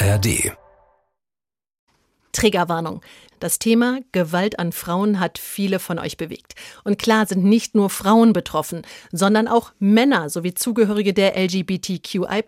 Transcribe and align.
ARD. 0.00 0.52
Triggerwarnung. 2.30 3.00
Das 3.40 3.58
Thema 3.58 3.98
Gewalt 4.12 4.60
an 4.60 4.70
Frauen 4.70 5.18
hat 5.18 5.38
viele 5.38 5.80
von 5.80 5.98
euch 5.98 6.16
bewegt. 6.16 6.54
Und 6.84 7.00
klar 7.00 7.26
sind 7.26 7.42
nicht 7.42 7.74
nur 7.74 7.90
Frauen 7.90 8.32
betroffen, 8.32 8.82
sondern 9.10 9.48
auch 9.48 9.72
Männer 9.80 10.30
sowie 10.30 10.54
Zugehörige 10.54 11.14
der 11.14 11.36
LGBTQI. 11.36 12.44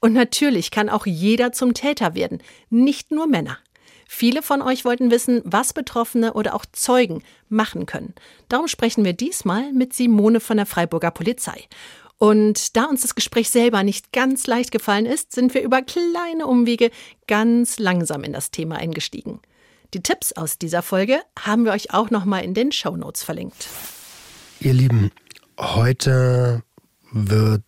Und 0.00 0.12
natürlich 0.12 0.70
kann 0.70 0.90
auch 0.90 1.06
jeder 1.06 1.52
zum 1.52 1.72
Täter 1.72 2.14
werden, 2.14 2.42
nicht 2.68 3.12
nur 3.12 3.26
Männer. 3.26 3.56
Viele 4.06 4.42
von 4.42 4.60
euch 4.60 4.84
wollten 4.84 5.10
wissen, 5.10 5.40
was 5.44 5.72
Betroffene 5.72 6.34
oder 6.34 6.54
auch 6.54 6.66
Zeugen 6.72 7.22
machen 7.48 7.86
können. 7.86 8.14
Darum 8.50 8.68
sprechen 8.68 9.06
wir 9.06 9.14
diesmal 9.14 9.72
mit 9.72 9.94
Simone 9.94 10.40
von 10.40 10.58
der 10.58 10.66
Freiburger 10.66 11.12
Polizei. 11.12 11.64
Und 12.18 12.76
da 12.76 12.84
uns 12.84 13.02
das 13.02 13.14
Gespräch 13.14 13.48
selber 13.48 13.84
nicht 13.84 14.12
ganz 14.12 14.46
leicht 14.46 14.72
gefallen 14.72 15.06
ist, 15.06 15.32
sind 15.32 15.54
wir 15.54 15.62
über 15.62 15.82
kleine 15.82 16.46
Umwege 16.46 16.90
ganz 17.28 17.78
langsam 17.78 18.24
in 18.24 18.32
das 18.32 18.50
Thema 18.50 18.76
eingestiegen. 18.76 19.40
Die 19.94 20.02
Tipps 20.02 20.32
aus 20.32 20.58
dieser 20.58 20.82
Folge 20.82 21.20
haben 21.38 21.64
wir 21.64 21.72
euch 21.72 21.94
auch 21.94 22.10
nochmal 22.10 22.44
in 22.44 22.54
den 22.54 22.72
Show 22.72 22.96
Notes 22.96 23.22
verlinkt. 23.22 23.68
Ihr 24.60 24.74
Lieben, 24.74 25.12
heute 25.58 26.62
wird 27.12 27.62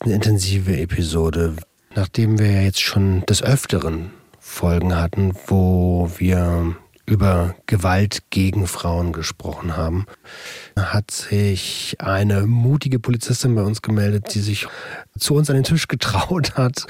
eine 0.00 0.14
intensive 0.14 0.76
Episode, 0.76 1.56
nachdem 1.94 2.38
wir 2.38 2.62
jetzt 2.62 2.80
schon 2.80 3.26
des 3.26 3.42
Öfteren 3.42 4.12
Folgen 4.38 4.96
hatten, 4.96 5.34
wo 5.48 6.10
wir 6.16 6.76
über 7.06 7.54
Gewalt 7.66 8.22
gegen 8.30 8.66
Frauen 8.66 9.12
gesprochen 9.12 9.76
haben, 9.76 10.06
hat 10.76 11.10
sich 11.10 11.96
eine 11.98 12.46
mutige 12.46 12.98
Polizistin 12.98 13.54
bei 13.54 13.62
uns 13.62 13.82
gemeldet, 13.82 14.34
die 14.34 14.40
sich 14.40 14.66
zu 15.18 15.34
uns 15.34 15.50
an 15.50 15.56
den 15.56 15.64
Tisch 15.64 15.88
getraut 15.88 16.54
hat. 16.56 16.86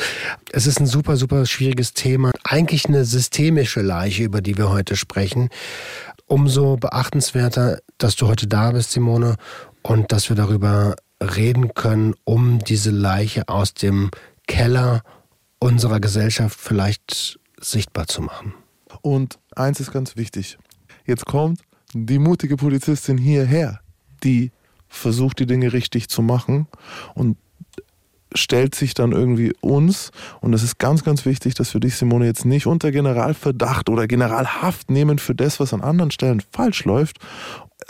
Es 0.52 0.66
ist 0.66 0.80
ein 0.80 0.87
super, 0.87 1.16
super 1.16 1.46
schwieriges 1.46 1.95
Thema. 1.95 2.30
Eigentlich 2.45 2.87
eine 2.87 3.04
systemische 3.04 3.82
Leiche, 3.82 4.23
über 4.23 4.40
die 4.40 4.57
wir 4.57 4.70
heute 4.70 4.96
sprechen. 4.96 5.48
Umso 6.26 6.76
beachtenswerter, 6.76 7.80
dass 7.98 8.16
du 8.16 8.29
heute 8.29 8.46
da 8.46 8.70
bist, 8.70 8.92
Simone, 8.92 9.37
und 9.82 10.12
dass 10.12 10.29
wir 10.29 10.37
darüber 10.37 10.96
reden 11.20 11.74
können, 11.74 12.15
um 12.24 12.60
diese 12.60 12.90
Leiche 12.90 13.48
aus 13.48 13.74
dem 13.74 14.10
Keller 14.46 15.02
unserer 15.59 16.01
Gesellschaft 16.01 16.59
vielleicht 16.59 17.38
sichtbar 17.60 18.07
zu 18.07 18.23
machen. 18.23 18.54
Und 19.05 19.38
eins 19.55 19.80
ist 19.80 19.93
ganz 19.93 20.16
wichtig. 20.16 20.57
Jetzt 21.05 21.27
kommt 21.27 21.60
die 21.93 22.19
mutige 22.19 22.57
Polizistin 22.57 23.19
hierher, 23.19 23.80
die 24.23 24.51
versucht, 24.88 25.41
die 25.41 25.47
Dinge 25.47 25.74
richtig 25.74 26.09
zu 26.09 26.23
machen 26.23 26.69
und 27.15 27.37
stellt 28.35 28.75
sich 28.75 28.95
dann 28.95 29.13
irgendwie 29.13 29.52
uns, 29.60 30.10
und 30.41 30.52
das 30.52 30.63
ist 30.63 30.79
ganz, 30.79 31.05
ganz 31.05 31.27
wichtig, 31.27 31.52
dass 31.55 31.75
wir 31.75 31.82
dich, 31.82 31.97
Simone, 31.97 32.25
jetzt 32.25 32.47
nicht 32.47 32.66
unter 32.66 32.91
Generalverdacht 32.93 33.91
oder 33.91 34.07
Generalhaft 34.07 34.91
nehmen 34.91 35.19
für 35.19 35.35
das, 35.35 35.60
was 35.60 35.75
an 35.75 35.82
anderen 35.82 36.10
Stellen 36.10 36.43
falsch 36.51 36.87
läuft. 36.87 37.19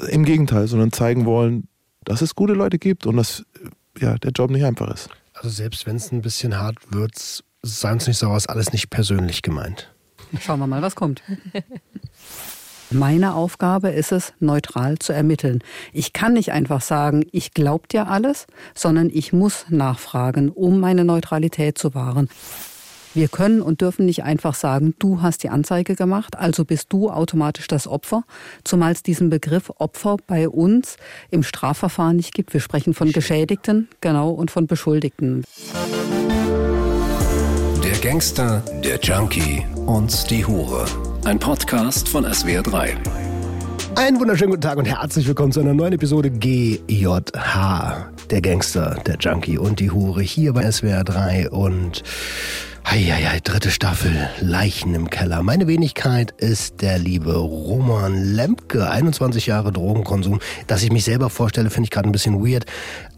Im 0.08 0.24
Gegenteil, 0.24 0.66
sondern 0.66 0.90
zeigen 0.90 1.26
wollen, 1.26 1.68
dass 2.02 2.22
es 2.22 2.34
gute 2.34 2.54
Leute 2.54 2.80
gibt 2.80 3.06
und 3.06 3.16
dass 3.16 3.44
ja, 4.00 4.18
der 4.18 4.32
Job 4.32 4.50
nicht 4.50 4.64
einfach 4.64 4.92
ist. 4.92 5.10
Also 5.32 5.48
selbst 5.48 5.86
wenn 5.86 5.94
es 5.94 6.10
ein 6.10 6.22
bisschen 6.22 6.58
hart 6.58 6.78
wird, 6.90 7.14
seien 7.62 7.98
es 7.98 8.08
nicht 8.08 8.18
so 8.18 8.26
aus, 8.26 8.48
alles 8.48 8.72
nicht 8.72 8.90
persönlich 8.90 9.42
gemeint. 9.42 9.93
Schauen 10.40 10.60
wir 10.60 10.66
mal, 10.66 10.82
was 10.82 10.96
kommt. 10.96 11.22
Meine 12.90 13.34
Aufgabe 13.34 13.88
ist 13.88 14.12
es, 14.12 14.34
neutral 14.38 14.98
zu 14.98 15.12
ermitteln. 15.12 15.60
Ich 15.92 16.12
kann 16.12 16.34
nicht 16.34 16.52
einfach 16.52 16.80
sagen, 16.80 17.24
ich 17.32 17.52
glaube 17.52 17.88
dir 17.88 18.08
alles, 18.08 18.46
sondern 18.74 19.10
ich 19.12 19.32
muss 19.32 19.66
nachfragen, 19.68 20.50
um 20.50 20.78
meine 20.80 21.04
Neutralität 21.04 21.76
zu 21.78 21.94
wahren. 21.94 22.28
Wir 23.14 23.28
können 23.28 23.62
und 23.62 23.80
dürfen 23.80 24.06
nicht 24.06 24.24
einfach 24.24 24.54
sagen, 24.54 24.94
du 24.98 25.22
hast 25.22 25.44
die 25.44 25.48
Anzeige 25.48 25.94
gemacht, 25.94 26.36
also 26.36 26.64
bist 26.64 26.92
du 26.92 27.10
automatisch 27.10 27.68
das 27.68 27.86
Opfer, 27.86 28.24
zumal 28.64 28.92
es 28.92 29.04
diesen 29.04 29.30
Begriff 29.30 29.70
Opfer 29.78 30.16
bei 30.26 30.48
uns 30.48 30.96
im 31.30 31.44
Strafverfahren 31.44 32.16
nicht 32.16 32.34
gibt. 32.34 32.52
Wir 32.52 32.60
sprechen 32.60 32.92
von 32.92 33.12
Geschädigten, 33.12 33.88
genau, 34.00 34.30
und 34.30 34.50
von 34.50 34.66
Beschuldigten. 34.66 35.44
Der 37.84 37.98
Gangster, 37.98 38.62
der 38.82 38.98
Junkie 38.98 39.62
und 39.84 40.30
die 40.30 40.42
Hure. 40.46 40.86
Ein 41.26 41.38
Podcast 41.38 42.08
von 42.08 42.24
SWR3. 42.24 42.94
Einen 43.94 44.18
wunderschönen 44.18 44.52
guten 44.52 44.62
Tag 44.62 44.78
und 44.78 44.86
herzlich 44.86 45.28
willkommen 45.28 45.52
zu 45.52 45.60
einer 45.60 45.74
neuen 45.74 45.92
Episode 45.92 46.30
GJH. 46.30 48.08
Der 48.30 48.40
Gangster, 48.40 48.96
der 49.04 49.16
Junkie 49.16 49.58
und 49.58 49.80
die 49.80 49.90
Hure 49.90 50.22
hier 50.22 50.54
bei 50.54 50.66
SWR3 50.66 51.48
und 51.48 52.02
Heieiei, 52.86 53.40
dritte 53.42 53.70
Staffel, 53.70 54.28
Leichen 54.40 54.94
im 54.94 55.08
Keller. 55.10 55.42
Meine 55.42 55.66
Wenigkeit 55.66 56.32
ist 56.32 56.82
der 56.82 56.98
liebe 56.98 57.34
Roman 57.34 58.34
Lemke, 58.34 58.88
21 58.88 59.46
Jahre 59.46 59.72
Drogenkonsum. 59.72 60.40
Dass 60.66 60.82
ich 60.82 60.92
mich 60.92 61.04
selber 61.04 61.30
vorstelle, 61.30 61.70
finde 61.70 61.86
ich 61.86 61.90
gerade 61.90 62.08
ein 62.08 62.12
bisschen 62.12 62.44
weird. 62.46 62.66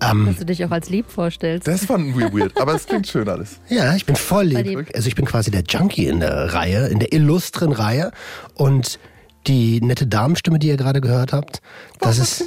Ähm, 0.01 0.27
Dass 0.27 0.37
du 0.37 0.47
dich 0.47 0.65
auch 0.65 0.71
als 0.71 0.89
lieb 0.89 1.11
vorstellst. 1.11 1.67
Das 1.67 1.85
fanden 1.85 2.17
wir 2.17 2.33
weird, 2.33 2.59
aber 2.61 2.75
es 2.75 2.87
klingt 2.87 3.09
schön 3.09 3.29
alles. 3.29 3.61
Ja, 3.69 3.95
ich 3.97 4.07
bin 4.07 4.17
voll 4.17 4.45
lieb. 4.45 4.89
Also 4.95 5.09
ich 5.09 5.15
bin 5.15 5.25
quasi 5.25 5.51
der 5.51 5.65
Junkie 5.69 6.07
in 6.07 6.21
der 6.21 6.55
Reihe, 6.55 6.87
in 6.87 7.01
der 7.01 7.13
illustren 7.13 7.73
Reihe 7.73 8.13
und 8.55 8.99
die 9.47 9.81
nette 9.81 10.07
Damenstimme, 10.07 10.59
die 10.59 10.69
ihr 10.69 10.77
gerade 10.77 11.01
gehört 11.01 11.33
habt, 11.33 11.61
das 12.01 12.19
ist 12.19 12.45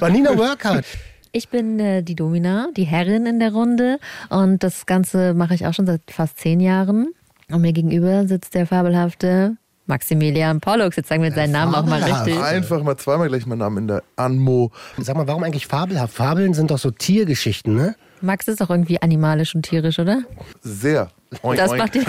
Vanina 0.00 0.30
Workout. 0.38 0.84
Ich 1.32 1.48
bin 1.48 1.78
äh, 1.78 2.02
die 2.02 2.14
Domina, 2.14 2.68
die 2.76 2.84
Herrin 2.84 3.26
in 3.26 3.38
der 3.38 3.52
Runde 3.52 3.98
und 4.30 4.62
das 4.62 4.86
Ganze 4.86 5.34
mache 5.34 5.54
ich 5.54 5.66
auch 5.66 5.74
schon 5.74 5.86
seit 5.86 6.02
fast 6.10 6.38
zehn 6.38 6.60
Jahren. 6.60 7.08
Und 7.50 7.62
mir 7.62 7.72
gegenüber 7.72 8.26
sitzt 8.26 8.54
der 8.54 8.66
fabelhafte 8.66 9.56
Maximilian 9.86 10.60
Pollux. 10.60 10.96
Jetzt 10.96 11.08
sagen 11.08 11.22
wir 11.22 11.32
seinen 11.32 11.52
Namen 11.52 11.74
auch 11.74 11.86
mal 11.86 12.02
richtig. 12.02 12.38
Einfach 12.38 12.82
mal 12.82 12.96
zweimal 12.96 13.28
gleich 13.28 13.46
meinen 13.46 13.60
Namen 13.60 13.78
in 13.78 13.88
der 13.88 14.02
Anmo. 14.16 14.70
Sag 14.98 15.16
mal, 15.16 15.26
warum 15.26 15.42
eigentlich 15.42 15.66
fabelhaft? 15.66 16.14
Fabeln 16.14 16.52
sind 16.52 16.70
doch 16.70 16.78
so 16.78 16.90
Tiergeschichten, 16.90 17.74
ne? 17.74 17.96
Max 18.20 18.48
ist 18.48 18.60
doch 18.60 18.70
irgendwie 18.70 19.00
animalisch 19.00 19.54
und 19.54 19.62
tierisch, 19.62 19.98
oder? 19.98 20.22
Sehr. 20.60 21.10
Oink, 21.42 21.58
das 21.58 21.70
oink. 21.70 21.78
macht 21.78 21.94
die. 21.94 22.04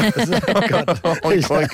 oh 1.03 1.15
oink, 1.27 1.49
oink. 1.49 1.69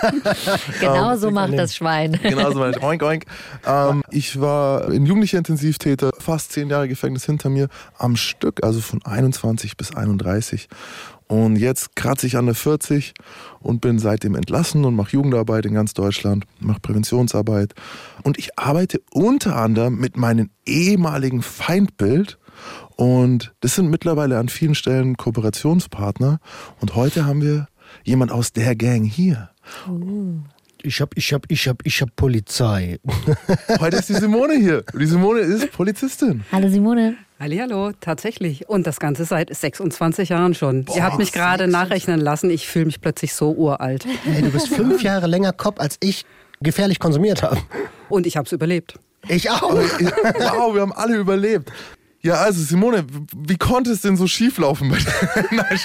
genau 0.79 1.13
ähm, 1.13 1.19
so 1.19 1.31
macht 1.31 1.53
das 1.53 1.75
Schwein. 1.75 2.13
genau 2.23 2.51
so 2.51 2.59
macht 2.59 2.81
Oink, 2.81 3.03
oink. 3.03 3.25
Ähm, 3.65 4.03
ich 4.09 4.41
war 4.41 4.91
in 4.91 5.05
jugendlicher 5.05 5.37
Intensivtäter, 5.37 6.11
fast 6.17 6.53
zehn 6.53 6.69
Jahre 6.69 6.87
Gefängnis 6.87 7.25
hinter 7.25 7.49
mir, 7.49 7.69
am 7.97 8.15
Stück, 8.15 8.63
also 8.63 8.81
von 8.81 9.03
21 9.05 9.77
bis 9.77 9.95
31. 9.95 10.67
Und 11.27 11.55
jetzt 11.55 11.95
kratze 11.95 12.27
ich 12.27 12.37
an 12.37 12.45
der 12.45 12.55
40 12.55 13.13
und 13.59 13.81
bin 13.81 13.97
seitdem 13.97 14.35
entlassen 14.35 14.85
und 14.85 14.95
mache 14.95 15.11
Jugendarbeit 15.11 15.65
in 15.65 15.73
ganz 15.73 15.93
Deutschland, 15.93 16.45
mache 16.59 16.79
Präventionsarbeit. 16.79 17.73
Und 18.23 18.37
ich 18.37 18.57
arbeite 18.59 19.01
unter 19.11 19.55
anderem 19.55 19.97
mit 19.97 20.17
meinem 20.17 20.51
ehemaligen 20.65 21.41
Feindbild 21.41 22.37
und 22.95 23.53
das 23.61 23.75
sind 23.75 23.89
mittlerweile 23.89 24.37
an 24.37 24.49
vielen 24.49 24.75
Stellen 24.75 25.17
Kooperationspartner. 25.17 26.39
Und 26.81 26.95
heute 26.95 27.25
haben 27.25 27.41
wir 27.41 27.67
jemand 28.03 28.31
aus 28.31 28.53
der 28.53 28.75
Gang 28.75 29.05
hier. 29.05 29.49
Oh. 29.89 30.39
Ich 30.83 31.01
hab, 31.01 31.17
ich 31.17 31.33
hab, 31.33 31.45
ich 31.49 31.67
hab, 31.67 31.77
ich 31.83 32.01
hab 32.01 32.15
Polizei. 32.15 32.99
Heute 33.79 33.97
ist 33.97 34.09
die 34.09 34.13
Simone 34.13 34.53
hier. 34.55 34.83
Die 34.93 35.07
Simone 35.07 35.39
ist 35.39 35.71
Polizistin. 35.71 36.43
Hallo 36.51 36.69
Simone. 36.69 37.17
Hallo, 37.39 37.91
tatsächlich. 37.99 38.69
Und 38.69 38.85
das 38.85 38.99
Ganze 38.99 39.25
seit 39.25 39.53
26 39.53 40.29
Jahren 40.29 40.53
schon. 40.53 40.85
Boah, 40.85 40.93
Sie 40.93 41.01
hat 41.01 41.17
mich 41.17 41.31
gerade 41.31 41.67
nachrechnen 41.67 42.19
lassen. 42.19 42.51
Ich 42.51 42.67
fühle 42.67 42.85
mich 42.85 43.01
plötzlich 43.01 43.33
so 43.33 43.51
uralt. 43.51 44.05
Hey, 44.25 44.43
du 44.43 44.51
bist 44.51 44.67
fünf 44.67 45.01
Jahre 45.01 45.25
länger 45.25 45.53
Kopf, 45.53 45.79
als 45.79 45.97
ich 46.01 46.23
gefährlich 46.61 46.99
konsumiert 46.99 47.41
habe. 47.41 47.57
Und 48.09 48.27
ich 48.27 48.37
habe 48.37 48.45
es 48.45 48.51
überlebt. 48.51 48.99
Ich 49.27 49.49
auch. 49.49 49.73
Wow, 49.73 50.73
wir 50.73 50.81
haben 50.81 50.93
alle 50.93 51.17
überlebt. 51.17 51.71
Ja, 52.25 52.37
also 52.37 52.59
Simone, 52.59 53.05
wie 53.37 53.55
konnte 53.55 53.91
es 53.91 54.01
denn 54.01 54.17
so 54.17 54.25
schief 54.25 54.57
laufen? 54.57 54.87
Nein, 55.51 55.79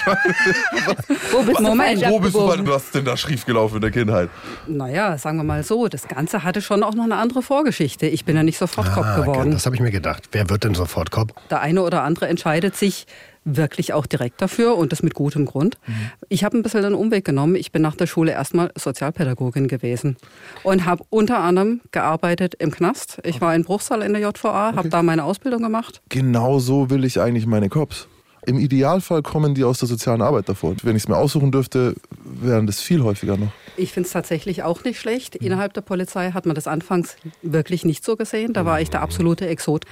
Wo 1.31 1.43
bist, 1.43 1.59
Moment, 1.59 2.01
wo 2.07 2.19
bist 2.19 2.33
du, 2.33 2.67
was 2.67 2.85
ist 2.85 2.95
denn 2.95 3.05
da 3.05 3.15
schief 3.15 3.45
gelaufen 3.45 3.75
in 3.75 3.81
der 3.81 3.91
Kindheit? 3.91 4.27
Naja, 4.65 5.19
sagen 5.19 5.37
wir 5.37 5.43
mal 5.43 5.63
so, 5.63 5.87
das 5.87 6.07
Ganze 6.07 6.43
hatte 6.43 6.63
schon 6.63 6.81
auch 6.81 6.95
noch 6.95 7.03
eine 7.03 7.17
andere 7.17 7.43
Vorgeschichte. 7.43 8.07
Ich 8.07 8.25
bin 8.25 8.35
ja 8.35 8.41
nicht 8.41 8.57
sofort 8.57 8.87
ah, 8.87 8.93
Kopf 8.95 9.15
geworden. 9.17 9.51
Das 9.51 9.67
habe 9.67 9.75
ich 9.75 9.83
mir 9.83 9.91
gedacht. 9.91 10.29
Wer 10.31 10.49
wird 10.49 10.63
denn 10.63 10.73
sofort 10.73 11.11
Kopf? 11.11 11.31
Der 11.51 11.61
eine 11.61 11.83
oder 11.83 12.01
andere 12.01 12.27
entscheidet 12.27 12.75
sich 12.75 13.05
wirklich 13.43 13.93
auch 13.93 14.05
direkt 14.05 14.41
dafür 14.41 14.77
und 14.77 14.91
das 14.91 15.01
mit 15.03 15.13
gutem 15.13 15.45
Grund. 15.45 15.77
Mhm. 15.87 15.93
Ich 16.29 16.43
habe 16.43 16.57
ein 16.57 16.63
bisschen 16.63 16.83
den 16.83 16.93
Umweg 16.93 17.25
genommen. 17.25 17.55
Ich 17.55 17.71
bin 17.71 17.81
nach 17.81 17.95
der 17.95 18.07
Schule 18.07 18.31
erstmal 18.31 18.71
Sozialpädagogin 18.75 19.67
gewesen 19.67 20.17
und 20.63 20.85
habe 20.85 21.03
unter 21.09 21.39
anderem 21.39 21.81
gearbeitet 21.91 22.55
im 22.59 22.71
Knast. 22.71 23.19
Ich 23.23 23.35
okay. 23.35 23.41
war 23.41 23.55
in 23.55 23.63
Bruchsal 23.63 24.01
in 24.03 24.13
der 24.13 24.21
JVA, 24.21 24.69
okay. 24.69 24.77
habe 24.77 24.89
da 24.89 25.01
meine 25.01 25.23
Ausbildung 25.23 25.63
gemacht. 25.63 26.01
Genau 26.09 26.59
so 26.59 26.89
will 26.89 27.03
ich 27.03 27.19
eigentlich 27.19 27.47
meine 27.47 27.69
Cops. 27.69 28.07
Im 28.45 28.57
Idealfall 28.57 29.21
kommen 29.21 29.53
die 29.53 29.63
aus 29.63 29.79
der 29.79 29.87
sozialen 29.87 30.21
Arbeit 30.21 30.49
davor. 30.49 30.75
Wenn 30.81 30.95
ich 30.95 31.03
es 31.03 31.07
mir 31.07 31.17
aussuchen 31.17 31.51
dürfte, 31.51 31.95
wären 32.23 32.65
das 32.65 32.81
viel 32.81 33.03
häufiger 33.03 33.37
noch. 33.37 33.51
Ich 33.81 33.93
finde 33.93 34.05
es 34.05 34.13
tatsächlich 34.13 34.61
auch 34.61 34.83
nicht 34.83 34.99
schlecht. 34.99 35.35
Innerhalb 35.35 35.73
der 35.73 35.81
Polizei 35.81 36.31
hat 36.31 36.45
man 36.45 36.53
das 36.53 36.67
anfangs 36.67 37.15
wirklich 37.41 37.83
nicht 37.83 38.05
so 38.05 38.15
gesehen. 38.15 38.53
Da 38.53 38.63
war 38.63 38.79
ich 38.79 38.91
der 38.91 39.01
absolute 39.01 39.47
Exot. 39.47 39.85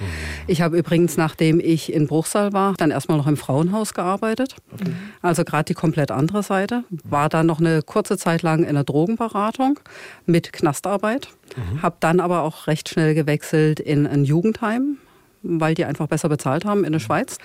Ich 0.46 0.62
habe 0.62 0.78
übrigens, 0.78 1.16
nachdem 1.16 1.58
ich 1.58 1.92
in 1.92 2.06
Bruchsal 2.06 2.52
war, 2.52 2.74
dann 2.74 2.92
erstmal 2.92 3.18
noch 3.18 3.26
im 3.26 3.36
Frauenhaus 3.36 3.92
gearbeitet. 3.92 4.54
Also 5.22 5.42
gerade 5.42 5.64
die 5.64 5.74
komplett 5.74 6.12
andere 6.12 6.44
Seite. 6.44 6.84
War 7.02 7.28
dann 7.28 7.46
noch 7.46 7.58
eine 7.58 7.82
kurze 7.82 8.16
Zeit 8.16 8.42
lang 8.42 8.62
in 8.62 8.74
der 8.74 8.84
Drogenberatung 8.84 9.80
mit 10.24 10.52
Knastarbeit. 10.52 11.28
Habe 11.82 11.96
dann 11.98 12.20
aber 12.20 12.42
auch 12.42 12.68
recht 12.68 12.88
schnell 12.88 13.16
gewechselt 13.16 13.80
in 13.80 14.06
ein 14.06 14.24
Jugendheim, 14.24 14.98
weil 15.42 15.74
die 15.74 15.84
einfach 15.84 16.06
besser 16.06 16.28
bezahlt 16.28 16.64
haben 16.64 16.84
in 16.84 16.92
der 16.92 17.00
Schweiz. 17.00 17.38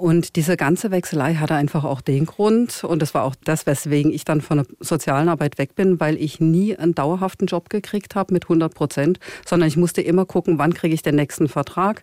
Und 0.00 0.36
diese 0.36 0.56
ganze 0.56 0.90
Wechselei 0.90 1.34
hatte 1.34 1.54
einfach 1.54 1.84
auch 1.84 2.00
den 2.00 2.24
Grund, 2.24 2.84
und 2.84 3.02
das 3.02 3.12
war 3.12 3.22
auch 3.22 3.34
das, 3.44 3.66
weswegen 3.66 4.10
ich 4.10 4.24
dann 4.24 4.40
von 4.40 4.56
der 4.56 4.66
sozialen 4.80 5.28
Arbeit 5.28 5.58
weg 5.58 5.74
bin, 5.74 6.00
weil 6.00 6.16
ich 6.16 6.40
nie 6.40 6.74
einen 6.74 6.94
dauerhaften 6.94 7.46
Job 7.46 7.68
gekriegt 7.68 8.14
habe 8.14 8.32
mit 8.32 8.46
100 8.46 8.72
Prozent, 8.72 9.20
sondern 9.44 9.68
ich 9.68 9.76
musste 9.76 10.00
immer 10.00 10.24
gucken, 10.24 10.58
wann 10.58 10.72
kriege 10.72 10.94
ich 10.94 11.02
den 11.02 11.16
nächsten 11.16 11.48
Vertrag. 11.48 12.02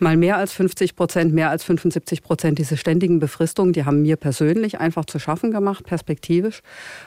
Mal 0.00 0.16
mehr 0.16 0.36
als 0.36 0.52
50 0.52 0.96
Prozent, 0.96 1.32
mehr 1.32 1.50
als 1.50 1.62
75 1.62 2.24
Prozent, 2.24 2.58
diese 2.58 2.76
ständigen 2.76 3.20
Befristungen, 3.20 3.72
die 3.72 3.84
haben 3.84 4.02
mir 4.02 4.16
persönlich 4.16 4.80
einfach 4.80 5.04
zu 5.04 5.20
schaffen 5.20 5.52
gemacht, 5.52 5.84
perspektivisch. 5.84 6.62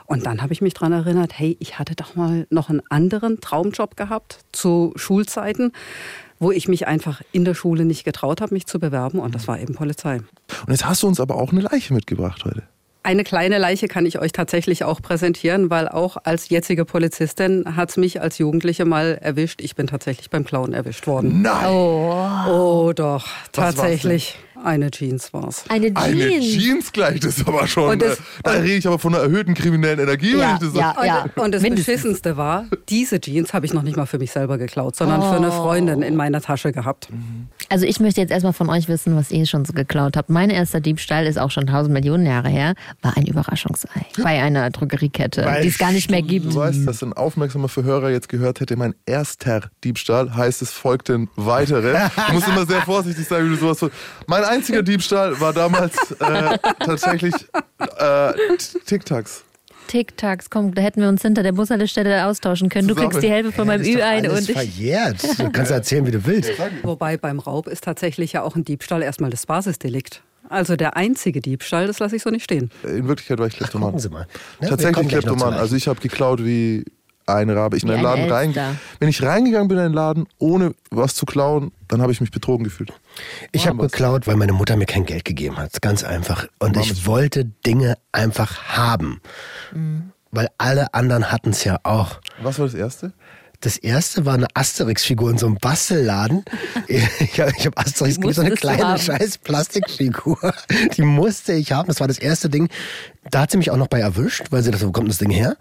Und 0.05 0.25
dann 0.25 0.41
habe 0.41 0.53
ich 0.53 0.61
mich 0.61 0.75
daran 0.75 0.93
erinnert, 0.93 1.37
hey, 1.37 1.57
ich 1.59 1.77
hatte 1.77 1.93
doch 1.93 2.15
mal 2.15 2.47
noch 2.49 2.69
einen 2.69 2.81
anderen 2.87 3.41
Traumjob 3.41 3.97
gehabt 3.97 4.39
zu 4.53 4.93
Schulzeiten 4.95 5.73
wo 6.41 6.51
ich 6.51 6.67
mich 6.67 6.87
einfach 6.87 7.21
in 7.31 7.45
der 7.45 7.53
Schule 7.53 7.85
nicht 7.85 8.03
getraut 8.03 8.41
habe, 8.41 8.53
mich 8.53 8.65
zu 8.65 8.79
bewerben. 8.79 9.19
Und 9.19 9.35
das 9.35 9.47
war 9.47 9.59
eben 9.59 9.75
Polizei. 9.75 10.17
Und 10.17 10.69
jetzt 10.69 10.85
hast 10.85 11.03
du 11.03 11.07
uns 11.07 11.19
aber 11.19 11.35
auch 11.35 11.51
eine 11.51 11.61
Leiche 11.61 11.93
mitgebracht 11.93 12.43
heute. 12.43 12.63
Eine 13.03 13.23
kleine 13.23 13.57
Leiche 13.57 13.87
kann 13.87 14.05
ich 14.05 14.19
euch 14.19 14.31
tatsächlich 14.31 14.83
auch 14.83 15.01
präsentieren, 15.01 15.69
weil 15.69 15.87
auch 15.87 16.17
als 16.23 16.49
jetzige 16.49 16.85
Polizistin 16.85 17.75
hat 17.75 17.91
es 17.91 17.97
mich 17.97 18.21
als 18.21 18.37
Jugendliche 18.37 18.85
mal 18.85 19.17
erwischt. 19.21 19.61
Ich 19.61 19.75
bin 19.75 19.87
tatsächlich 19.87 20.29
beim 20.29 20.43
Klauen 20.43 20.73
erwischt 20.73 21.07
worden. 21.07 21.41
Nein! 21.41 21.67
Oh, 21.67 22.91
doch, 22.95 23.25
Was 23.25 23.75
tatsächlich. 23.75 24.37
Eine 24.63 24.91
Jeans 24.91 25.33
war's. 25.33 25.63
Eine 25.69 25.87
Jeans. 25.93 25.97
Eine 25.99 26.39
Jeans 26.39 26.91
gleich, 26.91 27.19
das 27.19 27.37
ist 27.37 27.47
aber 27.47 27.67
schon. 27.67 27.89
Und 27.91 28.01
das- 28.01 28.17
äh, 28.19 28.21
da 28.43 28.51
rede 28.51 28.73
ich 28.75 28.87
aber 28.87 28.99
von 28.99 29.13
einer 29.15 29.23
erhöhten 29.23 29.53
kriminellen 29.53 29.99
Energie, 29.99 30.33
wenn 30.33 30.39
Ja, 30.39 30.53
ich 30.53 30.59
das 30.67 30.73
ja. 30.75 30.93
sage. 30.95 31.31
Und 31.41 31.53
das 31.53 31.61
mindestens. 31.61 31.85
Beschissenste 31.87 32.37
war, 32.37 32.65
diese 32.89 33.19
Jeans 33.19 33.53
habe 33.53 33.65
ich 33.65 33.73
noch 33.73 33.83
nicht 33.83 33.97
mal 33.97 34.05
für 34.05 34.19
mich 34.19 34.31
selber 34.31 34.57
geklaut, 34.57 34.95
sondern 34.95 35.21
für 35.21 35.35
eine 35.37 35.51
Freundin 35.51 36.01
in 36.01 36.15
meiner 36.15 36.41
Tasche 36.41 36.71
gehabt. 36.71 37.07
Also 37.69 37.85
ich 37.85 37.99
möchte 37.99 38.21
jetzt 38.21 38.31
erstmal 38.31 38.53
von 38.53 38.69
euch 38.69 38.87
wissen, 38.87 39.15
was 39.15 39.31
ihr 39.31 39.45
schon 39.45 39.65
so 39.65 39.73
geklaut 39.73 40.17
habt. 40.17 40.29
Mein 40.29 40.49
erster 40.49 40.79
Diebstahl 40.79 41.25
ist 41.25 41.37
auch 41.39 41.51
schon 41.51 41.67
tausend 41.67 41.93
Millionen 41.93 42.25
Jahre 42.25 42.49
her, 42.49 42.73
war 43.01 43.15
ein 43.17 43.25
Überraschungsei 43.25 44.05
bei 44.21 44.41
einer 44.41 44.69
Drogeriekette, 44.69 45.47
die 45.63 45.67
es 45.67 45.77
gar 45.77 45.91
nicht 45.91 46.09
mehr 46.11 46.21
gibt. 46.21 46.45
Du 46.51 46.55
weißt, 46.55 46.87
dass 46.87 47.01
ein 47.03 47.13
aufmerksamer 47.13 47.69
Verhörer 47.69 48.09
jetzt 48.11 48.29
gehört 48.29 48.59
hätte, 48.59 48.75
mein 48.75 48.93
erster 49.05 49.69
Diebstahl 49.83 50.35
heißt, 50.35 50.61
es 50.61 50.71
folgten 50.71 51.29
weitere. 51.35 51.93
Du 52.27 52.33
musst 52.33 52.47
immer 52.47 52.65
sehr 52.65 52.81
vorsichtig 52.81 53.27
sein, 53.27 53.45
wie 53.45 53.49
du 53.49 53.55
sowas. 53.55 53.91
Mein 54.27 54.43
einziger 54.51 54.83
Diebstahl 54.83 55.39
war 55.39 55.53
damals 55.53 55.95
äh, 56.11 56.57
tatsächlich 56.79 57.33
äh, 57.97 58.33
Tic-Tacs. 58.85 59.43
Tic-Tacs, 59.87 60.49
komm, 60.49 60.73
da 60.73 60.81
hätten 60.81 61.01
wir 61.01 61.09
uns 61.09 61.21
hinter 61.21 61.43
der 61.43 61.51
Bushaltestelle 61.51 62.25
austauschen 62.25 62.69
können. 62.69 62.87
Du 62.87 62.93
Zusammen. 62.93 63.11
kriegst 63.11 63.23
die 63.23 63.29
Hälfte 63.29 63.51
von 63.51 63.67
meinem 63.67 63.83
Ü 63.83 64.01
ein 64.01 64.29
und 64.29 64.39
ich. 64.39 64.51
verjährt. 64.51 65.39
Du 65.39 65.51
kannst 65.51 65.71
erzählen, 65.71 66.05
wie 66.05 66.11
du 66.11 66.25
willst. 66.25 66.51
Wobei 66.83 67.17
beim 67.17 67.39
Raub 67.39 67.67
ist 67.67 67.83
tatsächlich 67.83 68.33
ja 68.33 68.43
auch 68.43 68.55
ein 68.55 68.63
Diebstahl 68.63 69.01
erstmal 69.01 69.29
das 69.31 69.45
Basisdelikt. 69.45 70.21
Also 70.49 70.75
der 70.75 70.97
einzige 70.97 71.41
Diebstahl, 71.41 71.87
das 71.87 71.99
lasse 71.99 72.15
ich 72.15 72.23
so 72.23 72.29
nicht 72.29 72.43
stehen. 72.43 72.71
In 72.83 73.07
Wirklichkeit 73.07 73.39
war 73.39 73.47
ich 73.47 73.55
Kleptoman. 73.55 73.89
Gucken 73.89 73.99
Sie 73.99 74.09
mal. 74.09 74.27
Ne, 74.59 74.69
Tatsächlich 74.69 75.07
Kleptoman. 75.07 75.53
Also 75.53 75.75
ich 75.75 75.87
habe 75.87 75.99
geklaut 75.99 76.43
wie 76.43 76.85
eine 77.25 77.55
Rabe. 77.55 77.77
Ich 77.77 77.83
bin 77.83 77.91
in 77.91 77.99
den 77.99 78.05
ein 78.05 78.29
Laden 78.29 78.55
rein, 78.55 78.77
wenn 78.99 79.09
ich 79.09 79.21
reingegangen 79.23 79.67
bin 79.67 79.77
in 79.77 79.83
den 79.85 79.93
Laden, 79.93 80.25
ohne 80.39 80.73
was 80.89 81.15
zu 81.15 81.25
klauen, 81.25 81.71
dann 81.87 82.01
habe 82.01 82.11
ich 82.11 82.21
mich 82.21 82.31
betrogen 82.31 82.63
gefühlt. 82.63 82.91
Ich 83.51 83.67
habe 83.67 83.77
geklaut, 83.77 84.27
weil 84.27 84.35
meine 84.35 84.53
Mutter 84.53 84.75
mir 84.75 84.85
kein 84.85 85.05
Geld 85.05 85.25
gegeben 85.25 85.57
hat. 85.57 85.81
Ganz 85.81 86.03
einfach. 86.03 86.47
Und 86.59 86.77
ich 86.77 87.05
wollte 87.05 87.45
Dinge 87.45 87.97
einfach 88.11 88.63
haben. 88.75 89.21
Weil 90.31 90.49
alle 90.57 90.93
anderen 90.93 91.31
hatten 91.31 91.49
es 91.49 91.63
ja 91.63 91.79
auch. 91.83 92.19
Was 92.41 92.59
war 92.59 92.65
das 92.65 92.75
Erste? 92.75 93.13
Das 93.61 93.77
erste 93.77 94.25
war 94.25 94.33
eine 94.33 94.47
Asterix-Figur 94.55 95.29
in 95.29 95.37
so 95.37 95.45
einem 95.45 95.57
Bastelladen. 95.57 96.43
Ich 96.87 97.39
habe 97.39 97.51
hab 97.51 97.79
Asterix 97.79 98.15
geliebt, 98.19 98.35
so 98.35 98.41
eine 98.41 98.55
kleine 98.55 98.97
scheiß 98.97 99.37
Plastikfigur. 99.37 100.53
Die 100.97 101.03
musste 101.03 101.53
ich 101.53 101.71
haben. 101.71 101.87
Das 101.87 101.99
war 101.99 102.07
das 102.07 102.17
erste 102.17 102.49
Ding. 102.49 102.69
Da 103.29 103.41
hat 103.41 103.51
sie 103.51 103.57
mich 103.57 103.69
auch 103.69 103.77
noch 103.77 103.87
bei 103.87 103.99
erwischt, 103.99 104.47
weil 104.49 104.63
sie 104.63 104.71
dachte, 104.71 104.87
wo 104.87 104.91
kommt 104.91 105.09
das 105.09 105.19
Ding 105.19 105.29
her? 105.29 105.57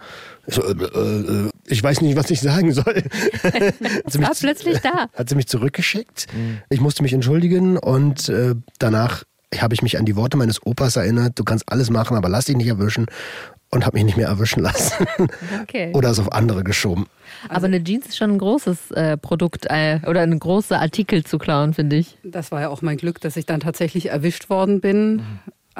Ich, 0.50 0.56
so, 0.56 0.62
äh, 0.64 0.72
äh, 0.72 1.50
ich 1.66 1.82
weiß 1.82 2.00
nicht, 2.00 2.16
was 2.16 2.30
ich 2.30 2.40
sagen 2.40 2.72
soll. 2.72 2.84
Hat 3.42 4.12
sie 4.12 4.18
mich 4.18 4.28
war 4.28 4.34
plötzlich 4.38 4.78
da. 4.80 5.06
Hat 5.14 5.28
sie 5.28 5.36
mich 5.36 5.46
zurückgeschickt. 5.46 6.26
Ich 6.68 6.80
musste 6.80 7.02
mich 7.02 7.12
entschuldigen 7.12 7.78
und 7.78 8.28
äh, 8.28 8.54
danach 8.78 9.24
habe 9.58 9.74
ich 9.74 9.82
mich 9.82 9.98
an 9.98 10.04
die 10.04 10.16
Worte 10.16 10.36
meines 10.36 10.64
Opas 10.64 10.96
erinnert. 10.96 11.38
Du 11.38 11.44
kannst 11.44 11.70
alles 11.70 11.90
machen, 11.90 12.16
aber 12.16 12.28
lass 12.28 12.46
dich 12.46 12.56
nicht 12.56 12.68
erwischen. 12.68 13.06
Und 13.72 13.86
habe 13.86 13.98
mich 13.98 14.04
nicht 14.04 14.16
mehr 14.16 14.26
erwischen 14.26 14.64
lassen. 14.64 15.06
Okay. 15.62 15.92
Oder 15.94 16.10
es 16.10 16.18
auf 16.18 16.32
andere 16.32 16.64
geschoben. 16.64 17.06
Aber 17.48 17.66
eine 17.66 17.82
Jeans 17.82 18.06
ist 18.06 18.16
schon 18.16 18.32
ein 18.32 18.38
großes 18.38 18.90
äh, 18.90 19.16
Produkt 19.16 19.66
äh, 19.70 20.00
oder 20.08 20.22
ein 20.22 20.36
großer 20.36 20.80
Artikel 20.80 21.22
zu 21.22 21.38
klauen, 21.38 21.72
finde 21.72 21.94
ich. 21.94 22.18
Das 22.24 22.50
war 22.50 22.62
ja 22.62 22.68
auch 22.68 22.82
mein 22.82 22.96
Glück, 22.96 23.20
dass 23.20 23.36
ich 23.36 23.46
dann 23.46 23.60
tatsächlich 23.60 24.10
erwischt 24.10 24.50
worden 24.50 24.80
bin. 24.80 25.22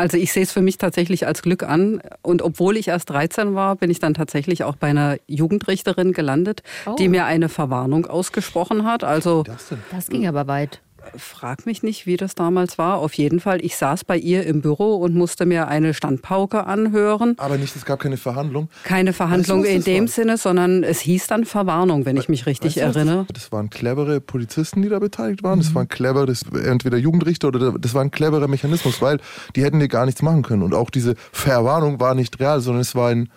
Also 0.00 0.16
ich 0.16 0.32
sehe 0.32 0.42
es 0.42 0.50
für 0.50 0.62
mich 0.62 0.78
tatsächlich 0.78 1.26
als 1.26 1.42
Glück 1.42 1.62
an. 1.62 2.00
Und 2.22 2.40
obwohl 2.40 2.78
ich 2.78 2.88
erst 2.88 3.10
13 3.10 3.54
war, 3.54 3.76
bin 3.76 3.90
ich 3.90 3.98
dann 3.98 4.14
tatsächlich 4.14 4.64
auch 4.64 4.74
bei 4.76 4.88
einer 4.88 5.18
Jugendrichterin 5.26 6.12
gelandet, 6.14 6.62
Oh. 6.86 6.94
die 6.98 7.08
mir 7.08 7.26
eine 7.26 7.50
Verwarnung 7.50 8.06
ausgesprochen 8.06 8.84
hat. 8.84 9.04
Also 9.04 9.42
Das 9.90 10.08
ging 10.08 10.26
aber 10.26 10.46
weit. 10.46 10.80
Frag 11.16 11.66
mich 11.66 11.82
nicht, 11.82 12.06
wie 12.06 12.16
das 12.16 12.34
damals 12.34 12.78
war. 12.78 12.98
Auf 12.98 13.14
jeden 13.14 13.40
Fall, 13.40 13.64
ich 13.64 13.76
saß 13.76 14.04
bei 14.04 14.16
ihr 14.16 14.46
im 14.46 14.60
Büro 14.60 14.96
und 14.96 15.14
musste 15.14 15.46
mir 15.46 15.68
eine 15.68 15.94
Standpauke 15.94 16.66
anhören. 16.66 17.34
Aber 17.38 17.58
nicht, 17.58 17.74
es 17.76 17.84
gab 17.84 18.00
keine 18.00 18.16
Verhandlung. 18.16 18.68
Keine 18.84 19.12
Verhandlung 19.12 19.64
in 19.64 19.82
dem? 19.82 20.08
Sinne, 20.08 20.38
sondern 20.38 20.82
es 20.82 21.00
hieß 21.00 21.26
dann 21.26 21.44
Verwarnung, 21.44 22.04
wenn 22.04 22.16
ich 22.16 22.28
mich 22.28 22.46
richtig 22.46 22.76
Weißt 22.76 22.96
du, 22.96 22.98
erinnere. 22.98 23.26
Das, 23.32 23.52
waren 23.52 23.70
clevere 23.70 24.20
Polizisten, 24.20 24.82
die 24.82 24.88
da 24.88 24.98
beteiligt 24.98 25.42
waren. 25.42 25.58
Das 25.58 25.74
waren 25.74 25.88
clever, 25.88 26.26
das, 26.26 26.42
entweder 26.64 26.96
Jugendrichter 26.96 27.48
oder 27.48 27.72
das 27.78 27.94
war 27.94 28.02
ein 28.02 28.10
cleverer 28.10 28.48
Mechanismus, 28.48 29.00
weil 29.00 29.18
die 29.56 29.62
hätten 29.62 29.78
dir 29.78 29.88
gar 29.88 30.06
nichts 30.06 30.22
machen 30.22 30.42
können. 30.42 30.62
Und 30.62 30.74
auch 30.74 30.90
diese 30.90 31.14
Verwarnung 31.32 32.00
war 32.00 32.14
nicht 32.14 32.40
real, 32.40 32.60
sondern 32.60 32.80
es 32.80 32.94
war 32.94 33.10
ein, 33.10 33.30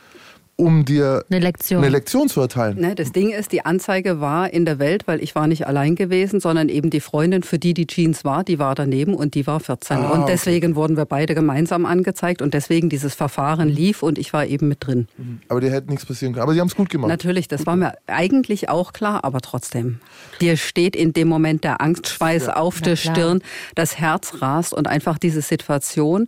um 0.55 0.85
dir 0.85 1.25
Eine 1.29 1.39
Lektion. 1.39 1.79
eine 1.79 1.89
Lektion 1.89 2.29
zu 2.29 2.39
erteilen. 2.41 2.79
Ne, 2.79 2.93
das 2.95 3.11
Ding 3.11 3.31
ist, 3.31 3.51
die 3.51 3.65
Anzeige 3.65 4.19
war 4.19 4.53
in 4.53 4.65
der 4.65 4.77
Welt, 4.77 5.07
weil 5.07 5.21
ich 5.21 5.33
war 5.33 5.47
nicht 5.47 5.65
allein 5.65 5.95
gewesen, 5.95 6.39
sondern 6.39 6.69
eben 6.69 6.89
die 6.89 6.99
Freundin, 6.99 7.43
für 7.43 7.57
die 7.57 7.73
die 7.73 7.87
Jeans 7.87 8.23
war, 8.23 8.43
die 8.43 8.59
war 8.59 8.75
daneben 8.75 9.15
und 9.15 9.33
die 9.33 9.47
war 9.47 9.59
14. 9.59 9.97
Ah, 9.97 10.09
und 10.11 10.21
okay. 10.21 10.31
deswegen 10.33 10.75
wurden 10.75 10.95
wir 10.95 11.05
beide 11.05 11.33
gemeinsam 11.33 11.85
angezeigt 11.85 12.41
und 12.41 12.53
deswegen 12.53 12.89
dieses 12.89 13.15
Verfahren 13.15 13.67
lief 13.67 14.03
und 14.03 14.17
ich 14.17 14.31
war 14.31 14.45
eben 14.45 14.67
mit 14.67 14.85
drin. 14.85 15.07
Aber 15.49 15.59
dir 15.59 15.71
hätte 15.71 15.89
nichts 15.89 16.05
passieren 16.05 16.33
können. 16.33 16.43
Aber 16.43 16.53
sie 16.53 16.59
haben 16.59 16.67
es 16.67 16.75
gut 16.75 16.89
gemacht. 16.89 17.09
Natürlich, 17.09 17.47
das 17.47 17.65
war 17.65 17.75
mir 17.75 17.93
eigentlich 18.05 18.69
auch 18.69 18.93
klar, 18.93 19.23
aber 19.23 19.41
trotzdem. 19.41 19.99
Dir 20.39 20.57
steht 20.57 20.95
in 20.95 21.13
dem 21.13 21.27
Moment 21.27 21.63
der 21.63 21.81
Angstschweiß 21.81 22.49
auf 22.49 22.77
Na 22.79 22.85
der 22.85 22.97
klar. 22.97 23.15
Stirn, 23.15 23.41
das 23.75 23.97
Herz 23.97 24.41
rast 24.41 24.73
und 24.73 24.87
einfach 24.87 25.17
diese 25.17 25.41
Situation 25.41 26.27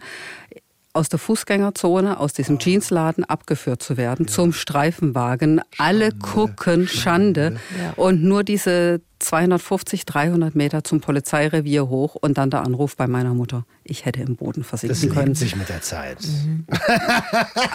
aus 0.96 1.10
der 1.10 1.20
Fußgängerzone, 1.20 2.20
aus 2.20 2.34
diesem 2.34 2.58
Jeansladen 2.58 3.24
abgeführt 3.26 3.84
zu 3.84 3.98
werden, 3.98 4.28
zum 4.28 4.54
Streifenwagen. 4.54 5.62
Alle 5.78 6.12
gucken, 6.12 6.88
Schande. 6.88 7.58
Und 7.98 8.24
nur 8.24 8.44
diese 8.44 9.02
250, 9.20 10.06
300 10.06 10.56
Meter 10.56 10.84
zum 10.84 11.02
Polizeirevier 11.02 11.88
hoch 11.90 12.16
und 12.16 12.38
dann 12.38 12.50
der 12.50 12.62
Anruf 12.64 12.96
bei 12.96 13.08
meiner 13.08 13.34
Mutter. 13.34 13.66
Ich 13.84 14.06
hätte 14.06 14.22
im 14.22 14.36
Boden 14.36 14.62
Das 14.62 14.70
versinken 14.70 15.10
können. 15.10 15.28
lebt 15.28 15.38
sich 15.38 15.56
mit 15.56 15.70
der 15.70 15.82
Zeit. 15.82 16.18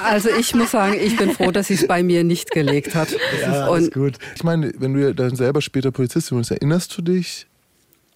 Also 0.05 0.29
ich 0.39 0.55
muss 0.55 0.71
sagen, 0.71 0.95
ich 1.01 1.17
bin 1.17 1.31
froh, 1.33 1.51
dass 1.51 1.69
sie 1.69 1.75
es 1.75 1.87
bei 1.87 2.03
mir 2.03 2.25
nicht 2.25 2.51
gelegt 2.51 2.95
hat. 2.95 3.09
und 3.71 3.93
gut. 3.93 4.19
Ich 4.35 4.45
meine, 4.45 4.73
wenn 4.79 4.95
du 4.95 5.01
ja 5.03 5.13
dann 5.13 5.37
selber 5.37 5.61
später 5.61 5.91
Polizistin 5.91 6.39
bist, 6.39 6.51
erinnerst 6.51 6.97
du 6.97 7.03
dich 7.03 7.47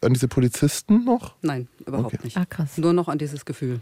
an 0.01 0.13
diese 0.13 0.29
Polizisten 0.29 1.05
noch? 1.05 1.35
Nein, 1.43 1.69
überhaupt 1.87 2.15
Okay. 2.15 2.19
nicht. 2.25 2.37
Ah, 2.37 2.45
krass. 2.45 2.77
Nur 2.77 2.93
noch 2.93 3.09
an 3.09 3.19
dieses 3.19 3.45
Gefühl. 3.45 3.81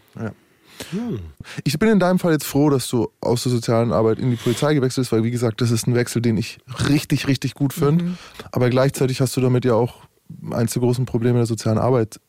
Ich 1.64 1.78
bin 1.78 1.88
in 1.88 2.00
deinem 2.00 2.18
Fall 2.18 2.32
jetzt 2.32 2.44
froh, 2.44 2.70
dass 2.70 2.88
du 2.88 3.08
aus 3.20 3.44
der 3.44 3.52
sozialen 3.52 3.92
Arbeit 3.92 4.18
in 4.18 4.30
die 4.30 4.36
Polizei 4.36 4.74
gewechselt 4.74 5.04
bist, 5.04 5.12
weil 5.12 5.24
wie 5.24 5.30
gesagt, 5.30 5.60
das 5.60 5.70
ist 5.70 5.86
ein 5.86 5.94
Wechsel, 5.94 6.22
den 6.22 6.36
ich 6.36 6.58
richtig, 6.88 7.26
richtig 7.28 7.54
gut 7.54 7.72
finde. 7.72 8.16
Aber 8.50 8.70
gleichzeitig 8.70 9.20
hast 9.20 9.36
du 9.36 9.40
damit 9.40 9.64
ja 9.64 9.74
auch 9.74 10.04
eins 10.50 10.72
der 10.72 10.82
großen 10.82 11.04
Probleme 11.04 11.38
der 11.38 11.46
sozialen 11.46 11.78
Arbeit 11.78 12.20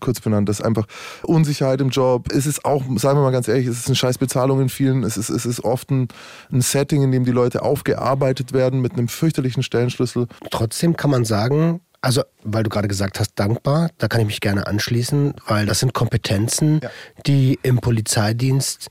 kurz 0.00 0.20
benannt. 0.20 0.48
Das 0.48 0.60
ist 0.60 0.66
einfach 0.66 0.86
Unsicherheit 1.22 1.80
im 1.80 1.88
Job. 1.88 2.30
Es 2.32 2.46
ist 2.46 2.64
auch, 2.64 2.82
sagen 2.96 3.18
wir 3.18 3.22
mal 3.22 3.30
ganz 3.30 3.48
ehrlich, 3.48 3.66
es 3.66 3.78
ist 3.78 3.86
eine 3.86 3.96
scheiß 3.96 4.18
Bezahlung 4.18 4.60
in 4.60 4.68
vielen. 4.68 5.02
Es 5.02 5.16
ist, 5.16 5.30
es 5.30 5.46
ist 5.46 5.64
oft 5.64 5.90
ein, 5.90 6.08
ein 6.52 6.60
Setting, 6.60 7.02
in 7.02 7.12
dem 7.12 7.24
die 7.24 7.30
Leute 7.30 7.62
aufgearbeitet 7.62 8.52
werden 8.52 8.80
mit 8.80 8.92
einem 8.92 9.08
fürchterlichen 9.08 9.62
Stellenschlüssel. 9.62 10.26
Trotzdem 10.50 10.96
kann 10.96 11.10
man 11.10 11.24
sagen, 11.24 11.80
also 12.00 12.22
weil 12.44 12.62
du 12.62 12.70
gerade 12.70 12.88
gesagt 12.88 13.18
hast, 13.20 13.32
dankbar, 13.36 13.90
da 13.98 14.08
kann 14.08 14.20
ich 14.20 14.26
mich 14.26 14.40
gerne 14.40 14.66
anschließen, 14.66 15.34
weil 15.46 15.66
das 15.66 15.80
sind 15.80 15.94
Kompetenzen, 15.94 16.80
Ja. 16.82 16.90
die 17.26 17.58
im 17.62 17.78
Polizeidienst 17.78 18.88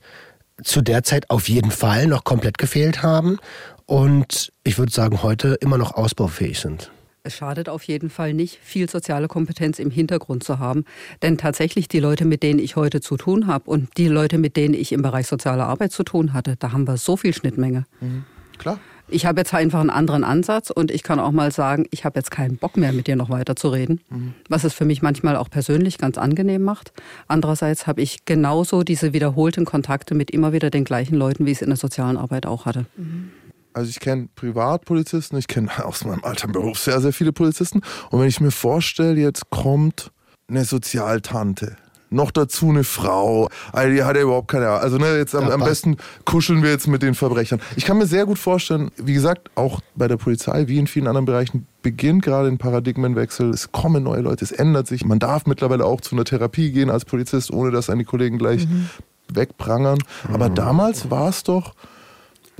zu 0.62 0.82
der 0.82 1.02
Zeit 1.04 1.30
auf 1.30 1.48
jeden 1.48 1.70
Fall 1.70 2.06
noch 2.06 2.24
komplett 2.24 2.58
gefehlt 2.58 3.02
haben 3.02 3.38
und 3.86 4.52
ich 4.64 4.78
würde 4.78 4.92
sagen, 4.92 5.22
heute 5.22 5.54
immer 5.60 5.78
noch 5.78 5.94
ausbaufähig 5.94 6.58
sind. 6.60 6.90
Es 7.24 7.34
schadet 7.36 7.68
auf 7.68 7.82
jeden 7.82 8.08
Fall 8.10 8.32
nicht, 8.32 8.58
viel 8.62 8.88
soziale 8.88 9.28
Kompetenz 9.28 9.78
im 9.78 9.90
Hintergrund 9.90 10.44
zu 10.44 10.58
haben. 10.60 10.84
Denn 11.20 11.36
tatsächlich 11.36 11.86
die 11.88 12.00
Leute, 12.00 12.24
mit 12.24 12.42
denen 12.42 12.58
ich 12.58 12.74
heute 12.76 13.00
zu 13.02 13.16
tun 13.18 13.46
habe 13.46 13.68
und 13.70 13.90
die 13.98 14.08
Leute, 14.08 14.38
mit 14.38 14.56
denen 14.56 14.72
ich 14.72 14.92
im 14.92 15.02
Bereich 15.02 15.26
soziale 15.26 15.64
Arbeit 15.64 15.92
zu 15.92 16.04
tun 16.04 16.32
hatte, 16.32 16.56
da 16.58 16.72
haben 16.72 16.86
wir 16.86 16.96
so 16.96 17.16
viel 17.18 17.34
Schnittmenge. 17.34 17.84
Mhm. 18.00 18.24
Klar. 18.56 18.78
Ich 19.10 19.26
habe 19.26 19.40
jetzt 19.40 19.54
einfach 19.54 19.80
einen 19.80 19.90
anderen 19.90 20.24
Ansatz 20.24 20.70
und 20.70 20.90
ich 20.90 21.02
kann 21.02 21.18
auch 21.18 21.32
mal 21.32 21.50
sagen, 21.50 21.86
ich 21.90 22.04
habe 22.04 22.18
jetzt 22.18 22.30
keinen 22.30 22.56
Bock 22.56 22.76
mehr, 22.76 22.92
mit 22.92 23.06
dir 23.06 23.16
noch 23.16 23.30
weiter 23.30 23.56
zu 23.56 23.68
reden. 23.68 24.00
Mhm. 24.10 24.34
Was 24.48 24.64
es 24.64 24.74
für 24.74 24.84
mich 24.84 25.02
manchmal 25.02 25.36
auch 25.36 25.50
persönlich 25.50 25.98
ganz 25.98 26.18
angenehm 26.18 26.62
macht. 26.62 26.92
Andererseits 27.26 27.86
habe 27.86 28.02
ich 28.02 28.24
genauso 28.24 28.82
diese 28.82 29.12
wiederholten 29.12 29.64
Kontakte 29.64 30.14
mit 30.14 30.30
immer 30.30 30.52
wieder 30.52 30.70
den 30.70 30.84
gleichen 30.84 31.14
Leuten, 31.14 31.46
wie 31.46 31.52
ich 31.52 31.58
es 31.58 31.62
in 31.62 31.70
der 31.70 31.76
sozialen 31.76 32.16
Arbeit 32.16 32.46
auch 32.46 32.66
hatte. 32.66 32.86
Mhm. 32.96 33.30
Also 33.72 33.90
ich 33.90 34.00
kenne 34.00 34.28
Privatpolizisten, 34.34 35.38
ich 35.38 35.46
kenne 35.46 35.70
aus 35.84 36.04
meinem 36.04 36.24
alten 36.24 36.52
Beruf 36.52 36.78
sehr, 36.78 37.00
sehr 37.00 37.12
viele 37.12 37.32
Polizisten. 37.32 37.80
Und 38.10 38.20
wenn 38.20 38.28
ich 38.28 38.40
mir 38.40 38.50
vorstelle, 38.50 39.20
jetzt 39.20 39.50
kommt 39.50 40.10
eine 40.48 40.64
Sozialtante, 40.64 41.76
noch 42.10 42.30
dazu 42.30 42.70
eine 42.70 42.84
Frau. 42.84 43.48
Also 43.72 43.94
die 43.94 44.02
hat 44.02 44.16
ja 44.16 44.22
überhaupt 44.22 44.48
keine 44.48 44.68
Ahnung. 44.68 44.80
Also 44.80 44.98
ne, 44.98 45.16
jetzt 45.16 45.34
am, 45.34 45.48
am, 45.48 45.60
besten 45.60 45.96
kuscheln 46.24 46.62
wir 46.62 46.70
jetzt 46.70 46.86
mit 46.86 47.02
den 47.02 47.14
Verbrechern. 47.14 47.60
Ich 47.76 47.84
kann 47.84 47.98
mir 47.98 48.06
sehr 48.06 48.26
gut 48.26 48.38
vorstellen, 48.38 48.90
wie 48.96 49.14
gesagt, 49.14 49.50
auch 49.54 49.80
bei 49.94 50.08
der 50.08 50.16
Polizei, 50.16 50.68
wie 50.68 50.78
in 50.78 50.86
vielen 50.86 51.06
anderen 51.06 51.26
Bereichen, 51.26 51.66
beginnt 51.82 52.22
gerade 52.22 52.48
ein 52.48 52.58
Paradigmenwechsel. 52.58 53.50
Es 53.50 53.72
kommen 53.72 54.02
neue 54.02 54.20
Leute, 54.20 54.44
es 54.44 54.52
ändert 54.52 54.86
sich. 54.86 55.04
Man 55.04 55.18
darf 55.18 55.46
mittlerweile 55.46 55.84
auch 55.84 56.00
zu 56.00 56.14
einer 56.14 56.24
Therapie 56.24 56.72
gehen 56.72 56.90
als 56.90 57.04
Polizist, 57.04 57.52
ohne 57.52 57.70
dass 57.70 57.90
einen 57.90 58.00
die 58.00 58.04
Kollegen 58.04 58.38
gleich 58.38 58.66
mhm. 58.66 58.88
wegprangern. 59.32 59.98
Aber 60.32 60.48
mhm. 60.48 60.54
damals 60.54 61.10
war 61.10 61.28
es 61.28 61.42
doch 61.42 61.74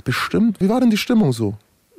bestimmt. 0.03 0.59
Wie 0.61 0.69
war 0.69 0.79
denn 0.79 0.89
die 0.89 0.97
Stimmung 0.97 1.33
so? 1.33 1.55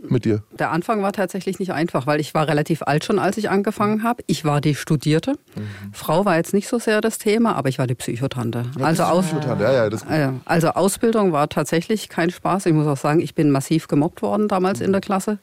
Mit 0.09 0.25
dir? 0.25 0.42
Der 0.59 0.71
Anfang 0.71 1.02
war 1.02 1.12
tatsächlich 1.12 1.59
nicht 1.59 1.73
einfach, 1.73 2.07
weil 2.07 2.21
ich 2.21 2.35
war 2.35 2.49
relativ 2.49 2.83
alt 2.83 3.04
schon, 3.04 3.19
als 3.19 3.37
ich 3.37 3.50
angefangen 3.50 4.02
habe. 4.02 4.23
Ich 4.26 4.45
war 4.45 4.61
die 4.61 4.75
Studierte. 4.75 5.33
Mhm. 5.33 5.92
Frau 5.92 6.25
war 6.25 6.37
jetzt 6.37 6.54
nicht 6.54 6.69
so 6.69 6.78
sehr 6.78 7.00
das 7.00 7.19
Thema, 7.19 7.54
aber 7.57 7.69
ich 7.69 7.78
war 7.78 7.87
die 7.87 7.95
Psychotante. 7.95 8.64
Ja, 8.78 8.85
also, 8.85 9.02
Aus 9.04 9.26
Psychotante. 9.26 9.64
Ja, 9.64 10.19
ja, 10.19 10.35
also 10.45 10.69
Ausbildung 10.69 11.33
war 11.33 11.49
tatsächlich 11.49 12.09
kein 12.09 12.30
Spaß. 12.30 12.66
Ich 12.66 12.73
muss 12.73 12.87
auch 12.87 12.97
sagen, 12.97 13.21
ich 13.21 13.35
bin 13.35 13.50
massiv 13.50 13.88
gemobbt 13.88 14.23
worden 14.23 14.49
damals 14.49 14.80
in 14.80 14.92
der 14.92 15.00
Klasse. 15.00 15.38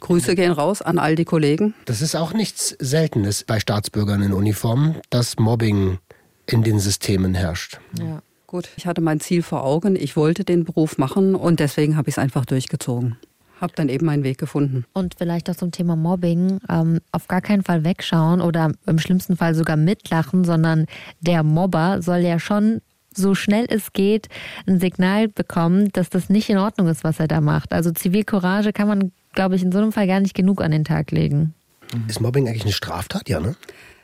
Grüße 0.00 0.34
gehen 0.34 0.52
raus 0.52 0.82
an 0.82 0.98
all 0.98 1.14
die 1.14 1.24
Kollegen. 1.24 1.74
Das 1.84 2.02
ist 2.02 2.14
auch 2.14 2.32
nichts 2.32 2.76
Seltenes 2.78 3.44
bei 3.44 3.60
Staatsbürgern 3.60 4.22
in 4.22 4.32
Uniform, 4.32 4.96
dass 5.10 5.38
Mobbing 5.38 5.98
in 6.46 6.62
den 6.62 6.78
Systemen 6.78 7.34
herrscht. 7.34 7.78
Ja. 7.98 8.22
Gut, 8.46 8.68
ich 8.76 8.86
hatte 8.86 9.00
mein 9.00 9.18
Ziel 9.18 9.42
vor 9.42 9.64
Augen. 9.64 9.96
Ich 9.96 10.14
wollte 10.14 10.44
den 10.44 10.64
Beruf 10.64 10.98
machen 10.98 11.34
und 11.34 11.58
deswegen 11.58 11.96
habe 11.96 12.10
ich 12.10 12.16
es 12.16 12.18
einfach 12.18 12.44
durchgezogen 12.44 13.16
habe 13.62 13.72
dann 13.76 13.88
eben 13.88 14.04
meinen 14.04 14.24
Weg 14.24 14.38
gefunden. 14.38 14.84
Und 14.92 15.14
vielleicht 15.16 15.48
auch 15.48 15.56
zum 15.56 15.70
Thema 15.70 15.96
Mobbing, 15.96 16.58
ähm, 16.68 17.00
auf 17.12 17.28
gar 17.28 17.40
keinen 17.40 17.62
Fall 17.62 17.84
wegschauen 17.84 18.40
oder 18.40 18.72
im 18.86 18.98
schlimmsten 18.98 19.36
Fall 19.36 19.54
sogar 19.54 19.76
mitlachen, 19.76 20.44
sondern 20.44 20.86
der 21.20 21.42
Mobber 21.42 22.02
soll 22.02 22.18
ja 22.18 22.38
schon 22.38 22.82
so 23.14 23.34
schnell 23.34 23.66
es 23.68 23.92
geht 23.92 24.28
ein 24.66 24.80
Signal 24.80 25.28
bekommen, 25.28 25.90
dass 25.92 26.08
das 26.10 26.28
nicht 26.28 26.48
in 26.48 26.58
Ordnung 26.58 26.88
ist, 26.88 27.04
was 27.04 27.20
er 27.20 27.28
da 27.28 27.40
macht. 27.40 27.72
Also 27.72 27.90
Zivilcourage 27.90 28.72
kann 28.72 28.88
man, 28.88 29.12
glaube 29.34 29.54
ich, 29.54 29.62
in 29.62 29.70
so 29.70 29.78
einem 29.78 29.92
Fall 29.92 30.06
gar 30.06 30.20
nicht 30.20 30.34
genug 30.34 30.62
an 30.62 30.70
den 30.70 30.84
Tag 30.84 31.10
legen. 31.10 31.54
Ist 32.08 32.20
Mobbing 32.20 32.48
eigentlich 32.48 32.62
eine 32.62 32.72
Straftat, 32.72 33.28
ja, 33.28 33.38
ne? 33.38 33.54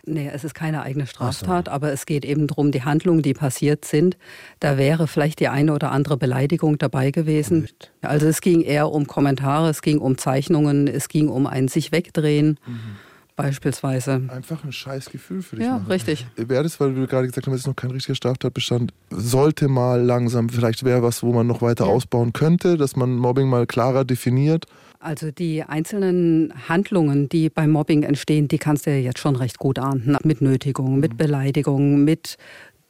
Nee, 0.08 0.30
es 0.32 0.44
ist 0.44 0.54
keine 0.54 0.82
eigene 0.82 1.06
Straftat, 1.06 1.66
so. 1.66 1.72
aber 1.72 1.92
es 1.92 2.06
geht 2.06 2.24
eben 2.24 2.46
darum, 2.46 2.72
die 2.72 2.82
Handlungen, 2.82 3.22
die 3.22 3.34
passiert 3.34 3.84
sind, 3.84 4.16
da 4.60 4.78
wäre 4.78 5.06
vielleicht 5.06 5.40
die 5.40 5.48
eine 5.48 5.72
oder 5.72 5.92
andere 5.92 6.16
Beleidigung 6.16 6.78
dabei 6.78 7.10
gewesen. 7.10 7.62
Nicht. 7.62 7.92
Also 8.02 8.26
es 8.26 8.40
ging 8.40 8.62
eher 8.62 8.90
um 8.90 9.06
Kommentare, 9.06 9.68
es 9.68 9.82
ging 9.82 9.98
um 9.98 10.18
Zeichnungen, 10.18 10.88
es 10.88 11.08
ging 11.08 11.28
um 11.28 11.46
ein 11.46 11.68
sich 11.68 11.92
wegdrehen. 11.92 12.58
Mhm. 12.66 12.96
Beispielsweise. 13.38 14.22
Einfach 14.28 14.64
ein 14.64 14.72
scheiß 14.72 15.10
Gefühl 15.10 15.42
für 15.42 15.56
dich. 15.56 15.64
Ja, 15.64 15.78
machen. 15.78 15.92
richtig. 15.92 16.26
Wäre 16.34 16.64
das, 16.64 16.80
weil 16.80 16.92
du 16.92 17.06
gerade 17.06 17.28
gesagt 17.28 17.46
hast, 17.46 17.54
es 17.54 17.60
ist 17.60 17.66
noch 17.68 17.76
kein 17.76 17.92
richtiger 17.92 18.16
Straftatbestand, 18.16 18.92
sollte 19.10 19.68
mal 19.68 20.02
langsam, 20.02 20.48
vielleicht 20.48 20.84
wäre 20.84 21.04
was, 21.04 21.22
wo 21.22 21.32
man 21.32 21.46
noch 21.46 21.62
weiter 21.62 21.84
ja. 21.84 21.90
ausbauen 21.90 22.32
könnte, 22.32 22.76
dass 22.76 22.96
man 22.96 23.16
Mobbing 23.16 23.48
mal 23.48 23.66
klarer 23.66 24.04
definiert. 24.04 24.66
Also 24.98 25.30
die 25.30 25.62
einzelnen 25.62 26.52
Handlungen, 26.68 27.28
die 27.28 27.48
beim 27.48 27.70
Mobbing 27.70 28.02
entstehen, 28.02 28.48
die 28.48 28.58
kannst 28.58 28.86
du 28.86 28.90
ja 28.90 28.96
jetzt 28.96 29.20
schon 29.20 29.36
recht 29.36 29.58
gut 29.58 29.78
ahnden. 29.78 30.16
Mit 30.24 30.40
Nötigung, 30.40 30.98
mit 30.98 31.12
mhm. 31.12 31.16
Beleidigung, 31.18 32.02
mit 32.02 32.38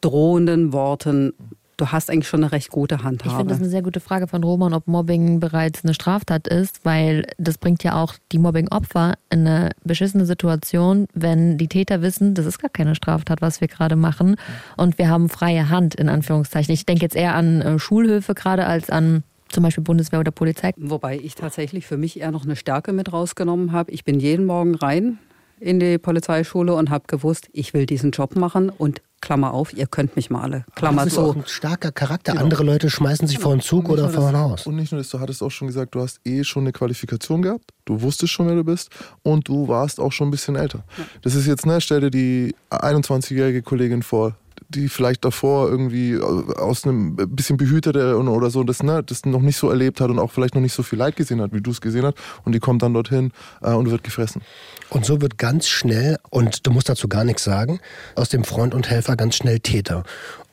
drohenden 0.01 0.73
Worten. 0.73 1.35
Du 1.79 1.93
hast 1.93 2.11
eigentlich 2.11 2.27
schon 2.27 2.43
eine 2.43 2.51
recht 2.51 2.71
gute 2.71 3.05
Handhabe. 3.05 3.31
Ich 3.31 3.37
finde 3.37 3.55
das 3.55 3.61
eine 3.61 3.71
sehr 3.71 3.83
gute 3.83 4.01
Frage 4.01 4.27
von 4.27 4.43
Roman, 4.43 4.75
ob 4.75 4.89
Mobbing 4.89 5.39
bereits 5.39 5.85
eine 5.85 5.95
Straftat 5.95 6.49
ist, 6.49 6.85
weil 6.85 7.25
das 7.39 7.57
bringt 7.57 7.85
ja 7.85 8.03
auch 8.03 8.15
die 8.33 8.39
Mobbing-Opfer 8.39 9.15
in 9.31 9.47
eine 9.47 9.71
beschissene 9.85 10.27
Situation, 10.27 11.07
wenn 11.15 11.57
die 11.57 11.69
Täter 11.69 12.03
wissen, 12.03 12.35
das 12.35 12.47
ist 12.47 12.59
gar 12.59 12.69
keine 12.69 12.97
Straftat, 12.97 13.41
was 13.41 13.61
wir 13.61 13.69
gerade 13.69 13.95
machen. 13.95 14.35
Und 14.77 14.99
wir 14.99 15.09
haben 15.09 15.29
freie 15.29 15.69
Hand, 15.69 15.95
in 15.95 16.09
Anführungszeichen. 16.09 16.75
Ich 16.75 16.85
denke 16.85 17.03
jetzt 17.03 17.15
eher 17.15 17.37
an 17.37 17.63
äh, 17.63 17.79
Schulhöfe 17.79 18.35
gerade 18.35 18.67
als 18.67 18.91
an 18.91 19.23
zum 19.49 19.63
Beispiel 19.63 19.85
Bundeswehr 19.85 20.19
oder 20.19 20.33
Polizei. 20.33 20.73
Wobei 20.77 21.17
ich 21.17 21.37
tatsächlich 21.37 21.87
für 21.87 21.97
mich 21.97 22.19
eher 22.19 22.33
noch 22.33 22.45
eine 22.45 22.57
Stärke 22.57 22.93
mit 22.93 23.13
rausgenommen 23.13 23.71
habe. 23.71 23.93
Ich 23.93 24.05
bin 24.05 24.19
jeden 24.19 24.47
Morgen 24.47 24.75
rein 24.75 25.19
in 25.61 25.79
die 25.79 25.99
Polizeischule 25.99 26.75
und 26.75 26.91
habe 26.91 27.05
gewusst, 27.07 27.49
ich 27.53 27.73
will 27.73 27.87
diesen 27.87 28.11
Job 28.11 28.35
machen 28.35 28.69
und 28.69 29.01
Klammer 29.21 29.53
auf, 29.53 29.73
ihr 29.73 29.87
könnt 29.87 30.17
mich 30.17 30.31
mal 30.31 30.43
alle. 30.43 30.65
Klammer 30.75 31.05
das 31.05 31.09
ist 31.09 31.15
zu. 31.15 31.21
Auch 31.23 31.37
ein 31.37 31.45
starker 31.47 31.93
Charakter. 31.93 32.33
Genau. 32.33 32.45
Andere 32.45 32.65
Leute 32.65 32.91
schmeißen 32.91 33.27
sich 33.27 33.39
vor 33.39 33.53
einen 33.53 33.61
Zug 33.61 33.89
oder 33.89 34.09
vor 34.11 34.29
ein 34.29 34.37
Haus. 34.37 34.67
Und 34.67 34.77
nicht 34.77 34.93
nur 34.93 35.01
das, 35.01 35.11
du 35.11 35.21
hattest 35.21 35.43
auch 35.43 35.51
schon 35.51 35.69
gesagt, 35.69 35.95
du 35.95 36.01
hast 36.01 36.21
eh 36.25 36.45
schon 36.45 36.63
eine 36.65 36.73
Qualifikation 36.73 37.43
gehabt. 37.43 37.73
Du 37.85 38.01
wusstest 38.01 38.33
schon, 38.33 38.47
wer 38.47 38.55
du 38.55 38.65
bist. 38.65 38.91
Und 39.23 39.49
du 39.49 39.69
warst 39.69 40.01
auch 40.01 40.13
schon 40.13 40.29
ein 40.29 40.31
bisschen 40.31 40.57
älter. 40.57 40.85
Ja. 40.97 41.05
Das 41.23 41.35
ist 41.35 41.47
jetzt, 41.47 41.67
ne, 41.67 41.81
stell 41.81 42.01
dir 42.01 42.11
die 42.11 42.55
21-jährige 42.71 43.63
Kollegin 43.63 44.03
vor, 44.03 44.37
die 44.69 44.89
vielleicht 44.89 45.25
davor 45.25 45.69
irgendwie 45.69 46.13
äh, 46.13 46.21
aus 46.21 46.85
einem 46.85 47.17
bisschen 47.17 47.57
behüteter 47.57 48.19
oder 48.19 48.51
so 48.51 48.65
das, 48.65 48.83
ne, 48.83 49.03
das 49.03 49.25
noch 49.25 49.41
nicht 49.41 49.57
so 49.57 49.71
erlebt 49.71 50.01
hat 50.01 50.11
und 50.11 50.19
auch 50.19 50.31
vielleicht 50.31 50.55
noch 50.55 50.61
nicht 50.61 50.75
so 50.75 50.83
viel 50.83 50.99
Leid 50.99 51.17
gesehen 51.17 51.41
hat, 51.41 51.53
wie 51.53 51.61
du 51.61 51.71
es 51.71 51.81
gesehen 51.81 52.05
hast. 52.05 52.17
Und 52.45 52.53
die 52.53 52.61
kommt 52.61 52.83
dann 52.83 52.95
dorthin 52.95 53.33
äh, 53.63 53.73
und 53.73 53.91
wird 53.91 54.05
gefressen. 54.05 54.43
Und 54.91 55.05
so 55.05 55.21
wird 55.21 55.39
ganz 55.39 55.69
schnell, 55.69 56.19
und 56.31 56.67
du 56.67 56.71
musst 56.71 56.89
dazu 56.89 57.09
gar 57.09 57.25
nichts 57.25 57.45
sagen, 57.45 57.81
aus 58.15 58.29
dem 58.29 58.45
Freund 58.45 58.75
und 58.75 58.89
Helfer 58.91 59.17
ganz 59.17 59.37
schnell 59.37 59.61
Täter. 59.61 60.05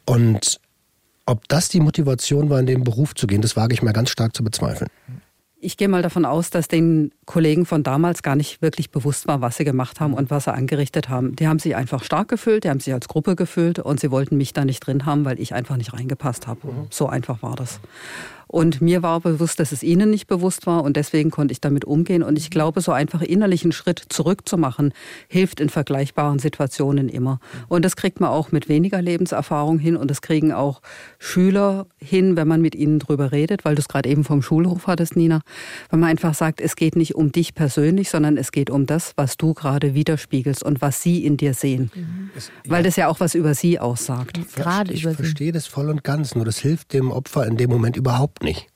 Und 0.06 0.60
ob 1.26 1.48
das 1.48 1.70
die 1.70 1.80
Motivation 1.80 2.50
war, 2.50 2.60
in 2.60 2.68
den 2.68 2.84
Beruf 2.84 3.16
zu 3.16 3.28
gehen, 3.28 3.42
das 3.42 3.56
wage 3.56 3.74
ich 3.74 3.82
mal 3.82 3.94
ganz 3.94 4.12
stark 4.12 4.36
zu 4.36 4.44
bezweifeln. 4.44 4.90
Ich 5.66 5.78
gehe 5.78 5.88
mal 5.88 6.04
davon 6.04 6.26
aus, 6.26 6.52
dass 6.52 6.68
den 6.68 7.12
Kollegen 7.26 7.66
von 7.66 7.82
damals 7.82 8.22
gar 8.22 8.36
nicht 8.36 8.62
wirklich 8.62 8.92
bewusst 8.92 9.28
war, 9.28 9.42
was 9.42 9.58
sie 9.58 9.64
gemacht 9.64 10.00
haben 10.00 10.14
und 10.14 10.30
was 10.30 10.44
sie 10.44 10.54
angerichtet 10.54 11.10
haben. 11.10 11.36
Die 11.36 11.48
haben 11.48 11.58
sich 11.58 11.76
einfach 11.76 12.04
stark 12.04 12.28
gefühlt, 12.28 12.66
die 12.66 12.70
haben 12.70 12.80
sich 12.80 12.94
als 12.94 13.08
Gruppe 13.08 13.36
gefühlt 13.36 13.80
und 13.80 14.00
sie 14.00 14.12
wollten 14.12 14.38
mich 14.38 14.54
da 14.54 14.64
nicht 14.64 14.82
drin 14.82 15.08
haben, 15.08 15.26
weil 15.26 15.40
ich 15.40 15.56
einfach 15.56 15.76
nicht 15.76 15.92
reingepasst 15.92 16.46
habe. 16.46 16.68
Mhm. 16.68 16.88
So 16.92 17.08
einfach 17.08 17.42
war 17.42 17.56
das. 17.56 17.80
Und 18.48 18.82
mir 18.82 19.04
war 19.04 19.20
bewusst, 19.20 19.60
dass 19.60 19.72
es 19.72 19.84
ihnen 19.84 20.10
nicht 20.10 20.28
bewusst 20.28 20.68
war 20.68 20.84
und 20.84 20.98
deswegen 20.98 21.32
konnte 21.32 21.52
ich 21.52 21.62
damit 21.62 21.86
umgehen. 21.86 22.24
Und 22.24 22.38
ich 22.38 22.50
glaube, 22.50 22.82
so 22.82 22.92
einfach 22.92 23.22
innerlich 23.22 23.64
einen 23.64 23.72
Schritt 23.72 24.04
zurückzumachen, 24.10 24.94
hilft 25.28 25.60
in 25.60 25.70
vergleichbaren 25.70 26.40
Situationen 26.40 27.10
immer. 27.10 27.40
Und 27.68 27.84
das 27.84 27.96
kriegt 27.96 28.20
man 28.20 28.30
auch 28.30 28.52
mit 28.52 28.70
weniger 28.70 29.02
Lebenserfahrung 29.02 29.80
hin 29.80 29.98
und 29.98 30.12
das 30.12 30.22
kriegen 30.22 30.52
auch 30.52 30.82
Schüler 31.20 31.88
hin, 31.98 32.36
wenn 32.36 32.48
man 32.48 32.62
mit 32.62 32.76
ihnen 32.76 33.00
drüber 33.00 33.32
redet, 33.32 33.66
weil 33.66 33.76
du 33.76 33.82
es 33.82 33.88
gerade 33.88 34.10
eben 34.10 34.24
vom 34.24 34.42
Schulhof 34.42 34.88
hattest, 34.88 35.16
Nina. 35.16 35.42
Wenn 35.90 36.00
man 36.00 36.10
einfach 36.10 36.34
sagt, 36.34 36.62
es 36.62 36.76
geht 36.76 36.96
nicht 36.96 37.16
um 37.16 37.32
dich 37.32 37.56
persönlich, 37.56 38.10
sondern 38.10 38.38
es 38.38 38.52
geht 38.52 38.70
um 38.70 38.86
das, 38.86 39.14
was 39.16 39.38
du 39.38 39.54
gerade 39.54 39.94
widerspiegelst 39.94 40.64
und 40.64 40.82
was 40.82 41.02
sie 41.02 41.26
in 41.26 41.38
dir 41.38 41.54
sehen. 41.54 41.92
Mhm. 41.94 42.30
Es, 42.36 42.52
weil 42.68 42.84
das 42.84 42.96
ja 42.96 43.08
auch 43.08 43.20
was 43.20 43.36
über 43.36 43.54
sie 43.54 43.80
aussagt. 43.80 44.40
Gerade 44.56 44.94
ich 44.94 45.04
verstehe 45.04 45.52
das 45.52 45.68
voll 45.68 45.90
und 45.90 46.04
ganz, 46.04 46.36
nur 46.36 46.46
das 46.46 46.60
hilft 46.60 46.94
dem 46.94 47.12
Opfer 47.12 47.46
in 47.46 47.58
dem 47.58 47.70
Moment 47.70 47.98
überhaupt 47.98 48.35
nicht. 48.42 48.68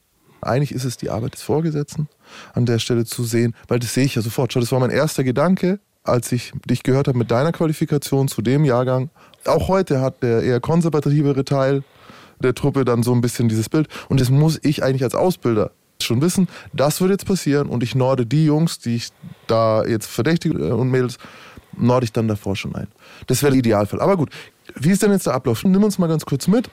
Eigentlich 0.42 0.72
ist 0.72 0.86
es 0.86 0.98
die 0.98 1.10
Arbeit 1.10 1.34
des 1.34 1.42
Vorgesetzten, 1.42 2.08
an 2.54 2.66
der 2.66 2.80
Stelle 2.80 3.06
zu 3.06 3.24
sehen, 3.24 3.56
weil 3.68 3.80
das 3.80 3.94
sehe 3.94 4.06
ich 4.06 4.16
ja 4.16 4.22
sofort. 4.22 4.54
Schau, 4.54 4.60
das 4.60 4.72
war 4.72 4.80
mein 4.80 4.90
erster 4.90 5.24
Gedanke, 5.24 5.80
als 6.04 6.32
ich 6.32 6.54
dich 6.66 6.84
gehört 6.84 7.08
habe 7.08 7.18
mit 7.18 7.30
deiner 7.30 7.52
Qualifikation 7.52 8.28
zu 8.28 8.42
dem 8.42 8.64
Jahrgang. 8.64 9.10
Auch 9.46 9.68
heute 9.68 10.02
hat 10.02 10.24
der 10.24 10.42
eher 10.44 10.60
konservativere 10.60 11.44
Teil 11.44 11.84
der 12.42 12.56
Truppe 12.56 12.86
dann 12.86 13.04
so 13.04 13.14
ein 13.14 13.22
bisschen 13.22 13.50
dieses 13.50 13.68
Bild. 13.68 13.88
Und 14.08 14.22
das 14.22 14.30
muss 14.30 14.60
ich 14.64 14.82
eigentlich 14.84 15.04
als 15.04 15.16
Ausbilder 15.16 15.72
schon 16.02 16.22
wissen, 16.22 16.48
das 16.74 17.02
wird 17.02 17.12
jetzt 17.12 17.26
passieren 17.26 17.68
und 17.68 17.84
ich 17.84 17.94
norde 17.94 18.26
die 18.26 18.46
Jungs, 18.46 18.80
die 18.80 18.96
ich 18.96 19.10
da 19.48 19.84
jetzt 19.84 20.08
verdächtige 20.08 20.58
äh, 20.58 20.72
und 20.72 20.90
Mädels, 20.90 21.18
norde 21.78 22.06
ich 22.06 22.14
dann 22.14 22.28
davor 22.28 22.56
schon 22.56 22.76
ein. 22.76 22.88
Das 23.28 23.44
wäre 23.44 23.52
der 23.52 23.60
Idealfall. 23.60 24.00
Aber 24.00 24.18
gut, 24.18 24.30
wie 24.76 24.92
ist 24.92 25.04
denn 25.04 25.12
jetzt 25.12 25.26
der 25.26 25.34
Ablauf? 25.34 25.64
Nimm 25.64 25.84
uns 25.84 25.98
mal 25.98 26.08
ganz 26.08 26.26
kurz 26.26 26.48
mit. 26.48 26.70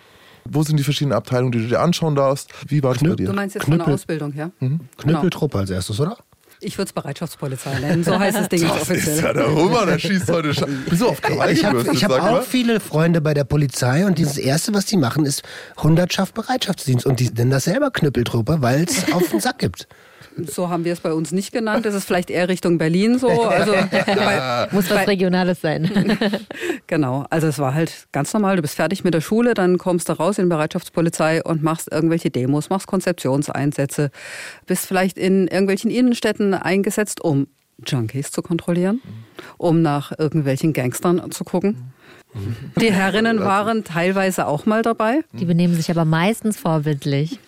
Wo 0.50 0.62
sind 0.62 0.76
die 0.78 0.84
verschiedenen 0.84 1.16
Abteilungen, 1.16 1.52
die 1.52 1.58
du 1.60 1.68
dir 1.68 1.80
anschauen 1.80 2.14
darfst? 2.14 2.50
Wie 2.68 2.82
war 2.82 2.94
das 2.94 3.02
bei 3.02 3.14
dir? 3.14 3.26
Du 3.26 3.32
meinst 3.32 3.54
jetzt 3.54 3.64
Knüppel. 3.64 3.78
von 3.80 3.86
der 3.86 3.94
Ausbildung 3.94 4.32
her? 4.32 4.50
Mhm. 4.60 4.80
Knüppeltruppe 4.98 5.58
als 5.58 5.70
erstes, 5.70 6.00
oder? 6.00 6.16
Ich 6.60 6.78
würde 6.78 6.86
es 6.88 6.92
Bereitschaftspolizei 6.94 7.78
nennen, 7.80 8.02
so 8.02 8.18
heißt 8.18 8.38
das 8.38 8.48
Ding 8.48 8.62
jetzt 8.62 8.74
Das 8.74 8.82
offiziell. 8.82 9.16
ist 9.18 9.22
ja 9.22 9.32
der 9.34 9.54
Hummer, 9.54 9.84
der 9.84 9.98
schießt 9.98 10.30
heute 10.30 10.54
schon. 10.54 10.84
Bist 10.88 11.02
du 11.02 11.08
auf 11.08 11.20
Ich 11.50 11.64
habe 11.66 11.84
hab 11.86 11.94
sag 11.96 12.08
mal? 12.08 12.38
auch 12.38 12.42
viele 12.42 12.80
Freunde 12.80 13.20
bei 13.20 13.34
der 13.34 13.44
Polizei 13.44 14.06
und 14.06 14.18
das 14.18 14.38
Erste, 14.38 14.72
was 14.72 14.86
die 14.86 14.96
machen, 14.96 15.26
ist 15.26 15.42
Hundertschaft 15.82 16.32
Bereitschaftsdienst. 16.34 17.04
Und 17.04 17.20
die 17.20 17.28
nennen 17.30 17.50
das 17.50 17.64
selber 17.64 17.90
Knüppeltruppe, 17.90 18.62
weil 18.62 18.84
es 18.84 19.04
auf 19.12 19.28
den 19.28 19.40
Sack 19.40 19.58
gibt. 19.58 19.86
So 20.44 20.68
haben 20.68 20.84
wir 20.84 20.92
es 20.92 21.00
bei 21.00 21.12
uns 21.12 21.32
nicht 21.32 21.52
genannt. 21.52 21.86
Das 21.86 21.94
ist 21.94 22.04
vielleicht 22.04 22.30
eher 22.30 22.48
Richtung 22.48 22.78
Berlin 22.78 23.18
so. 23.18 23.28
Also, 23.28 23.72
bei, 23.90 24.68
Muss 24.72 24.90
was 24.90 25.06
Regionales 25.06 25.60
sein. 25.60 26.18
genau. 26.86 27.24
Also 27.30 27.46
es 27.46 27.58
war 27.58 27.74
halt 27.74 28.06
ganz 28.12 28.32
normal. 28.32 28.56
Du 28.56 28.62
bist 28.62 28.74
fertig 28.74 29.04
mit 29.04 29.14
der 29.14 29.20
Schule, 29.20 29.54
dann 29.54 29.78
kommst 29.78 30.08
du 30.08 30.12
raus 30.12 30.38
in 30.38 30.46
die 30.46 30.50
Bereitschaftspolizei 30.50 31.42
und 31.42 31.62
machst 31.62 31.90
irgendwelche 31.90 32.30
Demos, 32.30 32.68
machst 32.68 32.86
Konzeptionseinsätze, 32.86 34.10
bist 34.66 34.86
vielleicht 34.86 35.16
in 35.16 35.48
irgendwelchen 35.48 35.90
Innenstädten 35.90 36.54
eingesetzt, 36.54 37.22
um 37.22 37.46
Junkies 37.86 38.30
zu 38.30 38.42
kontrollieren, 38.42 39.00
um 39.58 39.82
nach 39.82 40.12
irgendwelchen 40.18 40.72
Gangstern 40.72 41.30
zu 41.30 41.44
gucken. 41.44 41.92
Die 42.80 42.92
Herrinnen 42.92 43.40
waren 43.40 43.84
teilweise 43.84 44.46
auch 44.46 44.66
mal 44.66 44.82
dabei. 44.82 45.20
Die 45.32 45.46
benehmen 45.46 45.74
sich 45.74 45.90
aber 45.90 46.04
meistens 46.04 46.58
vorbildlich. 46.58 47.38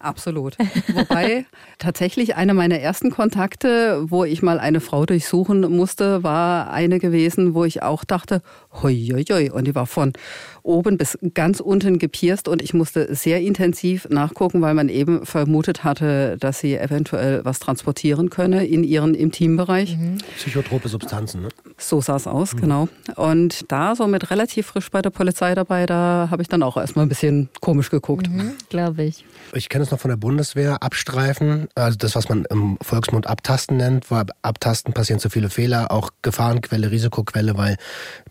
Absolut. 0.00 0.56
Wobei 0.94 1.44
tatsächlich 1.78 2.34
einer 2.34 2.54
meiner 2.54 2.78
ersten 2.78 3.10
Kontakte, 3.10 4.10
wo 4.10 4.24
ich 4.24 4.42
mal 4.42 4.58
eine 4.58 4.80
Frau 4.80 5.04
durchsuchen 5.04 5.60
musste, 5.76 6.22
war 6.22 6.72
eine 6.72 6.98
gewesen, 6.98 7.52
wo 7.52 7.64
ich 7.64 7.82
auch 7.82 8.04
dachte, 8.04 8.42
hoi, 8.82 8.94
hoi, 9.12 9.24
hoi. 9.24 9.50
Und 9.50 9.66
die 9.66 9.74
war 9.74 9.86
von 9.86 10.14
oben 10.62 10.98
bis 10.98 11.18
ganz 11.34 11.60
unten 11.60 11.98
gepierst 11.98 12.48
und 12.48 12.62
ich 12.62 12.74
musste 12.74 13.14
sehr 13.14 13.40
intensiv 13.40 14.08
nachgucken, 14.10 14.62
weil 14.62 14.74
man 14.74 14.88
eben 14.88 15.24
vermutet 15.26 15.84
hatte, 15.84 16.36
dass 16.38 16.60
sie 16.60 16.76
eventuell 16.76 17.44
was 17.44 17.58
transportieren 17.58 18.30
könne 18.30 18.66
in 18.66 18.84
ihren 18.84 19.14
Intimbereich. 19.14 19.96
Psychotrope 20.36 20.88
Substanzen, 20.88 21.42
ne? 21.42 21.48
So 21.78 22.00
sah 22.00 22.16
es 22.16 22.26
aus, 22.26 22.56
genau. 22.56 22.88
Und 23.16 23.70
da 23.70 23.94
so 23.94 24.06
mit 24.06 24.30
relativ 24.30 24.66
frisch 24.66 24.90
bei 24.90 25.02
der 25.02 25.10
Polizei 25.10 25.54
dabei, 25.54 25.86
da 25.86 26.28
habe 26.30 26.42
ich 26.42 26.48
dann 26.48 26.62
auch 26.62 26.76
erstmal 26.76 27.06
ein 27.06 27.08
bisschen 27.08 27.48
komisch 27.60 27.90
geguckt. 27.90 28.28
Glaube 28.68 29.04
ich. 29.04 29.24
Ich 29.54 29.68
kenne 29.68 29.84
es 29.84 29.90
noch 29.90 29.98
von 30.00 30.10
der 30.10 30.16
Bundeswehr, 30.16 30.82
Abstreifen, 30.82 31.68
also 31.74 31.96
das, 31.96 32.14
was 32.14 32.28
man 32.28 32.44
im 32.50 32.78
Volksmund 32.82 33.26
Abtasten 33.26 33.76
nennt, 33.76 34.10
weil 34.10 34.26
Abtasten 34.42 34.92
passieren 34.92 35.20
zu 35.20 35.30
viele 35.30 35.50
Fehler, 35.50 35.90
auch 35.90 36.10
Gefahrenquelle, 36.22 36.90
Risikoquelle, 36.90 37.56
weil 37.56 37.76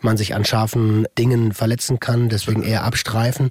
man 0.00 0.16
sich 0.16 0.34
an 0.34 0.44
scharfen 0.44 1.06
Dingen 1.18 1.52
verletzen 1.52 2.00
kann, 2.00 2.19
deswegen 2.28 2.62
eher 2.62 2.84
abstreifen. 2.84 3.50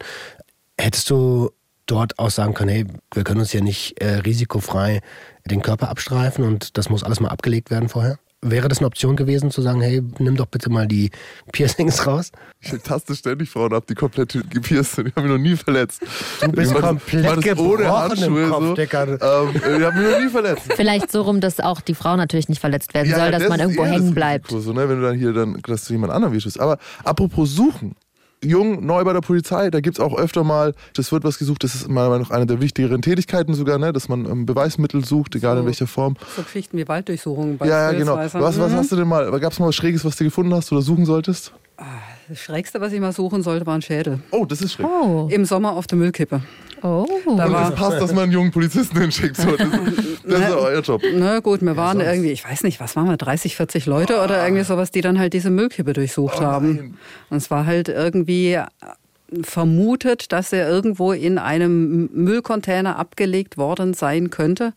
Hättest 0.78 1.10
du 1.10 1.52
dort 1.86 2.20
auch 2.20 2.30
sagen 2.30 2.54
können, 2.54 2.70
hey, 2.70 2.86
wir 3.14 3.24
können 3.24 3.40
uns 3.40 3.54
ja 3.54 3.62
nicht 3.62 4.00
äh, 4.02 4.16
risikofrei 4.20 5.02
den 5.46 5.62
Körper 5.62 5.90
abstreifen 5.90 6.44
und 6.46 6.78
das 6.78 6.90
muss 6.90 7.04
alles 7.04 7.20
mal 7.20 7.30
abgelegt 7.30 7.72
werden 7.72 7.90
vorher? 7.90 8.20
Wäre 8.42 8.70
das 8.70 8.78
eine 8.78 8.88
Option 8.88 9.18
gewesen, 9.18 9.52
zu 9.52 9.62
sagen, 9.62 9.82
hey, 9.82 10.02
nimm 10.20 10.38
doch 10.38 10.46
bitte 10.46 10.70
mal 10.70 10.88
die 10.88 11.12
Piercings 11.52 12.08
raus? 12.08 12.32
Ich 12.62 12.72
taste 12.84 13.14
ständig 13.14 13.50
Frauen 13.50 13.74
ab, 13.74 13.84
die 13.90 13.96
komplett 13.96 14.32
gepierst 14.50 14.96
sind. 14.96 15.10
Ich 15.10 15.16
habe 15.18 15.28
mich 15.28 15.38
noch 15.38 15.44
nie 15.44 15.58
verletzt. 15.58 16.02
Du 16.40 16.50
bist 16.54 16.72
Ich 16.72 16.78
komplett 16.80 17.36
mach 17.36 17.44
gebrochen 17.44 17.82
im 17.84 17.92
Handschuhe 17.92 18.48
Kopf, 18.48 18.62
so. 18.62 18.76
Ähm, 18.76 19.56
ich 19.56 19.86
habe 19.86 20.00
mich 20.00 20.12
noch 20.12 20.22
nie 20.22 20.30
verletzt. 20.30 20.64
Vielleicht 20.74 21.12
so 21.12 21.24
rum, 21.24 21.42
dass 21.42 21.60
auch 21.60 21.82
die 21.82 21.96
Frau 21.96 22.16
natürlich 22.16 22.48
nicht 22.48 22.62
verletzt 22.62 22.94
werden 22.94 23.14
soll, 23.14 23.32
dass 23.32 23.42
das 23.42 23.50
man 23.50 23.60
irgendwo 23.60 23.86
hängen 23.86 24.14
bleibt. 24.14 24.46
Risiko, 24.46 24.62
So, 24.62 24.72
ne? 24.74 24.88
Wenn 24.88 25.02
du 25.02 25.08
dann 25.08 25.18
hier 25.18 25.34
dann, 25.34 25.62
dass 25.68 25.84
du 25.86 25.94
jemand 25.94 26.14
anderen 26.14 26.34
wischst. 26.34 26.62
Aber 26.62 26.78
apropos 27.04 27.54
suchen. 27.54 27.96
Jung, 28.44 28.86
neu 28.86 29.04
bei 29.04 29.12
der 29.12 29.20
Polizei, 29.20 29.70
da 29.70 29.82
gibt's 29.82 30.00
auch 30.00 30.18
öfter 30.18 30.46
mal, 30.46 30.74
das 30.94 31.12
wird 31.12 31.26
was 31.26 31.38
gesucht, 31.40 31.62
das 31.66 31.76
ist 31.76 31.90
meiner 31.90 32.08
Meinung 32.10 32.24
nach 32.24 32.32
eine 32.32 32.46
der 32.46 32.62
wichtigeren 32.62 33.02
Tätigkeiten 33.02 33.54
sogar, 33.54 33.78
ne? 33.78 33.92
dass 33.92 34.08
man 34.08 34.26
ähm, 34.26 34.46
Beweismittel 34.46 35.04
sucht, 35.04 35.36
egal 35.36 35.58
in 35.58 35.64
So. 35.64 35.68
welcher 35.68 35.88
Form. 35.88 36.16
So 36.38 36.44
Geschichten 36.44 36.78
wie 36.78 36.88
Walddurchsuchungen 36.88 37.60
Ja, 37.66 37.92
ja, 37.92 37.98
genau. 37.98 38.16
Was, 38.16 38.34
was 38.34 38.58
Mhm. 38.58 38.76
hast 38.76 38.92
du 38.94 38.96
denn 38.96 39.08
mal, 39.10 39.30
gab's 39.42 39.60
mal 39.60 39.68
was 39.68 39.76
Schräges, 39.76 40.06
was 40.06 40.16
du 40.16 40.24
gefunden 40.24 40.54
hast 40.54 40.72
oder 40.72 40.82
suchen 40.82 41.06
solltest? 41.06 41.52
Das 42.30 42.40
Schrägste, 42.40 42.80
was 42.80 42.94
ich 42.94 43.02
mal 43.02 43.12
suchen 43.12 43.44
sollte, 43.44 43.66
war 43.66 43.76
ein 43.76 43.82
Schädel. 43.82 44.20
Oh, 44.32 44.46
das 44.46 44.62
ist 44.62 44.74
schräg. 44.74 44.86
Oh. 44.86 45.28
Im 45.30 45.44
Sommer 45.46 45.74
auf 45.74 45.88
der 45.88 45.98
Müllkippe. 45.98 46.42
Oh. 46.82 47.06
Da 47.26 47.46
Und 47.46 47.54
war, 47.54 47.70
es 47.70 47.76
passt, 47.76 48.02
dass 48.02 48.14
man 48.14 48.24
einen 48.24 48.32
jungen 48.32 48.52
Polizisten 48.52 49.00
hinschickt. 49.00 49.38
So, 49.38 49.56
das, 49.56 49.68
das 50.24 50.40
ist 50.40 50.52
euer 50.52 50.82
Job. 50.82 51.02
na 51.14 51.40
gut, 51.40 51.62
wir 51.62 51.76
waren 51.78 52.00
irgendwie, 52.00 52.32
ich 52.32 52.44
weiß 52.44 52.64
nicht, 52.64 52.80
was 52.80 52.96
waren 52.96 53.08
wir, 53.08 53.18
30, 53.18 53.56
40 53.56 53.86
Leute 53.86 54.22
oder 54.22 54.44
irgendwie 54.44 54.64
sowas, 54.64 54.92
die 54.92 55.02
dann 55.02 55.20
halt 55.20 55.34
diese 55.34 55.50
Müllkippe 55.50 55.94
durchsucht 55.94 56.38
Oh 56.40 56.46
haben. 56.46 56.98
Und 57.30 57.38
es 57.38 57.52
war 57.52 57.66
halt 57.66 57.90
irgendwie 57.90 58.54
äh, 58.54 58.66
vermutet, 59.42 60.32
dass 60.32 60.54
er 60.54 60.70
irgendwo 60.70 61.12
in 61.12 61.38
einem 61.38 62.10
Müllcontainer 62.14 62.98
abgelegt 62.98 63.58
worden 63.58 63.94
sein 63.94 64.30
könnte. 64.30 64.74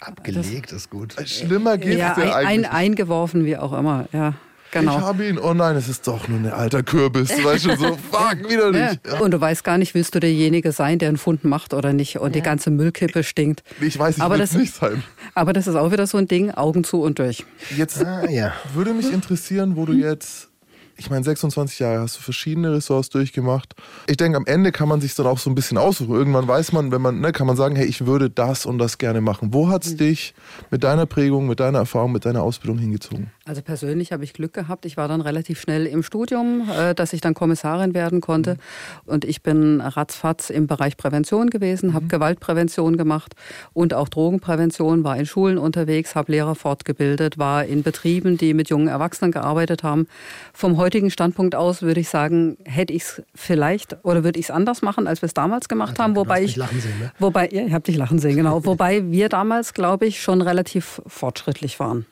Abgelegt 0.00 0.72
ist 0.72 0.90
gut. 0.90 1.14
Schlimmer 1.24 1.78
geht's 1.78 1.96
ja, 1.96 2.16
ja 2.18 2.24
ein, 2.24 2.32
eigentlich. 2.32 2.68
ein, 2.68 2.72
eingeworfen, 2.72 3.44
wie 3.44 3.56
auch 3.56 3.76
immer. 3.76 4.06
Ja, 4.12 4.34
genau. 4.72 4.98
Ich 4.98 5.04
habe 5.04 5.26
ihn. 5.28 5.38
Oh 5.38 5.54
nein, 5.54 5.76
es 5.76 5.88
ist 5.88 6.06
doch 6.06 6.28
nur 6.28 6.38
ein 6.38 6.46
alter 6.52 6.82
Kürbis. 6.82 7.30
Weißt 7.44 7.66
du, 7.66 7.76
so, 7.76 7.96
fuck, 8.12 8.48
wieder 8.48 8.72
Ja. 8.74 8.90
nicht. 8.90 9.06
Ja. 9.06 9.20
Und 9.20 9.32
du 9.32 9.40
weißt 9.40 9.64
gar 9.64 9.78
nicht, 9.78 9.94
willst 9.94 10.14
du 10.14 10.20
derjenige 10.20 10.72
sein, 10.72 10.98
der 10.98 11.08
einen 11.08 11.18
Fund 11.18 11.44
macht 11.44 11.74
oder 11.74 11.92
nicht 11.92 12.18
und 12.18 12.34
die 12.34 12.42
ganze 12.42 12.70
Müllkippe 12.70 13.22
stinkt. 13.22 13.62
Ich 13.80 13.98
weiß, 13.98 14.16
ich 14.16 14.22
Aber 14.22 14.34
will 14.34 14.40
das- 14.40 14.50
es 14.52 14.56
nicht 14.56 14.74
sein. 14.74 15.02
Aber 15.34 15.52
das 15.52 15.66
ist 15.66 15.74
auch 15.76 15.92
wieder 15.92 16.06
so 16.06 16.18
ein 16.18 16.26
Ding, 16.28 16.50
Augen 16.50 16.84
zu 16.84 17.02
und 17.02 17.18
durch. 17.18 17.44
Jetzt 17.76 18.04
Ah, 18.04 18.28
ja. 18.28 18.52
würde 18.74 18.92
mich 18.94 19.12
interessieren, 19.12 19.76
wo 19.76 19.84
du 19.86 19.92
jetzt, 19.92 20.48
ich 20.96 21.10
meine, 21.10 21.22
26 21.24 21.78
Jahre 21.78 22.00
hast 22.00 22.16
du 22.16 22.20
verschiedene 22.22 22.72
Ressorts 22.72 23.08
durchgemacht. 23.10 23.74
Ich 24.08 24.16
denke, 24.16 24.36
am 24.36 24.46
Ende 24.46 24.72
kann 24.72 24.88
man 24.88 25.00
sich 25.00 25.14
dann 25.14 25.26
auch 25.26 25.38
so 25.38 25.48
ein 25.48 25.54
bisschen 25.54 25.78
aussuchen. 25.78 26.12
Irgendwann 26.12 26.48
weiß 26.48 26.72
man, 26.72 26.90
wenn 26.90 27.00
man, 27.00 27.20
ne, 27.20 27.30
kann 27.30 27.46
man 27.46 27.56
sagen, 27.56 27.76
hey, 27.76 27.86
ich 27.86 28.04
würde 28.06 28.30
das 28.30 28.66
und 28.66 28.78
das 28.78 28.98
gerne 28.98 29.20
machen. 29.20 29.54
Wo 29.54 29.68
hat's 29.68 29.94
dich 29.94 30.34
mit 30.72 30.82
deiner 30.82 31.06
Prägung, 31.06 31.46
mit 31.46 31.60
deiner 31.60 31.78
Erfahrung, 31.78 32.10
mit 32.10 32.24
deiner 32.24 32.42
Ausbildung 32.42 32.78
hingezogen? 32.78 33.30
Also 33.48 33.62
persönlich 33.62 34.12
habe 34.12 34.24
ich 34.24 34.34
Glück 34.34 34.52
gehabt. 34.52 34.84
Ich 34.84 34.98
war 34.98 35.08
dann 35.08 35.22
relativ 35.22 35.58
schnell 35.58 35.86
im 35.86 36.02
Studium, 36.02 36.68
äh, 36.68 36.94
dass 36.94 37.14
ich 37.14 37.22
dann 37.22 37.32
Kommissarin 37.32 37.94
werden 37.94 38.20
konnte. 38.20 38.58
Und 39.06 39.24
ich 39.24 39.42
bin 39.42 39.80
ratzfatz 39.80 40.50
im 40.50 40.66
Bereich 40.66 40.98
Prävention 40.98 41.48
gewesen, 41.48 41.94
habe 41.94 42.08
Gewaltprävention 42.08 42.98
gemacht 42.98 43.34
und 43.72 43.94
auch 43.94 44.10
Drogenprävention, 44.10 45.02
war 45.02 45.16
in 45.16 45.24
Schulen 45.24 45.56
unterwegs, 45.56 46.14
habe 46.14 46.30
Lehrer 46.32 46.56
fortgebildet, 46.56 47.38
war 47.38 47.64
in 47.64 47.82
Betrieben, 47.82 48.36
die 48.36 48.52
mit 48.52 48.68
jungen 48.68 48.88
Erwachsenen 48.88 49.32
gearbeitet 49.32 49.82
haben. 49.82 50.08
Vom 50.52 50.76
heutigen 50.76 51.10
Standpunkt 51.10 51.54
aus 51.54 51.80
würde 51.80 52.00
ich 52.00 52.10
sagen, 52.10 52.58
hätte 52.66 52.92
ich 52.92 53.04
es 53.04 53.22
vielleicht 53.34 53.96
oder 54.04 54.24
würde 54.24 54.38
ich 54.38 54.46
es 54.46 54.50
anders 54.50 54.82
machen, 54.82 55.06
als 55.06 55.22
wir 55.22 55.26
es 55.26 55.34
damals 55.34 55.70
gemacht 55.70 55.98
haben. 55.98 56.12
du 56.12 56.20
Wobei 56.20 56.42
ich 56.42 56.56
lachen 56.56 56.82
sehen, 56.82 56.98
ne? 57.00 57.12
Wobei, 57.18 57.48
ja, 57.50 57.64
ich 57.64 57.72
habe 57.72 57.84
dich 57.84 57.96
lachen 57.96 58.18
sehen, 58.18 58.36
genau. 58.36 58.62
Wobei 58.66 59.10
wir 59.10 59.30
damals, 59.30 59.72
glaube 59.72 60.04
ich, 60.04 60.20
schon 60.20 60.42
relativ 60.42 61.00
fortschrittlich 61.06 61.80
waren. 61.80 62.04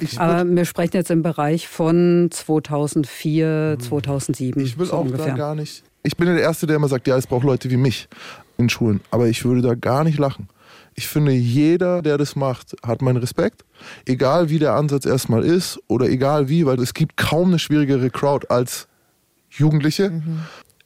Ich, 0.00 0.20
Aber 0.20 0.48
wir 0.48 0.64
sprechen 0.64 0.96
jetzt 0.96 1.10
im 1.10 1.22
Bereich 1.22 1.68
von 1.68 2.28
2004, 2.30 3.78
2007. 3.80 4.62
ich 4.62 4.78
will 4.78 4.86
so 4.86 4.94
auch 4.94 5.00
ungefähr. 5.04 5.26
da 5.28 5.34
gar 5.34 5.54
nicht. 5.54 5.82
Ich 6.02 6.16
bin 6.16 6.26
der 6.26 6.40
Erste, 6.40 6.66
der 6.66 6.76
immer 6.76 6.88
sagt, 6.88 7.06
ja, 7.06 7.16
es 7.16 7.26
braucht 7.26 7.44
Leute 7.44 7.70
wie 7.70 7.76
mich 7.76 8.08
in 8.56 8.68
Schulen. 8.68 9.00
Aber 9.10 9.28
ich 9.28 9.44
würde 9.44 9.62
da 9.62 9.74
gar 9.74 10.04
nicht 10.04 10.18
lachen. 10.18 10.48
Ich 10.94 11.06
finde, 11.06 11.32
jeder, 11.32 12.02
der 12.02 12.18
das 12.18 12.34
macht, 12.34 12.74
hat 12.84 13.02
meinen 13.02 13.18
Respekt. 13.18 13.64
Egal 14.04 14.50
wie 14.50 14.58
der 14.58 14.74
Ansatz 14.74 15.06
erstmal 15.06 15.44
ist 15.44 15.78
oder 15.86 16.06
egal 16.06 16.48
wie, 16.48 16.66
weil 16.66 16.80
es 16.80 16.92
gibt 16.92 17.16
kaum 17.16 17.48
eine 17.48 17.58
schwierigere 17.58 18.10
Crowd 18.10 18.46
als 18.48 18.88
Jugendliche. 19.50 20.22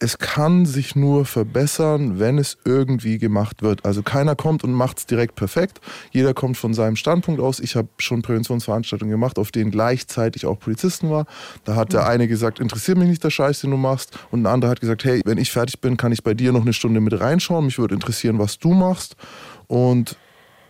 Es 0.02 0.18
kann 0.18 0.66
sich 0.66 0.96
nur 0.96 1.24
verbessern, 1.24 2.18
wenn 2.18 2.36
es 2.36 2.58
irgendwie 2.64 3.18
gemacht 3.18 3.62
wird. 3.62 3.84
Also 3.84 4.02
keiner 4.02 4.34
kommt 4.34 4.64
und 4.64 4.72
macht 4.72 4.98
es 4.98 5.06
direkt 5.06 5.36
perfekt. 5.36 5.80
Jeder 6.10 6.34
kommt 6.34 6.56
von 6.56 6.74
seinem 6.74 6.96
Standpunkt 6.96 7.40
aus. 7.40 7.60
Ich 7.60 7.76
habe 7.76 7.86
schon 7.98 8.20
Präventionsveranstaltungen 8.20 9.12
gemacht, 9.12 9.38
auf 9.38 9.52
denen 9.52 9.70
gleichzeitig 9.70 10.44
auch 10.44 10.58
Polizisten 10.58 11.08
war. 11.08 11.26
Da 11.62 11.76
hat 11.76 11.92
der 11.92 12.04
eine 12.04 12.26
gesagt, 12.26 12.58
interessiert 12.58 12.98
mich 12.98 13.10
nicht 13.10 13.22
der 13.22 13.30
Scheiß, 13.30 13.60
den 13.60 13.70
du 13.70 13.76
machst. 13.76 14.18
Und 14.32 14.42
ein 14.42 14.46
anderer 14.46 14.72
hat 14.72 14.80
gesagt, 14.80 15.04
hey, 15.04 15.20
wenn 15.24 15.38
ich 15.38 15.52
fertig 15.52 15.80
bin, 15.80 15.96
kann 15.96 16.10
ich 16.10 16.24
bei 16.24 16.34
dir 16.34 16.50
noch 16.50 16.62
eine 16.62 16.72
Stunde 16.72 16.98
mit 16.98 17.20
reinschauen. 17.20 17.66
Mich 17.66 17.78
würde 17.78 17.94
interessieren, 17.94 18.40
was 18.40 18.58
du 18.58 18.74
machst. 18.74 19.14
Und 19.68 20.16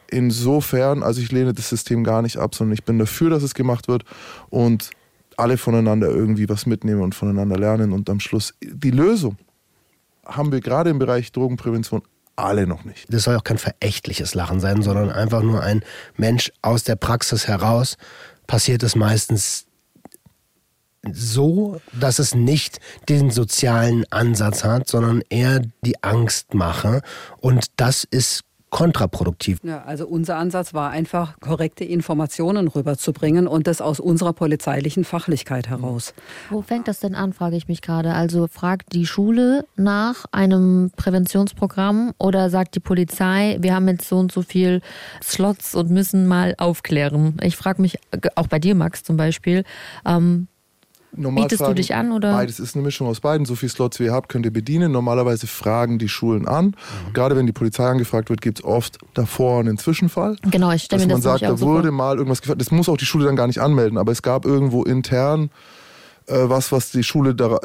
insofern, 0.08 1.02
also 1.02 1.22
ich 1.22 1.32
lehne 1.32 1.54
das 1.54 1.70
System 1.70 2.04
gar 2.04 2.20
nicht 2.20 2.36
ab, 2.36 2.54
sondern 2.54 2.74
ich 2.74 2.84
bin 2.84 2.98
dafür, 2.98 3.30
dass 3.30 3.42
es 3.42 3.54
gemacht 3.54 3.88
wird 3.88 4.04
und 4.50 4.90
alle 5.38 5.56
voneinander 5.56 6.08
irgendwie 6.08 6.48
was 6.48 6.66
mitnehmen 6.66 7.00
und 7.00 7.14
voneinander 7.14 7.56
lernen 7.56 7.92
und 7.92 8.08
am 8.10 8.20
Schluss 8.20 8.54
die 8.62 8.90
Lösung 8.90 9.36
haben 10.24 10.52
wir 10.52 10.60
gerade 10.60 10.90
im 10.90 10.98
Bereich 10.98 11.32
Drogenprävention 11.32 12.02
alle 12.36 12.66
noch 12.66 12.84
nicht. 12.84 13.12
Das 13.12 13.24
soll 13.24 13.36
auch 13.36 13.44
kein 13.44 13.58
verächtliches 13.58 14.34
Lachen 14.34 14.60
sein, 14.60 14.82
sondern 14.82 15.10
einfach 15.10 15.42
nur 15.42 15.62
ein 15.62 15.82
Mensch 16.16 16.50
aus 16.62 16.84
der 16.84 16.96
Praxis 16.96 17.46
heraus. 17.46 17.96
Passiert 18.46 18.82
es 18.82 18.96
meistens 18.96 19.66
so, 21.10 21.80
dass 21.98 22.18
es 22.18 22.34
nicht 22.34 22.80
den 23.08 23.30
sozialen 23.30 24.04
Ansatz 24.10 24.64
hat, 24.64 24.88
sondern 24.88 25.22
eher 25.28 25.60
die 25.84 26.02
Angstmache. 26.02 27.02
Und 27.40 27.66
das 27.76 28.04
ist 28.04 28.42
kontraproduktiv. 28.72 29.58
Ja, 29.62 29.85
also 29.85 30.08
unser 30.08 30.38
Ansatz 30.38 30.72
war 30.72 30.90
einfach, 30.90 31.38
korrekte 31.40 31.85
Informationen 31.85 32.68
rüberzubringen 32.68 33.46
und 33.46 33.66
das 33.66 33.82
aus 33.82 34.00
unserer 34.00 34.32
polizeilichen 34.32 35.04
Fachlichkeit 35.04 35.68
heraus. 35.68 36.14
Wo 36.48 36.62
fängt 36.62 36.88
das 36.88 36.98
denn 36.98 37.14
an, 37.14 37.35
frage 37.35 37.54
ich 37.56 37.68
mich 37.68 37.82
gerade. 37.82 38.14
Also 38.14 38.48
fragt 38.48 38.94
die 38.94 39.04
Schule 39.04 39.66
nach 39.76 40.24
einem 40.32 40.90
Präventionsprogramm 40.96 42.14
oder 42.18 42.48
sagt 42.48 42.74
die 42.74 42.80
Polizei, 42.80 43.58
wir 43.61 43.74
haben 43.74 43.87
jetzt 43.88 44.08
so 44.08 44.18
und 44.18 44.32
so 44.32 44.40
viel 44.40 44.80
Slots 45.22 45.74
und 45.74 45.90
müssen 45.90 46.26
mal 46.26 46.54
aufklären. 46.56 47.37
Ich 47.42 47.56
frage 47.56 47.82
mich, 47.82 47.98
auch 48.37 48.46
bei 48.46 48.58
dir, 48.58 48.74
Max 48.74 49.02
zum 49.04 49.18
Beispiel, 49.18 49.64
ähm, 50.06 50.48
Normal 51.14 51.44
Bietest 51.44 51.61
du 51.61 51.64
fragen- 51.66 51.77
dich 51.77 51.94
an, 51.94 52.12
oder? 52.12 52.33
Beides 52.33 52.59
ist 52.59 52.75
eine 52.75 52.83
Mischung 52.85 53.07
aus 53.07 53.20
beiden. 53.20 53.44
So 53.44 53.55
viele 53.55 53.70
Slots 53.70 54.01
wie 54.01 54.05
ihr 54.05 54.12
habt, 54.12 54.29
könnt 54.31 54.46
ihr 54.46 54.53
bedienen. 54.53 54.92
Normalerweise 54.92 55.46
fragen 55.46 55.98
die 55.98 56.09
Schulen 56.09 56.48
an. 56.48 56.66
Mhm. 57.09 57.12
Gerade 57.12 57.37
wenn 57.37 57.46
die 57.46 57.53
Polizei 57.53 57.85
angefragt 57.87 58.31
wird, 58.31 58.40
gibt 58.40 58.61
es 58.61 58.64
oft 58.64 58.98
davor 59.14 59.61
einen 59.61 59.77
Zwischenfall. 59.79 60.37
genau, 60.51 60.70
ich 60.72 60.85
stelle 60.85 61.03
mir 61.03 61.09
man 61.12 61.16
das 61.18 61.25
sagt, 61.25 61.42
nämlich 61.42 61.55
auch 61.62 61.66
da 61.66 61.72
wurde 61.75 61.90
mal 61.90 62.16
irgendwas 62.16 62.40
gefragt. 62.40 62.61
Das 62.61 62.70
muss 62.70 62.88
auch 62.88 62.96
die 62.96 63.05
Schule 63.05 63.27
dann 63.27 63.37
gar 63.37 63.46
nicht 63.46 63.61
anmelden, 63.61 63.98
aber 63.98 64.12
es 64.12 64.22
gab 64.22 64.44
irgendwo 64.46 64.85
intern 64.85 65.51
was, 66.26 66.72
was 66.72 66.90
die 66.90 67.02
Schule, 67.02 67.35
da, 67.35 67.58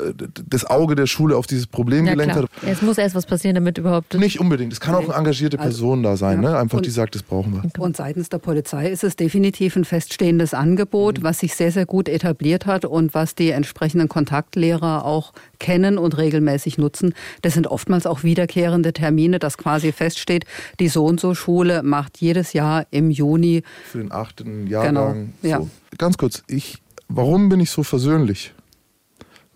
das 0.49 0.65
Auge 0.65 0.95
der 0.95 1.07
Schule 1.07 1.35
auf 1.37 1.47
dieses 1.47 1.67
Problem 1.67 2.05
Ja, 2.05 2.13
gelenkt 2.13 2.33
klar. 2.33 2.45
hat. 2.45 2.69
Es 2.69 2.81
muss 2.81 2.97
erst 2.97 3.15
was 3.15 3.25
passieren, 3.25 3.55
damit 3.55 3.77
überhaupt. 3.77 4.13
Nicht 4.15 4.39
unbedingt. 4.39 4.73
Es 4.73 4.79
kann 4.79 4.95
auch 4.95 5.03
eine 5.09 5.13
engagierte 5.13 5.59
Also, 5.59 5.69
Person 5.69 6.03
da 6.03 6.17
sein, 6.17 6.41
ja. 6.43 6.51
ne? 6.51 6.57
einfach 6.57 6.77
Und- 6.77 6.85
die 6.85 6.89
sagt, 6.91 7.15
das 7.15 7.23
brauchen 7.23 7.53
wir. 7.53 7.81
Und 7.81 7.97
seitens 7.97 8.29
der 8.29 8.39
Polizei 8.39 8.89
ist 8.89 9.03
es 9.03 9.15
definitiv 9.15 9.75
ein 9.75 9.85
feststehendes 9.85 10.53
Angebot, 10.53 11.23
was 11.23 11.39
sich 11.39 11.55
sehr, 11.55 11.71
sehr 11.71 11.85
gut 11.85 12.09
etabliert 12.09 12.65
hat 12.65 12.85
und 12.85 13.13
was 13.13 13.35
die 13.35 13.49
entsprechenden 13.51 14.07
Kontaktlehrer 14.09 15.05
auch 15.05 15.33
kennen 15.59 15.97
und 15.97 16.17
regelmäßig 16.17 16.77
nutzen. 16.77 17.13
Das 17.41 17.53
sind 17.53 17.67
oftmals 17.67 18.05
auch 18.05 18.23
wiederkehrende 18.23 18.93
Termine, 18.93 19.39
dass 19.39 19.57
quasi 19.57 19.91
feststeht, 19.91 20.45
die 20.79 20.87
so 20.87 21.05
und 21.05 21.19
so 21.19 21.33
Schule 21.35 21.83
macht 21.83 22.17
jedes 22.19 22.53
Jahr 22.53 22.85
im 22.91 23.09
Juni. 23.11 23.63
Für 23.91 23.99
den 23.99 24.11
achten 24.11 24.67
Jahrgang. 24.67 25.33
Genau, 25.41 25.49
ja. 25.49 25.57
So. 25.59 25.69
Ganz 25.97 26.17
kurz, 26.17 26.43
ich, 26.47 26.77
warum 27.07 27.49
bin 27.49 27.59
ich 27.59 27.69
so 27.69 27.83
versöhnlich? 27.83 28.53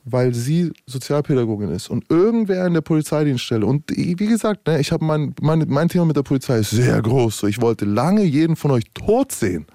Weil 0.03 0.33
sie 0.33 0.71
Sozialpädagogin 0.87 1.69
ist 1.69 1.89
und 1.89 2.09
irgendwer 2.09 2.65
in 2.65 2.73
der 2.73 2.81
Polizeidienststelle. 2.81 3.65
Und 3.65 3.91
wie 3.91 4.15
gesagt, 4.15 4.67
ne, 4.67 4.79
ich 4.79 4.91
habe 4.91 5.05
mein, 5.05 5.35
mein, 5.41 5.65
mein 5.67 5.89
Thema 5.89 6.05
mit 6.05 6.15
der 6.15 6.23
Polizei 6.23 6.57
ist 6.57 6.71
sehr 6.71 6.99
groß. 7.01 7.43
Ich 7.43 7.61
wollte 7.61 7.85
lange 7.85 8.23
jeden 8.23 8.55
von 8.55 8.71
euch 8.71 8.85
tot 8.93 9.31
sehen. 9.31 9.67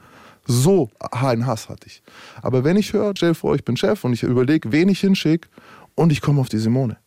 So 0.46 0.90
einen 1.12 1.46
Hass 1.46 1.68
hatte 1.68 1.86
ich. 1.86 2.02
Aber 2.42 2.64
wenn 2.64 2.76
ich 2.76 2.92
höre, 2.92 3.12
stell 3.16 3.34
vor, 3.34 3.54
ich 3.54 3.64
bin 3.64 3.76
Chef 3.76 4.04
und 4.04 4.12
ich 4.12 4.22
überlege, 4.22 4.72
wen 4.72 4.88
ich 4.88 5.00
hinschicke 5.00 5.48
und 5.94 6.12
ich 6.12 6.20
komme 6.20 6.40
auf 6.40 6.48
die 6.48 6.58
Simone. 6.58 6.98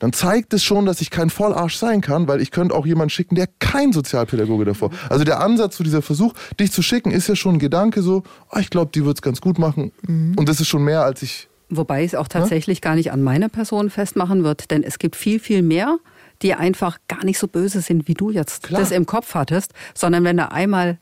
Dann 0.00 0.12
zeigt 0.12 0.52
es 0.54 0.62
schon, 0.62 0.86
dass 0.86 1.00
ich 1.00 1.10
kein 1.10 1.30
Vollarsch 1.30 1.76
sein 1.76 2.00
kann, 2.00 2.28
weil 2.28 2.40
ich 2.40 2.50
könnte 2.50 2.74
auch 2.74 2.86
jemanden 2.86 3.10
schicken, 3.10 3.34
der 3.34 3.48
kein 3.58 3.92
Sozialpädagoge 3.92 4.64
davor. 4.64 4.90
Also 5.08 5.24
der 5.24 5.40
Ansatz 5.40 5.76
zu 5.76 5.82
dieser 5.82 6.02
Versuch, 6.02 6.34
dich 6.58 6.72
zu 6.72 6.82
schicken, 6.82 7.10
ist 7.10 7.28
ja 7.28 7.36
schon 7.36 7.56
ein 7.56 7.58
Gedanke 7.58 8.02
so, 8.02 8.22
ah, 8.50 8.60
ich 8.60 8.70
glaube, 8.70 8.90
die 8.94 9.04
wird 9.04 9.18
es 9.18 9.22
ganz 9.22 9.40
gut 9.40 9.58
machen. 9.58 9.92
Und 10.36 10.48
das 10.48 10.60
ist 10.60 10.68
schon 10.68 10.84
mehr, 10.84 11.02
als 11.02 11.22
ich 11.22 11.48
Wobei 11.70 12.02
ich 12.02 12.12
es 12.12 12.14
auch 12.14 12.28
tatsächlich 12.28 12.80
gar 12.80 12.94
nicht 12.94 13.12
an 13.12 13.22
meiner 13.22 13.50
Person 13.50 13.90
festmachen 13.90 14.42
wird, 14.42 14.70
denn 14.70 14.82
es 14.82 14.98
gibt 14.98 15.16
viel, 15.16 15.38
viel 15.38 15.60
mehr, 15.60 15.98
die 16.40 16.54
einfach 16.54 16.98
gar 17.08 17.24
nicht 17.24 17.38
so 17.38 17.46
böse 17.46 17.82
sind, 17.82 18.08
wie 18.08 18.14
du 18.14 18.30
jetzt 18.30 18.62
Klar. 18.62 18.80
das 18.80 18.90
im 18.90 19.04
Kopf 19.04 19.34
hattest, 19.34 19.74
sondern 19.94 20.24
wenn 20.24 20.38
du 20.38 20.50
einmal 20.50 20.98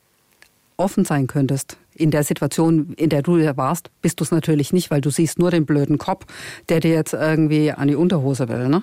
offen 0.77 1.05
sein 1.05 1.29
könntest 1.29 1.77
in 1.97 2.11
der 2.11 2.23
Situation, 2.23 2.93
in 2.97 3.09
der 3.09 3.23
du 3.23 3.39
da 3.39 3.57
warst, 3.57 3.91
bist 4.03 4.21
du 4.21 4.25
es 4.25 4.31
natürlich 4.31 4.73
nicht, 4.73 4.91
weil 4.91 5.01
du 5.01 5.11
siehst 5.11 5.39
nur 5.39 5.51
den 5.51 5.67
blöden 5.67 5.99
Kopf, 5.99 6.27
der 6.69 6.81
dir 6.81 6.93
jetzt 6.93 7.13
irgendwie 7.15 7.73
an 7.73 7.89
die 7.89 7.97
Unterhose 7.97 8.49
will. 8.49 8.69
Ne? 8.69 8.83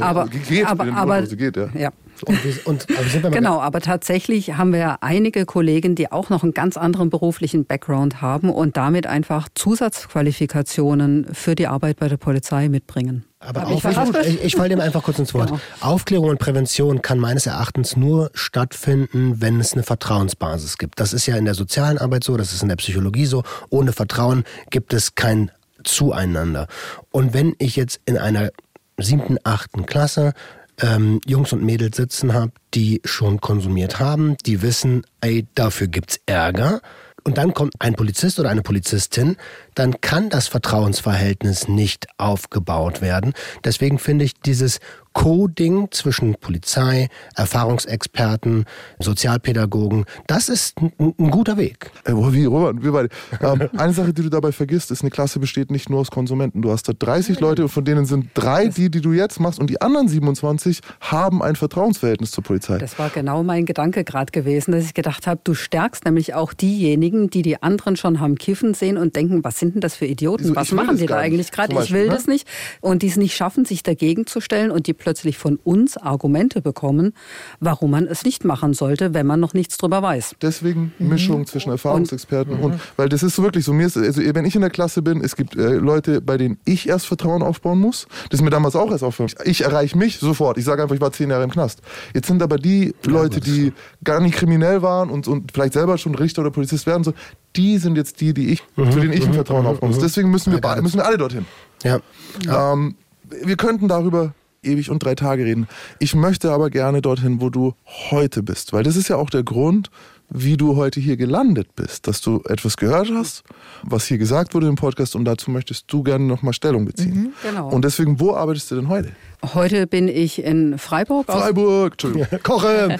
Aber, 0.00 0.26
Äh, 0.26 0.38
geht, 0.48 0.66
aber, 0.66 0.84
die 0.84 0.90
aber 0.92 1.14
Unterhose 1.14 1.36
geht, 1.36 1.56
ja. 1.56 1.68
ja. 1.74 1.90
Und, 2.24 2.44
wir- 2.44 2.66
und 2.66 2.86
aber 2.96 3.08
sind 3.08 3.22
wir 3.24 3.30
mal 3.30 3.36
Genau, 3.36 3.60
aber 3.60 3.80
tatsächlich 3.80 4.54
haben 4.56 4.72
wir 4.72 5.02
einige 5.02 5.44
Kollegen, 5.44 5.96
die 5.96 6.12
auch 6.12 6.30
noch 6.30 6.44
einen 6.44 6.54
ganz 6.54 6.76
anderen 6.76 7.10
beruflichen 7.10 7.64
Background 7.64 8.22
haben 8.22 8.48
und 8.48 8.76
damit 8.76 9.06
einfach 9.08 9.48
Zusatzqualifikationen 9.54 11.26
für 11.32 11.54
die 11.54 11.66
Arbeit 11.66 11.98
bei 11.98 12.08
der 12.08 12.16
Polizei 12.16 12.68
mitbringen. 12.68 13.24
Aber 13.44 13.66
Aufklärung, 13.66 14.14
ich, 14.24 14.44
ich 14.44 14.56
falle 14.56 14.68
dem 14.68 14.80
einfach 14.80 15.02
kurz 15.02 15.18
ins 15.18 15.34
Wort. 15.34 15.48
Genau. 15.48 15.60
Aufklärung 15.80 16.28
und 16.28 16.38
Prävention 16.38 17.02
kann 17.02 17.18
meines 17.18 17.46
Erachtens 17.46 17.96
nur 17.96 18.30
stattfinden, 18.34 19.40
wenn 19.40 19.58
es 19.60 19.72
eine 19.72 19.82
Vertrauensbasis 19.82 20.78
gibt. 20.78 21.00
Das 21.00 21.12
ist 21.12 21.26
ja 21.26 21.36
in 21.36 21.44
der 21.44 21.54
sozialen 21.54 21.98
Arbeit 21.98 22.24
so, 22.24 22.36
das 22.36 22.52
ist 22.52 22.62
in 22.62 22.68
der 22.68 22.76
Psychologie 22.76 23.26
so. 23.26 23.42
Ohne 23.68 23.92
Vertrauen 23.92 24.44
gibt 24.70 24.92
es 24.92 25.14
kein 25.14 25.50
Zueinander. 25.82 26.68
Und 27.10 27.34
wenn 27.34 27.54
ich 27.58 27.76
jetzt 27.76 28.00
in 28.04 28.16
einer 28.16 28.50
siebten, 28.96 29.38
achten 29.42 29.86
Klasse 29.86 30.34
ähm, 30.80 31.20
Jungs 31.26 31.52
und 31.52 31.64
Mädels 31.64 31.96
sitzen 31.96 32.32
habe, 32.32 32.52
die 32.74 33.00
schon 33.04 33.40
konsumiert 33.40 33.98
haben, 33.98 34.36
die 34.46 34.62
wissen, 34.62 35.04
ey, 35.20 35.46
dafür 35.54 35.88
gibt's 35.88 36.20
Ärger. 36.26 36.80
Und 37.24 37.38
dann 37.38 37.54
kommt 37.54 37.74
ein 37.78 37.94
Polizist 37.94 38.40
oder 38.40 38.50
eine 38.50 38.62
Polizistin, 38.62 39.36
dann 39.74 40.00
kann 40.00 40.28
das 40.28 40.48
Vertrauensverhältnis 40.48 41.68
nicht 41.68 42.06
aufgebaut 42.18 43.00
werden. 43.00 43.32
Deswegen 43.64 43.98
finde 43.98 44.24
ich 44.24 44.34
dieses 44.34 44.80
Coding 45.12 45.88
zwischen 45.90 46.34
Polizei, 46.36 47.08
Erfahrungsexperten, 47.36 48.64
Sozialpädagogen, 48.98 50.04
das 50.26 50.48
ist 50.48 50.80
ein, 50.80 50.92
ein 50.98 51.30
guter 51.30 51.56
Weg. 51.56 51.90
Wie, 52.06 52.44
Robert, 52.44 52.82
wir 52.82 52.92
beide. 52.92 53.08
Ähm, 53.40 53.68
eine 53.76 53.92
Sache, 53.92 54.12
die 54.12 54.22
du 54.22 54.30
dabei 54.30 54.52
vergisst, 54.52 54.90
ist, 54.90 55.02
eine 55.02 55.10
Klasse 55.10 55.38
besteht 55.38 55.70
nicht 55.70 55.90
nur 55.90 56.00
aus 56.00 56.10
Konsumenten. 56.10 56.62
Du 56.62 56.70
hast 56.70 56.88
da 56.88 56.92
30 56.98 57.40
Leute 57.40 57.62
und 57.62 57.68
von 57.68 57.84
denen 57.84 58.06
sind 58.06 58.30
drei 58.34 58.68
die, 58.68 58.90
die 58.90 59.00
du 59.00 59.12
jetzt 59.12 59.40
machst 59.40 59.58
und 59.58 59.68
die 59.68 59.80
anderen 59.80 60.08
27 60.08 60.80
haben 61.00 61.42
ein 61.42 61.56
Vertrauensverhältnis 61.56 62.30
zur 62.30 62.44
Polizei. 62.44 62.78
Das 62.78 62.98
war 62.98 63.10
genau 63.10 63.42
mein 63.42 63.66
Gedanke 63.66 64.04
gerade 64.04 64.32
gewesen, 64.32 64.72
dass 64.72 64.84
ich 64.84 64.94
gedacht 64.94 65.26
habe, 65.26 65.40
du 65.44 65.54
stärkst 65.54 66.04
nämlich 66.04 66.34
auch 66.34 66.54
diejenigen, 66.54 67.28
die 67.28 67.42
die 67.42 67.62
anderen 67.62 67.96
schon 67.96 68.20
haben 68.20 68.36
kiffen 68.36 68.74
sehen 68.74 68.96
und 68.96 69.16
denken, 69.16 69.44
was 69.44 69.58
sind 69.62 69.74
denn 69.76 69.80
das 69.80 69.94
für 69.94 70.06
Idioten? 70.06 70.56
Was 70.56 70.72
machen 70.72 70.96
die 70.96 71.06
da 71.06 71.18
eigentlich 71.18 71.52
gerade? 71.52 71.80
Ich 71.80 71.92
will 71.92 72.06
ne? 72.06 72.10
das 72.12 72.26
nicht. 72.26 72.48
Und 72.80 73.02
die 73.02 73.06
es 73.06 73.16
nicht 73.16 73.36
schaffen, 73.36 73.64
sich 73.64 73.84
dagegen 73.84 74.26
zu 74.26 74.40
stellen 74.40 74.72
und 74.72 74.88
die 74.88 74.92
plötzlich 74.92 75.38
von 75.38 75.56
uns 75.62 75.96
Argumente 75.96 76.60
bekommen, 76.60 77.14
warum 77.60 77.92
man 77.92 78.08
es 78.08 78.24
nicht 78.24 78.44
machen 78.44 78.74
sollte, 78.74 79.14
wenn 79.14 79.24
man 79.24 79.38
noch 79.38 79.54
nichts 79.54 79.78
drüber 79.78 80.02
weiß. 80.02 80.34
Deswegen 80.42 80.92
Mischung 80.98 81.46
zwischen 81.46 81.70
Erfahrungsexperten 81.70 82.58
und, 82.58 82.80
weil 82.96 83.08
das 83.08 83.22
ist 83.22 83.36
so 83.36 83.44
wirklich 83.44 83.64
so, 83.64 83.72
mir 83.72 83.86
ist, 83.86 83.96
also 83.96 84.20
wenn 84.34 84.44
ich 84.44 84.56
in 84.56 84.62
der 84.62 84.70
Klasse 84.70 85.00
bin, 85.00 85.20
es 85.22 85.36
gibt 85.36 85.56
äh, 85.56 85.74
Leute, 85.74 86.20
bei 86.20 86.36
denen 86.36 86.58
ich 86.64 86.88
erst 86.88 87.06
Vertrauen 87.06 87.42
aufbauen 87.42 87.78
muss. 87.78 88.08
Das 88.30 88.40
ist 88.40 88.44
mir 88.44 88.50
damals 88.50 88.74
auch 88.74 88.90
erst 88.90 89.04
aufgefallen. 89.04 89.30
Ich 89.44 89.62
erreiche 89.62 89.96
mich 89.96 90.18
sofort. 90.18 90.58
Ich 90.58 90.64
sage 90.64 90.82
einfach, 90.82 90.96
ich 90.96 91.00
war 91.00 91.12
zehn 91.12 91.30
Jahre 91.30 91.44
im 91.44 91.50
Knast. 91.50 91.82
Jetzt 92.14 92.26
sind 92.26 92.42
aber 92.42 92.56
die 92.56 92.94
Leute, 93.04 93.40
die 93.40 93.72
gar 94.02 94.20
nicht 94.20 94.34
kriminell 94.34 94.82
waren 94.82 95.08
und, 95.08 95.28
und 95.28 95.52
vielleicht 95.52 95.74
selber 95.74 95.98
schon 95.98 96.16
Richter 96.16 96.42
oder 96.42 96.50
Polizist 96.50 96.86
werden, 96.86 97.04
so, 97.04 97.12
die 97.56 97.78
sind 97.78 97.96
jetzt 97.96 98.20
die, 98.20 98.34
die 98.34 98.50
ich, 98.50 98.62
zu 98.76 99.00
denen 99.00 99.12
ich 99.12 99.26
ein 99.26 99.34
Vertrauen 99.34 99.66
aufbauen 99.66 99.90
muss. 99.90 99.98
Deswegen 99.98 100.30
müssen 100.30 100.52
wir, 100.52 100.82
müssen 100.82 100.96
wir 100.96 101.06
alle 101.06 101.18
dorthin. 101.18 101.46
Ja. 101.82 102.00
Ähm, 102.48 102.96
wir 103.42 103.56
könnten 103.56 103.88
darüber 103.88 104.34
ewig 104.62 104.90
und 104.90 105.02
drei 105.02 105.14
Tage 105.14 105.44
reden. 105.44 105.68
Ich 105.98 106.14
möchte 106.14 106.52
aber 106.52 106.70
gerne 106.70 107.02
dorthin, 107.02 107.40
wo 107.40 107.50
du 107.50 107.74
heute 108.10 108.42
bist, 108.42 108.72
weil 108.72 108.84
das 108.84 108.96
ist 108.96 109.08
ja 109.08 109.16
auch 109.16 109.30
der 109.30 109.42
Grund, 109.42 109.90
wie 110.34 110.56
du 110.56 110.76
heute 110.76 110.98
hier 110.98 111.16
gelandet 111.16 111.76
bist, 111.76 112.06
dass 112.06 112.20
du 112.20 112.42
etwas 112.48 112.76
gehört 112.76 113.10
hast, 113.12 113.44
was 113.82 114.06
hier 114.06 114.18
gesagt 114.18 114.54
wurde 114.54 114.66
im 114.66 114.76
Podcast 114.76 115.14
und 115.14 115.24
dazu 115.24 115.50
möchtest 115.50 115.92
du 115.92 116.02
gerne 116.02 116.24
nochmal 116.24 116.54
Stellung 116.54 116.84
beziehen. 116.86 117.34
genau. 117.42 117.68
Und 117.68 117.84
deswegen, 117.84 118.18
wo 118.18 118.34
arbeitest 118.34 118.70
du 118.70 118.76
denn 118.76 118.88
heute? 118.88 119.12
Heute 119.54 119.86
bin 119.86 120.08
ich 120.08 120.42
in 120.42 120.78
Freiburg. 120.78 121.26
Freiburg, 121.26 121.92
Entschuldigung. 121.92 122.26
Koche! 122.42 122.96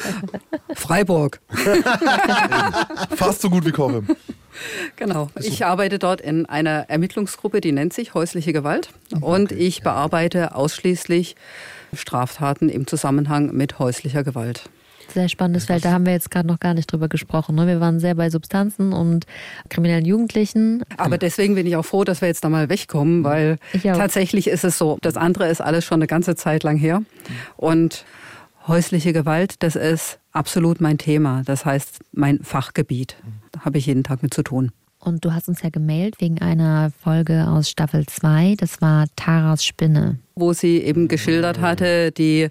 Freiburg. 0.75 1.41
Fast 3.17 3.41
so 3.43 3.49
gut 3.49 3.65
wie 3.65 3.73
Koche. 3.73 4.03
Genau. 4.97 5.31
Ich 5.41 5.65
arbeite 5.65 5.99
dort 5.99 6.21
in 6.21 6.45
einer 6.47 6.91
Ermittlungsgruppe, 6.91 7.61
die 7.61 7.73
nennt 7.73 7.93
sich 7.93 8.13
häusliche 8.15 8.53
Gewalt. 8.53 8.91
Und 9.21 9.53
ich 9.53 9.83
bearbeite 9.83 10.55
ausschließlich 10.55 11.37
Straftaten 11.95 12.69
im 12.69 12.87
Zusammenhang 12.87 13.55
mit 13.55 13.79
häuslicher 13.79 14.25
Gewalt. 14.25 14.69
Sehr 15.15 15.29
spannendes 15.29 15.67
Feld, 15.67 15.85
da 15.85 15.93
haben 15.93 16.07
wir 16.07 16.13
jetzt 16.13 16.31
gerade 16.31 16.49
noch 16.49 16.59
gar 16.59 16.75
nicht 16.75 16.91
drüber 16.91 17.09
gesprochen. 17.09 17.55
Ne? 17.55 17.67
Wir 17.67 17.81
waren 17.81 18.01
sehr 18.01 18.15
bei 18.15 18.31
Substanzen 18.31 18.93
und 18.93 19.27
kriminellen 19.69 20.05
Jugendlichen. 20.05 20.83
Aber 20.97 21.19
deswegen 21.19 21.55
bin 21.55 21.67
ich 21.67 21.77
auch 21.77 21.85
froh, 21.85 22.05
dass 22.05 22.21
wir 22.21 22.29
jetzt 22.29 22.45
da 22.45 22.49
mal 22.49 22.69
wegkommen, 22.69 23.23
weil 23.25 23.59
tatsächlich 23.83 24.47
ist 24.47 24.65
es 24.65 24.79
so. 24.79 24.97
Das 25.03 25.17
andere 25.17 25.49
ist 25.49 25.61
alles 25.61 25.85
schon 25.85 25.97
eine 25.97 26.07
ganze 26.07 26.35
Zeit 26.35 26.63
lang 26.63 26.77
her. 26.77 27.03
Und 27.57 28.05
häusliche 28.67 29.13
Gewalt, 29.13 29.57
das 29.63 29.77
ist 29.77 30.19
absolut 30.33 30.81
mein 30.81 30.99
Thema. 30.99 31.43
Das 31.45 31.65
heißt, 31.65 32.01
mein 32.13 32.43
Fachgebiet. 32.43 33.17
Da 33.53 33.67
habe 33.67 33.79
ich 33.79 33.87
jeden 33.87 34.05
Tag 34.05 34.23
mit 34.23 34.33
zu 34.33 34.43
tun. 34.43 34.71
Und 34.99 35.25
du 35.25 35.35
hast 35.35 35.49
uns 35.49 35.63
ja 35.63 35.71
gemailt 35.71 36.21
wegen 36.21 36.41
einer 36.41 36.93
Folge 37.03 37.49
aus 37.49 37.69
Staffel 37.69 38.07
2. 38.07 38.55
Das 38.57 38.81
war 38.81 39.07
Taras 39.17 39.65
Spinne. 39.65 40.19
Wo 40.35 40.53
sie 40.53 40.79
eben 40.79 41.09
geschildert 41.09 41.61
hatte, 41.61 42.13
die 42.13 42.49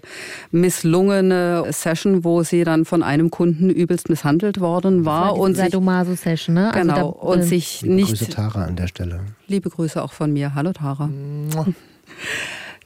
misslungene 0.50 1.64
Session, 1.70 2.24
wo 2.24 2.42
sie 2.42 2.64
dann 2.64 2.84
von 2.84 3.02
einem 3.02 3.30
Kunden 3.30 3.70
übelst 3.70 4.08
misshandelt 4.08 4.60
worden 4.60 5.04
war 5.04 5.36
und 5.36 5.54
sich, 5.54 5.64
Sadomaso-Session, 5.64 6.54
ne? 6.54 6.72
Also 6.72 6.80
genau, 6.80 6.96
da, 6.96 7.02
und 7.02 7.40
äh, 7.40 7.42
sich 7.42 7.82
Liebe 7.82 7.94
nicht 7.94 8.08
Grüße 8.08 8.28
Tara 8.28 8.64
an 8.64 8.76
der 8.76 8.86
Stelle. 8.86 9.20
Liebe 9.48 9.70
Grüße 9.70 10.02
auch 10.02 10.12
von 10.12 10.32
mir. 10.32 10.54
Hallo 10.54 10.72
Tara. 10.72 11.10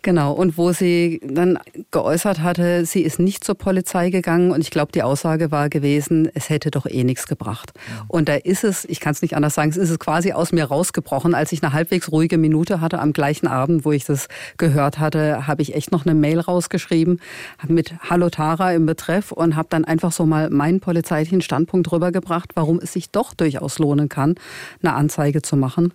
Genau, 0.06 0.30
und 0.30 0.56
wo 0.56 0.70
sie 0.70 1.20
dann 1.24 1.58
geäußert 1.90 2.38
hatte, 2.38 2.86
sie 2.86 3.00
ist 3.00 3.18
nicht 3.18 3.42
zur 3.42 3.56
Polizei 3.56 4.10
gegangen 4.10 4.52
und 4.52 4.60
ich 4.60 4.70
glaube, 4.70 4.92
die 4.92 5.02
Aussage 5.02 5.50
war 5.50 5.68
gewesen, 5.68 6.30
es 6.32 6.48
hätte 6.48 6.70
doch 6.70 6.86
eh 6.86 7.02
nichts 7.02 7.26
gebracht. 7.26 7.72
Und 8.06 8.28
da 8.28 8.34
ist 8.34 8.62
es, 8.62 8.84
ich 8.84 9.00
kann 9.00 9.14
es 9.14 9.22
nicht 9.22 9.34
anders 9.34 9.56
sagen, 9.56 9.70
es 9.70 9.76
ist 9.76 9.90
es 9.90 9.98
quasi 9.98 10.30
aus 10.30 10.52
mir 10.52 10.66
rausgebrochen, 10.66 11.34
als 11.34 11.50
ich 11.50 11.60
eine 11.60 11.72
halbwegs 11.72 12.12
ruhige 12.12 12.38
Minute 12.38 12.80
hatte 12.80 13.00
am 13.00 13.14
gleichen 13.14 13.48
Abend, 13.48 13.84
wo 13.84 13.90
ich 13.90 14.04
das 14.04 14.28
gehört 14.58 15.00
hatte, 15.00 15.48
habe 15.48 15.62
ich 15.62 15.74
echt 15.74 15.90
noch 15.90 16.06
eine 16.06 16.14
Mail 16.14 16.38
rausgeschrieben 16.38 17.20
mit 17.66 17.92
Hallo 18.08 18.30
Tara 18.30 18.74
im 18.74 18.86
Betreff 18.86 19.32
und 19.32 19.56
habe 19.56 19.66
dann 19.70 19.84
einfach 19.84 20.12
so 20.12 20.24
mal 20.24 20.50
meinen 20.50 20.78
polizeilichen 20.78 21.40
Standpunkt 21.40 21.90
rübergebracht, 21.90 22.52
warum 22.54 22.78
es 22.80 22.92
sich 22.92 23.10
doch 23.10 23.34
durchaus 23.34 23.80
lohnen 23.80 24.08
kann, 24.08 24.36
eine 24.84 24.94
Anzeige 24.94 25.42
zu 25.42 25.56
machen. 25.56 25.92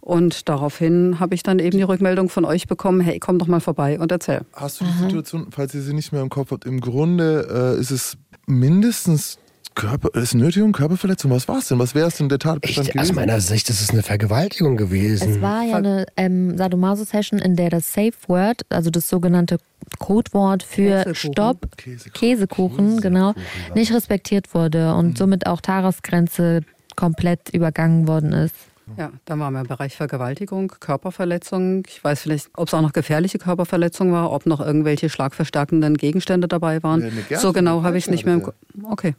Und 0.00 0.48
daraufhin 0.48 1.20
habe 1.20 1.34
ich 1.34 1.42
dann 1.42 1.58
eben 1.58 1.76
die 1.76 1.82
Rückmeldung 1.82 2.28
von 2.28 2.44
euch 2.44 2.66
bekommen, 2.66 3.00
hey, 3.00 3.18
komm 3.18 3.38
doch 3.38 3.46
mal 3.46 3.60
vorbei 3.60 3.98
und 3.98 4.10
erzähl. 4.12 4.42
Hast 4.54 4.80
du 4.80 4.84
die 4.84 4.92
Situation, 4.92 5.48
falls 5.50 5.74
ihr 5.74 5.82
sie 5.82 5.92
nicht 5.92 6.12
mehr 6.12 6.22
im 6.22 6.30
Kopf 6.30 6.50
habt, 6.50 6.64
im 6.64 6.80
Grunde 6.80 7.74
äh, 7.76 7.80
ist 7.80 7.90
es 7.90 8.16
mindestens 8.46 9.38
Körper, 9.74 10.12
ist 10.20 10.34
Nötigung, 10.34 10.72
Körperverletzung, 10.72 11.30
was 11.30 11.46
war 11.46 11.58
es 11.58 11.68
denn? 11.68 11.78
Was 11.78 11.94
wäre 11.94 12.08
es 12.08 12.16
denn 12.16 12.28
der 12.28 12.40
Tatbestand 12.40 12.88
Ich, 12.88 12.94
aus 12.94 12.94
gewesen? 12.94 13.14
meiner 13.14 13.40
Sicht 13.40 13.70
ist 13.70 13.80
es 13.80 13.90
eine 13.90 14.02
Vergewaltigung 14.02 14.76
gewesen. 14.76 15.30
Es 15.30 15.40
war 15.40 15.62
ja 15.62 15.76
eine 15.76 16.06
ähm, 16.16 16.56
Sadomaso-Session, 16.58 17.38
in 17.38 17.54
der 17.54 17.70
das 17.70 17.92
Safe 17.92 18.12
Word, 18.26 18.62
also 18.70 18.90
das 18.90 19.08
sogenannte 19.08 19.58
Codewort 20.00 20.64
für 20.64 21.04
Käsekuchen. 21.04 21.32
Stopp, 21.32 21.76
Käsekuchen. 21.76 22.12
Käsekuchen, 22.12 23.00
genau, 23.00 23.34
nicht 23.74 23.92
respektiert 23.92 24.52
wurde 24.52 24.94
und 24.94 25.16
somit 25.16 25.46
auch 25.46 25.60
Taras 25.60 26.02
Grenze 26.02 26.62
komplett 26.96 27.50
übergangen 27.50 28.08
worden 28.08 28.32
ist. 28.32 28.54
Ja, 28.96 29.12
dann 29.26 29.38
waren 29.40 29.52
wir 29.54 29.60
im 29.60 29.66
Bereich 29.66 29.96
Vergewaltigung, 29.96 30.72
Körperverletzung. 30.80 31.84
Ich 31.88 32.02
weiß 32.02 32.22
vielleicht, 32.22 32.48
ob 32.56 32.68
es 32.68 32.74
auch 32.74 32.80
noch 32.82 32.92
gefährliche 32.92 33.38
Körperverletzung 33.38 34.12
war, 34.12 34.30
ob 34.32 34.46
noch 34.46 34.60
irgendwelche 34.60 35.08
schlagverstärkenden 35.10 35.96
Gegenstände 35.96 36.48
dabei 36.48 36.82
waren. 36.82 37.02
Eine 37.02 37.22
Gerste- 37.22 37.40
so 37.40 37.52
genau 37.52 37.82
habe 37.82 37.98
ich 37.98 38.04
es 38.04 38.10
nicht 38.10 38.24
mehr 38.24 38.34
im 38.34 38.42
Kopf. 38.42 38.54
Okay. 38.84 39.14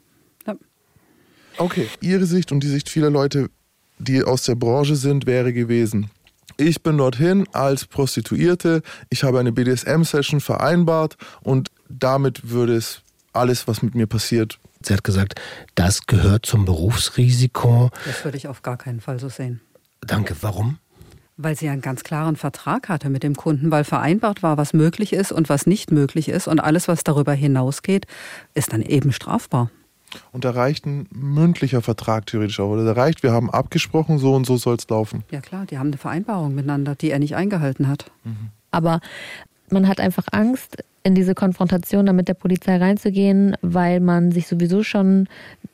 Ja. 0.47 0.55
Okay, 1.57 1.87
Ihre 2.01 2.25
Sicht 2.25 2.51
und 2.51 2.61
die 2.61 2.67
Sicht 2.69 2.89
vieler 2.89 3.09
Leute, 3.09 3.49
die 3.97 4.23
aus 4.23 4.43
der 4.43 4.55
Branche 4.55 4.95
sind, 4.95 5.25
wäre 5.25 5.51
gewesen. 5.53 6.09
Ich 6.57 6.83
bin 6.83 6.97
dorthin 6.97 7.45
als 7.53 7.85
Prostituierte, 7.85 8.81
ich 9.09 9.23
habe 9.23 9.39
eine 9.39 9.51
BDSM-Session 9.51 10.41
vereinbart 10.41 11.15
und 11.41 11.69
damit 11.87 12.49
würde 12.49 12.75
es 12.75 13.01
alles, 13.33 13.67
was 13.67 13.81
mit 13.81 13.95
mir 13.95 14.07
passiert, 14.07 14.59
Sie 14.81 14.93
hat 14.93 15.03
gesagt, 15.03 15.35
das 15.75 16.07
gehört 16.07 16.45
zum 16.45 16.65
Berufsrisiko. 16.65 17.89
Das 18.05 18.23
würde 18.23 18.37
ich 18.37 18.47
auf 18.47 18.61
gar 18.61 18.77
keinen 18.77 19.01
Fall 19.01 19.19
so 19.19 19.29
sehen. 19.29 19.61
Danke, 20.01 20.35
warum? 20.41 20.77
Weil 21.35 21.55
sie 21.55 21.69
einen 21.69 21.81
ganz 21.81 22.03
klaren 22.03 22.35
Vertrag 22.35 22.89
hatte 22.89 23.09
mit 23.09 23.23
dem 23.23 23.35
Kunden, 23.35 23.71
weil 23.71 23.83
vereinbart 23.83 24.43
war, 24.43 24.57
was 24.57 24.73
möglich 24.73 25.13
ist 25.13 25.31
und 25.31 25.49
was 25.49 25.65
nicht 25.67 25.91
möglich 25.91 26.29
ist. 26.29 26.47
Und 26.47 26.59
alles, 26.59 26.87
was 26.87 27.03
darüber 27.03 27.33
hinausgeht, 27.33 28.07
ist 28.53 28.73
dann 28.73 28.81
eben 28.81 29.11
strafbar. 29.11 29.69
und 30.31 30.43
da 30.43 30.51
reicht 30.51 30.85
ein 30.85 31.07
mündlicher 31.11 31.81
Vertrag 31.81 32.25
theoretisch 32.25 32.59
auch. 32.59 32.69
Oder 32.71 32.83
da 32.85 32.93
reicht, 32.93 33.21
wir 33.23 33.31
haben 33.31 33.49
abgesprochen, 33.49 34.17
so 34.17 34.33
und 34.33 34.45
so 34.45 34.57
soll 34.57 34.75
es 34.75 34.89
laufen. 34.89 35.23
Ja 35.31 35.39
klar, 35.39 35.65
die 35.65 35.77
haben 35.77 35.87
eine 35.87 35.97
Vereinbarung 35.97 36.55
miteinander, 36.55 36.95
die 36.95 37.11
er 37.11 37.19
nicht 37.19 37.35
eingehalten 37.35 37.87
hat. 37.87 38.11
Aber 38.71 38.99
man 39.71 39.87
hat 39.87 39.99
einfach 39.99 40.25
Angst, 40.31 40.77
in 41.03 41.15
diese 41.15 41.33
Konfrontation 41.33 42.05
dann 42.05 42.15
mit 42.17 42.27
der 42.27 42.33
Polizei 42.33 42.77
reinzugehen, 42.77 43.55
weil 43.61 43.99
man 44.01 44.31
sich 44.31 44.47
sowieso 44.47 44.83
schon 44.83 45.27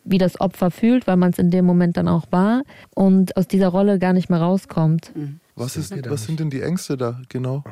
wie 0.04 0.20
das 0.20 0.40
Opfer 0.40 0.70
fühlt, 0.70 1.08
weil 1.08 1.18
man 1.18 1.32
es 1.32 1.40
in 1.40 1.50
dem 1.50 1.66
Moment 1.66 1.98
dann 1.98 2.08
auch 2.08 2.26
war 2.32 2.62
und 2.94 3.36
aus 3.36 3.48
dieser 3.48 3.70
Rolle 3.70 3.98
gar 3.98 4.14
nicht 4.14 4.30
mehr 4.30 4.40
rauskommt. 4.40 5.12
Was, 5.56 5.78
ist, 5.78 5.94
was 6.10 6.26
sind 6.26 6.40
denn 6.40 6.50
die 6.52 6.62
Ängste 6.62 6.96
da 6.96 7.20
genau? 7.30 7.64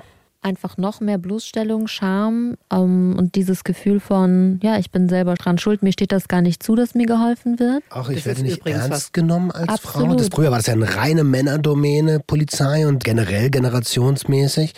Einfach 0.41 0.75
noch 0.77 0.99
mehr 0.99 1.19
Bloßstellung, 1.19 1.87
Scham 1.87 2.55
ähm, 2.69 3.15
und 3.17 3.35
dieses 3.35 3.63
Gefühl 3.63 4.01
von, 4.01 4.59
ja, 4.61 4.77
ich 4.77 4.91
bin 4.91 5.07
selber 5.07 5.35
dran 5.35 5.57
schuld, 5.57 5.83
mir 5.83 5.93
steht 5.93 6.11
das 6.11 6.27
gar 6.27 6.41
nicht 6.41 6.61
zu, 6.63 6.75
dass 6.75 6.95
mir 6.95 7.05
geholfen 7.05 7.59
wird. 7.59 7.81
Auch 7.91 8.09
ich 8.09 8.17
Das 8.17 8.25
werde 8.25 8.41
nicht 8.41 8.65
ernst 8.67 8.89
was- 8.91 9.11
genommen 9.13 9.51
als 9.51 9.79
Frau. 9.79 9.99
Absolut. 9.99 10.19
Das 10.19 10.27
früher 10.33 10.51
war 10.51 10.57
das 10.57 10.67
ja 10.67 10.73
eine 10.73 10.95
reine 10.97 11.23
Männerdomäne, 11.23 12.19
Polizei 12.19 12.85
und 12.87 13.03
generell 13.05 13.51
generationsmäßig. 13.51 14.73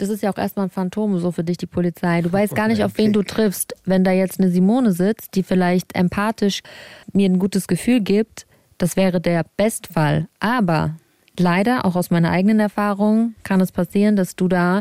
Das 0.00 0.08
ist 0.08 0.22
ja 0.22 0.32
auch 0.32 0.38
erstmal 0.38 0.66
ein 0.66 0.70
Phantom 0.70 1.18
so 1.18 1.30
für 1.30 1.44
dich, 1.44 1.58
die 1.58 1.66
Polizei. 1.66 2.22
Du 2.22 2.32
weißt 2.32 2.54
gar 2.54 2.68
nicht, 2.68 2.82
auf 2.84 2.96
wen 2.96 3.12
du 3.12 3.22
triffst. 3.22 3.74
Wenn 3.84 4.02
da 4.02 4.12
jetzt 4.12 4.40
eine 4.40 4.50
Simone 4.50 4.92
sitzt, 4.92 5.34
die 5.34 5.42
vielleicht 5.42 5.94
empathisch 5.94 6.62
mir 7.12 7.28
ein 7.28 7.38
gutes 7.38 7.68
Gefühl 7.68 8.00
gibt, 8.00 8.46
das 8.78 8.96
wäre 8.96 9.20
der 9.20 9.44
Bestfall. 9.58 10.26
Aber 10.38 10.96
leider, 11.38 11.84
auch 11.84 11.96
aus 11.96 12.10
meiner 12.10 12.30
eigenen 12.30 12.60
Erfahrung, 12.60 13.34
kann 13.42 13.60
es 13.60 13.72
passieren, 13.72 14.16
dass 14.16 14.36
du 14.36 14.48
da 14.48 14.80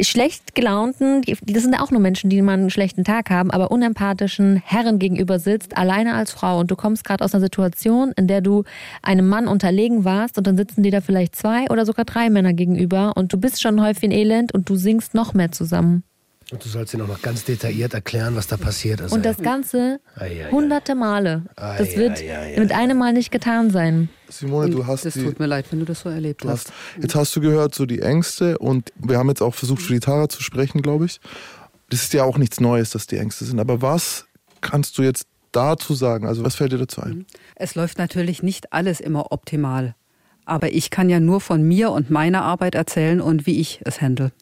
schlecht 0.00 0.54
gelaunten, 0.54 1.22
das 1.42 1.62
sind 1.62 1.74
ja 1.74 1.80
auch 1.80 1.90
nur 1.90 2.00
Menschen, 2.00 2.30
die 2.30 2.40
mal 2.42 2.54
einen 2.54 2.70
schlechten 2.70 3.04
Tag 3.04 3.30
haben, 3.30 3.50
aber 3.50 3.70
unempathischen 3.70 4.56
Herren 4.56 4.98
gegenüber 4.98 5.38
sitzt, 5.38 5.76
alleine 5.76 6.14
als 6.14 6.32
Frau 6.32 6.58
und 6.58 6.70
du 6.70 6.76
kommst 6.76 7.04
gerade 7.04 7.24
aus 7.24 7.34
einer 7.34 7.42
Situation, 7.42 8.12
in 8.16 8.26
der 8.26 8.40
du 8.40 8.64
einem 9.02 9.28
Mann 9.28 9.48
unterlegen 9.48 10.04
warst 10.04 10.38
und 10.38 10.46
dann 10.46 10.56
sitzen 10.56 10.82
dir 10.82 10.92
da 10.92 11.00
vielleicht 11.00 11.36
zwei 11.36 11.66
oder 11.70 11.86
sogar 11.86 12.04
drei 12.04 12.30
Männer 12.30 12.52
gegenüber 12.52 13.12
und 13.16 13.32
du 13.32 13.36
bist 13.36 13.62
schon 13.62 13.76
ein 13.76 13.84
Häufchen 13.84 14.10
Elend 14.10 14.52
und 14.52 14.68
du 14.68 14.76
singst 14.76 15.14
noch 15.14 15.34
mehr 15.34 15.52
zusammen. 15.52 16.04
Und 16.52 16.62
du 16.64 16.68
sollst 16.68 16.92
ihnen 16.92 17.02
auch 17.02 17.08
noch 17.08 17.22
ganz 17.22 17.44
detailliert 17.44 17.94
erklären, 17.94 18.36
was 18.36 18.46
da 18.46 18.56
passiert 18.56 19.00
ist. 19.00 19.12
Und 19.12 19.24
das 19.24 19.38
Ganze 19.38 20.00
Ei, 20.14 20.26
ei, 20.26 20.46
ei. 20.46 20.50
hunderte 20.50 20.94
Male. 20.94 21.44
Das 21.56 21.96
wird 21.96 22.22
mit 22.58 22.72
einem 22.72 22.98
Mal 22.98 23.14
nicht 23.14 23.30
getan 23.30 23.70
sein. 23.70 24.10
Simone, 24.38 24.70
du 24.70 24.86
hast 24.86 25.04
das 25.04 25.14
die, 25.14 25.22
tut 25.22 25.38
mir 25.38 25.46
leid, 25.46 25.66
wenn 25.70 25.80
du 25.80 25.84
das 25.84 26.00
so 26.00 26.08
erlebt 26.08 26.44
hast. 26.44 26.68
hast, 26.68 27.02
jetzt 27.02 27.14
hast 27.14 27.36
du 27.36 27.40
gehört, 27.40 27.74
so 27.74 27.86
die 27.86 28.00
Ängste 28.00 28.58
und 28.58 28.92
wir 28.96 29.18
haben 29.18 29.28
jetzt 29.28 29.42
auch 29.42 29.54
versucht, 29.54 29.82
für 29.82 29.92
die 29.92 30.00
Tara 30.00 30.28
zu 30.28 30.42
sprechen, 30.42 30.82
glaube 30.82 31.06
ich. 31.06 31.20
Das 31.90 32.02
ist 32.02 32.12
ja 32.14 32.24
auch 32.24 32.38
nichts 32.38 32.60
Neues, 32.60 32.90
dass 32.90 33.06
die 33.06 33.16
Ängste 33.16 33.44
sind. 33.44 33.60
Aber 33.60 33.82
was 33.82 34.26
kannst 34.60 34.98
du 34.98 35.02
jetzt 35.02 35.26
dazu 35.52 35.94
sagen? 35.94 36.26
Also 36.26 36.44
was 36.44 36.56
fällt 36.56 36.72
dir 36.72 36.78
dazu 36.78 37.02
ein? 37.02 37.26
Es 37.54 37.74
läuft 37.74 37.98
natürlich 37.98 38.42
nicht 38.42 38.72
alles 38.72 39.00
immer 39.00 39.32
optimal. 39.32 39.94
Aber 40.46 40.72
ich 40.72 40.90
kann 40.90 41.08
ja 41.08 41.20
nur 41.20 41.40
von 41.40 41.62
mir 41.62 41.90
und 41.90 42.10
meiner 42.10 42.42
Arbeit 42.42 42.74
erzählen 42.74 43.20
und 43.20 43.46
wie 43.46 43.60
ich 43.60 43.80
es 43.84 44.00
handle. 44.00 44.32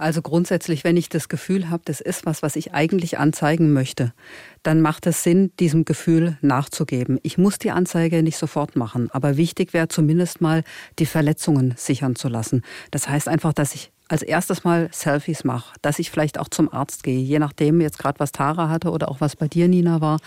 Also 0.00 0.22
grundsätzlich, 0.22 0.82
wenn 0.82 0.96
ich 0.96 1.10
das 1.10 1.28
Gefühl 1.28 1.68
habe, 1.68 1.82
das 1.84 2.00
ist 2.00 2.24
was, 2.24 2.42
was 2.42 2.56
ich 2.56 2.72
eigentlich 2.72 3.18
anzeigen 3.18 3.74
möchte, 3.74 4.14
dann 4.62 4.80
macht 4.80 5.06
es 5.06 5.22
Sinn, 5.22 5.52
diesem 5.60 5.84
Gefühl 5.84 6.38
nachzugeben. 6.40 7.18
Ich 7.22 7.36
muss 7.36 7.58
die 7.58 7.70
Anzeige 7.70 8.22
nicht 8.22 8.38
sofort 8.38 8.76
machen, 8.76 9.10
aber 9.12 9.36
wichtig 9.36 9.74
wäre 9.74 9.88
zumindest 9.88 10.40
mal, 10.40 10.64
die 10.98 11.04
Verletzungen 11.04 11.74
sichern 11.76 12.16
zu 12.16 12.28
lassen. 12.28 12.62
Das 12.90 13.10
heißt 13.10 13.28
einfach, 13.28 13.52
dass 13.52 13.74
ich 13.74 13.92
als 14.08 14.22
erstes 14.22 14.64
mal 14.64 14.88
Selfies 14.90 15.44
mache, 15.44 15.74
dass 15.82 15.98
ich 15.98 16.10
vielleicht 16.10 16.38
auch 16.40 16.48
zum 16.48 16.72
Arzt 16.72 17.02
gehe, 17.02 17.20
je 17.20 17.38
nachdem 17.38 17.82
jetzt 17.82 17.98
gerade 17.98 18.18
was 18.18 18.32
Tara 18.32 18.70
hatte 18.70 18.90
oder 18.90 19.08
auch 19.08 19.20
was 19.20 19.36
bei 19.36 19.48
dir 19.48 19.68
Nina 19.68 20.00
war, 20.00 20.18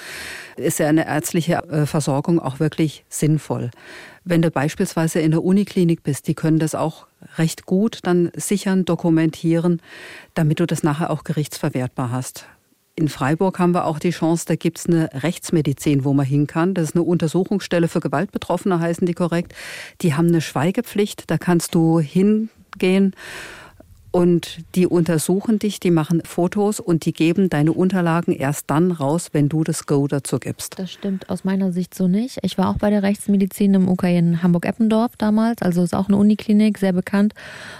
ist 0.55 0.77
ja 0.77 0.87
eine 0.87 1.07
ärztliche 1.07 1.55
äh, 1.69 1.85
Versorgung 1.87 2.39
auch 2.39 2.59
wirklich 2.59 3.03
sinnvoll. 3.09 3.71
Wenn 4.25 4.41
du 4.41 4.51
beispielsweise 4.51 5.19
in 5.19 5.31
der 5.31 5.43
Uniklinik 5.43 6.03
bist, 6.03 6.27
die 6.27 6.33
können 6.33 6.59
das 6.59 6.75
auch 6.75 7.07
recht 7.37 7.65
gut 7.65 7.99
dann 8.03 8.31
sichern, 8.35 8.85
dokumentieren, 8.85 9.81
damit 10.33 10.59
du 10.59 10.65
das 10.65 10.83
nachher 10.83 11.09
auch 11.09 11.23
gerichtsverwertbar 11.23 12.11
hast. 12.11 12.47
In 12.95 13.09
Freiburg 13.09 13.57
haben 13.57 13.73
wir 13.73 13.85
auch 13.85 13.97
die 13.97 14.11
Chance, 14.11 14.45
da 14.47 14.55
gibt's 14.55 14.85
eine 14.85 15.09
Rechtsmedizin, 15.13 16.03
wo 16.03 16.13
man 16.13 16.27
hin 16.27 16.45
kann. 16.45 16.75
Das 16.75 16.89
ist 16.89 16.95
eine 16.95 17.03
Untersuchungsstelle 17.03 17.87
für 17.87 17.99
Gewaltbetroffene, 17.99 18.79
heißen 18.79 19.07
die 19.07 19.15
korrekt. 19.15 19.55
Die 20.01 20.13
haben 20.13 20.27
eine 20.27 20.41
Schweigepflicht, 20.41 21.23
da 21.27 21.39
kannst 21.39 21.73
du 21.73 21.99
hingehen 21.99 23.15
und 24.13 24.59
die 24.75 24.85
untersuchen 24.85 25.57
dich, 25.57 25.79
die 25.79 25.89
machen 25.89 26.21
Fotos 26.23 26.79
und 26.79 27.05
die 27.05 27.13
geben 27.13 27.49
deine 27.49 27.73
Unterlagen 27.73 28.31
erst 28.31 28.69
dann 28.69 28.91
raus, 28.91 29.29
wenn 29.31 29.49
du 29.49 29.63
das 29.63 29.87
Go 29.87 30.07
dazu 30.07 30.37
gibst. 30.37 30.77
Das 30.77 30.91
stimmt 30.91 31.31
aus 31.31 31.43
meiner 31.43 31.71
Sicht 31.71 31.95
so 31.95 32.07
nicht. 32.07 32.37
Ich 32.43 32.59
war 32.59 32.69
auch 32.69 32.77
bei 32.77 32.91
der 32.91 33.01
Rechtsmedizin 33.01 33.73
im 33.73 33.89
UK 33.89 34.03
in 34.03 34.43
Hamburg-Eppendorf 34.43 35.17
damals, 35.17 35.63
also 35.63 35.81
ist 35.81 35.95
auch 35.95 36.09
eine 36.09 36.17
Uniklinik, 36.17 36.77
sehr 36.77 36.93
bekannt. 36.93 37.33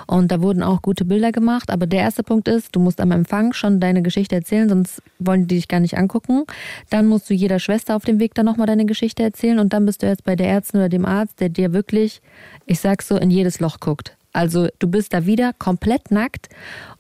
Und 0.08 0.32
da 0.32 0.42
wurden 0.42 0.64
auch 0.64 0.82
gute 0.82 1.06
Bilder 1.06 1.32
gemacht. 1.32 1.70
Aber 1.70 1.86
der 1.86 2.00
erste 2.00 2.24
Punkt 2.24 2.48
ist, 2.48 2.76
du 2.76 2.80
musst 2.80 3.00
am 3.00 3.12
Empfang 3.12 3.54
schon 3.54 3.80
deine 3.80 4.02
Geschichte 4.02 4.34
erzählen, 4.34 4.68
sonst 4.68 5.04
wollen 5.20 5.46
die 5.46 5.54
dich 5.58 5.68
gar 5.68 5.82
nicht 5.82 6.00
angucken. 6.00 6.46
Dann 6.90 7.06
musst 7.06 7.30
du 7.30 7.36
jeder 7.36 7.60
Schwester 7.60 7.96
auf 7.96 8.06
dem 8.06 8.20
Weg 8.20 8.34
dann 8.34 8.48
nochmal 8.48 8.66
deine 8.66 8.86
Geschichte 8.86 9.22
erzählen 9.22 9.60
und 9.60 9.72
dann 9.72 9.86
bist 9.86 10.02
du 10.02 10.08
jetzt 10.08 10.24
bei 10.24 10.36
der 10.36 10.48
Ärztin 10.48 10.80
oder 10.80 10.90
dem 10.90 11.06
Arzt, 11.06 11.40
der 11.40 11.50
dir 11.50 11.74
wirklich, 11.74 12.24
ich 12.66 12.80
sag's 12.80 13.08
so, 13.08 13.18
in 13.18 13.30
jedes 13.30 13.60
Loch 13.60 13.80
guckt. 13.80 14.18
Also 14.34 14.68
du 14.80 14.88
bist 14.88 15.14
da 15.14 15.26
wieder 15.26 15.54
komplett 15.54 16.12
nackt 16.12 16.50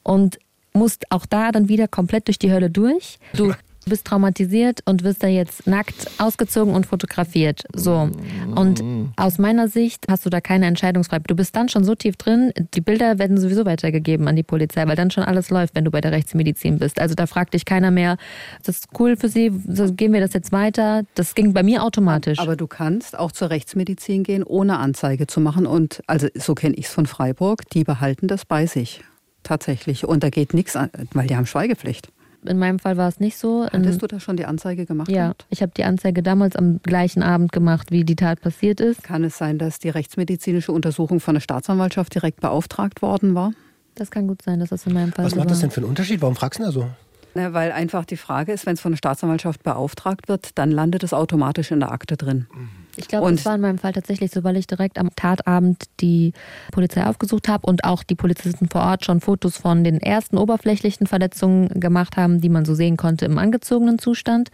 und 0.03 0.39
musst 0.73 1.11
auch 1.11 1.25
da 1.25 1.51
dann 1.51 1.69
wieder 1.69 1.87
komplett 1.87 2.27
durch 2.27 2.39
die 2.39 2.51
Hölle 2.51 2.69
durch. 2.69 3.19
Du 3.33 3.53
bist 3.85 4.05
traumatisiert 4.05 4.81
und 4.85 5.03
wirst 5.03 5.23
da 5.23 5.27
jetzt 5.27 5.67
nackt 5.67 6.09
ausgezogen 6.17 6.73
und 6.73 6.85
fotografiert. 6.85 7.63
So. 7.75 8.09
Und 8.55 8.83
aus 9.15 9.37
meiner 9.37 9.67
Sicht 9.67 10.05
hast 10.09 10.25
du 10.25 10.29
da 10.29 10.41
keine 10.41 10.65
Entscheidungsfreiheit. 10.67 11.23
Du 11.27 11.35
bist 11.35 11.55
dann 11.55 11.69
schon 11.69 11.83
so 11.83 11.95
tief 11.95 12.15
drin, 12.17 12.51
die 12.73 12.81
Bilder 12.81 13.19
werden 13.19 13.37
sowieso 13.37 13.65
weitergegeben 13.65 14.27
an 14.27 14.35
die 14.35 14.43
Polizei, 14.43 14.87
weil 14.87 14.95
dann 14.95 15.11
schon 15.11 15.23
alles 15.23 15.49
läuft, 15.49 15.75
wenn 15.75 15.85
du 15.85 15.91
bei 15.91 16.01
der 16.01 16.11
Rechtsmedizin 16.11 16.79
bist. 16.79 16.99
Also 16.99 17.15
da 17.15 17.27
fragt 17.27 17.53
dich 17.53 17.65
keiner 17.65 17.91
mehr, 17.91 18.17
ist 18.57 18.67
das 18.67 18.81
cool 18.99 19.17
für 19.17 19.29
Sie? 19.29 19.51
So, 19.67 19.91
gehen 19.93 20.13
wir 20.13 20.21
das 20.21 20.33
jetzt 20.33 20.51
weiter? 20.51 21.03
Das 21.15 21.35
ging 21.35 21.53
bei 21.53 21.63
mir 21.63 21.83
automatisch. 21.83 22.39
Aber 22.39 22.55
du 22.55 22.67
kannst 22.67 23.17
auch 23.17 23.31
zur 23.31 23.49
Rechtsmedizin 23.49 24.23
gehen, 24.23 24.43
ohne 24.43 24.77
Anzeige 24.79 25.27
zu 25.27 25.39
machen. 25.41 25.65
Und 25.65 26.01
also 26.07 26.27
so 26.35 26.55
kenne 26.55 26.75
ich 26.75 26.85
es 26.85 26.91
von 26.91 27.05
Freiburg, 27.05 27.69
die 27.71 27.83
behalten 27.83 28.27
das 28.27 28.45
bei 28.45 28.65
sich. 28.65 29.01
tatsächlich. 29.43 30.05
Und 30.05 30.23
da 30.23 30.29
geht 30.29 30.53
nichts 30.53 30.75
an, 30.75 30.89
weil 31.13 31.27
die 31.27 31.35
haben 31.35 31.45
Schweigepflicht. 31.45 32.07
In 32.45 32.59
meinem 32.59 32.79
Fall 32.79 32.97
war 32.97 33.07
es 33.07 33.19
nicht 33.19 33.37
so. 33.37 33.65
Hattest 33.71 34.01
du 34.01 34.07
da 34.07 34.19
schon 34.19 34.37
die 34.37 34.45
Anzeige 34.45 34.85
gemacht? 34.85 35.09
Ja, 35.09 35.23
gehabt? 35.23 35.45
ich 35.49 35.61
habe 35.61 35.71
die 35.75 35.83
Anzeige 35.83 36.23
damals 36.23 36.55
am 36.55 36.81
gleichen 36.83 37.23
Abend 37.23 37.51
gemacht, 37.51 37.91
wie 37.91 38.03
die 38.03 38.15
Tat 38.15 38.41
passiert 38.41 38.79
ist. 38.79 39.03
Kann 39.03 39.23
es 39.23 39.37
sein, 39.37 39.57
dass 39.57 39.79
die 39.79 39.89
rechtsmedizinische 39.89 40.71
Untersuchung 40.71 41.19
von 41.19 41.35
der 41.35 41.41
Staatsanwaltschaft 41.41 42.13
direkt 42.15 42.41
beauftragt 42.41 43.01
worden 43.01 43.35
war? 43.35 43.51
Das 43.95 44.11
kann 44.11 44.27
gut 44.27 44.41
sein, 44.41 44.59
dass 44.59 44.69
das 44.69 44.85
in 44.87 44.93
meinem 44.93 45.11
Fall 45.11 45.25
Was 45.25 45.33
so 45.33 45.37
macht 45.39 45.49
das 45.49 45.57
war. 45.57 45.61
denn 45.61 45.71
für 45.71 45.81
einen 45.81 45.89
Unterschied? 45.89 46.21
Warum 46.21 46.35
fragst 46.35 46.59
du 46.59 46.63
denn 46.63 46.73
da 46.73 46.79
so? 46.79 46.87
Na, 47.35 47.53
weil 47.53 47.71
einfach 47.71 48.05
die 48.05 48.17
Frage 48.17 48.51
ist, 48.51 48.65
wenn 48.65 48.73
es 48.73 48.81
von 48.81 48.91
der 48.91 48.97
Staatsanwaltschaft 48.97 49.63
beauftragt 49.63 50.27
wird, 50.27 50.57
dann 50.57 50.69
landet 50.71 51.03
es 51.03 51.13
automatisch 51.13 51.71
in 51.71 51.79
der 51.79 51.91
Akte 51.91 52.15
drin. 52.17 52.47
Ich 52.95 53.07
glaube, 53.07 53.31
das 53.31 53.45
war 53.45 53.55
in 53.55 53.61
meinem 53.61 53.77
Fall 53.77 53.93
tatsächlich 53.93 54.31
so, 54.31 54.43
weil 54.43 54.57
ich 54.57 54.67
direkt 54.67 54.99
am 54.99 55.15
Tatabend 55.15 55.85
die 55.99 56.33
Polizei 56.71 57.05
aufgesucht 57.05 57.47
habe 57.47 57.65
und 57.65 57.83
auch 57.83 58.03
die 58.03 58.15
Polizisten 58.15 58.69
vor 58.69 58.81
Ort 58.81 59.05
schon 59.05 59.19
Fotos 59.19 59.57
von 59.57 59.83
den 59.83 59.99
ersten 59.99 60.37
oberflächlichen 60.37 61.07
Verletzungen 61.07 61.69
gemacht 61.79 62.17
haben, 62.17 62.41
die 62.41 62.49
man 62.49 62.65
so 62.65 62.75
sehen 62.75 62.97
konnte 62.97 63.25
im 63.25 63.37
angezogenen 63.37 63.99
Zustand. 63.99 64.49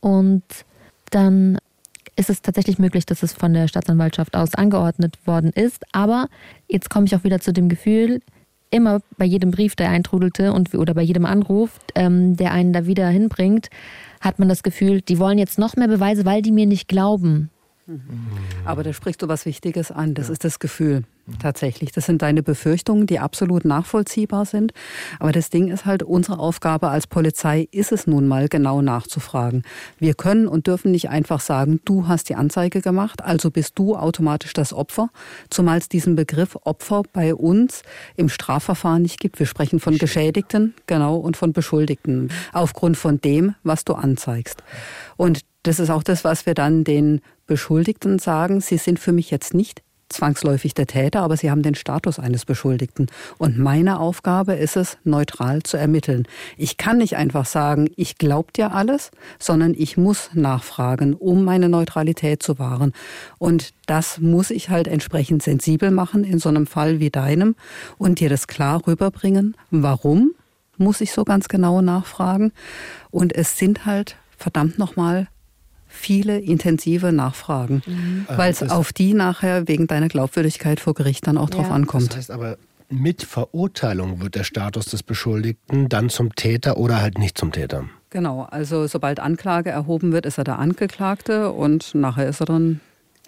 Und 0.00 0.42
dann 1.10 1.58
ist 2.16 2.30
es 2.30 2.42
tatsächlich 2.42 2.78
möglich, 2.78 3.06
dass 3.06 3.22
es 3.22 3.32
von 3.32 3.52
der 3.52 3.68
Staatsanwaltschaft 3.68 4.36
aus 4.36 4.54
angeordnet 4.54 5.18
worden 5.26 5.50
ist. 5.50 5.84
Aber 5.92 6.28
jetzt 6.68 6.90
komme 6.90 7.06
ich 7.06 7.14
auch 7.16 7.24
wieder 7.24 7.40
zu 7.40 7.52
dem 7.52 7.68
Gefühl, 7.68 8.20
immer 8.70 9.00
bei 9.18 9.24
jedem 9.24 9.50
Brief, 9.50 9.76
der 9.76 9.90
eintrudelte 9.90 10.52
und 10.52 10.74
oder 10.74 10.94
bei 10.94 11.02
jedem 11.02 11.26
Anruf, 11.26 11.78
ähm, 11.94 12.36
der 12.36 12.52
einen 12.52 12.72
da 12.72 12.86
wieder 12.86 13.08
hinbringt, 13.08 13.68
hat 14.20 14.38
man 14.38 14.48
das 14.48 14.62
Gefühl, 14.62 15.02
die 15.02 15.18
wollen 15.18 15.38
jetzt 15.38 15.58
noch 15.58 15.76
mehr 15.76 15.88
Beweise, 15.88 16.24
weil 16.24 16.42
die 16.42 16.52
mir 16.52 16.66
nicht 16.66 16.88
glauben. 16.88 17.50
Aber 18.64 18.82
da 18.82 18.92
sprichst 18.92 19.22
du 19.22 19.28
was 19.28 19.46
Wichtiges 19.46 19.90
an. 19.90 20.14
Das 20.14 20.28
ist 20.28 20.44
das 20.44 20.58
Gefühl. 20.58 21.04
Tatsächlich. 21.38 21.92
Das 21.92 22.06
sind 22.06 22.20
deine 22.20 22.42
Befürchtungen, 22.42 23.06
die 23.06 23.20
absolut 23.20 23.64
nachvollziehbar 23.64 24.44
sind. 24.44 24.72
Aber 25.20 25.30
das 25.30 25.50
Ding 25.50 25.70
ist 25.70 25.86
halt, 25.86 26.02
unsere 26.02 26.40
Aufgabe 26.40 26.88
als 26.88 27.06
Polizei 27.06 27.68
ist 27.70 27.92
es 27.92 28.08
nun 28.08 28.26
mal, 28.26 28.48
genau 28.48 28.82
nachzufragen. 28.82 29.62
Wir 29.98 30.14
können 30.14 30.48
und 30.48 30.66
dürfen 30.66 30.90
nicht 30.90 31.10
einfach 31.10 31.40
sagen, 31.40 31.80
du 31.84 32.08
hast 32.08 32.28
die 32.28 32.34
Anzeige 32.34 32.80
gemacht, 32.80 33.22
also 33.22 33.52
bist 33.52 33.78
du 33.78 33.96
automatisch 33.96 34.52
das 34.52 34.72
Opfer. 34.72 35.10
Zumal 35.48 35.78
es 35.78 35.88
diesen 35.88 36.16
Begriff 36.16 36.56
Opfer 36.64 37.02
bei 37.12 37.34
uns 37.34 37.82
im 38.16 38.28
Strafverfahren 38.28 39.02
nicht 39.02 39.20
gibt. 39.20 39.38
Wir 39.38 39.46
sprechen 39.46 39.78
von 39.78 39.98
Geschädigten, 39.98 40.74
genau, 40.88 41.16
und 41.16 41.36
von 41.36 41.52
Beschuldigten. 41.52 42.30
Aufgrund 42.52 42.96
von 42.96 43.20
dem, 43.20 43.54
was 43.62 43.84
du 43.84 43.94
anzeigst. 43.94 44.62
Und 45.16 45.42
das 45.62 45.78
ist 45.78 45.90
auch 45.90 46.02
das, 46.02 46.24
was 46.24 46.46
wir 46.46 46.54
dann 46.54 46.82
den 46.82 47.20
Beschuldigten 47.46 48.18
sagen. 48.18 48.60
Sie 48.60 48.78
sind 48.78 48.98
für 48.98 49.12
mich 49.12 49.30
jetzt 49.30 49.54
nicht 49.54 49.82
zwangsläufig 50.12 50.74
der 50.74 50.86
Täter, 50.86 51.20
aber 51.22 51.36
sie 51.36 51.50
haben 51.50 51.62
den 51.62 51.74
Status 51.74 52.18
eines 52.18 52.44
Beschuldigten. 52.44 53.06
Und 53.38 53.58
meine 53.58 53.98
Aufgabe 53.98 54.54
ist 54.54 54.76
es, 54.76 54.98
neutral 55.04 55.62
zu 55.62 55.76
ermitteln. 55.76 56.26
Ich 56.56 56.76
kann 56.76 56.98
nicht 56.98 57.16
einfach 57.16 57.46
sagen, 57.46 57.90
ich 57.96 58.18
glaub 58.18 58.52
dir 58.52 58.72
alles, 58.72 59.10
sondern 59.38 59.74
ich 59.76 59.96
muss 59.96 60.30
nachfragen, 60.34 61.14
um 61.14 61.44
meine 61.44 61.68
Neutralität 61.68 62.42
zu 62.42 62.58
wahren. 62.58 62.92
Und 63.38 63.72
das 63.86 64.18
muss 64.18 64.50
ich 64.50 64.68
halt 64.68 64.86
entsprechend 64.86 65.42
sensibel 65.42 65.90
machen 65.90 66.24
in 66.24 66.38
so 66.38 66.48
einem 66.48 66.66
Fall 66.66 67.00
wie 67.00 67.10
deinem 67.10 67.56
und 67.98 68.20
dir 68.20 68.28
das 68.28 68.46
klar 68.46 68.86
rüberbringen. 68.86 69.56
Warum 69.70 70.32
muss 70.76 71.00
ich 71.00 71.12
so 71.12 71.24
ganz 71.24 71.48
genau 71.48 71.80
nachfragen? 71.80 72.52
Und 73.10 73.34
es 73.34 73.58
sind 73.58 73.86
halt 73.86 74.16
verdammt 74.36 74.78
nochmal 74.78 75.28
viele 75.92 76.38
intensive 76.40 77.12
Nachfragen, 77.12 77.82
weil 78.28 78.50
es 78.50 78.62
auf 78.62 78.92
die 78.92 79.14
nachher 79.14 79.68
wegen 79.68 79.86
deiner 79.86 80.08
Glaubwürdigkeit 80.08 80.80
vor 80.80 80.94
Gericht 80.94 81.26
dann 81.26 81.38
auch 81.38 81.50
drauf 81.50 81.68
Ja. 81.68 81.74
ankommt. 81.74 82.08
Das 82.10 82.16
heißt 82.16 82.30
aber, 82.30 82.56
mit 82.88 83.22
Verurteilung 83.22 84.20
wird 84.20 84.34
der 84.34 84.44
Status 84.44 84.86
des 84.86 85.02
Beschuldigten 85.02 85.88
dann 85.88 86.08
zum 86.10 86.34
Täter 86.34 86.76
oder 86.76 87.00
halt 87.00 87.18
nicht 87.18 87.38
zum 87.38 87.52
Täter. 87.52 87.84
Genau, 88.10 88.42
also 88.50 88.86
sobald 88.86 89.20
Anklage 89.20 89.70
erhoben 89.70 90.12
wird, 90.12 90.26
ist 90.26 90.38
er 90.38 90.44
der 90.44 90.58
Angeklagte 90.58 91.50
und 91.52 91.94
nachher 91.94 92.28
ist 92.28 92.40
er 92.40 92.46
dann 92.46 92.80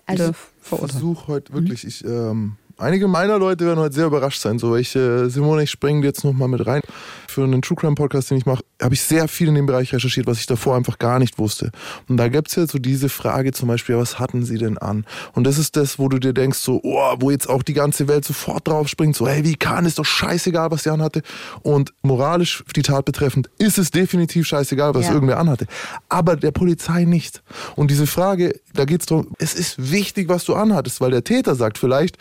Also- 0.07 0.33
verurteilt. 0.61 0.93
versuche 0.93 1.27
heute 1.29 1.53
wirklich, 1.55 1.87
ich, 1.87 2.05
ähm, 2.05 2.57
einige 2.79 3.09
meiner 3.09 3.39
Leute 3.39 3.65
werden 3.67 3.79
heute 3.79 3.95
sehr 3.95 4.07
überrascht 4.07 4.41
sein. 4.41 4.59
So, 4.59 4.77
ich, 4.77 4.95
äh, 4.97 5.29
Simone, 5.29 5.63
ich 5.65 5.71
springe 5.71 6.05
jetzt 6.05 6.25
nochmal 6.25 6.49
mit 6.49 6.67
rein. 6.67 6.83
Für 7.29 7.43
einen 7.43 7.63
True 7.63 7.77
Crime 7.77 7.95
Podcast, 7.95 8.31
den 8.31 8.39
ich 8.39 8.47
mache, 8.47 8.63
habe 8.81 8.95
ich 8.95 9.03
sehr 9.03 9.27
viel 9.29 9.49
in 9.49 9.55
dem 9.55 9.67
Bereich 9.67 9.93
recherchiert, 9.93 10.27
was 10.27 10.39
ich 10.39 10.47
davor 10.47 10.77
einfach 10.77 10.99
gar 10.99 11.19
nicht 11.19 11.39
wusste. 11.39 11.71
Und 12.09 12.17
da 12.17 12.29
gibt's 12.29 12.55
ja 12.55 12.67
so 12.67 12.79
diese 12.79 13.09
Frage 13.09 13.53
zum 13.53 13.69
Beispiel, 13.69 13.97
was 13.97 14.19
hatten 14.19 14.45
sie 14.45 14.59
denn 14.59 14.79
an? 14.79 15.05
Und 15.33 15.45
das 15.45 15.59
ist 15.59 15.77
das, 15.77 15.99
wo 15.99 16.09
du 16.09 16.19
dir 16.19 16.33
denkst, 16.33 16.59
so, 16.59 16.81
oh, 16.85 17.15
wo 17.19 17.31
jetzt 17.31 17.49
auch 17.49 17.63
die 17.63 17.73
ganze 17.75 18.07
Welt 18.09 18.25
sofort 18.25 18.69
drauf 18.69 18.89
springt, 18.89 19.17
so, 19.17 19.27
hey, 19.27 19.45
wie 19.45 19.55
kann, 19.57 19.85
ist 19.87 19.99
doch 19.99 20.05
scheißegal, 20.05 20.71
was 20.71 20.85
der 20.85 20.93
anhatte. 20.93 21.23
Und 21.63 21.93
moralisch 22.03 22.63
die 22.77 22.83
Tat 22.83 23.05
betreffend 23.05 23.51
ist 23.59 23.79
es 23.79 23.91
definitiv 23.91 24.47
scheißegal, 24.47 24.95
was 24.95 25.07
Ja. 25.07 25.15
irgendwer 25.15 25.39
anhatte. 25.39 25.67
Aber 26.09 26.37
der 26.37 26.51
Polizei 26.53 27.05
nicht. 27.05 27.43
Und 27.75 27.91
diese 27.91 28.07
Frage, 28.07 28.55
da 28.75 28.85
geht's 28.85 29.07
darum, 29.07 29.29
es 29.39 29.55
ist 29.55 29.91
wichtig, 29.93 30.29
was 30.29 30.45
du 30.45 30.55
anhattest, 30.55 31.01
weil 31.01 31.11
der 31.11 31.25
Täter 31.25 31.55
sagt 31.55 31.79
vielleicht, 31.79 32.17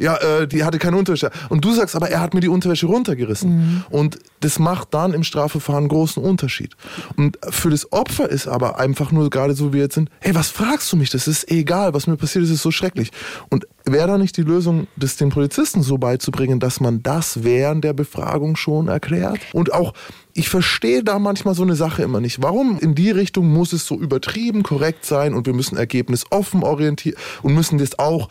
ja, 0.00 0.16
äh, 0.16 0.48
die 0.48 0.64
hatte 0.64 0.78
keine 0.78 0.96
Unterwäsche. 0.96 1.30
Und 1.50 1.64
du 1.64 1.72
sagst, 1.72 1.94
aber 1.94 2.08
er 2.08 2.20
hat 2.20 2.32
mir 2.32 2.40
die 2.40 2.48
Unterwäsche 2.48 2.86
runtergerissen. 2.86 3.84
Und 3.90 4.18
das 4.40 4.58
macht 4.58 4.94
dann 4.94 5.12
im 5.12 5.22
Strafverfahren 5.22 5.80
einen 5.80 5.88
großen 5.88 6.22
Unterschied. 6.22 6.74
Und 7.16 7.38
für 7.50 7.68
das 7.68 7.92
Opfer 7.92 8.28
ist 8.28 8.48
aber 8.48 8.78
einfach 8.78 9.12
nur 9.12 9.28
gerade 9.28 9.54
so, 9.54 9.68
wie 9.68 9.74
wir 9.74 9.82
jetzt 9.82 9.94
sind, 9.94 10.10
hey, 10.20 10.34
was 10.34 10.48
fragst 10.48 10.90
du 10.90 10.96
mich? 10.96 11.10
Das 11.10 11.28
ist 11.28 11.50
egal, 11.50 11.92
was 11.92 12.06
mir 12.06 12.16
passiert 12.16 12.44
ist, 12.44 12.50
ist 12.50 12.62
so 12.62 12.70
schrecklich. 12.70 13.10
Und 13.50 13.66
wäre 13.84 14.08
da 14.08 14.18
nicht 14.18 14.36
die 14.38 14.42
Lösung, 14.42 14.86
das 14.96 15.16
den 15.16 15.28
Polizisten 15.28 15.82
so 15.82 15.98
beizubringen, 15.98 16.60
dass 16.60 16.80
man 16.80 17.02
das 17.02 17.44
während 17.44 17.84
der 17.84 17.92
Befragung 17.92 18.56
schon 18.56 18.88
erklärt? 18.88 19.38
Und 19.52 19.72
auch, 19.74 19.92
ich 20.32 20.48
verstehe 20.48 21.04
da 21.04 21.18
manchmal 21.18 21.54
so 21.54 21.62
eine 21.62 21.74
Sache 21.74 22.02
immer 22.02 22.20
nicht. 22.20 22.42
Warum 22.42 22.78
in 22.78 22.94
die 22.94 23.10
Richtung 23.10 23.52
muss 23.52 23.74
es 23.74 23.86
so 23.86 23.98
übertrieben 23.98 24.62
korrekt 24.62 25.04
sein 25.04 25.34
und 25.34 25.46
wir 25.46 25.52
müssen 25.52 25.76
ergebnisoffen 25.76 26.62
orientieren 26.62 27.18
und 27.42 27.54
müssen 27.54 27.78
das 27.78 27.98
auch 27.98 28.28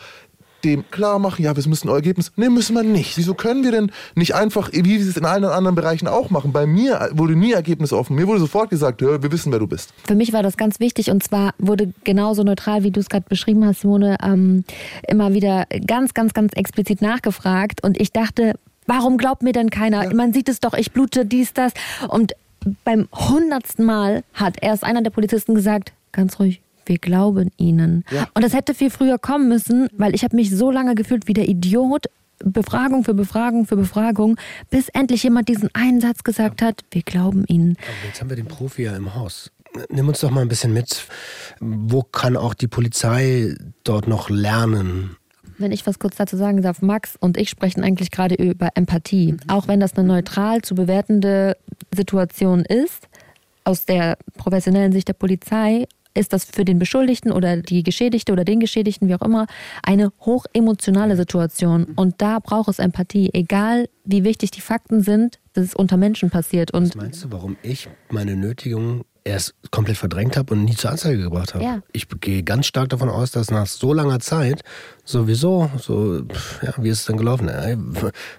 dem 0.63 0.89
klar 0.91 1.19
machen, 1.19 1.43
ja, 1.43 1.56
wir 1.56 1.67
müssen 1.67 1.89
ein 1.89 1.95
Ergebnis. 1.95 2.32
Nee, 2.36 2.50
müssen 2.50 2.76
wir 2.76 2.84
nicht. 2.84 3.17
Wieso 3.17 3.34
können 3.34 3.63
wir 3.63 3.72
denn 3.72 3.91
nicht 4.15 4.36
einfach, 4.36 4.72
wie 4.72 4.84
wir 4.84 5.00
es 5.00 5.17
in 5.17 5.26
allen 5.26 5.45
anderen 5.45 5.76
Bereichen 5.76 6.08
auch 6.08 6.30
machen? 6.30 6.52
Bei 6.52 6.65
mir 6.65 7.10
wurde 7.13 7.36
nie 7.36 7.54
Ergebnis 7.54 7.93
offen. 7.93 8.15
Mir 8.15 8.28
wurde 8.28 8.39
sofort 8.39 8.69
gesagt, 8.69 9.02
ja, 9.02 9.22
wir 9.22 9.32
wissen, 9.32 9.52
wer 9.52 9.60
du 9.60 9.67
bist. 9.67 9.93
Für 10.06 10.15
mich 10.15 10.34
war 10.34 10.43
das 10.43 10.58
ganz 10.58 10.80
wichtig 10.80 11.10
und 11.12 11.24
zwar 11.24 11.54
wurde 11.58 11.93
genauso 12.04 12.43
neutral, 12.43 12.84
wie 12.84 12.91
du 12.91 13.00
es 13.00 13.10
gerade 13.10 13.26
beschrieben 13.28 13.65
hast, 13.65 13.82
Simone, 13.82 14.17
ähm, 14.24 14.63
immer 15.08 15.34
wieder 15.34 15.65
ganz, 15.86 16.13
ganz, 16.13 16.34
ganz 16.34 16.54
explizit 16.54 17.02
nachgefragt 17.02 17.84
und 17.84 18.00
ich 18.00 18.12
dachte, 18.12 18.54
warum 18.88 19.17
glaubt 19.17 19.43
mir 19.43 19.54
denn 19.54 19.69
keiner? 19.69 20.13
Man 20.13 20.34
sieht 20.34 20.50
es 20.50 20.60
doch, 20.60 20.74
ich 20.74 20.91
blute 20.91 21.26
dies, 21.26 21.54
das 21.54 21.74
und 22.08 22.34
beim 22.84 23.08
hundertsten 23.13 23.86
Mal 23.86 24.24
hat 24.34 24.58
erst 24.62 24.84
einer 24.84 25.02
der 25.02 25.12
Polizisten 25.12 25.56
gesagt, 25.56 25.93
ganz 26.12 26.39
ruhig, 26.39 26.62
wir 26.89 26.97
glauben 26.97 27.52
ihnen. 27.58 28.04
Und 28.34 28.43
das 28.43 28.54
hätte 28.54 28.73
viel 28.73 28.89
früher 28.89 29.17
kommen 29.17 29.47
müssen, 29.47 29.88
weil 29.93 30.13
ich 30.13 30.23
habe 30.23 30.36
mich 30.36 30.49
so 30.49 30.71
lange 30.71 30.95
gefühlt 30.95 31.28
wie 31.28 31.34
der 31.34 31.47
Idiot, 31.47 32.08
Befragung 32.39 33.04
für 33.04 33.13
Befragung 33.13 33.65
für 33.65 33.75
Befragung, 33.75 34.38
bis 34.69 34.89
endlich 34.89 35.23
jemand 35.23 35.49
diesen 35.49 35.69
einen 35.73 36.02
Satz 36.02 36.23
gesagt 36.23 36.62
hat, 36.62 36.82
wir 36.91 37.04
glauben 37.04 37.45
ihnen. 37.47 37.78
Aber 37.78 38.08
jetzt 38.08 38.21
haben 38.21 38.30
wir 38.30 38.36
den 38.36 38.47
Profi 38.47 38.84
ja 38.84 38.95
im 38.95 39.13
Haus. 39.15 39.52
Nimm 39.89 40.08
uns 40.08 40.19
doch 40.19 40.32
mal 40.32 40.41
ein 40.41 40.47
bisschen 40.47 40.73
mit. 40.73 41.06
Wo 41.60 42.02
kann 42.02 42.36
auch 42.36 42.54
die 42.54 42.67
Polizei 42.67 43.56
dort 43.84 44.08
noch 44.08 44.30
lernen? 44.30 45.15
Wenn 45.58 45.71
ich 45.71 45.86
was 45.86 45.99
kurz 45.99 46.15
dazu 46.15 46.38
sagen 46.38 46.62
darf, 46.62 46.82
Max 46.82 47.17
und 47.19 47.38
ich 47.38 47.49
sprechen 47.49 47.84
eigentlich 47.84 48.12
gerade 48.12 48.36
über 48.36 48.69
Empathie. 48.75 49.36
Auch 49.47 49.67
wenn 49.67 49.82
das 49.82 49.95
eine 49.95 50.08
neutral 50.08 50.62
zu 50.62 50.73
bewertende 50.73 51.58
Situation 51.93 52.62
ist, 52.62 53.10
aus 53.65 53.86
der 53.86 54.17
professionellen 54.38 54.93
Sicht 54.93 55.10
der 55.10 55.13
Polizei, 55.13 55.86
ist 56.19 56.34
das 56.34 56.45
für 56.45 56.65
den 56.65 56.77
Beschuldigten 56.77 57.32
oder 57.32 57.58
die 57.58 57.82
Geschädigte 57.84 58.32
oder 58.32 58.43
den 58.43 58.60
Geschädigten, 58.60 59.08
wie 59.08 59.15
auch 59.15 59.21
immer, 59.21 59.47
eine 59.82 60.12
hochemotionale 60.19 61.15
Situation. 61.15 61.86
Und 61.95 62.21
da 62.21 62.39
braucht 62.39 62.69
es 62.69 62.79
Empathie, 62.79 63.29
egal 63.34 63.89
wie 64.03 64.23
wichtig 64.23 64.51
die 64.51 64.62
Fakten 64.62 65.01
sind, 65.01 65.39
dass 65.53 65.65
es 65.65 65.75
unter 65.75 65.97
Menschen 65.97 66.29
passiert. 66.29 66.73
Was 66.73 66.82
Und 66.82 66.95
meinst 66.95 67.23
du, 67.23 67.32
warum 67.32 67.58
ich 67.63 67.89
meine 68.10 68.36
Nötigung 68.36 69.05
erst 69.23 69.53
komplett 69.71 69.97
verdrängt 69.97 70.38
habe 70.38 70.53
und 70.53 70.65
nie 70.65 70.75
zur 70.75 70.91
Anzeige 70.91 71.23
gebracht 71.23 71.53
habe? 71.53 71.63
Ja. 71.63 71.82
Ich 71.91 72.08
gehe 72.21 72.43
ganz 72.43 72.65
stark 72.65 72.89
davon 72.89 73.10
aus, 73.10 73.32
dass 73.32 73.51
nach 73.51 73.67
so 73.67 73.93
langer 73.93 74.19
Zeit 74.19 74.63
sowieso, 75.03 75.69
so, 75.77 76.21
ja, 76.62 76.73
wie 76.77 76.89
ist 76.89 76.99
es 76.99 77.05
denn 77.05 77.17
gelaufen? 77.17 77.49
Ey, 77.49 77.77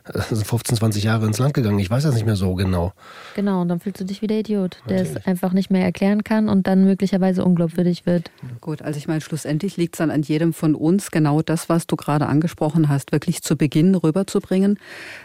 Das 0.05 0.29
sind 0.29 0.47
15, 0.47 0.77
20 0.77 1.03
Jahre 1.03 1.27
ins 1.27 1.39
Land 1.39 1.55
gegangen. 1.55 1.79
Ich 1.79 1.91
weiß 1.91 2.05
das 2.05 2.15
nicht 2.15 2.27
mehr 2.27 2.37
so 2.37 2.55
genau. 2.55 2.93
genau, 3.35 3.63
und 3.63 3.69
dann 3.69 3.81
fühlst 3.81 4.01
du 4.01 4.05
dich 4.05 4.23
wie 4.23 4.27
der 4.27 4.41
Idiot, 4.41 4.79
der 4.89 5.03
es 5.03 5.17
einfach 5.27 5.53
nicht 5.53 5.71
mehr 5.71 5.85
erklären 5.85 6.25
kann 6.25 6.49
und 6.49 6.67
dann 6.67 6.85
möglicherweise 6.85 7.45
unglaubwürdig 7.45 8.07
wird. 8.07 8.31
Gut, 8.61 8.83
also 8.83 8.99
ich 8.99 9.09
meine, 9.09 9.21
schlussendlich 9.21 9.77
liegt 9.77 9.97
es 9.97 9.99
dann 9.99 10.11
an 10.11 10.23
jedem 10.23 10.53
von 10.53 10.75
uns, 10.75 11.11
genau 11.11 11.43
das, 11.43 11.69
was 11.69 11.87
du 11.87 11.97
gerade 11.97 12.27
angesprochen 12.27 12.89
hast, 12.89 13.13
wirklich 13.13 13.43
zu 13.43 13.57
Beginn 13.57 13.95
rüberzubringen. 13.95 14.79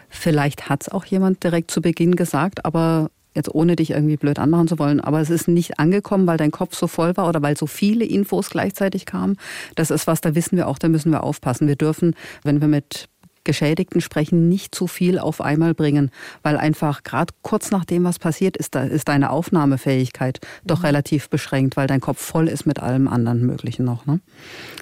Vielleicht 0.10 0.70
hat 0.70 0.84
es 0.84 0.90
auch 0.90 1.06
jemand 1.06 1.44
direkt 1.44 1.72
zu 1.72 1.82
Beginn 1.82 2.16
gesagt, 2.16 2.66
aber 2.66 3.10
jetzt 3.36 3.54
ohne 3.54 3.76
dich 3.76 3.92
irgendwie 3.92 4.18
blöd 4.18 4.40
anmachen 4.40 4.68
zu 4.68 4.80
wollen, 4.80 5.00
aber 5.00 5.20
es 5.20 5.30
ist 5.30 5.48
nicht 5.48 5.80
angekommen, 5.80 6.26
weil 6.26 6.38
dein 6.38 6.52
Kopf 6.52 6.76
so 6.76 6.88
voll 6.88 7.16
war 7.18 7.28
oder 7.28 7.42
weil 7.42 7.58
so 7.58 7.68
viele 7.68 8.06
Infos 8.06 8.50
gleichzeitig 8.50 9.06
kamen. 9.06 9.38
Das 9.76 9.92
ist 9.92 10.08
was, 10.08 10.22
da 10.22 10.36
wissen 10.36 10.58
wir 10.58 10.68
auch, 10.68 10.80
da 10.80 10.88
müssen 10.88 11.12
wir 11.12 11.24
aufpassen. 11.24 11.68
Wir 11.68 11.76
dürfen, 11.76 12.16
wenn 12.44 12.62
wir 12.62 12.68
mit 12.68 13.10
Geschädigten 13.46 14.02
sprechen, 14.02 14.50
nicht 14.50 14.76
zu 14.76 14.88
viel 14.88 15.20
auf 15.20 15.40
einmal 15.40 15.74
bringen, 15.74 16.12
weil 16.44 16.58
einfach 16.58 17.04
gerade 17.04 17.34
kurz 17.42 17.72
nachdem 17.72 18.04
was 18.04 18.20
passiert 18.20 18.58
ist, 18.58 18.76
da 18.76 18.84
ist 18.84 19.08
deine 19.08 19.30
Aufnahmefähigkeit 19.30 20.40
doch 20.66 20.80
mhm. 20.80 20.86
relativ 20.86 21.30
beschränkt, 21.30 21.78
weil 21.78 21.88
dein 21.88 22.02
Kopf 22.02 22.22
voll 22.22 22.48
ist 22.48 22.66
mit 22.66 22.80
allem 22.80 23.08
anderen 23.08 23.46
Möglichen 23.46 23.86
noch. 23.86 24.06
Ne? 24.06 24.20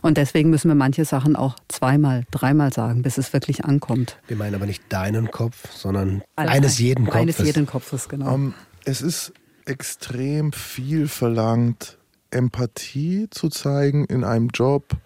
Und 0.02 0.18
deswegen 0.18 0.50
müssen 0.50 0.70
wir 0.70 0.76
manche 0.76 1.06
Sachen 1.06 1.36
auch 1.36 1.56
zweimal, 1.68 2.24
dreimal 2.32 2.74
sagen, 2.74 3.04
bis 3.04 3.18
es 3.18 3.34
wirklich 3.34 3.66
ankommt. 3.66 4.18
Wir 4.28 4.38
meinen 4.38 4.56
aber 4.56 4.66
nicht 4.66 4.84
deinen 4.90 5.30
Kopf, 5.30 5.72
sondern 5.72 6.24
also 6.36 6.52
eines 6.52 6.80
jeden 6.80 7.06
Kopfes. 7.06 7.22
Eines 7.22 7.38
jeden 7.40 7.66
Kopfes, 7.66 8.10
genau. 8.10 8.34
Um, 8.34 8.44
ähm, 8.48 8.54
es 8.86 9.02
ist 9.02 9.34
extrem 9.66 10.52
viel 10.52 11.08
verlangt, 11.08 11.98
Empathie 12.32 13.28
zu 13.30 13.50
zeigen 13.50 14.06
in 14.06 14.24
einem 14.24 14.50
Job, 14.50 14.98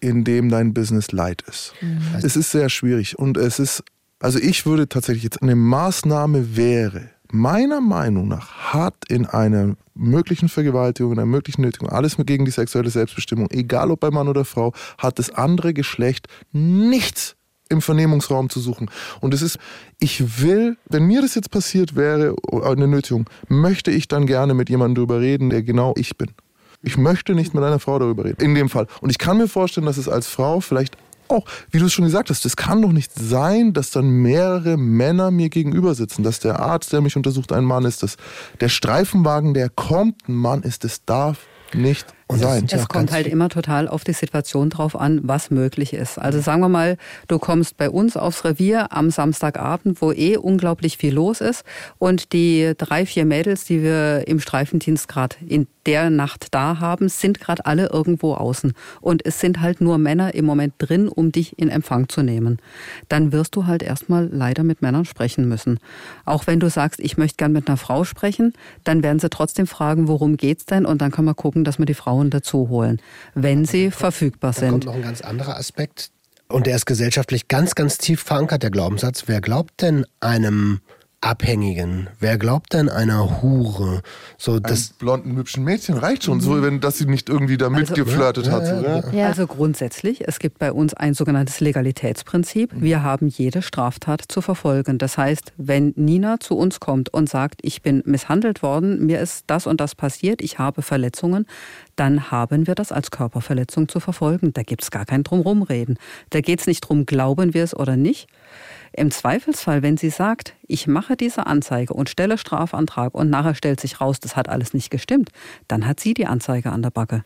in 0.00 0.24
dem 0.24 0.48
dein 0.48 0.74
Business 0.74 1.12
leid 1.12 1.42
ist. 1.48 1.74
Mhm. 1.80 2.00
Es 2.22 2.36
ist 2.36 2.50
sehr 2.50 2.68
schwierig 2.68 3.18
und 3.18 3.36
es 3.36 3.58
ist, 3.58 3.82
also 4.20 4.38
ich 4.38 4.66
würde 4.66 4.88
tatsächlich 4.88 5.24
jetzt 5.24 5.42
eine 5.42 5.56
Maßnahme 5.56 6.56
wäre, 6.56 7.10
meiner 7.30 7.80
Meinung 7.80 8.28
nach 8.28 8.72
hat 8.72 8.94
in 9.08 9.26
einer 9.26 9.76
möglichen 9.94 10.48
Vergewaltigung, 10.48 11.12
in 11.12 11.18
einer 11.18 11.26
möglichen 11.26 11.62
Nötigung, 11.62 11.88
alles 11.88 12.16
gegen 12.16 12.44
die 12.44 12.50
sexuelle 12.50 12.90
Selbstbestimmung, 12.90 13.48
egal 13.50 13.90
ob 13.90 14.00
bei 14.00 14.10
Mann 14.10 14.28
oder 14.28 14.44
Frau, 14.44 14.72
hat 14.96 15.18
das 15.18 15.30
andere 15.30 15.74
Geschlecht 15.74 16.28
nichts 16.52 17.34
im 17.68 17.82
Vernehmungsraum 17.82 18.48
zu 18.48 18.60
suchen. 18.60 18.90
Und 19.20 19.34
es 19.34 19.42
ist, 19.42 19.58
ich 20.00 20.42
will, 20.42 20.78
wenn 20.88 21.04
mir 21.04 21.20
das 21.20 21.34
jetzt 21.34 21.50
passiert 21.50 21.96
wäre, 21.96 22.34
eine 22.64 22.88
Nötigung, 22.88 23.28
möchte 23.48 23.90
ich 23.90 24.08
dann 24.08 24.26
gerne 24.26 24.54
mit 24.54 24.70
jemandem 24.70 24.94
darüber 24.94 25.20
reden, 25.20 25.50
der 25.50 25.62
genau 25.62 25.92
ich 25.96 26.16
bin. 26.16 26.30
Ich 26.82 26.96
möchte 26.96 27.34
nicht 27.34 27.54
mit 27.54 27.64
einer 27.64 27.78
Frau 27.78 27.98
darüber 27.98 28.24
reden. 28.24 28.40
In 28.40 28.54
dem 28.54 28.68
Fall. 28.68 28.86
Und 29.00 29.10
ich 29.10 29.18
kann 29.18 29.38
mir 29.38 29.48
vorstellen, 29.48 29.86
dass 29.86 29.96
es 29.96 30.08
als 30.08 30.28
Frau 30.28 30.60
vielleicht 30.60 30.96
auch, 31.28 31.44
wie 31.70 31.78
du 31.78 31.86
es 31.86 31.92
schon 31.92 32.04
gesagt 32.04 32.30
hast, 32.30 32.46
es 32.46 32.56
kann 32.56 32.80
doch 32.80 32.92
nicht 32.92 33.12
sein, 33.14 33.72
dass 33.72 33.90
dann 33.90 34.08
mehrere 34.08 34.76
Männer 34.76 35.30
mir 35.30 35.50
gegenüber 35.50 35.94
sitzen, 35.94 36.22
dass 36.22 36.40
der 36.40 36.58
Arzt, 36.60 36.92
der 36.92 37.00
mich 37.00 37.16
untersucht, 37.16 37.52
ein 37.52 37.64
Mann 37.64 37.84
ist, 37.84 38.02
dass 38.02 38.16
der 38.60 38.68
Streifenwagen, 38.68 39.52
der 39.52 39.68
kommt, 39.68 40.28
ein 40.28 40.34
Mann 40.34 40.62
ist. 40.62 40.84
Das 40.84 41.04
darf 41.04 41.46
nicht 41.74 42.06
und 42.28 42.40
sein. 42.40 42.66
Es 42.70 42.88
kommt 42.88 43.10
halt 43.10 43.26
immer 43.26 43.48
total 43.48 43.88
auf 43.88 44.04
die 44.04 44.12
Situation 44.12 44.68
drauf 44.70 44.94
an, 44.94 45.20
was 45.22 45.50
möglich 45.50 45.94
ist. 45.94 46.18
Also 46.18 46.40
sagen 46.40 46.60
wir 46.60 46.68
mal, 46.68 46.98
du 47.26 47.38
kommst 47.38 47.76
bei 47.78 47.88
uns 47.88 48.16
aufs 48.16 48.44
Revier 48.44 48.92
am 48.92 49.10
Samstagabend, 49.10 50.00
wo 50.02 50.12
eh 50.12 50.36
unglaublich 50.36 50.98
viel 50.98 51.14
los 51.14 51.40
ist 51.40 51.64
und 51.98 52.32
die 52.34 52.72
drei, 52.76 53.06
vier 53.06 53.24
Mädels, 53.24 53.64
die 53.64 53.82
wir 53.82 54.28
im 54.28 54.40
Streifendienst 54.40 55.08
gerade 55.08 55.36
in 55.46 55.66
der 55.86 56.10
Nacht 56.10 56.48
da 56.50 56.80
haben, 56.80 57.08
sind 57.08 57.40
gerade 57.40 57.64
alle 57.64 57.88
irgendwo 57.88 58.34
außen. 58.34 58.74
Und 59.00 59.24
es 59.24 59.40
sind 59.40 59.62
halt 59.62 59.80
nur 59.80 59.96
Männer 59.96 60.34
im 60.34 60.44
Moment 60.44 60.74
drin, 60.76 61.08
um 61.08 61.32
dich 61.32 61.58
in 61.58 61.70
Empfang 61.70 62.10
zu 62.10 62.22
nehmen. 62.22 62.58
Dann 63.08 63.32
wirst 63.32 63.56
du 63.56 63.66
halt 63.66 63.82
erstmal 63.82 64.28
leider 64.30 64.64
mit 64.64 64.82
Männern 64.82 65.06
sprechen 65.06 65.48
müssen. 65.48 65.80
Auch 66.26 66.46
wenn 66.46 66.60
du 66.60 66.68
sagst, 66.68 67.00
ich 67.00 67.16
möchte 67.16 67.38
gern 67.38 67.52
mit 67.52 67.68
einer 67.68 67.78
Frau 67.78 68.04
sprechen, 68.04 68.52
dann 68.84 69.02
werden 69.02 69.18
sie 69.18 69.30
trotzdem 69.30 69.66
fragen, 69.66 70.08
worum 70.08 70.36
geht's 70.36 70.66
denn? 70.66 70.84
Und 70.84 71.00
dann 71.00 71.10
kann 71.10 71.24
man 71.24 71.36
gucken, 71.36 71.64
dass 71.64 71.78
wir 71.78 71.86
die 71.86 71.94
Frau 71.94 72.17
Frauen 72.18 72.30
dazu 72.30 72.68
holen, 72.68 73.00
wenn 73.34 73.64
sie 73.64 73.86
kommt, 73.86 74.00
verfügbar 74.00 74.52
sind. 74.52 74.64
Da 74.64 74.70
kommt 74.70 74.84
noch 74.86 74.94
ein 74.94 75.02
ganz 75.02 75.20
anderer 75.20 75.56
Aspekt. 75.56 76.10
Und 76.48 76.66
der 76.66 76.76
ist 76.76 76.86
gesellschaftlich 76.86 77.48
ganz, 77.48 77.74
ganz 77.74 77.98
tief 77.98 78.22
verankert, 78.22 78.62
der 78.62 78.70
Glaubenssatz. 78.70 79.24
Wer 79.26 79.40
glaubt 79.40 79.82
denn 79.82 80.06
einem 80.20 80.80
Abhängigen. 81.20 82.08
Wer 82.20 82.38
glaubt 82.38 82.72
denn 82.74 82.88
einer 82.88 83.42
Hure? 83.42 84.02
So 84.36 84.60
das 84.60 84.90
blonden 84.90 85.36
hübschen 85.36 85.64
Mädchen 85.64 85.98
reicht 85.98 86.22
schon, 86.22 86.40
so 86.40 86.62
wenn 86.62 86.80
dass 86.80 86.98
sie 86.98 87.06
nicht 87.06 87.28
irgendwie 87.28 87.56
da 87.56 87.66
also, 87.66 87.76
mitgeflirtet 87.76 88.46
ja, 88.46 88.52
hat. 88.52 88.64
Ja. 88.64 89.12
Ja. 89.12 89.26
Also 89.26 89.48
grundsätzlich, 89.48 90.28
es 90.28 90.38
gibt 90.38 90.60
bei 90.60 90.72
uns 90.72 90.94
ein 90.94 91.14
sogenanntes 91.14 91.58
Legalitätsprinzip. 91.58 92.70
Wir 92.72 93.02
haben 93.02 93.26
jede 93.26 93.62
Straftat 93.62 94.22
zu 94.28 94.40
verfolgen. 94.40 94.98
Das 94.98 95.18
heißt, 95.18 95.52
wenn 95.56 95.92
Nina 95.96 96.38
zu 96.38 96.56
uns 96.56 96.78
kommt 96.78 97.12
und 97.12 97.28
sagt, 97.28 97.60
ich 97.62 97.82
bin 97.82 98.02
misshandelt 98.06 98.62
worden, 98.62 99.04
mir 99.04 99.20
ist 99.20 99.42
das 99.48 99.66
und 99.66 99.80
das 99.80 99.96
passiert, 99.96 100.40
ich 100.40 100.60
habe 100.60 100.82
Verletzungen, 100.82 101.46
dann 101.96 102.30
haben 102.30 102.68
wir 102.68 102.76
das 102.76 102.92
als 102.92 103.10
Körperverletzung 103.10 103.88
zu 103.88 103.98
verfolgen. 103.98 104.52
Da 104.52 104.62
gibt 104.62 104.84
es 104.84 104.92
gar 104.92 105.04
kein 105.04 105.24
Drumrumreden. 105.24 105.98
Da 106.30 106.40
geht 106.40 106.60
es 106.60 106.68
nicht 106.68 106.82
drum, 106.82 107.06
glauben 107.06 107.54
wir 107.54 107.64
es 107.64 107.74
oder 107.74 107.96
nicht 107.96 108.28
im 108.92 109.10
Zweifelsfall, 109.10 109.82
wenn 109.82 109.96
sie 109.96 110.10
sagt, 110.10 110.54
ich 110.66 110.86
mache 110.86 111.16
diese 111.16 111.46
Anzeige 111.46 111.94
und 111.94 112.08
stelle 112.08 112.38
Strafantrag 112.38 113.14
und 113.14 113.30
nachher 113.30 113.54
stellt 113.54 113.80
sich 113.80 114.00
raus, 114.00 114.20
das 114.20 114.36
hat 114.36 114.48
alles 114.48 114.74
nicht 114.74 114.90
gestimmt, 114.90 115.30
dann 115.66 115.86
hat 115.86 116.00
sie 116.00 116.14
die 116.14 116.26
Anzeige 116.26 116.70
an 116.70 116.82
der 116.82 116.90
Backe. 116.90 117.24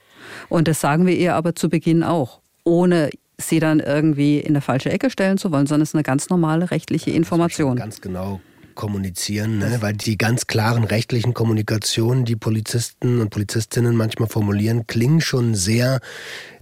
Und 0.48 0.68
das 0.68 0.80
sagen 0.80 1.06
wir 1.06 1.16
ihr 1.16 1.34
aber 1.34 1.54
zu 1.54 1.68
Beginn 1.68 2.02
auch, 2.02 2.40
ohne 2.64 3.10
sie 3.38 3.60
dann 3.60 3.80
irgendwie 3.80 4.38
in 4.38 4.50
eine 4.50 4.60
falsche 4.60 4.90
Ecke 4.90 5.10
stellen 5.10 5.38
zu 5.38 5.50
wollen, 5.50 5.66
sondern 5.66 5.82
es 5.82 5.90
ist 5.90 5.94
eine 5.94 6.04
ganz 6.04 6.28
normale 6.28 6.70
rechtliche 6.70 7.10
Information. 7.10 7.76
Ganz 7.76 8.00
genau 8.00 8.40
kommunizieren, 8.74 9.58
ne? 9.58 9.78
weil 9.80 9.94
die 9.94 10.18
ganz 10.18 10.46
klaren 10.46 10.84
rechtlichen 10.84 11.34
Kommunikationen, 11.34 12.24
die 12.24 12.36
Polizisten 12.36 13.20
und 13.20 13.30
Polizistinnen 13.30 13.96
manchmal 13.96 14.28
formulieren, 14.28 14.86
klingen 14.86 15.20
schon 15.20 15.54
sehr 15.54 16.00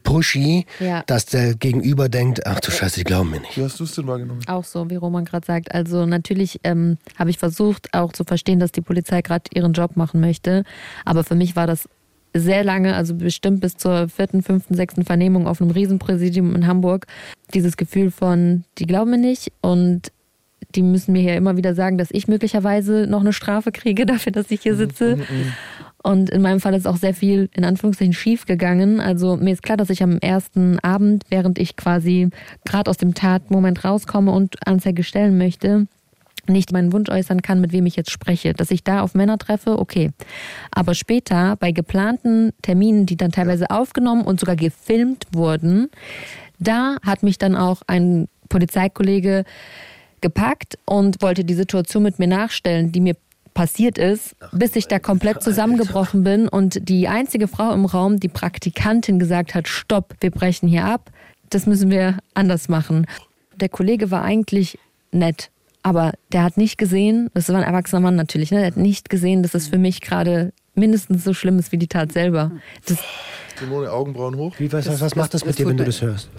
pushy, 0.03 0.67
ja. 0.79 1.03
dass 1.07 1.27
der 1.27 1.55
Gegenüber 1.55 2.09
denkt, 2.09 2.47
ach 2.47 2.61
du 2.61 2.71
Scheiße, 2.71 2.97
die 2.97 3.05
glauben 3.05 3.31
mir 3.31 3.41
nicht. 3.41 3.57
Wie 3.57 3.63
hast 3.63 3.81
du 3.81 3.85
es 3.85 3.95
denn 3.95 4.07
wahrgenommen? 4.07 4.41
Auch 4.47 4.65
so, 4.65 4.89
wie 4.91 4.97
Roman 4.97 5.25
gerade 5.25 5.47
sagt. 5.47 5.75
Also 5.75 6.07
natürlich 6.07 6.61
ähm, 6.65 6.99
habe 7.19 7.31
ich 7.31 7.39
versucht 7.39 7.93
auch 7.93 8.13
zu 8.13 8.25
verstehen, 8.25 8.61
dass 8.61 8.73
die 8.73 8.81
Polizei 8.81 9.23
gerade 9.23 9.45
ihren 9.55 9.73
Job 9.73 9.97
machen 9.97 10.21
möchte. 10.21 10.65
Aber 11.05 11.25
für 11.25 11.35
mich 11.35 11.57
war 11.57 11.67
das 11.67 11.89
sehr 12.35 12.65
lange, 12.65 12.95
also 12.95 13.15
bestimmt 13.15 13.61
bis 13.61 13.77
zur 13.77 14.09
vierten, 14.09 14.43
fünften, 14.43 14.75
sechsten 14.75 15.05
Vernehmung 15.05 15.47
auf 15.47 15.61
einem 15.61 15.71
Riesenpräsidium 15.71 16.55
in 16.55 16.67
Hamburg, 16.67 17.07
dieses 17.55 17.77
Gefühl 17.77 18.11
von, 18.11 18.65
die 18.79 18.87
glauben 18.87 19.11
mir 19.11 19.19
nicht 19.19 19.53
und 19.61 20.13
die 20.75 20.83
müssen 20.83 21.13
mir 21.13 21.23
hier 21.23 21.37
immer 21.37 21.57
wieder 21.57 21.75
sagen, 21.75 21.99
dass 21.99 22.11
ich 22.11 22.29
möglicherweise 22.29 23.07
noch 23.09 23.21
eine 23.21 23.33
Strafe 23.33 23.73
kriege 23.73 24.07
dafür, 24.07 24.33
dass 24.33 24.51
ich 24.51 24.63
hier 24.63 24.77
sitze. 24.77 25.17
Mhm, 25.17 25.23
mhm, 25.23 25.39
mhm. 25.39 25.53
Und 26.03 26.31
in 26.31 26.41
meinem 26.41 26.61
Fall 26.61 26.75
ist 26.75 26.87
auch 26.87 26.97
sehr 26.97 27.13
viel 27.13 27.51
in 27.53 27.65
Anführungszeichen 27.65 28.15
schief 28.15 28.47
gegangen. 28.47 29.01
Also 29.01 29.37
mir 29.37 29.53
ist 29.53 29.63
klar, 29.63 29.77
dass 29.77 29.91
ich 29.91 30.03
am 30.03 30.19
ersten 30.19 30.79
Abend, 30.79 31.25
während 31.29 31.59
ich 31.59 31.77
quasi 31.77 32.31
gerade 32.65 32.91
aus 32.91 32.97
dem 32.97 33.13
Tatmoment 33.13 33.85
rauskomme 33.85 34.33
und 34.33 34.67
Anzeige 34.67 35.03
stellen 35.03 35.37
möchte, 35.37 35.87
nicht 36.47 36.73
meinen 36.73 36.93
Wunsch 36.93 37.11
äußern 37.11 37.43
kann, 37.43 37.61
mit 37.61 37.73
wem 37.73 37.85
ich 37.85 37.97
jetzt 37.97 38.11
spreche. 38.11 38.55
Dass 38.55 38.71
ich 38.71 38.83
da 38.83 39.03
auf 39.03 39.15
Männer 39.15 39.37
treffe, 39.37 39.79
okay. 39.79 40.11
Aber 40.71 40.95
später 40.95 41.57
bei 41.57 41.71
geplanten 41.71 42.53
Terminen, 42.63 43.05
die 43.05 43.17
dann 43.17 43.31
teilweise 43.31 43.71
aufgenommen 43.71 44.23
und 44.23 44.41
sogar 44.41 44.57
gefilmt 44.57 45.27
wurden, 45.33 45.91
da 46.59 46.97
hat 47.03 47.23
mich 47.23 47.37
dann 47.37 47.57
auch 47.57 47.83
ein 47.87 48.29
Polizeikollege 48.49 49.45
gepackt 50.21 50.79
und 50.85 51.23
wollte 51.23 51.45
die 51.45 51.55
Situation 51.55 52.03
mit 52.03 52.19
mir 52.19 52.27
nachstellen, 52.27 52.93
die 52.93 53.01
mir 53.01 53.17
passiert 53.55 53.99
ist, 53.99 54.37
bis 54.53 54.77
ich 54.77 54.87
da 54.87 54.99
komplett 54.99 55.43
zusammengebrochen 55.43 56.23
bin 56.25 56.49
und 56.49 56.89
die 56.89 57.09
einzige 57.09 57.49
Frau 57.49 57.73
im 57.73 57.85
Raum, 57.85 58.21
die 58.21 58.29
Praktikantin, 58.29 59.19
gesagt 59.19 59.55
hat, 59.55 59.69
stopp, 59.69 60.15
wir 60.21 60.31
brechen 60.31 60.69
hier 60.69 60.85
ab, 60.85 61.11
das 61.51 61.67
müssen 61.67 61.91
wir 61.91 62.19
anders 62.35 62.69
machen. 62.69 63.07
Der 63.57 63.69
Kollege 63.69 64.11
war 64.11 64.23
eigentlich 64.23 64.79
nett, 65.13 65.51
aber 65.83 66.13
der 66.33 66.45
hat 66.45 66.57
nicht 66.57 66.79
gesehen, 66.79 67.29
das 67.35 67.49
war 67.49 67.57
ein 67.57 67.65
erwachsener 67.65 68.01
Mann 68.01 68.17
natürlich, 68.17 68.51
ne? 68.51 68.59
der 68.59 68.69
hat 68.69 68.77
nicht 68.77 69.11
gesehen, 69.11 69.43
dass 69.43 69.55
es 69.55 69.69
für 69.69 69.79
mich 69.79 70.01
gerade 70.01 70.53
mindestens 70.75 71.25
so 71.25 71.35
schlimm 71.35 71.59
ist 71.59 71.73
wie 71.73 71.79
die 71.79 71.89
Tat 71.89 72.13
selber. 72.13 72.53
Das 72.87 72.99
Simone, 73.59 73.91
Augenbrauen 73.91 74.37
hoch. 74.37 74.55
Wie, 74.59 74.73
was, 74.73 74.87
was, 74.87 75.01
was 75.01 75.17
macht 75.17 75.35
das 75.35 75.45
mit 75.45 75.59
dir, 75.59 75.67
wenn 75.67 75.77
du 75.77 75.85
das 75.85 76.01
hörst? 76.01 76.31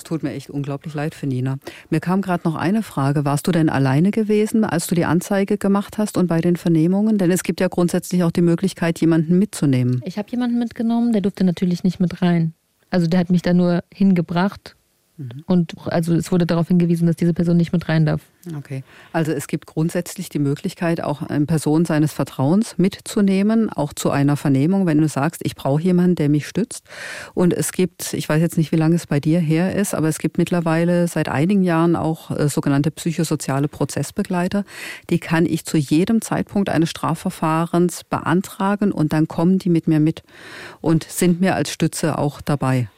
Es 0.00 0.04
tut 0.04 0.22
mir 0.22 0.32
echt 0.32 0.48
unglaublich 0.48 0.94
leid 0.94 1.14
für 1.14 1.26
Nina. 1.26 1.58
Mir 1.90 2.00
kam 2.00 2.22
gerade 2.22 2.48
noch 2.48 2.54
eine 2.54 2.82
Frage. 2.82 3.26
Warst 3.26 3.46
du 3.46 3.52
denn 3.52 3.68
alleine 3.68 4.12
gewesen, 4.12 4.64
als 4.64 4.86
du 4.86 4.94
die 4.94 5.04
Anzeige 5.04 5.58
gemacht 5.58 5.98
hast 5.98 6.16
und 6.16 6.26
bei 6.26 6.40
den 6.40 6.56
Vernehmungen? 6.56 7.18
Denn 7.18 7.30
es 7.30 7.42
gibt 7.42 7.60
ja 7.60 7.68
grundsätzlich 7.68 8.24
auch 8.24 8.30
die 8.30 8.40
Möglichkeit, 8.40 8.98
jemanden 9.02 9.38
mitzunehmen. 9.38 10.00
Ich 10.06 10.16
habe 10.16 10.30
jemanden 10.30 10.58
mitgenommen, 10.58 11.12
der 11.12 11.20
durfte 11.20 11.44
natürlich 11.44 11.84
nicht 11.84 12.00
mit 12.00 12.22
rein. 12.22 12.54
Also 12.88 13.08
der 13.08 13.20
hat 13.20 13.28
mich 13.28 13.42
da 13.42 13.52
nur 13.52 13.84
hingebracht 13.92 14.74
Mhm. 15.20 15.44
Und 15.46 15.74
also 15.86 16.14
es 16.14 16.32
wurde 16.32 16.46
darauf 16.46 16.68
hingewiesen, 16.68 17.06
dass 17.06 17.16
diese 17.16 17.34
Person 17.34 17.58
nicht 17.58 17.72
mit 17.72 17.88
rein 17.88 18.06
darf. 18.06 18.22
Okay. 18.56 18.82
Also 19.12 19.32
es 19.32 19.48
gibt 19.48 19.66
grundsätzlich 19.66 20.30
die 20.30 20.38
Möglichkeit, 20.38 21.02
auch 21.02 21.20
eine 21.20 21.44
Person 21.44 21.84
seines 21.84 22.14
Vertrauens 22.14 22.78
mitzunehmen, 22.78 23.70
auch 23.70 23.92
zu 23.92 24.10
einer 24.10 24.38
Vernehmung, 24.38 24.86
wenn 24.86 24.98
du 24.98 25.08
sagst, 25.08 25.42
ich 25.44 25.56
brauche 25.56 25.82
jemanden, 25.82 26.14
der 26.14 26.30
mich 26.30 26.48
stützt. 26.48 26.86
Und 27.34 27.52
es 27.52 27.72
gibt, 27.72 28.14
ich 28.14 28.26
weiß 28.26 28.40
jetzt 28.40 28.56
nicht, 28.56 28.72
wie 28.72 28.76
lange 28.76 28.96
es 28.96 29.06
bei 29.06 29.20
dir 29.20 29.40
her 29.40 29.74
ist, 29.74 29.94
aber 29.94 30.08
es 30.08 30.18
gibt 30.18 30.38
mittlerweile 30.38 31.06
seit 31.06 31.28
einigen 31.28 31.64
Jahren 31.64 31.96
auch 31.96 32.30
äh, 32.30 32.48
sogenannte 32.48 32.90
psychosoziale 32.90 33.68
Prozessbegleiter. 33.68 34.64
Die 35.10 35.18
kann 35.18 35.44
ich 35.44 35.66
zu 35.66 35.76
jedem 35.76 36.22
Zeitpunkt 36.22 36.70
eines 36.70 36.88
Strafverfahrens 36.88 38.04
beantragen 38.04 38.90
und 38.90 39.12
dann 39.12 39.28
kommen 39.28 39.58
die 39.58 39.68
mit 39.68 39.86
mir 39.86 40.00
mit 40.00 40.22
und 40.80 41.04
sind 41.04 41.42
mir 41.42 41.56
als 41.56 41.70
Stütze 41.70 42.16
auch 42.16 42.40
dabei. 42.40 42.88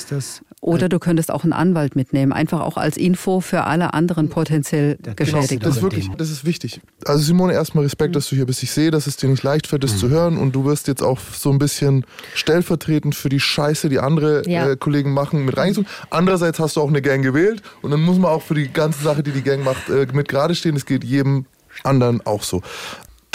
Ist 0.00 0.12
das 0.12 0.40
Oder 0.62 0.88
du 0.88 0.98
könntest 0.98 1.30
auch 1.30 1.42
einen 1.44 1.52
Anwalt 1.52 1.94
mitnehmen, 1.96 2.32
einfach 2.32 2.60
auch 2.60 2.76
als 2.76 2.96
Info 2.96 3.40
für 3.40 3.64
alle 3.64 3.92
anderen 3.94 4.28
potenziell 4.28 4.96
Genau, 5.02 5.14
Geschädigten. 5.16 5.60
Das 5.60 5.76
ist 5.76 5.82
wirklich, 5.82 6.10
das 6.16 6.30
ist 6.30 6.44
wichtig. 6.44 6.80
Also 7.04 7.22
Simone, 7.22 7.52
erstmal 7.52 7.84
Respekt, 7.84 8.16
dass 8.16 8.28
du 8.28 8.36
hier 8.36 8.46
bist. 8.46 8.62
Ich 8.62 8.70
sehe, 8.70 8.90
dass 8.90 9.06
es 9.06 9.16
dir 9.16 9.28
nicht 9.28 9.42
leicht 9.42 9.66
fällt, 9.66 9.84
das 9.84 9.98
zu 9.98 10.08
hören 10.08 10.36
und 10.38 10.54
du 10.54 10.64
wirst 10.64 10.88
jetzt 10.88 11.02
auch 11.02 11.18
so 11.18 11.50
ein 11.50 11.58
bisschen 11.58 12.04
stellvertretend 12.34 13.14
für 13.14 13.28
die 13.28 13.40
Scheiße, 13.40 13.88
die 13.88 13.98
andere 13.98 14.42
Ja. 14.48 14.70
äh, 14.70 14.76
Kollegen 14.76 15.12
machen, 15.12 15.44
mit 15.44 15.56
reingezogen. 15.56 15.88
Andererseits 16.10 16.58
hast 16.58 16.76
du 16.76 16.80
auch 16.80 16.88
eine 16.88 17.02
Gang 17.02 17.22
gewählt 17.22 17.62
und 17.82 17.90
dann 17.90 18.00
muss 18.00 18.18
man 18.18 18.30
auch 18.30 18.42
für 18.42 18.54
die 18.54 18.68
ganze 18.72 19.02
Sache, 19.02 19.22
die 19.22 19.32
die 19.32 19.42
Gang 19.42 19.64
macht, 19.64 19.88
äh, 19.88 20.06
mit 20.12 20.28
gerade 20.28 20.54
stehen. 20.54 20.74
Das 20.74 20.86
geht 20.86 21.04
jedem 21.04 21.46
anderen 21.84 22.24
auch 22.26 22.42
so. 22.42 22.62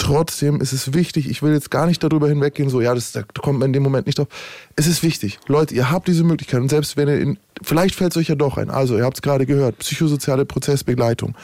Trotzdem 0.06 0.60
ist 0.60 0.72
es 0.72 0.94
wichtig, 0.94 1.28
ich 1.28 1.42
will 1.42 1.52
jetzt 1.52 1.68
gar 1.68 1.86
nicht 1.86 2.00
darüber 2.00 2.28
hinweggehen, 2.28 2.70
so, 2.70 2.80
ja, 2.80 2.94
das, 2.94 3.10
da 3.10 3.24
kommt 3.24 3.58
man 3.58 3.70
in 3.70 3.72
dem 3.72 3.82
Moment 3.82 4.06
nicht 4.06 4.20
drauf. 4.20 4.28
Es 4.76 4.86
ist 4.86 5.02
wichtig. 5.02 5.40
Leute, 5.48 5.74
ihr 5.74 5.90
habt 5.90 6.06
diese 6.06 6.22
Möglichkeit 6.22 6.60
und 6.60 6.68
selbst 6.68 6.96
wenn 6.96 7.08
ihr 7.08 7.18
in, 7.18 7.38
vielleicht 7.60 7.96
fällt 7.96 8.12
es 8.12 8.16
euch 8.16 8.28
ja 8.28 8.36
doch 8.36 8.56
ein. 8.56 8.70
Also, 8.70 8.96
ihr 8.96 9.04
habt 9.04 9.16
es 9.16 9.22
gerade 9.22 9.46
gehört, 9.46 9.78
psychosoziale 9.78 10.44
Prozessbegleitung. 10.44 11.34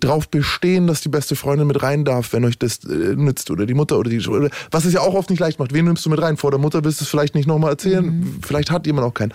Drauf 0.00 0.30
bestehen, 0.30 0.86
dass 0.86 1.02
die 1.02 1.10
beste 1.10 1.36
Freundin 1.36 1.66
mit 1.66 1.82
rein 1.82 2.06
darf, 2.06 2.32
wenn 2.32 2.46
euch 2.46 2.58
das 2.58 2.84
äh, 2.84 3.14
nützt 3.16 3.50
oder 3.50 3.66
die 3.66 3.74
Mutter 3.74 3.98
oder 3.98 4.08
die, 4.08 4.26
oder, 4.26 4.48
was 4.70 4.86
es 4.86 4.94
ja 4.94 5.00
auch 5.00 5.12
oft 5.12 5.28
nicht 5.28 5.40
leicht 5.40 5.58
macht. 5.58 5.74
Wen 5.74 5.84
nimmst 5.84 6.06
du 6.06 6.08
mit 6.08 6.22
rein? 6.22 6.38
Vor 6.38 6.50
der 6.50 6.58
Mutter 6.58 6.84
willst 6.84 7.00
du 7.00 7.04
es 7.04 7.10
vielleicht 7.10 7.34
nicht 7.34 7.46
nochmal 7.46 7.72
erzählen. 7.72 8.40
Vielleicht 8.40 8.70
hat 8.70 8.86
jemand 8.86 9.06
auch 9.06 9.14
keinen. 9.14 9.34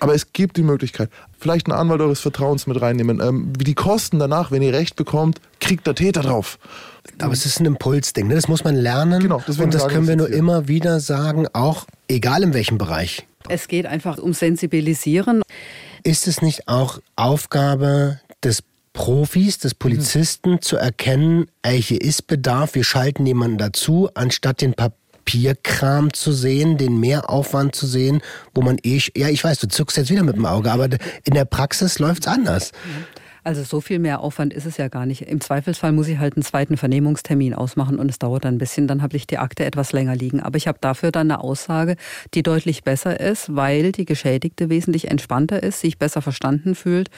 Aber 0.00 0.14
es 0.14 0.32
gibt 0.32 0.56
die 0.56 0.62
Möglichkeit, 0.62 1.10
vielleicht 1.38 1.66
einen 1.66 1.78
Anwalt 1.78 2.00
eures 2.00 2.20
Vertrauens 2.20 2.66
mit 2.66 2.80
reinnehmen. 2.80 3.20
Ähm, 3.20 3.52
wie 3.58 3.64
die 3.64 3.74
Kosten 3.74 4.18
danach, 4.18 4.50
wenn 4.50 4.62
ihr 4.62 4.72
Recht 4.72 4.96
bekommt, 4.96 5.40
kriegt 5.60 5.86
der 5.86 5.94
Täter 5.94 6.22
drauf. 6.22 6.58
Aber 7.20 7.32
es 7.32 7.46
ist 7.46 7.60
ein 7.60 7.66
Impulsding, 7.66 8.28
ne? 8.28 8.34
das 8.34 8.48
muss 8.48 8.64
man 8.64 8.76
lernen. 8.76 9.22
Genau, 9.22 9.36
und 9.36 9.74
das 9.74 9.82
sagen 9.82 9.94
können 9.94 10.08
wir 10.08 10.16
nur 10.16 10.28
immer 10.28 10.68
wieder 10.68 11.00
sagen, 11.00 11.46
auch 11.52 11.86
egal 12.06 12.42
in 12.42 12.54
welchem 12.54 12.78
Bereich. 12.78 13.26
Es 13.48 13.66
geht 13.66 13.86
einfach 13.86 14.18
um 14.18 14.34
Sensibilisieren. 14.34 15.42
Ist 16.02 16.28
es 16.28 16.42
nicht 16.42 16.68
auch 16.68 17.00
Aufgabe 17.16 18.20
des 18.44 18.62
Profis, 18.92 19.58
des 19.58 19.74
Polizisten 19.74 20.60
zu 20.60 20.76
erkennen, 20.76 21.46
ey, 21.62 21.80
hier 21.80 22.00
ist 22.00 22.26
Bedarf, 22.26 22.74
wir 22.74 22.84
schalten 22.84 23.26
jemanden 23.26 23.58
dazu, 23.58 24.08
anstatt 24.14 24.60
den 24.60 24.74
Papierkram 25.28 26.14
zu 26.14 26.32
sehen, 26.32 26.78
den 26.78 26.98
Mehraufwand 27.00 27.74
zu 27.74 27.86
sehen, 27.86 28.22
wo 28.54 28.62
man 28.62 28.78
eh, 28.82 28.98
ja, 29.14 29.28
ich 29.28 29.44
weiß, 29.44 29.58
du 29.58 29.68
zuckst 29.68 29.98
jetzt 29.98 30.08
wieder 30.08 30.22
mit 30.22 30.36
dem 30.36 30.46
Auge, 30.46 30.72
aber 30.72 30.86
in 30.86 31.34
der 31.34 31.44
Praxis 31.44 31.98
läuft's 31.98 32.26
anders. 32.26 32.72
Also 33.44 33.62
so 33.62 33.82
viel 33.82 33.98
mehr 33.98 34.20
Aufwand 34.20 34.54
ist 34.54 34.64
es 34.64 34.78
ja 34.78 34.88
gar 34.88 35.04
nicht. 35.04 35.22
Im 35.22 35.42
Zweifelsfall 35.42 35.92
muss 35.92 36.08
ich 36.08 36.16
halt 36.16 36.36
einen 36.36 36.44
zweiten 36.44 36.78
Vernehmungstermin 36.78 37.52
ausmachen 37.52 37.98
und 37.98 38.10
es 38.10 38.18
dauert 38.18 38.46
dann 38.46 38.54
ein 38.54 38.58
bisschen. 38.58 38.88
Dann 38.88 39.02
habe 39.02 39.18
ich 39.18 39.26
die 39.26 39.36
Akte 39.36 39.66
etwas 39.66 39.92
länger 39.92 40.16
liegen. 40.16 40.40
Aber 40.40 40.56
ich 40.56 40.66
habe 40.66 40.78
dafür 40.80 41.12
dann 41.12 41.30
eine 41.30 41.40
Aussage, 41.40 41.96
die 42.32 42.42
deutlich 42.42 42.82
besser 42.82 43.20
ist, 43.20 43.54
weil 43.54 43.92
die 43.92 44.06
Geschädigte 44.06 44.70
wesentlich 44.70 45.10
entspannter 45.10 45.62
ist, 45.62 45.80
sich 45.80 45.98
besser 45.98 46.22
verstanden 46.22 46.74
fühlt 46.74 47.10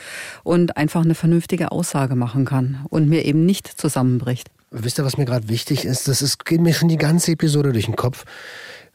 und 0.42 0.76
einfach 0.76 1.04
eine 1.04 1.14
vernünftige 1.14 1.70
Aussage 1.70 2.16
machen 2.16 2.44
kann 2.44 2.84
und 2.90 3.08
mir 3.08 3.24
eben 3.24 3.46
nicht 3.46 3.68
zusammenbricht. 3.68 4.50
Wisst 4.70 4.98
ihr, 4.98 5.04
was 5.04 5.16
mir 5.16 5.24
gerade 5.24 5.48
wichtig 5.48 5.84
ist? 5.84 6.06
Das 6.06 6.22
ist, 6.22 6.44
geht 6.44 6.60
mir 6.60 6.74
schon 6.74 6.88
die 6.88 6.96
ganze 6.96 7.32
Episode 7.32 7.72
durch 7.72 7.86
den 7.86 7.96
Kopf. 7.96 8.24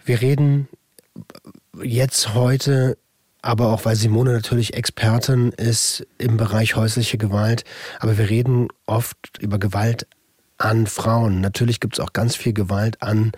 Wir 0.05 0.21
reden 0.21 0.69
jetzt 1.83 2.33
heute, 2.33 2.97
aber 3.41 3.73
auch 3.73 3.83
weil 3.83 3.97
Simone 3.97 4.31
natürlich 4.31 4.73
Expertin 4.73 5.51
ist 5.51 6.07
im 6.17 6.37
Bereich 6.37 6.77
häusliche 6.77 7.17
Gewalt, 7.17 7.65
aber 7.99 8.17
wir 8.17 8.29
reden 8.29 8.69
oft 8.85 9.17
über 9.39 9.59
Gewalt 9.59 10.07
an 10.57 10.87
Frauen. 10.87 11.41
Natürlich 11.41 11.81
gibt 11.81 11.95
es 11.95 11.99
auch 11.99 12.13
ganz 12.13 12.37
viel 12.37 12.53
Gewalt 12.53 13.01
an 13.01 13.33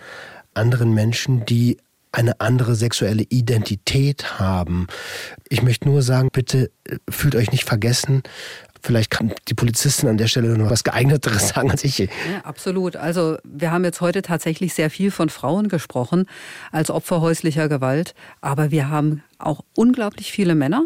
anderen 0.54 0.94
Menschen, 0.94 1.44
die 1.44 1.78
eine 2.12 2.40
andere 2.40 2.74
sexuelle 2.74 3.24
Identität 3.24 4.38
haben. 4.38 4.86
Ich 5.48 5.62
möchte 5.62 5.88
nur 5.88 6.02
sagen, 6.02 6.30
bitte 6.32 6.70
äh, 6.84 6.96
fühlt 7.08 7.34
euch 7.34 7.52
nicht 7.52 7.64
vergessen. 7.64 8.22
Vielleicht 8.82 9.10
kann 9.10 9.32
die 9.48 9.54
Polizistin 9.54 10.08
an 10.08 10.18
der 10.18 10.28
Stelle 10.28 10.56
noch 10.56 10.70
was 10.70 10.84
geeigneteres 10.84 11.48
sagen 11.48 11.70
als 11.70 11.84
ich. 11.84 11.98
Ja, 11.98 12.08
absolut. 12.44 12.96
Also 12.96 13.38
wir 13.44 13.70
haben 13.70 13.84
jetzt 13.84 14.00
heute 14.00 14.22
tatsächlich 14.22 14.74
sehr 14.74 14.90
viel 14.90 15.10
von 15.10 15.28
Frauen 15.28 15.68
gesprochen 15.68 16.26
als 16.72 16.90
Opfer 16.90 17.20
häuslicher 17.20 17.68
Gewalt, 17.68 18.14
aber 18.40 18.70
wir 18.70 18.88
haben 18.88 19.22
auch 19.38 19.64
unglaublich 19.74 20.32
viele 20.32 20.54
Männer. 20.54 20.84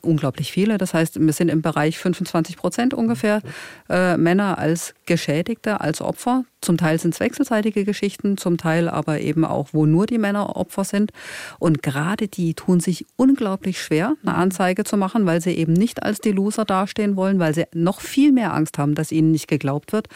Unglaublich 0.00 0.52
viele. 0.52 0.78
Das 0.78 0.94
heißt, 0.94 1.20
wir 1.20 1.32
sind 1.32 1.48
im 1.48 1.62
Bereich 1.62 1.98
25 1.98 2.56
Prozent 2.56 2.94
ungefähr 2.94 3.42
äh, 3.88 4.16
Männer 4.16 4.58
als 4.58 4.94
Geschädigte, 5.06 5.80
als 5.80 6.00
Opfer. 6.00 6.44
Zum 6.60 6.76
Teil 6.76 6.98
sind 6.98 7.14
es 7.14 7.20
wechselseitige 7.20 7.84
Geschichten, 7.84 8.36
zum 8.36 8.56
Teil 8.56 8.88
aber 8.88 9.20
eben 9.20 9.44
auch, 9.44 9.68
wo 9.72 9.84
nur 9.84 10.06
die 10.06 10.18
Männer 10.18 10.56
Opfer 10.56 10.84
sind. 10.84 11.12
Und 11.58 11.82
gerade 11.82 12.28
die 12.28 12.54
tun 12.54 12.80
sich 12.80 13.04
unglaublich 13.16 13.80
schwer, 13.80 14.14
eine 14.22 14.34
Anzeige 14.34 14.84
zu 14.84 14.96
machen, 14.96 15.26
weil 15.26 15.40
sie 15.40 15.52
eben 15.52 15.72
nicht 15.72 16.02
als 16.02 16.20
die 16.20 16.32
Loser 16.32 16.64
dastehen 16.64 17.16
wollen, 17.16 17.38
weil 17.38 17.54
sie 17.54 17.64
noch 17.74 18.00
viel 18.00 18.32
mehr 18.32 18.54
Angst 18.54 18.78
haben, 18.78 18.94
dass 18.94 19.12
ihnen 19.12 19.32
nicht 19.32 19.48
geglaubt 19.48 19.92
wird. 19.92 20.08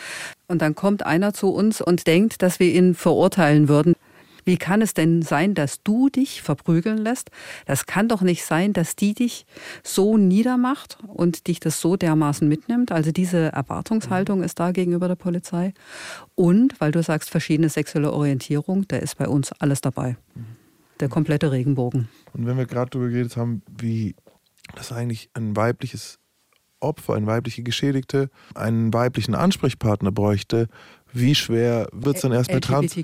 Und 0.49 0.63
dann 0.63 0.75
kommt 0.75 1.05
einer 1.05 1.35
zu 1.35 1.49
uns 1.49 1.81
und 1.81 2.07
denkt, 2.07 2.43
dass 2.43 2.61
wir 2.61 2.73
ihn 2.73 2.95
verurteilen 2.95 3.69
würden. 3.69 3.95
Wie 4.47 4.57
kann 4.57 4.81
es 4.81 4.95
denn 4.95 5.23
sein, 5.23 5.55
dass 5.55 5.83
du 5.83 6.09
dich 6.09 6.41
verprügeln 6.41 6.99
lässt? 6.99 7.31
Das 7.67 7.85
kann 7.85 8.09
doch 8.09 8.23
nicht 8.23 8.45
sein, 8.45 8.73
dass 8.73 8.95
die 8.95 9.13
dich 9.13 9.45
so 9.83 10.17
niedermacht 10.17 10.99
und 11.09 11.49
dich 11.49 11.59
das 11.59 11.81
so 11.81 11.97
dermaßen 11.97 12.49
mitnimmt. 12.49 12.93
Also 12.93 13.11
diese 13.11 13.51
Erwartungshaltung 13.53 14.45
ist 14.45 14.61
da 14.61 14.71
gegenüber 14.71 15.09
der 15.09 15.17
Polizei. 15.17 15.75
Und, 16.37 16.81
weil 16.81 16.93
du 16.93 17.03
sagst, 17.03 17.29
verschiedene 17.29 17.69
sexuelle 17.69 18.13
Orientierung, 18.13 18.87
da 18.87 18.99
ist 18.99 19.19
bei 19.19 19.27
uns 19.27 19.51
alles 19.53 19.81
dabei. 19.81 20.17
Der 21.01 21.09
komplette 21.09 21.51
Regenbogen. 21.51 22.09
Und 22.33 22.47
wenn 22.47 22.57
wir 22.57 22.67
gerade 22.67 22.91
darüber 22.91 23.11
geredet 23.11 23.37
haben, 23.37 23.63
wie 23.77 24.15
das 24.77 24.93
eigentlich 24.93 25.29
ein 25.35 25.57
weibliches 25.57 26.21
Opfer, 26.79 27.15
eine 27.15 27.27
weibliche 27.27 27.63
Geschädigte, 27.63 28.31
einen 28.55 28.93
weiblichen 28.93 29.35
Ansprechpartner 29.35 30.13
bräuchte, 30.13 30.69
wie 31.13 31.35
schwer 31.35 31.89
wird 31.93 32.17
es 32.17 32.23
dann 32.23 32.33
erst 32.33 32.51
bei 32.51 32.61
Trans... 32.61 32.95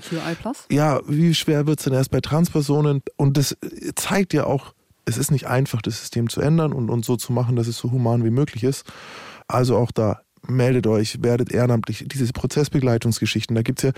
Ja, 0.69 1.01
wie 1.07 1.33
schwer 1.33 1.65
wird 1.67 1.79
es 1.79 1.85
denn 1.85 1.93
erst 1.93 2.11
bei 2.11 2.21
Transpersonen? 2.21 3.01
Und 3.15 3.37
das 3.37 3.57
zeigt 3.95 4.33
ja 4.33 4.45
auch, 4.45 4.73
es 5.05 5.17
ist 5.17 5.31
nicht 5.31 5.47
einfach, 5.47 5.81
das 5.81 5.99
System 5.99 6.29
zu 6.29 6.41
ändern 6.41 6.73
und, 6.73 6.89
und 6.89 7.03
so 7.05 7.15
zu 7.17 7.33
machen, 7.33 7.55
dass 7.55 7.67
es 7.67 7.77
so 7.77 7.91
human 7.91 8.23
wie 8.23 8.29
möglich 8.29 8.63
ist. 8.63 8.85
Also 9.47 9.77
auch 9.77 9.91
da, 9.91 10.21
meldet 10.47 10.87
euch, 10.87 11.21
werdet 11.21 11.51
ehrenamtlich. 11.51 12.05
Diese 12.07 12.31
Prozessbegleitungsgeschichten, 12.31 13.55
da 13.55 13.61
gibt 13.61 13.83
es 13.83 13.93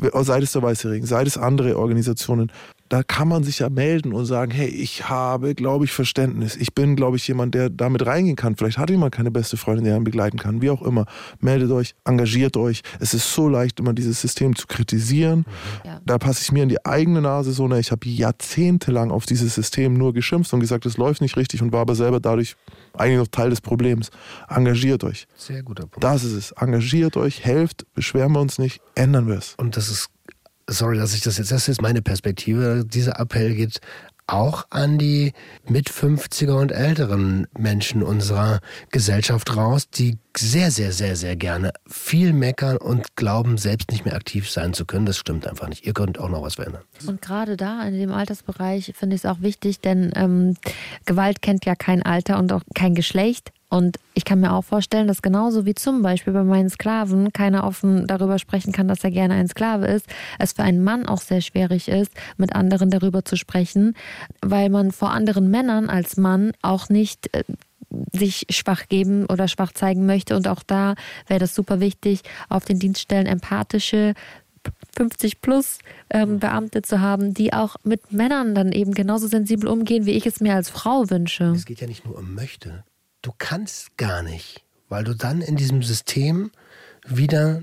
ja, 0.00 0.24
sei 0.24 0.40
es 0.40 0.52
der 0.52 0.62
Weiße 0.62 0.90
Ring, 0.90 1.06
sei 1.06 1.22
es 1.22 1.36
andere 1.36 1.78
Organisationen, 1.78 2.50
da 2.90 3.04
kann 3.04 3.28
man 3.28 3.44
sich 3.44 3.60
ja 3.60 3.70
melden 3.70 4.12
und 4.12 4.26
sagen, 4.26 4.50
hey, 4.50 4.66
ich 4.66 5.08
habe, 5.08 5.54
glaube 5.54 5.84
ich, 5.84 5.92
Verständnis. 5.92 6.56
Ich 6.56 6.74
bin, 6.74 6.96
glaube 6.96 7.16
ich, 7.16 7.28
jemand, 7.28 7.54
der 7.54 7.70
damit 7.70 8.04
reingehen 8.04 8.34
kann. 8.34 8.56
Vielleicht 8.56 8.78
hat 8.78 8.90
jemand 8.90 9.14
keine 9.14 9.30
beste 9.30 9.56
Freundin, 9.56 9.84
der 9.84 9.94
einen 9.94 10.02
begleiten 10.02 10.38
kann. 10.38 10.60
Wie 10.60 10.70
auch 10.70 10.82
immer. 10.82 11.06
Meldet 11.38 11.70
euch, 11.70 11.94
engagiert 12.04 12.56
euch. 12.56 12.82
Es 12.98 13.14
ist 13.14 13.32
so 13.32 13.48
leicht, 13.48 13.78
immer 13.78 13.92
dieses 13.92 14.20
System 14.20 14.56
zu 14.56 14.66
kritisieren. 14.66 15.46
Ja. 15.84 16.00
Da 16.04 16.18
passe 16.18 16.42
ich 16.42 16.50
mir 16.50 16.64
in 16.64 16.68
die 16.68 16.84
eigene 16.84 17.22
Nase 17.22 17.52
so. 17.52 17.68
Ne? 17.68 17.78
Ich 17.78 17.92
habe 17.92 18.08
jahrzehntelang 18.08 19.12
auf 19.12 19.24
dieses 19.24 19.54
System 19.54 19.94
nur 19.94 20.12
geschimpft 20.12 20.52
und 20.52 20.58
gesagt, 20.58 20.84
es 20.84 20.96
läuft 20.96 21.20
nicht 21.20 21.36
richtig 21.36 21.62
und 21.62 21.72
war 21.72 21.82
aber 21.82 21.94
selber 21.94 22.18
dadurch 22.18 22.56
eigentlich 22.94 23.18
noch 23.18 23.28
Teil 23.28 23.50
des 23.50 23.60
Problems. 23.60 24.10
Engagiert 24.48 25.04
euch. 25.04 25.28
Sehr 25.36 25.62
guter 25.62 25.82
Punkt. 25.86 26.02
Das 26.02 26.24
ist 26.24 26.32
es. 26.32 26.50
Engagiert 26.52 27.16
euch, 27.16 27.44
helft, 27.44 27.86
beschweren 27.94 28.32
wir 28.32 28.40
uns 28.40 28.58
nicht, 28.58 28.80
ändern 28.96 29.28
wir 29.28 29.38
es. 29.38 29.54
Und 29.58 29.76
das 29.76 29.88
ist, 29.88 30.08
sorry, 30.70 30.98
dass 30.98 31.14
ich 31.14 31.22
das 31.22 31.38
jetzt, 31.38 31.52
das 31.52 31.68
ist 31.68 31.82
meine 31.82 32.02
Perspektive. 32.02 32.84
Dieser 32.86 33.18
Appell 33.20 33.54
geht 33.54 33.80
auch 34.26 34.66
an 34.70 34.98
die 34.98 35.32
mit 35.68 35.90
50er 35.90 36.52
und 36.52 36.70
älteren 36.70 37.48
Menschen 37.58 38.02
unserer 38.02 38.60
Gesellschaft 38.90 39.56
raus, 39.56 39.90
die 39.90 40.18
sehr, 40.36 40.70
sehr, 40.70 40.92
sehr, 40.92 41.16
sehr 41.16 41.36
gerne 41.36 41.72
viel 41.86 42.32
meckern 42.32 42.76
und 42.76 43.16
glauben, 43.16 43.58
selbst 43.58 43.90
nicht 43.90 44.04
mehr 44.04 44.14
aktiv 44.14 44.50
sein 44.50 44.72
zu 44.72 44.84
können. 44.84 45.06
Das 45.06 45.18
stimmt 45.18 45.46
einfach 45.46 45.68
nicht. 45.68 45.86
Ihr 45.86 45.92
könnt 45.92 46.18
auch 46.18 46.28
noch 46.28 46.42
was 46.42 46.54
verändern. 46.54 46.82
Und 47.06 47.20
gerade 47.20 47.56
da 47.56 47.82
in 47.82 47.98
dem 47.98 48.12
Altersbereich 48.12 48.92
finde 48.96 49.16
ich 49.16 49.24
es 49.24 49.30
auch 49.30 49.40
wichtig, 49.40 49.80
denn 49.80 50.12
ähm, 50.14 50.56
Gewalt 51.06 51.42
kennt 51.42 51.64
ja 51.66 51.74
kein 51.74 52.02
Alter 52.02 52.38
und 52.38 52.52
auch 52.52 52.62
kein 52.74 52.94
Geschlecht. 52.94 53.52
Und 53.68 53.98
ich 54.14 54.24
kann 54.24 54.40
mir 54.40 54.52
auch 54.52 54.64
vorstellen, 54.64 55.06
dass 55.06 55.22
genauso 55.22 55.64
wie 55.64 55.74
zum 55.74 56.02
Beispiel 56.02 56.32
bei 56.32 56.42
meinen 56.42 56.68
Sklaven 56.68 57.32
keiner 57.32 57.62
offen 57.62 58.08
darüber 58.08 58.40
sprechen 58.40 58.72
kann, 58.72 58.88
dass 58.88 59.04
er 59.04 59.12
gerne 59.12 59.34
ein 59.34 59.48
Sklave 59.48 59.86
ist, 59.86 60.06
es 60.40 60.52
für 60.52 60.64
einen 60.64 60.82
Mann 60.82 61.06
auch 61.06 61.20
sehr 61.20 61.40
schwierig 61.40 61.88
ist, 61.88 62.12
mit 62.36 62.54
anderen 62.56 62.90
darüber 62.90 63.24
zu 63.24 63.36
sprechen, 63.36 63.94
weil 64.42 64.70
man 64.70 64.90
vor 64.90 65.12
anderen 65.12 65.50
Männern 65.50 65.88
als 65.88 66.16
Mann 66.16 66.50
auch 66.62 66.88
nicht 66.88 67.32
äh, 67.32 67.44
sich 68.12 68.46
schwach 68.50 68.88
geben 68.88 69.26
oder 69.26 69.48
schwach 69.48 69.72
zeigen 69.72 70.06
möchte. 70.06 70.36
Und 70.36 70.48
auch 70.48 70.62
da 70.62 70.94
wäre 71.26 71.40
das 71.40 71.54
super 71.54 71.80
wichtig, 71.80 72.22
auf 72.48 72.64
den 72.64 72.78
Dienststellen 72.78 73.26
empathische 73.26 74.14
50 74.96 75.40
plus 75.40 75.78
ähm, 76.10 76.38
Beamte 76.38 76.82
zu 76.82 77.00
haben, 77.00 77.32
die 77.32 77.52
auch 77.52 77.76
mit 77.84 78.12
Männern 78.12 78.54
dann 78.54 78.72
eben 78.72 78.92
genauso 78.92 79.26
sensibel 79.26 79.68
umgehen, 79.68 80.06
wie 80.06 80.12
ich 80.12 80.26
es 80.26 80.40
mir 80.40 80.54
als 80.54 80.68
Frau 80.68 81.08
wünsche. 81.08 81.44
Es 81.56 81.64
geht 81.64 81.80
ja 81.80 81.86
nicht 81.86 82.04
nur 82.04 82.18
um 82.18 82.34
möchte. 82.34 82.84
Du 83.22 83.32
kannst 83.36 83.96
gar 83.96 84.22
nicht, 84.22 84.64
weil 84.88 85.04
du 85.04 85.14
dann 85.14 85.40
in 85.40 85.56
diesem 85.56 85.82
System 85.82 86.50
wieder 87.06 87.62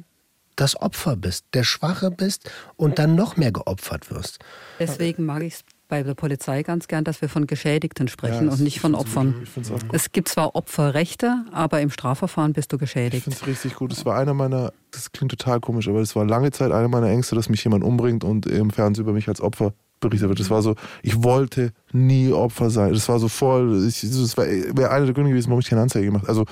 das 0.56 0.80
Opfer 0.82 1.16
bist, 1.16 1.46
der 1.54 1.64
Schwache 1.64 2.10
bist 2.10 2.50
und 2.76 3.00
dann 3.00 3.16
noch 3.16 3.38
mehr 3.38 3.52
geopfert 3.52 4.10
wirst. 4.10 4.40
Deswegen 4.80 5.26
mag 5.26 5.44
ich 5.44 5.56
es 5.56 5.64
bei 5.88 6.04
der 6.04 6.16
Polizei 6.16 6.64
ganz 6.64 6.88
gern, 6.88 7.04
dass 7.04 7.22
wir 7.22 7.30
von 7.30 7.48
Geschädigten 7.48 8.08
sprechen 8.08 8.48
Ja, 8.48 8.52
und 8.54 8.60
nicht 8.62 8.80
von 8.80 8.94
ich 8.94 9.00
Opfern. 9.00 9.36
Ich. 9.44 9.62
Es 9.92 10.12
gibt 10.12 10.28
zwar 10.28 10.56
Opferrechte, 10.56 11.46
aber 11.52 11.82
im 11.82 11.90
Strafverfahren 11.90 12.54
bist 12.54 12.72
du 12.72 12.76
Ich 12.76 12.82
geschädigt. 12.82 13.24
finde 13.24 13.38
es 13.40 13.48
richtig 13.48 13.76
gut. 13.76 13.92
Es 13.94 14.06
war 14.06 14.18
einer 14.18 14.34
meiner, 14.34 14.74
das 14.92 15.12
klingt 15.12 15.32
total 15.32 15.60
komisch, 15.60 15.88
aber 15.88 16.00
es 16.02 16.16
war 16.16 16.26
lange 16.26 16.52
Zeit 16.52 16.72
einer 16.72 16.88
meiner 16.88 17.08
Ängste, 17.08 17.36
dass 17.36 17.50
mich 17.50 17.64
jemand 17.64 17.84
umbringt 17.84 18.24
und 18.24 18.46
im 18.46 18.70
Fernsehen 18.72 19.04
über 19.04 19.14
mich 19.14 19.28
als 19.28 19.42
Opfer 19.42 19.74
berichtet 20.00 20.30
wird. 20.30 20.40
Das 20.40 20.50
war 20.50 20.62
so, 20.62 20.76
ich 21.02 21.24
wollte 21.24 21.72
nie 21.92 22.32
Opfer 22.32 22.70
sein. 22.70 22.94
Das 22.94 23.10
war 23.10 23.20
so 23.20 23.28
voll, 23.30 23.86
ich, 23.88 24.02
das 24.02 24.38
wäre 24.38 24.92
einer 24.92 25.06
der 25.06 25.14
Gründe 25.14 25.32
gewesen, 25.32 25.50
warum 25.50 25.60
ich 25.62 25.70
keine 25.70 25.82
Anzeige 25.82 26.06
gemacht 26.06 26.28
Also, 26.28 26.46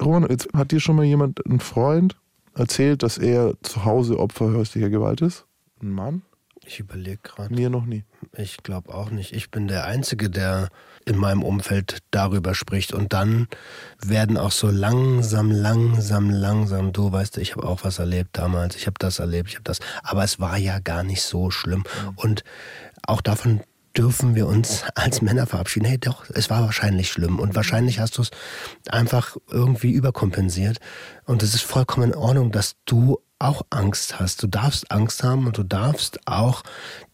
Roman, 0.00 0.26
jetzt 0.30 0.48
hat 0.54 0.70
dir 0.70 0.80
schon 0.80 0.96
mal 0.96 1.04
jemand, 1.04 1.44
ein 1.46 1.60
Freund, 1.60 2.16
erzählt, 2.54 3.02
dass 3.02 3.18
er 3.18 3.54
zu 3.62 3.84
Hause 3.84 4.18
Opfer 4.18 4.52
häuslicher 4.52 4.90
Gewalt 4.90 5.20
ist? 5.20 5.46
Ein 5.82 5.90
Mann? 5.90 6.22
Ich 6.64 6.78
überlege 6.78 7.18
gerade. 7.22 7.52
Mir 7.54 7.70
noch 7.70 7.84
nie. 7.84 8.04
Ich 8.36 8.58
glaube 8.58 8.94
auch 8.94 9.10
nicht. 9.10 9.32
Ich 9.32 9.50
bin 9.50 9.66
der 9.68 9.84
Einzige, 9.84 10.30
der 10.30 10.68
in 11.04 11.16
meinem 11.16 11.42
Umfeld 11.42 11.98
darüber 12.10 12.54
spricht. 12.54 12.92
Und 12.92 13.12
dann 13.12 13.48
werden 14.00 14.36
auch 14.36 14.52
so 14.52 14.68
langsam, 14.68 15.50
langsam, 15.50 16.30
langsam, 16.30 16.92
du 16.92 17.10
weißt, 17.10 17.38
ich 17.38 17.56
habe 17.56 17.66
auch 17.66 17.84
was 17.84 17.98
erlebt 17.98 18.30
damals, 18.38 18.76
ich 18.76 18.86
habe 18.86 18.94
das 18.98 19.18
erlebt, 19.18 19.48
ich 19.50 19.54
habe 19.56 19.64
das. 19.64 19.80
Aber 20.02 20.22
es 20.22 20.38
war 20.38 20.56
ja 20.56 20.78
gar 20.78 21.02
nicht 21.02 21.22
so 21.22 21.50
schlimm. 21.50 21.84
Und 22.14 22.44
auch 23.06 23.20
davon 23.20 23.62
dürfen 23.96 24.34
wir 24.34 24.46
uns 24.46 24.84
als 24.94 25.20
Männer 25.20 25.46
verabschieden. 25.46 25.86
Hey, 25.86 25.98
doch, 25.98 26.24
es 26.30 26.48
war 26.48 26.62
wahrscheinlich 26.62 27.10
schlimm. 27.10 27.38
Und 27.38 27.54
wahrscheinlich 27.54 27.98
hast 27.98 28.18
du 28.18 28.22
es 28.22 28.30
einfach 28.88 29.36
irgendwie 29.50 29.90
überkompensiert. 29.90 30.78
Und 31.24 31.42
es 31.42 31.54
ist 31.54 31.64
vollkommen 31.64 32.12
in 32.12 32.16
Ordnung, 32.16 32.52
dass 32.52 32.76
du 32.86 33.18
auch 33.42 33.62
Angst 33.70 34.18
hast. 34.20 34.42
Du 34.42 34.46
darfst 34.46 34.90
Angst 34.90 35.22
haben 35.22 35.46
und 35.46 35.58
du 35.58 35.62
darfst 35.62 36.20
auch 36.26 36.62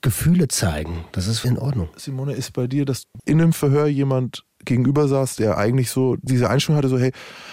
Gefühle 0.00 0.48
zeigen. 0.48 1.04
Das 1.12 1.26
ist 1.26 1.44
in 1.44 1.58
Ordnung. 1.58 1.88
Simone, 1.96 2.34
ist 2.34 2.52
bei 2.52 2.66
dir, 2.66 2.84
dass 2.84 3.04
in 3.24 3.40
einem 3.40 3.52
Verhör 3.52 3.86
jemand 3.86 4.44
gegenüber 4.64 5.08
saß, 5.08 5.36
der 5.36 5.56
eigentlich 5.56 5.90
so 5.90 6.16
diese 6.20 6.50
Einstellung 6.50 6.76
hatte, 6.78 6.88
so 6.88 6.98
hey, 6.98 7.12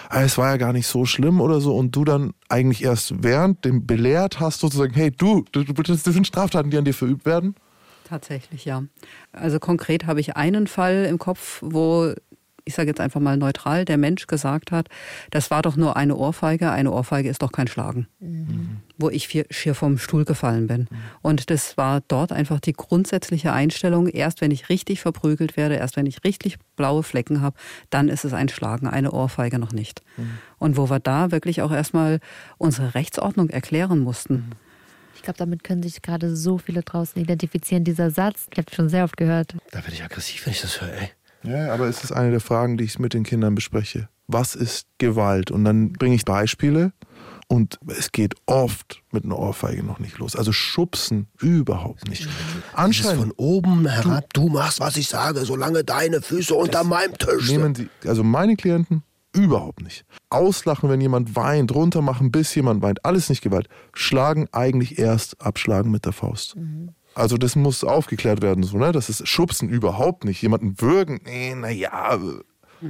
ah, 0.10 0.24
es 0.24 0.38
war 0.38 0.50
ja 0.50 0.58
gar 0.58 0.74
nicht 0.74 0.88
so 0.88 1.06
schlimm 1.06 1.40
oder 1.40 1.62
so 1.62 1.76
und 1.76 1.96
du 1.96 2.04
dann 2.04 2.34
eigentlich 2.50 2.84
erst 2.84 3.24
während 3.24 3.64
dem 3.64 3.86
belehrt 3.86 4.40
hast, 4.40 4.60
sozusagen, 4.60 4.94
hey, 4.94 5.12
du, 5.12 5.46
du, 5.52 5.64
du 5.64 5.74
das 5.82 6.04
sind 6.04 6.28
Straftaten, 6.28 6.70
die 6.70 6.78
an 6.78 6.86
dir 6.86 6.94
verübt 6.94 7.26
werden? 7.26 7.56
Tatsächlich, 8.08 8.66
ja. 8.66 8.84
Also 9.32 9.60
konkret 9.60 10.06
habe 10.06 10.20
ich 10.20 10.36
einen 10.36 10.68
Fall 10.68 11.06
im 11.10 11.18
Kopf, 11.18 11.60
wo 11.64 12.14
ich 12.66 12.76
sage 12.76 12.90
jetzt 12.90 13.00
einfach 13.00 13.22
mal 13.22 13.38
neutral, 13.38 13.86
der 13.86 13.98
Mensch 13.98 14.28
gesagt 14.28 14.72
hat, 14.72 14.90
das 15.30 15.52
war 15.52 15.62
doch 15.62 15.76
nur 15.76 15.96
eine 15.96 16.16
Ohrfeige, 16.16 16.72
eine 16.72 16.92
Ohrfeige 16.92 17.30
ist 17.30 17.42
doch 17.42 17.52
kein 17.52 17.68
Schlagen. 17.68 18.08
Wo 18.98 19.10
ich 19.10 19.46
schier 19.50 19.76
vom 19.76 19.98
Stuhl 19.98 20.26
gefallen 20.26 20.68
bin. 20.68 20.88
Und 21.22 21.50
das 21.50 21.78
war 21.78 22.02
dort 22.08 22.32
einfach 22.32 22.60
die 22.60 22.74
grundsätzliche 22.74 23.54
Einstellung, 23.54 24.08
erst 24.08 24.42
wenn 24.42 24.52
ich 24.52 24.70
richtig 24.70 25.02
verprügelt 25.02 25.58
werde, 25.58 25.76
erst 25.76 25.96
wenn 25.96 26.06
ich 26.06 26.24
richtig 26.24 26.58
blaue 26.76 27.04
Flecken 27.04 27.42
habe, 27.42 27.56
dann 27.90 28.10
ist 28.10 28.26
es 28.26 28.34
ein 28.34 28.50
Schlagen, 28.50 28.88
eine 28.88 29.12
Ohrfeige 29.12 29.60
noch 29.60 29.72
nicht. 29.72 30.02
Und 30.58 30.76
wo 30.76 30.90
wir 30.90 31.00
da 31.00 31.32
wirklich 31.32 31.62
auch 31.62 31.72
erstmal 31.72 32.20
unsere 32.58 32.96
Rechtsordnung 32.96 33.50
erklären 33.50 34.00
mussten. 34.00 34.52
Ich 35.16 35.22
glaube, 35.22 35.38
damit 35.38 35.64
können 35.64 35.82
sich 35.82 36.02
gerade 36.02 36.36
so 36.36 36.58
viele 36.58 36.82
draußen 36.84 37.22
identifizieren. 37.22 37.84
Dieser 37.84 38.12
Satz, 38.12 38.48
ich 38.52 38.58
habe 38.58 38.74
schon 38.74 38.90
sehr 38.90 39.04
oft 39.04 39.18
gehört. 39.18 39.56
Da 39.72 39.80
werde 39.80 39.94
ich 39.94 40.04
aggressiv, 40.04 40.46
wenn 40.46 40.54
ich 40.54 40.62
das 40.62 40.82
höre, 40.82 40.94
ey. 40.94 41.10
Ja, 41.46 41.74
aber 41.74 41.88
es 41.88 42.04
ist 42.04 42.12
eine 42.12 42.32
der 42.32 42.40
Fragen, 42.40 42.78
die 42.78 42.84
ich 42.84 43.00
mit 43.00 43.14
den 43.14 43.24
Kindern 43.24 43.56
bespreche. 43.56 44.10
Was 44.28 44.56
ist 44.56 44.88
Gewalt? 44.98 45.52
Und 45.52 45.66
dann 45.66 45.94
bringe 45.94 46.16
ich 46.16 46.26
Beispiele 46.26 46.92
und 47.48 47.78
es 47.88 48.12
geht 48.12 48.34
oft 48.48 49.04
mit 49.12 49.24
einer 49.24 49.38
Ohrfeige 49.38 49.84
noch 49.84 50.00
nicht 50.00 50.18
los. 50.18 50.36
Also 50.36 50.52
schubsen 50.52 51.28
überhaupt 51.40 52.08
nicht. 52.10 52.28
Anscheinend 52.74 53.20
von 53.20 53.32
oben 53.38 53.88
herab, 53.88 54.34
du 54.34 54.50
machst, 54.50 54.80
was 54.80 54.98
ich 54.98 55.08
sage, 55.08 55.46
solange 55.46 55.84
deine 55.84 56.22
Füße 56.22 56.56
unter 56.56 56.84
meinem 56.84 57.18
Tisch 57.18 57.48
sind. 57.48 57.62
nehmen 57.62 57.76
sie, 57.76 57.90
also 58.08 58.24
meine 58.24 58.56
Klienten 58.56 59.04
überhaupt 59.34 59.82
nicht. 59.82 60.06
Auslachen, 60.30 60.90
wenn 60.90 61.02
jemand 61.02 61.36
weint, 61.36 61.74
runtermachen, 61.74 62.32
bis 62.32 62.56
jemand 62.56 62.82
weint, 62.82 63.06
alles 63.06 63.30
nicht 63.30 63.42
Gewalt. 63.42 63.68
Schlagen 63.94 64.48
eigentlich 64.52 64.98
erst 64.98 65.42
abschlagen 65.42 65.92
mit 65.92 66.06
der 66.06 66.14
Faust. 66.14 66.56
Also 67.16 67.38
das 67.38 67.56
muss 67.56 67.86
aufgeklärt 67.86 68.42
werden, 68.42 68.64
so, 68.64 68.78
ne? 68.78 68.92
Das 68.92 69.08
ist 69.10 69.26
Schubsen 69.28 69.70
überhaupt 69.70 70.26
nicht. 70.26 70.42
Jemanden 70.42 70.82
würgen, 70.82 71.22
nee, 71.24 71.56
naja. 71.56 72.20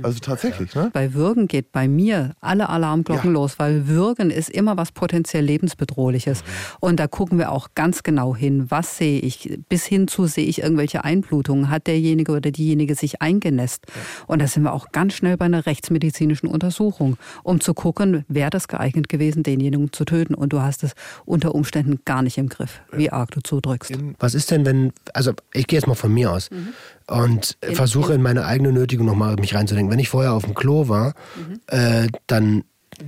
Also 0.01 0.19
tatsächlich, 0.19 0.73
ne? 0.75 0.89
Bei 0.93 1.13
Würgen 1.13 1.47
geht 1.47 1.71
bei 1.71 1.87
mir 1.87 2.33
alle 2.41 2.69
Alarmglocken 2.69 3.29
Ja. 3.29 3.33
los, 3.33 3.59
weil 3.59 3.87
Würgen 3.87 4.29
ist 4.31 4.49
immer 4.49 4.77
was 4.77 4.91
potenziell 4.91 5.43
lebensbedrohliches. 5.45 6.43
Und 6.79 6.99
da 6.99 7.07
gucken 7.07 7.37
wir 7.37 7.51
auch 7.51 7.69
ganz 7.75 8.03
genau 8.03 8.35
hin, 8.35 8.69
was 8.69 8.97
sehe 8.97 9.19
ich, 9.19 9.59
bis 9.69 9.85
hin 9.85 10.07
zu 10.07 10.25
sehe 10.27 10.45
ich 10.45 10.61
irgendwelche 10.61 11.03
Einblutungen, 11.03 11.69
hat 11.69 11.87
derjenige 11.87 12.31
oder 12.33 12.51
diejenige 12.51 12.95
sich 12.95 13.21
eingenässt. 13.21 13.85
Und 14.27 14.41
da 14.41 14.47
sind 14.47 14.63
wir 14.63 14.73
auch 14.73 14.91
ganz 14.91 15.13
schnell 15.13 15.37
bei 15.37 15.45
einer 15.45 15.65
rechtsmedizinischen 15.65 16.47
Untersuchung, 16.49 17.17
um 17.43 17.59
zu 17.61 17.73
gucken, 17.73 18.25
wäre 18.27 18.49
das 18.49 18.67
geeignet 18.67 19.09
gewesen, 19.09 19.43
denjenigen 19.43 19.91
zu 19.93 20.05
töten. 20.05 20.33
Und 20.35 20.53
du 20.53 20.61
hast 20.61 20.83
es 20.83 20.93
unter 21.25 21.55
Umständen 21.55 21.99
gar 22.05 22.21
nicht 22.21 22.37
im 22.37 22.49
Griff, 22.49 22.81
wie 22.91 23.11
arg 23.11 23.31
du 23.31 23.41
zudrückst. 23.41 23.93
Was 24.19 24.33
ist 24.35 24.51
denn, 24.51 24.65
wenn, 24.65 24.93
also 25.13 25.33
ich 25.53 25.67
gehe 25.67 25.77
jetzt 25.79 25.87
mal 25.87 25.95
von 25.95 26.13
mir 26.13 26.31
aus 26.31 26.49
und 27.07 27.57
In- 27.61 27.75
versuche 27.75 28.13
in 28.13 28.21
meine 28.21 28.45
eigene 28.45 28.71
Nötigung 28.71 29.05
nochmal 29.05 29.35
mich 29.35 29.53
reinzudenken. 29.55 29.91
Wenn 29.91 29.99
ich 29.99 30.09
vorher 30.09 30.33
auf 30.33 30.43
dem 30.45 30.55
Klo 30.55 30.87
war, 30.89 31.13
äh, 31.67 32.07
dann, 32.27 32.63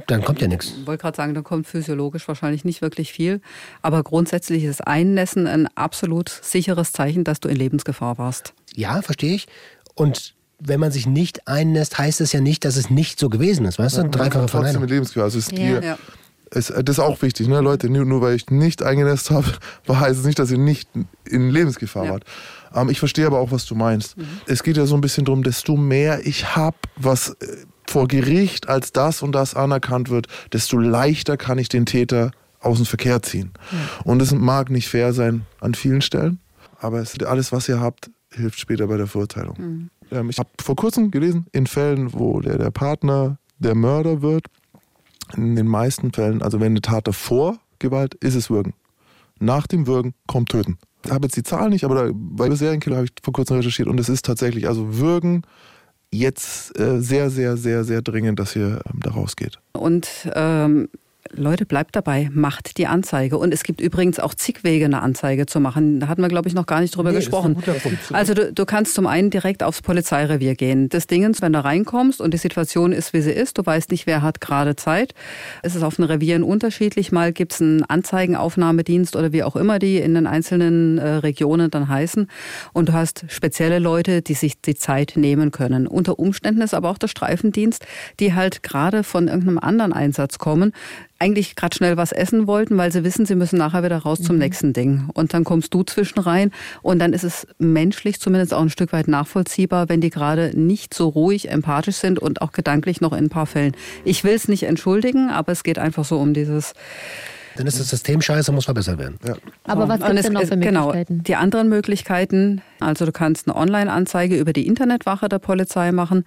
dann 0.08 0.24
kommt 0.24 0.42
ja 0.42 0.48
nichts. 0.48 0.74
Ich 0.80 0.86
wollte 0.88 1.02
gerade 1.02 1.18
sagen, 1.18 1.34
da 1.34 1.42
kommt 1.42 1.66
physiologisch 1.68 2.28
wahrscheinlich 2.28 2.64
nicht 2.66 2.82
wirklich 2.82 3.12
viel. 3.12 3.42
Aber 3.82 4.04
grundsätzlich 4.04 4.64
ist 4.66 4.86
Einnässen 4.86 5.48
ein 5.48 5.68
absolut 5.76 6.30
sicheres 6.30 6.92
Zeichen, 6.92 7.24
dass 7.24 7.40
du 7.40 7.48
in 7.50 7.56
Lebensgefahr 7.56 8.18
warst. 8.18 8.54
Ja, 8.76 9.02
verstehe 9.02 9.34
ich. 9.34 9.48
Und 9.96 10.36
wenn 10.60 10.80
man 10.80 10.92
sich 10.92 11.06
nicht 11.08 11.48
einnässt, 11.48 11.98
heißt 11.98 12.20
es 12.22 12.34
ja 12.34 12.42
nicht, 12.42 12.66
dass 12.66 12.78
es 12.78 12.90
nicht 12.90 13.20
so 13.20 13.30
gewesen 13.30 13.66
ist. 13.66 13.80
Weißt 13.80 13.98
du? 13.98 14.04
Dreifache 14.04 14.30
trotzdem 14.42 14.48
Verneinung. 14.50 14.82
mit 14.82 14.90
Lebensgefahr. 14.92 15.26
Also 15.26 15.40
es 15.40 15.50
Ja. 15.52 15.58
dir, 15.58 15.82
Ja. 15.84 15.98
es, 16.52 16.68
das 16.68 16.84
ist 16.98 17.00
auch 17.00 17.22
wichtig, 17.22 17.48
ne, 17.48 17.62
Leute. 17.62 17.90
Nur, 17.90 18.06
nur 18.06 18.22
weil 18.22 18.36
ich 18.36 18.50
nicht 18.50 18.82
eingenässt 18.84 19.30
habe, 19.32 19.48
heißt 19.90 20.20
es 20.20 20.26
nicht, 20.26 20.40
dass 20.40 20.52
ihr 20.52 20.58
nicht 20.58 20.90
in 21.26 21.50
Lebensgefahr 21.50 22.06
Ja. 22.06 22.12
wart. 22.12 22.24
Ähm, 22.78 22.90
ich 22.90 23.00
verstehe 23.00 23.26
aber 23.26 23.40
auch, 23.40 23.52
was 23.52 23.66
du 23.66 23.76
meinst. 23.76 24.16
Es 24.46 24.64
geht 24.64 24.78
ja 24.78 24.86
so 24.86 24.96
ein 24.96 25.02
bisschen 25.02 25.26
darum, 25.26 25.44
desto 25.44 25.76
mehr 25.76 26.26
ich 26.26 26.56
habe, 26.56 26.78
was 26.96 27.30
äh, 27.30 27.66
vor 27.88 28.08
Gericht 28.08 28.70
als 28.70 28.92
das 28.92 29.22
und 29.24 29.34
das 29.34 29.54
anerkannt 29.56 30.10
wird, 30.10 30.28
desto 30.54 30.78
leichter 30.78 31.38
kann 31.38 31.58
ich 31.58 31.70
den 31.70 31.86
Täter 31.86 32.32
aus 32.60 32.78
dem 32.78 32.86
Verkehr 32.86 33.22
ziehen. 33.22 33.52
Und 34.04 34.22
es 34.22 34.34
mag 34.34 34.70
nicht 34.70 34.90
fair 34.90 35.14
sein 35.14 35.46
an 35.62 35.74
vielen 35.74 36.02
Stellen, 36.02 36.40
aber 36.80 37.00
es, 37.00 37.18
alles, 37.24 37.52
was 37.52 37.70
ihr 37.70 37.80
habt, 37.80 38.12
hilft 38.32 38.60
später 38.60 38.88
bei 38.88 38.98
der 38.98 39.08
Verurteilung. 39.08 39.90
Ähm, 40.12 40.30
ich 40.30 40.38
habe 40.38 40.50
vor 40.62 40.76
kurzem 40.76 41.12
gelesen, 41.12 41.48
in 41.52 41.66
Fällen, 41.68 42.14
wo 42.14 42.42
der, 42.42 42.58
der 42.58 42.72
Partner 42.72 43.38
der 43.60 43.76
Mörder 43.76 44.22
wird, 44.22 44.48
in 45.36 45.56
den 45.56 45.68
meisten 45.68 46.14
Fällen, 46.14 46.42
also 46.42 46.60
wenn 46.60 46.74
eine 46.74 46.82
Tat 46.82 47.08
davor 47.08 47.58
Gewalt, 47.80 48.16
ist 48.16 48.36
es 48.36 48.50
Würgen. 48.50 48.74
Nach 49.40 49.68
dem 49.68 49.88
Würgen 49.88 50.14
kommt 50.26 50.50
Töten. 50.50 50.78
Habe 51.10 51.26
jetzt 51.26 51.38
die 51.38 51.44
Zahl 51.44 51.70
nicht, 51.70 51.84
aber 51.84 51.96
da, 51.96 52.12
bei 52.14 52.50
Serienkiller 52.54 52.98
habe 52.98 53.06
ich 53.06 53.14
vor 53.24 53.34
kurzem 53.34 53.58
recherchiert 53.58 53.88
und 53.88 54.00
es 54.00 54.10
ist 54.10 54.26
tatsächlich, 54.26 54.68
also 54.68 54.98
Würgen 54.98 55.44
jetzt 56.12 56.78
äh, 56.80 57.00
sehr, 57.02 57.30
sehr, 57.30 57.58
sehr, 57.58 57.84
sehr 57.84 58.02
dringend, 58.02 58.40
dass 58.40 58.56
ihr 58.56 58.82
ähm, 58.92 59.00
da 59.02 59.12
rausgeht. 59.12 59.60
Und 59.74 60.10
ähm, 60.34 60.90
Leute, 61.34 61.66
bleibt 61.66 61.96
dabei, 61.96 62.30
macht 62.32 62.78
die 62.78 62.88
Anzeige. 62.88 63.38
Und 63.38 63.54
es 63.54 63.64
gibt 63.64 63.82
übrigens 63.82 64.20
auch 64.20 64.34
zig 64.34 64.64
Wege, 64.64 64.86
eine 64.86 65.02
Anzeige 65.02 65.46
zu 65.46 65.60
machen. 65.60 66.00
Da 66.00 66.08
hatten 66.08 66.22
wir, 66.22 66.28
glaube 66.28 66.48
ich, 66.48 66.56
noch 66.56 66.66
gar 66.66 66.82
nicht 66.82 66.96
drüber 66.96 67.12
Nee, 67.12 67.18
gesprochen. 67.18 67.58
Also 68.14 68.34
du, 68.34 68.54
du 68.54 68.66
kannst 68.66 68.94
zum 68.94 69.08
einen 69.08 69.30
direkt 69.30 69.64
aufs 69.64 69.82
Polizeirevier 69.82 70.56
gehen. 70.56 70.90
Das 70.90 71.08
Dingens, 71.08 71.42
wenn 71.42 71.54
du 71.54 71.64
reinkommst 71.64 72.22
und 72.22 72.34
die 72.34 72.38
Situation 72.38 72.92
ist, 72.92 73.14
wie 73.14 73.22
sie 73.22 73.32
ist, 73.32 73.58
du 73.58 73.66
weißt 73.66 73.92
nicht, 73.92 74.08
wer 74.08 74.22
hat 74.22 74.42
gerade 74.42 74.76
Zeit. 74.76 75.14
Es 75.64 75.76
ist 75.76 75.84
auf 75.84 75.96
den 75.96 76.06
Revieren 76.06 76.44
unterschiedlich. 76.44 77.12
Mal 77.12 77.34
gibt 77.34 77.54
es 77.54 77.62
einen 77.62 77.84
Anzeigenaufnahmedienst 77.84 79.16
oder 79.16 79.32
wie 79.32 79.44
auch 79.44 79.56
immer 79.56 79.80
die 79.80 79.98
in 79.98 80.14
den 80.14 80.28
einzelnen 80.28 80.98
äh, 80.98 81.08
Regionen 81.16 81.72
dann 81.72 81.88
heißen. 81.88 82.28
Und 82.74 82.90
du 82.90 82.94
hast 82.94 83.26
spezielle 83.30 83.80
Leute, 83.80 84.22
die 84.22 84.34
sich 84.34 84.62
die 84.62 84.76
Zeit 84.76 85.14
nehmen 85.16 85.52
können. 85.52 85.88
Unter 85.88 86.20
Umständen 86.20 86.62
ist 86.62 86.74
aber 86.74 86.90
auch 86.90 86.98
der 86.98 87.08
Streifendienst, 87.08 87.86
die 88.20 88.34
halt 88.34 88.64
gerade 88.64 89.04
von 89.04 89.28
irgendeinem 89.28 89.60
anderen 89.60 89.94
Einsatz 89.94 90.38
kommen, 90.38 90.74
eigentlich 91.20 91.56
gerade 91.56 91.76
schnell 91.76 91.98
was 91.98 92.12
essen 92.12 92.48
wollten, 92.48 92.78
weil 92.78 92.92
sie 92.92 93.04
wissen, 93.04 93.26
sie 93.26 93.36
müssen 93.36 93.58
nachher 93.58 93.84
wieder 93.84 93.98
raus 93.98 94.22
zum 94.22 94.38
nächsten 94.38 94.74
Ding. 94.74 95.10
Und 95.14 95.34
dann 95.34 95.44
kommst 95.44 95.74
du 95.74 95.84
zwischen 95.84 96.20
rein 96.20 96.52
und 96.82 97.00
dann 97.00 97.14
ist 97.14 97.24
es 97.24 97.48
menschlich 97.58 98.20
zumindest 98.20 98.54
auch 98.54 98.62
ein 98.62 98.70
Stück 98.70 98.94
weit 98.94 99.08
nachvollziehbar, 99.08 99.90
wenn 99.90 100.02
die 100.02 100.10
gerade 100.10 100.52
nicht 100.60 100.94
so 100.94 101.08
ruhig, 101.10 101.50
empathisch 101.50 101.96
sind 101.96 102.20
und 102.20 102.42
auch 102.42 102.52
gedanklich 102.52 103.02
noch 103.02 103.14
in 103.14 103.26
ein 103.26 103.30
paar 103.30 103.48
Fällen. 103.48 103.76
Ich 104.04 104.24
will 104.24 104.34
es 104.34 104.48
nicht 104.48 104.64
entschuldigen, 104.64 105.30
aber 105.30 105.52
es 105.52 105.64
geht 105.64 105.80
einfach 105.80 106.06
so 106.06 106.18
um 106.18 106.34
dieses 106.34 106.74
Dann 107.56 107.66
ist 107.66 107.80
das 107.80 107.90
System 107.90 108.22
scheiße, 108.22 108.52
muss 108.52 108.66
verbessert 108.66 109.00
werden. 109.00 109.18
Ja. 109.26 109.36
Aber 109.64 109.88
was 109.88 110.00
gibt 110.00 110.20
es 110.20 110.24
denn 110.24 110.34
noch 110.34 110.44
für 110.44 110.58
genau, 110.58 110.88
Möglichkeiten? 110.88 111.24
Die 111.24 111.36
anderen 111.36 111.70
Möglichkeiten, 111.70 112.62
also 112.80 113.06
du 113.06 113.12
kannst 113.12 113.48
eine 113.48 113.58
Online-Anzeige 113.58 114.38
über 114.38 114.54
die 114.54 114.68
Internetwache 114.68 115.28
der 115.30 115.40
Polizei 115.40 115.92
machen 115.92 116.26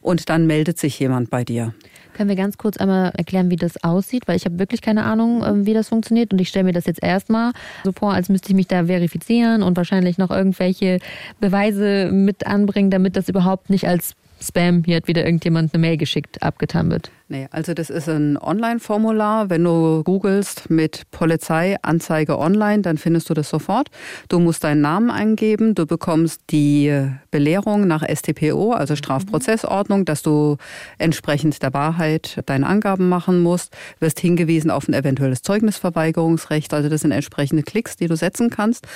und 0.00 0.28
dann 0.28 0.46
meldet 0.46 0.78
sich 0.78 0.98
jemand 1.00 1.30
bei 1.30 1.42
dir. 1.44 1.74
Können 2.20 2.28
wir 2.28 2.36
ganz 2.36 2.58
kurz 2.58 2.76
einmal 2.76 3.12
erklären, 3.16 3.48
wie 3.50 3.56
das 3.56 3.82
aussieht? 3.82 4.28
Weil 4.28 4.36
ich 4.36 4.44
habe 4.44 4.58
wirklich 4.58 4.82
keine 4.82 5.04
Ahnung, 5.04 5.42
ähm, 5.42 5.64
wie 5.64 5.72
das 5.72 5.88
funktioniert. 5.88 6.34
Und 6.34 6.38
ich 6.38 6.50
stelle 6.50 6.64
mir 6.64 6.74
das 6.74 6.84
jetzt 6.84 7.02
erstmal 7.02 7.52
so 7.82 7.92
vor, 7.92 8.12
als 8.12 8.28
müsste 8.28 8.50
ich 8.50 8.54
mich 8.54 8.66
da 8.66 8.84
verifizieren 8.84 9.62
und 9.62 9.74
wahrscheinlich 9.78 10.18
noch 10.18 10.30
irgendwelche 10.30 10.98
Beweise 11.40 12.10
mit 12.12 12.46
anbringen, 12.46 12.90
damit 12.90 13.16
das 13.16 13.30
überhaupt 13.30 13.70
nicht 13.70 13.88
als 13.88 14.16
Spam, 14.42 14.82
hier 14.84 14.96
hat 14.96 15.06
wieder 15.06 15.24
irgendjemand 15.24 15.74
eine 15.74 15.80
Mail 15.80 15.96
geschickt, 15.96 16.42
abgetan 16.42 16.90
wird. 16.90 17.10
Nee, 17.28 17.46
also 17.52 17.74
das 17.74 17.90
ist 17.90 18.08
ein 18.08 18.36
Online-Formular. 18.36 19.50
Wenn 19.50 19.62
du 19.62 20.02
googelst 20.02 20.68
mit 20.68 21.08
Polizei 21.10 21.76
Anzeige 21.82 22.38
online, 22.38 22.82
dann 22.82 22.98
findest 22.98 23.30
du 23.30 23.34
das 23.34 23.50
sofort. 23.50 23.88
Du 24.28 24.40
musst 24.40 24.64
deinen 24.64 24.80
Namen 24.80 25.10
eingeben, 25.10 25.76
du 25.76 25.86
bekommst 25.86 26.40
die 26.50 27.08
Belehrung 27.30 27.86
nach 27.86 28.02
StPO, 28.02 28.72
also 28.72 28.96
Strafprozessordnung, 28.96 30.04
dass 30.06 30.22
du 30.22 30.56
entsprechend 30.98 31.62
der 31.62 31.72
Wahrheit 31.72 32.40
deine 32.46 32.66
Angaben 32.66 33.08
machen 33.08 33.40
musst, 33.42 33.76
wirst 34.00 34.18
hingewiesen 34.18 34.70
auf 34.70 34.88
ein 34.88 34.94
eventuelles 34.94 35.42
Zeugnisverweigerungsrecht, 35.42 36.74
also 36.74 36.88
das 36.88 37.02
sind 37.02 37.12
entsprechende 37.12 37.62
Klicks, 37.62 37.96
die 37.96 38.08
du 38.08 38.16
setzen 38.16 38.50
kannst. 38.50 38.88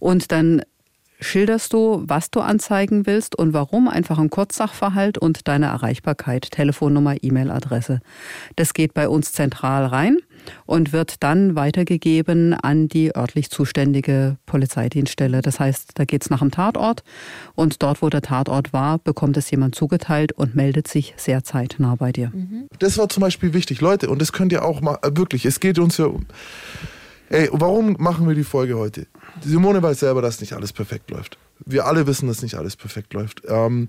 Und 0.00 0.32
dann 0.32 0.62
schilderst 1.20 1.72
du, 1.72 2.02
was 2.06 2.30
du 2.30 2.40
anzeigen 2.40 3.06
willst 3.06 3.36
und 3.36 3.52
warum, 3.52 3.88
einfach 3.88 4.18
ein 4.18 4.30
Kurzsachverhalt 4.30 5.18
und 5.18 5.48
deine 5.48 5.66
Erreichbarkeit, 5.66 6.50
Telefonnummer, 6.50 7.16
E-Mail-Adresse. 7.22 8.00
Das 8.56 8.74
geht 8.74 8.94
bei 8.94 9.08
uns 9.08 9.32
zentral 9.32 9.86
rein 9.86 10.18
und 10.66 10.92
wird 10.92 11.22
dann 11.22 11.54
weitergegeben 11.54 12.54
an 12.54 12.88
die 12.88 13.14
örtlich 13.14 13.50
zuständige 13.50 14.36
Polizeidienststelle. 14.46 15.42
Das 15.42 15.60
heißt, 15.60 15.92
da 15.94 16.04
geht 16.04 16.22
es 16.22 16.30
nach 16.30 16.40
dem 16.40 16.50
Tatort 16.50 17.02
und 17.54 17.82
dort, 17.82 18.02
wo 18.02 18.08
der 18.08 18.22
Tatort 18.22 18.72
war, 18.72 18.98
bekommt 18.98 19.36
es 19.36 19.50
jemand 19.50 19.74
zugeteilt 19.74 20.32
und 20.32 20.54
meldet 20.54 20.88
sich 20.88 21.14
sehr 21.16 21.44
zeitnah 21.44 21.94
bei 21.94 22.12
dir. 22.12 22.32
Das 22.78 22.98
war 22.98 23.08
zum 23.08 23.20
Beispiel 23.20 23.52
wichtig, 23.52 23.80
Leute, 23.80 24.08
und 24.08 24.20
das 24.20 24.32
könnt 24.32 24.52
ihr 24.52 24.64
auch 24.64 24.80
mal, 24.80 24.98
äh, 25.02 25.10
wirklich, 25.14 25.44
es 25.44 25.60
geht 25.60 25.78
uns 25.78 25.98
ja 25.98 26.06
um. 26.06 26.26
Ey, 27.32 27.48
warum 27.52 27.94
machen 28.00 28.26
wir 28.26 28.34
die 28.34 28.42
Folge 28.42 28.76
heute? 28.76 29.06
Simone 29.40 29.80
weiß 29.80 30.00
selber, 30.00 30.20
dass 30.20 30.40
nicht 30.40 30.52
alles 30.52 30.72
perfekt 30.72 31.12
läuft. 31.12 31.38
Wir 31.64 31.86
alle 31.86 32.08
wissen, 32.08 32.26
dass 32.26 32.42
nicht 32.42 32.56
alles 32.56 32.74
perfekt 32.74 33.14
läuft. 33.14 33.42
Ähm, 33.46 33.88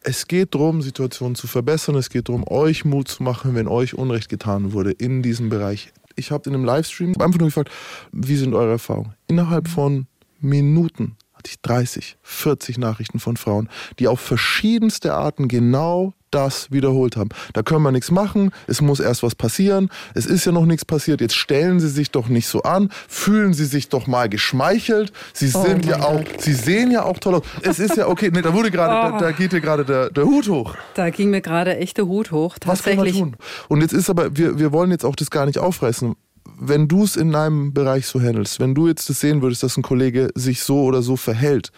es 0.00 0.26
geht 0.26 0.52
darum, 0.52 0.82
Situationen 0.82 1.36
zu 1.36 1.46
verbessern. 1.46 1.94
Es 1.94 2.10
geht 2.10 2.28
darum, 2.28 2.44
euch 2.48 2.84
Mut 2.84 3.06
zu 3.06 3.22
machen, 3.22 3.54
wenn 3.54 3.68
euch 3.68 3.94
Unrecht 3.94 4.28
getan 4.28 4.72
wurde 4.72 4.90
in 4.90 5.22
diesem 5.22 5.48
Bereich. 5.48 5.92
Ich 6.16 6.32
habe 6.32 6.50
in 6.50 6.56
einem 6.56 6.64
Livestream 6.64 7.14
einfach 7.20 7.38
nur 7.38 7.48
gefragt, 7.48 7.70
wie 8.10 8.34
sind 8.34 8.52
eure 8.52 8.72
Erfahrungen? 8.72 9.14
Innerhalb 9.28 9.68
von 9.68 10.08
Minuten 10.40 11.16
hatte 11.34 11.50
ich 11.50 11.60
30, 11.60 12.16
40 12.22 12.78
Nachrichten 12.78 13.20
von 13.20 13.36
Frauen, 13.36 13.68
die 14.00 14.08
auf 14.08 14.18
verschiedenste 14.18 15.14
Arten 15.14 15.46
genau 15.46 16.14
das 16.36 16.70
wiederholt 16.70 17.16
haben. 17.16 17.30
Da 17.54 17.62
können 17.62 17.82
wir 17.82 17.92
nichts 17.92 18.10
machen, 18.10 18.50
es 18.66 18.82
muss 18.82 19.00
erst 19.00 19.22
was 19.22 19.34
passieren, 19.34 19.88
es 20.14 20.26
ist 20.26 20.44
ja 20.44 20.52
noch 20.52 20.66
nichts 20.66 20.84
passiert, 20.84 21.20
jetzt 21.22 21.34
stellen 21.34 21.80
Sie 21.80 21.88
sich 21.88 22.10
doch 22.10 22.28
nicht 22.28 22.46
so 22.46 22.62
an, 22.62 22.90
fühlen 23.08 23.54
Sie 23.54 23.64
sich 23.64 23.88
doch 23.88 24.06
mal 24.06 24.28
geschmeichelt, 24.28 25.12
Sie 25.32 25.50
Oh 25.54 25.64
sind 25.64 25.86
ja 25.86 25.98
mein 25.98 26.06
auch, 26.06 26.24
Sie 26.38 26.52
sehen 26.52 26.90
ja 26.90 27.04
auch 27.04 27.18
toll 27.18 27.36
aus. 27.36 27.42
Es 27.62 27.78
ist 27.78 27.96
ja 27.96 28.06
okay, 28.08 28.30
nee, 28.32 28.42
da 28.42 28.52
wurde 28.52 28.70
gerade, 28.70 29.12
da, 29.12 29.18
da 29.18 29.30
geht 29.32 29.52
dir 29.52 29.60
gerade 29.62 29.84
der, 29.84 30.10
der 30.10 30.24
Hut 30.24 30.48
hoch. 30.48 30.74
Da 30.94 31.08
ging 31.10 31.30
mir 31.30 31.40
gerade 31.40 31.76
echt 31.78 31.96
der 31.96 32.06
Hut 32.06 32.30
hoch. 32.32 32.56
Was 32.66 32.82
kann 32.82 32.96
man 32.96 33.06
Tatsächlich. 33.06 33.22
tun? 33.22 33.36
Und 33.68 33.80
jetzt 33.80 33.92
ist 33.92 34.10
aber, 34.10 34.36
wir, 34.36 34.58
wir 34.58 34.72
wollen 34.72 34.90
jetzt 34.90 35.04
auch 35.04 35.16
das 35.16 35.30
gar 35.30 35.46
nicht 35.46 35.58
aufreißen. 35.58 36.14
Wenn 36.58 36.86
du 36.88 37.04
es 37.04 37.16
in 37.16 37.32
deinem 37.32 37.72
Bereich 37.72 38.06
so 38.06 38.20
handelst, 38.20 38.60
wenn 38.60 38.74
du 38.74 38.88
jetzt 38.88 39.08
das 39.08 39.20
sehen 39.20 39.42
würdest, 39.42 39.62
dass 39.62 39.76
ein 39.76 39.82
Kollege 39.82 40.30
sich 40.34 40.62
so 40.62 40.82
oder 40.82 41.02
so 41.02 41.16
verhält, 41.16 41.70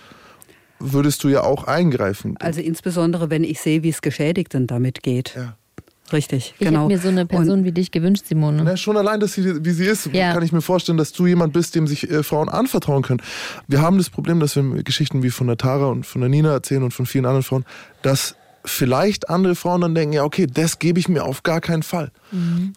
würdest 0.81 1.23
du 1.25 1.29
ja 1.29 1.43
auch 1.43 1.65
eingreifen. 1.65 2.37
Also 2.39 2.61
insbesondere, 2.61 3.31
wenn 3.31 3.45
ich 3.45 3.61
sehe, 3.61 3.83
wie 3.83 3.89
es 3.91 4.03
Geschädigten 4.03 4.67
damit 4.67 5.03
geht. 5.03 5.35
ja. 5.37 5.57
Richtig, 6.11 6.55
Ich 6.59 6.67
genau. 6.67 6.85
hätte 6.85 6.95
mir 6.95 6.99
so 6.99 7.09
eine 7.09 7.27
Person 7.27 7.65
wie 7.65 7.73
dich 7.73 7.91
gewünscht, 7.91 8.25
Simone. 8.27 8.63
Na, 8.65 8.79
schon 8.79 8.97
allein, 8.97 9.21
dass 9.21 9.35
sie, 9.35 9.63
wie 9.63 9.71
sie 9.73 9.85
ist, 9.85 10.07
Ja. 10.15 10.33
kann 10.33 10.43
ich 10.43 10.53
mir 10.53 10.63
vorstellen, 10.63 10.97
dass 10.97 11.13
du 11.13 11.27
jemand 11.27 11.53
bist, 11.53 11.75
dem 11.75 11.87
sich 11.87 12.11
äh, 12.11 12.23
Frauen 12.23 12.49
anvertrauen 12.49 13.03
können. 13.03 13.21
Wir 13.67 13.83
haben 13.83 13.99
das 13.99 14.09
Problem, 14.09 14.41
dass 14.41 14.57
wir 14.57 14.63
Geschichten 14.85 15.23
wie 15.23 15.29
von 15.29 15.49
der 15.49 15.59
Tara 15.59 15.89
und 15.89 16.07
von 16.07 16.23
der 16.23 16.31
Nina 16.31 16.51
erzählen 16.51 16.83
und 16.83 16.93
von 16.95 17.05
vielen 17.05 17.27
anderen 17.27 17.43
Frauen, 17.43 17.67
dass 18.01 18.37
vielleicht 18.65 19.29
andere 19.29 19.55
Frauen 19.55 19.83
dann 19.83 19.95
denken, 19.95 20.15
ja, 20.15 20.25
okay, 20.25 20.47
das 20.47 20.79
gebe 20.79 20.99
ich 20.99 21.11
mir 21.11 21.25
auf 21.27 21.43
gar 21.43 21.61
keinen 21.61 21.83
Fall. 21.83 22.11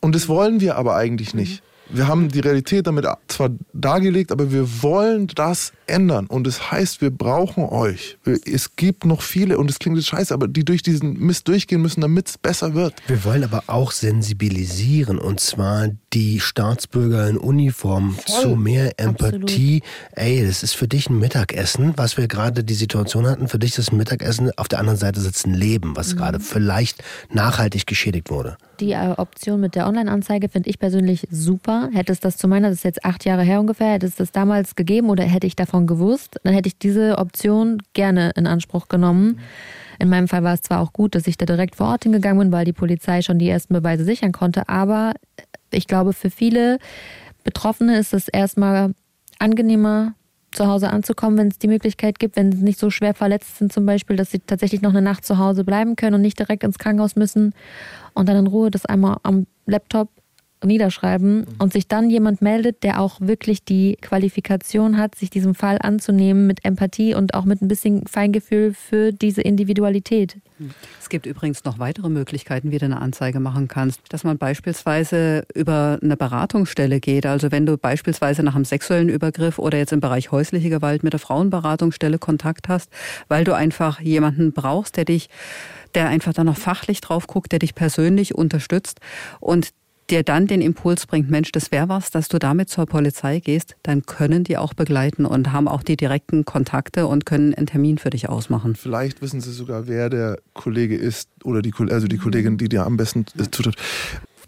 Und 0.02 0.14
das 0.14 0.28
wollen 0.28 0.60
wir 0.60 0.76
aber 0.76 0.95
eigentlich 0.97 1.34
nicht. 1.34 1.64
Wir 1.94 2.08
haben 2.08 2.30
die 2.30 2.39
Realität 2.39 2.88
damit 2.88 3.06
zwar 3.28 3.50
dargelegt, 3.74 4.32
aber 4.32 4.52
wir 4.52 4.82
wollen 4.82 5.28
das 5.28 5.74
ändern. 5.88 6.28
Und 6.28 6.48
das 6.48 6.72
heißt, 6.72 7.02
wir 7.02 7.12
brauchen 7.12 7.66
euch. 7.66 8.18
Es 8.46 8.76
gibt 8.78 9.06
noch 9.06 9.22
viele, 9.22 9.58
und 9.58 9.70
es 9.70 9.78
klingt 9.78 9.98
jetzt 9.98 10.08
scheiße, 10.08 10.34
aber 10.34 10.48
die 10.48 10.64
durch 10.64 10.84
diesen 10.84 11.20
Mist 11.20 11.48
durchgehen 11.48 11.82
müssen, 11.82 12.00
damit 12.00 12.30
es 12.30 12.38
besser 12.38 12.74
wird. 12.74 12.94
Wir 13.08 13.24
wollen 13.26 13.44
aber 13.44 13.64
auch 13.68 13.92
sensibilisieren 13.92 15.20
und 15.20 15.42
zwar 15.42 15.89
die 16.14 16.39
Staatsbürger 16.39 17.28
in 17.30 17.38
Uniform 17.38 18.18
zu 18.26 18.55
mehr 18.55 18.99
Empathie. 18.99 19.82
Ey, 20.14 20.45
das 20.45 20.64
ist 20.64 20.74
für 20.74 20.88
dich 20.88 21.09
ein 21.09 21.20
Mittagessen, 21.20 21.93
was 21.95 22.18
wir 22.18 22.28
gerade 22.28 22.64
die 22.64 22.74
Situation 22.74 23.28
hatten. 23.28 23.47
Für 23.47 23.59
dich 23.59 23.72
ist 23.72 23.78
das 23.80 23.91
ein 23.91 23.97
Mittagessen. 23.97 24.51
Auf 24.57 24.68
der 24.68 24.80
anderen 24.80 24.97
Seite 24.97 25.22
sitzt 25.22 25.45
ein 25.45 25.53
Leben, 25.53 25.95
was 25.95 26.16
gerade 26.16 26.39
vielleicht 26.39 27.03
nachhaltig 27.32 27.86
geschädigt 27.86 28.30
wurde. 28.30 28.57
Die 28.80 28.91
äh, 28.91 29.14
Option 29.18 29.62
mit 29.62 29.76
der 29.76 29.88
Online-Anzeige 29.88 30.49
finde 30.49 30.70
ich 30.70 30.80
persönlich 30.80 31.28
super. 31.30 31.89
Hätte 31.93 32.12
es 32.12 32.20
das 32.20 32.38
zu 32.38 32.47
meiner, 32.47 32.70
das 32.70 32.80
ist 32.80 32.84
jetzt 32.84 33.05
acht 33.05 33.26
Jahre 33.26 33.43
her 33.43 33.59
ungefähr, 33.59 33.93
hätte 33.93 34.07
es 34.07 34.16
das 34.16 34.32
damals 34.32 34.76
gegeben 34.76 35.09
oder 35.09 35.24
hätte 35.24 35.47
ich 35.47 35.55
davon 35.55 35.88
gewusst, 35.88 36.39
dann 36.43 36.53
hätte 36.53 36.68
ich 36.68 36.78
diese 36.78 37.18
Option 37.18 37.82
gerne 37.93 38.32
in 38.36 38.47
Anspruch 38.47 38.88
genommen. 38.88 39.39
In 39.99 40.09
meinem 40.09 40.28
Fall 40.28 40.43
war 40.43 40.55
es 40.55 40.64
zwar 40.64 40.80
auch 40.80 40.93
gut, 40.93 41.14
dass 41.14 41.28
ich 41.28 41.38
da 41.38 41.45
direkt 41.45 41.76
vor 41.76 41.89
Ort 41.89 42.03
hingegangen 42.03 42.39
bin, 42.39 42.51
weil 42.51 42.66
die 42.66 42.74
Polizei 42.74 43.22
schon 43.22 43.38
die 43.38 43.47
ersten 43.47 43.76
Beweise 43.76 44.03
sichern 44.03 44.32
konnte, 44.32 44.68
aber 44.68 45.14
ich 45.72 45.88
glaube, 45.88 46.13
für 46.13 46.30
viele 46.30 46.80
Betroffene 47.43 47.97
ist 47.97 48.13
es 48.13 48.28
erstmal 48.28 48.93
angenehmer, 49.39 50.13
zu 50.51 50.67
Hause 50.67 50.89
anzukommen, 50.89 51.38
wenn 51.38 51.47
es 51.47 51.59
die 51.59 51.67
Möglichkeit 51.67 52.19
gibt, 52.19 52.36
wenn 52.36 52.51
sie 52.51 52.63
nicht 52.63 52.78
so 52.78 52.89
schwer 52.89 53.13
verletzt 53.13 53.57
sind 53.57 53.72
zum 53.72 53.86
Beispiel, 53.86 54.17
dass 54.17 54.32
sie 54.32 54.39
tatsächlich 54.39 54.82
noch 54.82 54.91
eine 54.91 55.01
Nacht 55.01 55.26
zu 55.26 55.38
Hause 55.38 55.63
bleiben 55.63 55.95
können 55.95 56.15
und 56.15 56.22
nicht 56.22 56.39
direkt 56.39 56.63
ins 56.63 56.78
Krankenhaus 56.78 57.15
müssen 57.15 57.53
und 58.13 58.28
dann 58.28 58.38
in 58.38 58.47
Ruhe 58.47 58.69
das 58.69 58.86
einmal 58.86 59.17
am 59.24 59.47
Laptop 59.65 60.09
niederschreiben 60.64 61.45
und 61.59 61.74
sich 61.74 61.88
dann 61.88 62.09
jemand 62.09 62.41
meldet, 62.41 62.84
der 62.84 62.99
auch 62.99 63.20
wirklich 63.22 63.64
die 63.64 63.97
Qualifikation 64.01 64.97
hat, 64.97 65.16
sich 65.16 65.30
diesem 65.30 65.55
Fall 65.55 65.78
anzunehmen 65.82 66.47
mit 66.47 66.64
Empathie 66.64 67.16
und 67.16 67.34
auch 67.34 67.45
mit 67.45 67.62
ein 67.62 67.68
bisschen 67.68 68.05
Feingefühl 68.07 68.74
für 68.74 69.12
diese 69.12 69.41
Individualität. 69.41 70.38
Es 70.99 71.09
gibt 71.09 71.26
übrigens 71.26 71.64
noch 71.64 71.80
weitere 71.80 72.09
Möglichkeiten, 72.09 72.72
wie 72.72 72.78
du 72.78 72.86
eine 72.86 73.01
Anzeige 73.01 73.39
machen 73.39 73.68
kannst. 73.68 74.01
Dass 74.09 74.24
man 74.24 74.38
beispielsweise 74.38 75.45
über 75.55 75.99
eine 76.01 76.18
Beratungsstelle 76.18 76.99
geht. 76.99 77.26
Also 77.26 77.51
wenn 77.51 77.66
du 77.66 77.78
beispielsweise 77.78 78.43
nach 78.43 78.55
einem 78.55 78.66
sexuellen 78.66 79.09
Übergriff 79.09 79.59
oder 79.59 79.78
jetzt 79.78 79.93
im 79.93 79.99
Bereich 79.99 80.32
häusliche 80.32 80.70
Gewalt 80.70 81.03
mit 81.03 81.14
der 81.14 81.20
Frauenberatungsstelle 81.20 82.20
Kontakt 82.20 82.70
hast, 82.70 82.91
weil 83.28 83.43
du 83.43 83.55
einfach 83.55 83.99
jemanden 83.99 84.53
brauchst, 84.53 84.97
der 84.97 85.05
dich, 85.05 85.30
der 85.95 86.07
einfach 86.07 86.34
da 86.34 86.43
noch 86.43 86.57
fachlich 86.57 87.01
drauf 87.01 87.28
guckt, 87.28 87.51
der 87.51 87.59
dich 87.59 87.76
persönlich 87.76 88.36
unterstützt 88.36 88.99
und 89.39 89.70
dir 90.12 90.24
dann 90.24 90.47
den 90.47 90.62
Impuls 90.62 91.07
bringt, 91.07 91.30
Mensch, 91.30 91.51
das 91.51 91.72
wäre 91.72 91.89
was, 91.89 92.12
dass 92.12 92.28
du 92.28 92.38
damit 92.38 92.70
zur 92.70 92.86
Polizei 92.86 93.39
gehst, 93.39 93.76
dann 93.84 94.05
können 94.05 94.43
die 94.43 94.57
auch 94.57 94.74
begleiten 94.74 95.26
und 95.26 95.51
haben 95.51 95.68
auch 95.68 95.84
die 95.84 95.97
direkten 95.97 96.45
Kontakte 96.45 97.07
und 97.07 97.26
können 97.26 97.53
einen 97.53 97.68
Termin 97.68 97.97
für 97.97 98.09
dich 98.09 98.30
ausmachen. 98.30 98.76
Vielleicht 98.76 99.22
wissen 99.22 99.41
sie 99.41 99.51
sogar, 99.51 99.88
wer 99.88 100.09
der 100.09 100.39
Kollege 100.53 100.95
ist 100.95 101.30
oder 101.43 101.62
die, 101.62 101.74
also 101.89 102.07
die 102.07 102.18
Kollegin, 102.18 102.57
die 102.57 102.70
dir 102.70 102.86
am 102.86 102.97
besten 102.97 103.26
äh, 103.39 103.49
zutrifft. 103.49 103.80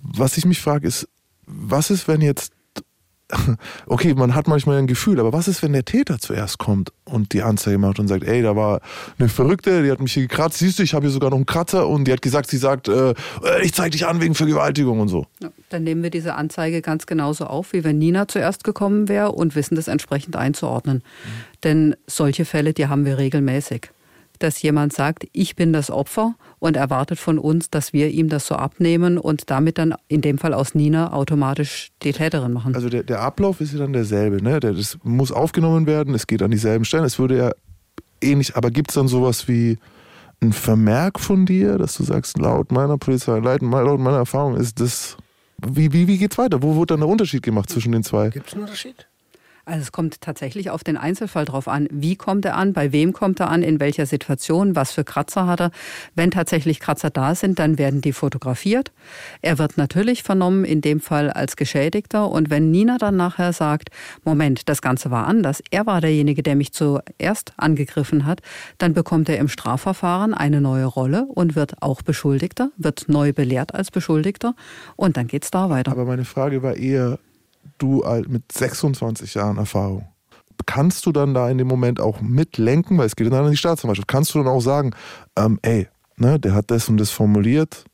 Was 0.01 0.37
ich 0.37 0.45
mich 0.45 0.59
frage, 0.59 0.87
ist, 0.87 1.07
was 1.45 1.89
ist, 1.89 2.07
wenn 2.07 2.21
jetzt, 2.21 2.51
okay, 3.87 4.13
man 4.13 4.35
hat 4.35 4.47
manchmal 4.47 4.77
ein 4.77 4.87
Gefühl, 4.87 5.19
aber 5.19 5.33
was 5.33 5.47
ist, 5.47 5.63
wenn 5.63 5.73
der 5.73 5.85
Täter 5.85 6.19
zuerst 6.19 6.57
kommt 6.57 6.91
und 7.05 7.33
die 7.33 7.41
Anzeige 7.41 7.77
macht 7.77 7.99
und 7.99 8.07
sagt, 8.07 8.23
ey, 8.23 8.41
da 8.41 8.55
war 8.55 8.81
eine 9.17 9.29
Verrückte, 9.29 9.83
die 9.83 9.91
hat 9.91 9.99
mich 9.99 10.13
hier 10.13 10.23
gekratzt, 10.23 10.59
siehst 10.59 10.79
du, 10.79 10.83
ich 10.83 10.93
habe 10.93 11.05
hier 11.05 11.11
sogar 11.11 11.29
noch 11.29 11.37
einen 11.37 11.45
Kratzer 11.45 11.87
und 11.87 12.05
die 12.05 12.13
hat 12.13 12.21
gesagt, 12.21 12.49
sie 12.49 12.57
sagt, 12.57 12.87
äh, 12.87 13.13
ich 13.61 13.73
zeig 13.73 13.91
dich 13.91 14.05
an 14.05 14.21
wegen 14.21 14.35
Vergewaltigung 14.35 14.99
und 14.99 15.07
so. 15.07 15.25
Ja, 15.41 15.49
dann 15.69 15.83
nehmen 15.83 16.03
wir 16.03 16.09
diese 16.09 16.35
Anzeige 16.35 16.81
ganz 16.81 17.05
genauso 17.05 17.45
auf, 17.45 17.73
wie 17.73 17.83
wenn 17.83 17.97
Nina 17.97 18.27
zuerst 18.27 18.63
gekommen 18.63 19.07
wäre 19.09 19.31
und 19.31 19.55
wissen 19.55 19.75
das 19.75 19.87
entsprechend 19.87 20.35
einzuordnen. 20.35 21.03
Denn 21.63 21.95
solche 22.07 22.45
Fälle, 22.45 22.73
die 22.73 22.87
haben 22.87 23.05
wir 23.05 23.17
regelmäßig. 23.17 23.89
Dass 24.39 24.61
jemand 24.61 24.93
sagt, 24.93 25.27
ich 25.31 25.55
bin 25.55 25.73
das 25.73 25.89
Opfer 25.91 26.35
und 26.59 26.75
erwartet 26.75 27.19
von 27.19 27.37
uns, 27.37 27.69
dass 27.69 27.93
wir 27.93 28.09
ihm 28.09 28.29
das 28.29 28.47
so 28.47 28.55
abnehmen 28.55 29.17
und 29.17 29.49
damit 29.49 29.77
dann 29.77 29.95
in 30.07 30.21
dem 30.21 30.37
Fall 30.37 30.53
aus 30.53 30.75
Nina 30.75 31.13
automatisch 31.13 31.91
die 32.01 32.11
Täterin 32.11 32.51
machen. 32.53 32.75
Also 32.75 32.89
der, 32.89 33.03
der 33.03 33.21
Ablauf 33.21 33.61
ist 33.61 33.73
ja 33.73 33.79
dann 33.79 33.93
derselbe, 33.93 34.41
ne? 34.41 34.59
Der, 34.59 34.73
das 34.73 34.97
muss 35.03 35.31
aufgenommen 35.31 35.85
werden, 35.85 36.13
es 36.13 36.27
geht 36.27 36.41
an 36.41 36.51
dieselben 36.51 36.85
Stellen, 36.85 37.05
es 37.05 37.19
würde 37.19 37.37
ja 37.37 37.51
ähnlich, 38.21 38.55
aber 38.55 38.71
gibt 38.71 38.91
es 38.91 38.95
dann 38.95 39.07
sowas 39.07 39.47
wie 39.47 39.77
ein 40.41 40.53
Vermerk 40.53 41.19
von 41.19 41.45
dir, 41.45 41.77
dass 41.77 41.95
du 41.95 42.03
sagst, 42.03 42.37
laut 42.37 42.71
meiner 42.71 42.97
Polizei, 42.97 43.39
laut 43.39 43.61
meiner 43.61 44.17
Erfahrung 44.17 44.57
ist 44.57 44.79
das. 44.79 45.17
Wie, 45.65 45.93
wie, 45.93 46.07
wie 46.07 46.17
geht's 46.17 46.37
weiter? 46.37 46.61
Wo 46.61 46.75
wird 46.77 46.91
dann 46.91 46.99
der 46.99 47.07
Unterschied 47.07 47.41
gemacht 47.41 47.69
zwischen 47.69 47.93
den 47.93 48.03
zwei? 48.03 48.29
Gibt 48.29 48.47
es 48.47 48.53
einen 48.53 48.63
Unterschied? 48.63 49.07
Also 49.65 49.79
es 49.79 49.93
kommt 49.93 50.19
tatsächlich 50.19 50.71
auf 50.71 50.83
den 50.83 50.97
Einzelfall 50.97 51.45
drauf 51.45 51.69
an. 51.69 51.87
Wie 51.89 52.17
kommt 52.17 52.43
er 52.43 52.57
an? 52.57 52.73
Bei 52.73 52.91
wem 52.91 53.13
kommt 53.13 53.39
er 53.39 53.49
an? 53.49 53.63
In 53.63 53.79
welcher 53.79 54.05
Situation? 54.05 54.75
Was 54.75 54.91
für 54.91 55.05
Kratzer 55.05 55.47
hat 55.47 55.61
er? 55.61 55.71
Wenn 56.15 56.31
tatsächlich 56.31 56.81
Kratzer 56.81 57.09
da 57.09 57.33
sind, 57.33 57.59
dann 57.59 57.77
werden 57.77 58.01
die 58.01 58.11
fotografiert. 58.11 58.91
Er 59.41 59.59
wird 59.59 59.77
natürlich 59.77 60.21
vernommen, 60.21 60.65
in 60.65 60.81
dem 60.81 60.99
Fall 60.99 61.29
als 61.29 61.55
Geschädigter. 61.55 62.29
Und 62.29 62.49
wenn 62.49 62.71
Nina 62.71 62.97
dann 62.97 63.15
nachher 63.15 63.53
sagt, 63.53 63.89
Moment, 64.25 64.67
das 64.67 64.81
Ganze 64.81 65.11
war 65.11 65.27
anders, 65.27 65.63
er 65.71 65.85
war 65.85 66.01
derjenige, 66.01 66.43
der 66.43 66.57
mich 66.57 66.73
zuerst 66.73 67.53
angegriffen 67.55 68.25
hat, 68.25 68.41
dann 68.79 68.93
bekommt 68.93 69.29
er 69.29 69.37
im 69.37 69.47
Strafverfahren 69.47 70.33
eine 70.33 70.59
neue 70.59 70.85
Rolle 70.85 71.25
und 71.25 71.55
wird 71.55 71.81
auch 71.81 72.01
Beschuldigter, 72.01 72.71
wird 72.75 73.05
neu 73.07 73.31
belehrt 73.31 73.73
als 73.73 73.91
Beschuldigter. 73.91 74.55
Und 74.97 75.15
dann 75.15 75.27
geht's 75.27 75.51
da 75.51 75.69
weiter. 75.69 75.93
Aber 75.93 76.03
meine 76.03 76.25
Frage 76.25 76.63
war 76.63 76.75
eher, 76.75 77.17
du 77.83 78.03
mit 78.27 78.51
26 78.51 79.33
Jahren 79.33 79.57
Erfahrung, 79.57 80.07
kannst 80.65 81.05
du 81.05 81.11
dann 81.11 81.33
da 81.33 81.49
in 81.49 81.57
dem 81.57 81.67
Moment 81.67 81.99
auch 81.99 82.21
mitlenken, 82.21 82.97
weil 82.97 83.05
es 83.05 83.15
geht 83.15 83.31
dann 83.31 83.45
an 83.45 83.51
die 83.51 83.57
Staatsanwaltschaft, 83.57 84.07
kannst 84.07 84.33
du 84.33 84.39
dann 84.39 84.47
auch 84.47 84.61
sagen, 84.61 84.91
ähm, 85.37 85.59
ey, 85.61 85.87
ne, 86.17 86.39
der 86.39 86.53
hat 86.53 86.71
das 86.71 86.89
und 86.89 86.97
das 86.97 87.09
formuliert, 87.09 87.85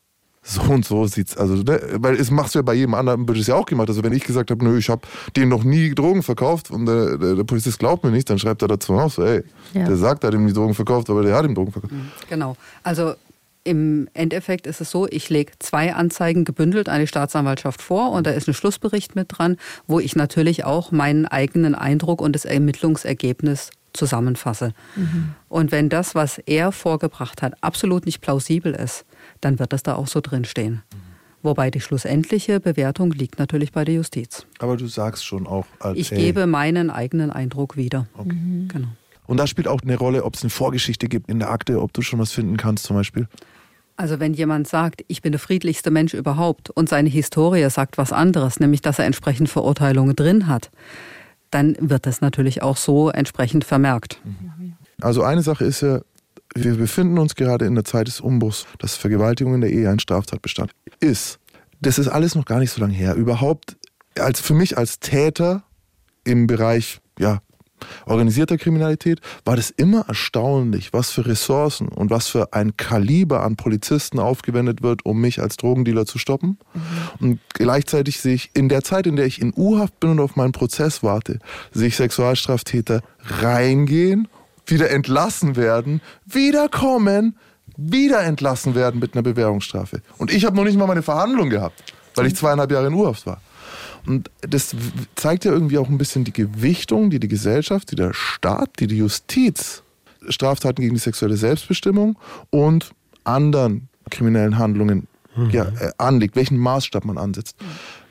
so 0.41 0.61
und 0.61 0.85
so 0.85 1.05
sieht's, 1.05 1.35
also, 1.35 1.55
ne, 1.55 1.81
weil 1.95 2.15
es 2.15 2.31
machst 2.31 2.55
du 2.55 2.59
ja 2.59 2.63
bei 2.63 2.73
jedem 2.73 2.93
anderen, 2.93 3.27
wird 3.27 3.37
es 3.37 3.47
ja 3.47 3.55
auch 3.55 3.65
gemacht. 3.65 3.89
Also 3.89 4.03
wenn 4.03 4.13
ich 4.13 4.23
gesagt 4.23 4.51
habe, 4.51 4.63
nö, 4.63 4.77
ich 4.77 4.89
habe 4.89 5.01
den 5.35 5.49
noch 5.49 5.63
nie 5.63 5.93
Drogen 5.93 6.23
verkauft 6.23 6.71
und 6.71 6.85
der, 6.85 7.17
der, 7.17 7.35
der, 7.35 7.43
Polizist 7.43 7.79
glaubt 7.79 8.03
mir 8.03 8.11
nicht, 8.11 8.29
dann 8.29 8.39
schreibt 8.39 8.61
er 8.61 8.67
dazu 8.67 8.93
auch 8.93 9.11
so, 9.11 9.23
ey, 9.23 9.43
ja. 9.73 9.85
der 9.85 9.97
sagt, 9.97 10.23
er 10.23 10.27
hat 10.27 10.33
ihm 10.35 10.47
die 10.47 10.53
Drogen 10.53 10.73
verkauft, 10.73 11.09
aber 11.09 11.23
der 11.23 11.35
hat 11.35 11.45
ihm 11.45 11.55
Drogen 11.55 11.71
verkauft. 11.71 11.93
Genau. 12.29 12.55
Also 12.83 13.13
im 13.63 14.07
Endeffekt 14.13 14.67
ist 14.67 14.81
es 14.81 14.91
so, 14.91 15.07
ich 15.07 15.29
lege 15.29 15.53
zwei 15.59 15.93
Anzeigen 15.93 16.45
gebündelt 16.45 16.89
an 16.89 16.99
die 16.99 17.07
Staatsanwaltschaft 17.07 17.81
vor 17.81 18.11
und 18.11 18.25
da 18.25 18.31
ist 18.31 18.47
ein 18.47 18.53
Schlussbericht 18.53 19.15
mit 19.15 19.27
dran, 19.29 19.57
wo 19.87 19.99
ich 19.99 20.15
natürlich 20.15 20.63
auch 20.63 20.91
meinen 20.91 21.25
eigenen 21.25 21.75
Eindruck 21.75 22.21
und 22.21 22.33
das 22.33 22.45
Ermittlungsergebnis 22.45 23.71
zusammenfasse. 23.93 24.73
Mhm. 24.95 25.33
Und 25.47 25.71
wenn 25.71 25.89
das, 25.89 26.15
was 26.15 26.37
er 26.39 26.71
vorgebracht 26.71 27.41
hat, 27.41 27.53
absolut 27.61 28.05
nicht 28.05 28.21
plausibel 28.21 28.73
ist, 28.73 29.05
dann 29.41 29.59
wird 29.59 29.73
das 29.73 29.83
da 29.83 29.95
auch 29.95 30.07
so 30.07 30.21
drin 30.21 30.45
stehen. 30.45 30.83
Mhm. 30.93 31.09
Wobei 31.41 31.71
die 31.71 31.79
schlussendliche 31.79 32.59
Bewertung 32.59 33.11
liegt 33.11 33.39
natürlich 33.39 33.71
bei 33.71 33.85
der 33.85 33.95
Justiz. 33.95 34.45
Aber 34.59 34.75
du 34.75 34.87
sagst 34.87 35.25
schon 35.25 35.47
auch, 35.47 35.65
als 35.79 35.97
ich 35.97 36.09
gebe 36.09 36.47
meinen 36.47 36.89
eigenen 36.89 37.31
Eindruck 37.31 37.77
wieder. 37.77 38.07
Okay. 38.17 38.33
Mhm. 38.33 38.67
Genau. 38.67 38.87
Und 39.29 39.37
da 39.37 39.45
spielt 39.45 39.67
auch 39.67 39.83
eine 39.83 39.95
Rolle, 39.95 40.23
ob 40.23 40.33
es 40.33 40.41
eine 40.41 40.49
Vorgeschichte 40.49 41.07
gibt 41.07 41.29
in 41.29 41.37
der 41.37 41.51
Akte, 41.51 41.83
ob 41.83 41.93
du 41.93 42.01
schon 42.01 42.17
was 42.17 42.31
finden 42.31 42.57
kannst 42.57 42.85
zum 42.85 42.95
Beispiel. 42.95 43.27
Also 43.95 44.19
wenn 44.19 44.33
jemand 44.33 44.67
sagt, 44.67 45.05
ich 45.07 45.21
bin 45.21 45.31
der 45.31 45.39
friedlichste 45.39 45.91
Mensch 45.91 46.15
überhaupt 46.15 46.71
und 46.71 46.89
seine 46.89 47.09
Historie 47.09 47.69
sagt 47.69 47.99
was 47.99 48.11
anderes, 48.11 48.59
nämlich 48.59 48.81
dass 48.81 48.97
er 48.97 49.05
entsprechend 49.05 49.47
Verurteilungen 49.47 50.15
drin 50.15 50.47
hat, 50.47 50.71
dann 51.51 51.77
wird 51.79 52.07
das 52.07 52.21
natürlich 52.21 52.63
auch 52.63 52.75
so 52.75 53.11
entsprechend 53.11 53.65
vermerkt. 53.65 54.19
Also 54.99 55.21
eine 55.21 55.43
Sache 55.43 55.63
ist 55.63 55.81
ja, 55.81 56.01
wir 56.55 56.75
befinden 56.77 57.19
uns 57.19 57.35
gerade 57.35 57.65
in 57.65 57.75
der 57.75 57.83
Zeit 57.83 58.07
des 58.07 58.21
Umbruchs, 58.21 58.65
dass 58.79 58.95
Vergewaltigung 58.95 59.53
in 59.53 59.61
der 59.61 59.69
Ehe 59.69 59.91
ein 59.91 59.99
Straftatbestand 59.99 60.71
ist. 61.01 61.37
Das 61.81 61.99
ist 61.99 62.07
alles 62.07 62.33
noch 62.33 62.45
gar 62.45 62.57
nicht 62.57 62.71
so 62.71 62.81
lange 62.81 62.95
her. 62.95 63.13
Überhaupt 63.13 63.77
als 64.17 64.41
für 64.41 64.55
mich 64.55 64.75
als 64.75 64.99
Täter 64.99 65.61
im 66.23 66.47
Bereich 66.47 66.99
ja, 67.19 67.41
organisierter 68.05 68.57
Kriminalität, 68.57 69.19
war 69.45 69.55
das 69.55 69.69
immer 69.69 70.05
erstaunlich, 70.07 70.93
was 70.93 71.11
für 71.11 71.25
Ressourcen 71.25 71.87
und 71.87 72.09
was 72.09 72.27
für 72.27 72.53
ein 72.53 72.77
Kaliber 72.77 73.43
an 73.43 73.55
Polizisten 73.55 74.19
aufgewendet 74.19 74.81
wird, 74.81 75.05
um 75.05 75.19
mich 75.19 75.41
als 75.41 75.57
Drogendealer 75.57 76.05
zu 76.05 76.17
stoppen. 76.17 76.57
Mhm. 76.73 76.81
Und 77.19 77.39
gleichzeitig 77.53 78.19
sehe 78.19 78.35
ich 78.35 78.51
in 78.53 78.69
der 78.69 78.83
Zeit, 78.83 79.07
in 79.07 79.15
der 79.15 79.25
ich 79.25 79.41
in 79.41 79.53
U-Haft 79.55 79.99
bin 79.99 80.11
und 80.11 80.19
auf 80.19 80.35
meinen 80.35 80.51
Prozess 80.51 81.03
warte, 81.03 81.39
sehe 81.71 81.87
ich 81.87 81.95
Sexualstraftäter 81.95 83.01
reingehen, 83.41 84.27
wieder 84.65 84.89
entlassen 84.91 85.55
werden, 85.55 86.01
wiederkommen, 86.25 87.37
wieder 87.77 88.21
entlassen 88.21 88.75
werden 88.75 88.99
mit 88.99 89.13
einer 89.13 89.23
Bewährungsstrafe. 89.23 90.01
Und 90.17 90.31
ich 90.31 90.45
habe 90.45 90.55
noch 90.55 90.63
nicht 90.63 90.77
mal 90.77 90.87
meine 90.87 91.01
Verhandlung 91.01 91.49
gehabt, 91.49 91.83
weil 92.15 92.27
ich 92.27 92.35
zweieinhalb 92.35 92.71
Jahre 92.71 92.87
in 92.87 92.93
U-Haft 92.93 93.25
war. 93.25 93.41
Und 94.05 94.29
das 94.41 94.75
zeigt 95.15 95.45
ja 95.45 95.51
irgendwie 95.51 95.77
auch 95.77 95.89
ein 95.89 95.97
bisschen 95.97 96.23
die 96.23 96.33
Gewichtung, 96.33 97.09
die 97.09 97.19
die 97.19 97.27
Gesellschaft, 97.27 97.91
die 97.91 97.95
der 97.95 98.13
Staat, 98.13 98.79
die 98.79 98.87
die 98.87 98.97
Justiz 98.97 99.83
Straftaten 100.27 100.81
gegen 100.81 100.95
die 100.95 100.99
sexuelle 100.99 101.37
Selbstbestimmung 101.37 102.17
und 102.49 102.91
anderen 103.23 103.87
kriminellen 104.09 104.57
Handlungen 104.57 105.07
mhm. 105.35 105.49
ja, 105.51 105.65
äh, 105.79 105.91
anlegt, 105.97 106.35
welchen 106.35 106.57
Maßstab 106.57 107.05
man 107.05 107.17
ansetzt. 107.17 107.55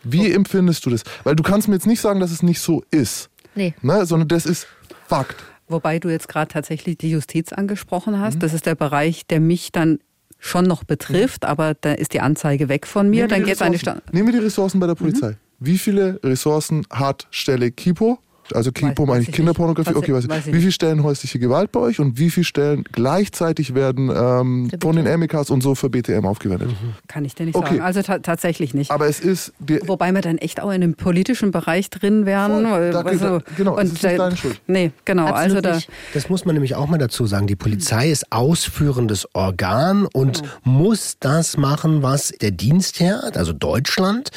Wie 0.04 0.32
empfindest 0.32 0.86
du 0.86 0.90
das? 0.90 1.02
Weil 1.24 1.36
du 1.36 1.42
kannst 1.42 1.68
mir 1.68 1.74
jetzt 1.74 1.86
nicht 1.86 2.00
sagen, 2.00 2.20
dass 2.20 2.30
es 2.30 2.42
nicht 2.42 2.60
so 2.60 2.82
ist. 2.90 3.28
Nee. 3.54 3.74
Ne, 3.82 4.06
sondern 4.06 4.28
das 4.28 4.46
ist 4.46 4.66
Fakt. 5.06 5.36
Wobei 5.68 5.98
du 5.98 6.08
jetzt 6.08 6.28
gerade 6.28 6.48
tatsächlich 6.48 6.96
die 6.98 7.10
Justiz 7.10 7.52
angesprochen 7.52 8.18
hast. 8.20 8.36
Mhm. 8.36 8.40
Das 8.40 8.54
ist 8.54 8.66
der 8.66 8.74
Bereich, 8.74 9.26
der 9.26 9.40
mich 9.40 9.72
dann 9.72 9.98
schon 10.38 10.64
noch 10.64 10.84
betrifft, 10.84 11.42
mhm. 11.42 11.48
aber 11.48 11.74
da 11.74 11.92
ist 11.92 12.12
die 12.14 12.20
Anzeige 12.20 12.68
weg 12.68 12.86
von 12.86 13.10
mir. 13.10 13.26
Nehmen 13.26 13.28
dann 13.28 13.44
geht 13.44 13.60
eine 13.60 13.76
Nehmen 14.12 14.28
wir 14.28 14.32
die 14.32 14.44
Ressourcen 14.44 14.80
bei 14.80 14.86
der 14.86 14.94
Polizei. 14.94 15.36
Wie 15.60 15.76
viele 15.78 16.20
Ressourcen 16.22 16.86
hat 16.88 17.26
Stelle 17.32 17.72
Kipo? 17.72 18.20
Also 18.54 18.72
Kipo 18.72 19.06
meine 19.06 19.22
ich 19.22 19.32
Kinderpornografie. 19.32 19.94
Okay, 19.94 20.12
weiß, 20.12 20.28
weiß 20.28 20.46
ich. 20.46 20.54
Wie 20.54 20.60
viele 20.60 20.72
Stellen 20.72 21.02
häusliche 21.02 21.38
Gewalt 21.38 21.72
bei 21.72 21.80
euch 21.80 22.00
und 22.00 22.18
wie 22.18 22.30
viele 22.30 22.44
Stellen 22.44 22.84
gleichzeitig 22.92 23.74
werden 23.74 24.10
ähm, 24.14 24.70
von 24.80 24.96
den 24.96 25.04
MEKs 25.18 25.50
und 25.50 25.62
so 25.62 25.74
für 25.74 25.90
BTM 25.90 26.26
aufgewendet? 26.26 26.68
Mhm. 26.68 26.94
Kann 27.06 27.24
ich 27.24 27.34
dir 27.34 27.46
nicht 27.46 27.56
okay. 27.56 27.76
sagen. 27.76 27.80
Also 27.80 28.02
tatsächlich 28.02 28.74
nicht. 28.74 28.90
Aber 28.90 29.06
es 29.06 29.20
ist. 29.20 29.52
Wobei 29.86 30.12
wir 30.12 30.20
dann 30.20 30.38
echt 30.38 30.60
auch 30.60 30.68
in 30.68 30.82
einem 30.82 30.94
politischen 30.94 31.50
Bereich 31.50 31.90
drin 31.90 32.26
wären. 32.26 32.64
Da, 32.64 33.00
also, 33.02 33.40
genau, 33.56 33.72
und, 33.72 33.78
das 33.78 33.92
ist 33.92 34.02
nicht 34.02 34.18
deine 34.18 34.36
Schuld. 34.36 34.60
Nee, 34.66 34.92
genau. 35.04 35.26
also 35.26 35.60
da, 35.60 35.78
das 36.14 36.28
muss 36.28 36.44
man 36.44 36.54
nämlich 36.54 36.74
auch 36.74 36.86
mal 36.86 36.98
dazu 36.98 37.26
sagen. 37.26 37.46
Die 37.46 37.56
Polizei 37.56 38.10
ist 38.10 38.32
ausführendes 38.32 39.28
Organ 39.34 40.06
und 40.12 40.42
genau. 40.42 40.52
muss 40.64 41.16
das 41.20 41.56
machen, 41.56 42.02
was 42.02 42.32
der 42.40 42.50
Dienstherr, 42.50 43.30
also 43.34 43.52
Deutschland 43.52 44.30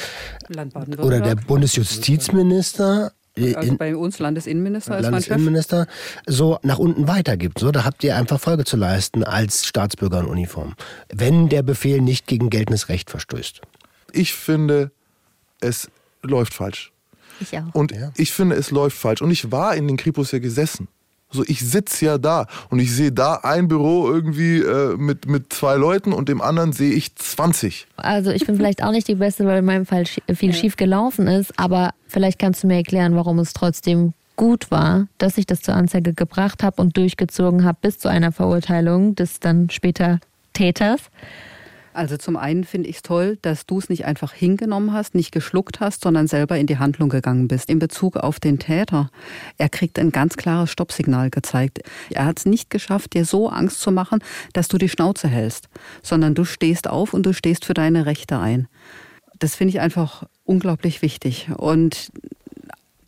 oder 0.97 1.22
der 1.22 1.36
Bundesjustizminister 1.36 3.12
also 3.38 3.77
bei 3.77 3.95
uns 3.95 4.19
Landesinnenminister 4.19 4.97
ist 4.97 5.03
Landesinnenminister 5.03 5.88
so 6.27 6.59
nach 6.63 6.79
unten 6.79 7.07
weitergibt. 7.07 7.59
So, 7.59 7.71
da 7.71 7.86
habt 7.86 8.03
ihr 8.03 8.15
einfach 8.15 8.39
Folge 8.39 8.65
zu 8.65 8.77
leisten 8.77 9.23
als 9.23 9.65
Staatsbürger 9.65 10.19
in 10.19 10.25
Uniform, 10.25 10.75
wenn 11.13 11.49
der 11.49 11.63
Befehl 11.63 12.01
nicht 12.01 12.27
gegen 12.27 12.49
geltendes 12.49 12.89
Recht 12.89 13.09
verstößt. 13.09 13.61
Ich 14.11 14.34
finde, 14.34 14.91
es 15.61 15.89
läuft 16.23 16.53
falsch. 16.53 16.91
Ich 17.39 17.57
auch. 17.57 17.73
Und 17.73 17.91
ja. 17.91 18.11
ich 18.17 18.32
finde, 18.32 18.55
es 18.55 18.71
läuft 18.71 18.97
falsch. 18.97 19.21
Und 19.21 19.32
ich 19.32 19.51
war 19.51 19.75
in 19.75 19.88
den 19.88 19.97
Kripos 19.97 20.32
ja 20.32 20.39
gesessen. 20.39 20.88
So, 21.32 21.43
ich 21.47 21.61
sitze 21.61 22.05
ja 22.05 22.17
da 22.17 22.47
und 22.69 22.79
ich 22.79 22.93
sehe 22.93 23.11
da 23.11 23.36
ein 23.43 23.67
Büro 23.67 24.09
irgendwie 24.09 24.59
äh, 24.59 24.97
mit, 24.97 25.27
mit 25.27 25.53
zwei 25.53 25.75
Leuten 25.75 26.13
und 26.13 26.29
dem 26.29 26.41
anderen 26.41 26.73
sehe 26.73 26.91
ich 26.91 27.15
20. 27.15 27.88
Also 27.95 28.32
ich 28.32 28.45
bin 28.45 28.57
vielleicht 28.57 28.84
auch 28.84 28.91
nicht 28.91 29.07
die 29.07 29.15
Beste, 29.15 29.45
weil 29.45 29.59
in 29.59 29.65
meinem 29.65 29.86
Fall 29.86 30.05
viel 30.05 30.53
schief 30.53 30.75
gelaufen 30.75 31.27
ist, 31.27 31.57
aber 31.57 31.91
vielleicht 32.07 32.39
kannst 32.39 32.63
du 32.63 32.67
mir 32.67 32.75
erklären, 32.75 33.15
warum 33.15 33.39
es 33.39 33.53
trotzdem 33.53 34.13
gut 34.36 34.71
war, 34.71 35.07
dass 35.17 35.38
ich 35.38 35.45
das 35.45 35.61
zur 35.61 35.75
Anzeige 35.75 36.13
gebracht 36.13 36.63
habe 36.63 36.82
und 36.82 36.97
durchgezogen 36.97 37.63
habe 37.63 37.77
bis 37.82 37.99
zu 37.99 38.09
einer 38.09 38.32
Verurteilung 38.32 39.15
des 39.15 39.39
dann 39.39 39.69
später 39.69 40.19
Täters. 40.53 41.01
Also 41.94 42.18
zum 42.18 42.38
einen 42.38 42.64
finde 42.64 42.89
ich 42.89 42.98
es 42.98 43.02
toll, 43.02 43.38
dass 43.42 43.66
du 43.66 43.80
es 43.80 43.89
nicht 43.89 44.06
einfach 44.06 44.34
hingenommen 44.34 44.94
hast, 44.94 45.16
nicht 45.16 45.32
geschluckt 45.32 45.80
hast, 45.80 46.04
sondern 46.04 46.28
selber 46.28 46.58
in 46.58 46.68
die 46.68 46.78
Handlung 46.78 47.10
gegangen 47.10 47.48
bist. 47.48 47.70
In 47.70 47.80
Bezug 47.80 48.18
auf 48.18 48.39
den 48.39 48.60
Täter, 48.60 49.10
er 49.58 49.70
kriegt 49.70 50.00
ein 50.00 50.12
ganz 50.12 50.38
klares 50.38 50.72
Stoppsignal 50.72 51.30
gezeigt. 51.30 51.80
Er 52.10 52.26
hat 52.26 52.39
es 52.39 52.46
nicht 52.46 52.70
geschafft, 52.70 53.14
dir 53.14 53.26
so 53.26 53.50
Angst 53.50 53.82
zu 53.82 53.92
machen, 53.92 54.20
dass 54.54 54.68
du 54.68 54.78
die 54.78 54.89
Schnauze 54.89 55.28
hältst, 55.28 55.68
sondern 56.02 56.34
du 56.34 56.46
stehst 56.46 56.88
auf 56.88 57.14
und 57.14 57.26
du 57.26 57.34
stehst 57.34 57.66
für 57.66 57.74
deine 57.74 58.06
Rechte 58.06 58.39
ein. 58.39 58.68
Das 59.39 59.56
finde 59.56 59.72
ich 59.72 59.82
einfach 59.82 60.24
unglaublich 60.44 61.02
wichtig. 61.02 61.50
Und 61.58 62.12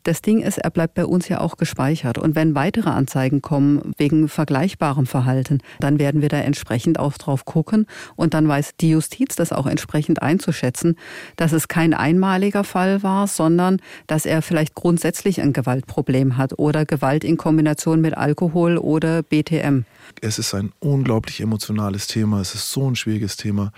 das 0.03 0.21
Ding 0.21 0.41
ist, 0.41 0.57
er 0.57 0.69
bleibt 0.69 0.93
bei 0.93 1.05
uns 1.05 1.29
ja 1.29 1.39
auch 1.39 1.57
gespeichert. 1.57 2.17
Und 2.17 2.35
wenn 2.35 2.55
weitere 2.55 2.89
Anzeigen 2.89 3.41
kommen 3.41 3.93
wegen 3.97 4.27
vergleichbarem 4.27 5.05
Verhalten, 5.05 5.59
dann 5.79 5.99
werden 5.99 6.21
wir 6.21 6.29
da 6.29 6.37
entsprechend 6.37 6.99
auch 6.99 7.13
drauf 7.13 7.45
gucken. 7.45 7.87
Und 8.15 8.33
dann 8.33 8.47
weiß 8.47 8.71
die 8.79 8.91
Justiz 8.91 9.35
das 9.35 9.51
auch 9.51 9.65
entsprechend 9.65 10.21
einzuschätzen, 10.21 10.97
dass 11.35 11.51
es 11.53 11.67
kein 11.67 11.93
einmaliger 11.93 12.63
Fall 12.63 13.03
war, 13.03 13.27
sondern 13.27 13.81
dass 14.07 14.25
er 14.25 14.41
vielleicht 14.41 14.75
grundsätzlich 14.75 15.41
ein 15.41 15.53
Gewaltproblem 15.53 16.37
hat 16.37 16.59
oder 16.59 16.85
Gewalt 16.85 17.23
in 17.23 17.37
Kombination 17.37 18.01
mit 18.01 18.17
Alkohol 18.17 18.77
oder 18.77 19.23
BTM. 19.23 19.85
Es 20.21 20.39
ist 20.39 20.53
ein 20.53 20.71
unglaublich 20.79 21.41
emotionales 21.41 22.07
Thema. 22.07 22.41
Es 22.41 22.55
ist 22.55 22.71
so 22.71 22.89
ein 22.89 22.95
schwieriges 22.95 23.37
Thema. 23.37 23.71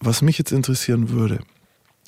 Was 0.00 0.22
mich 0.22 0.38
jetzt 0.38 0.52
interessieren 0.52 1.10
würde, 1.10 1.38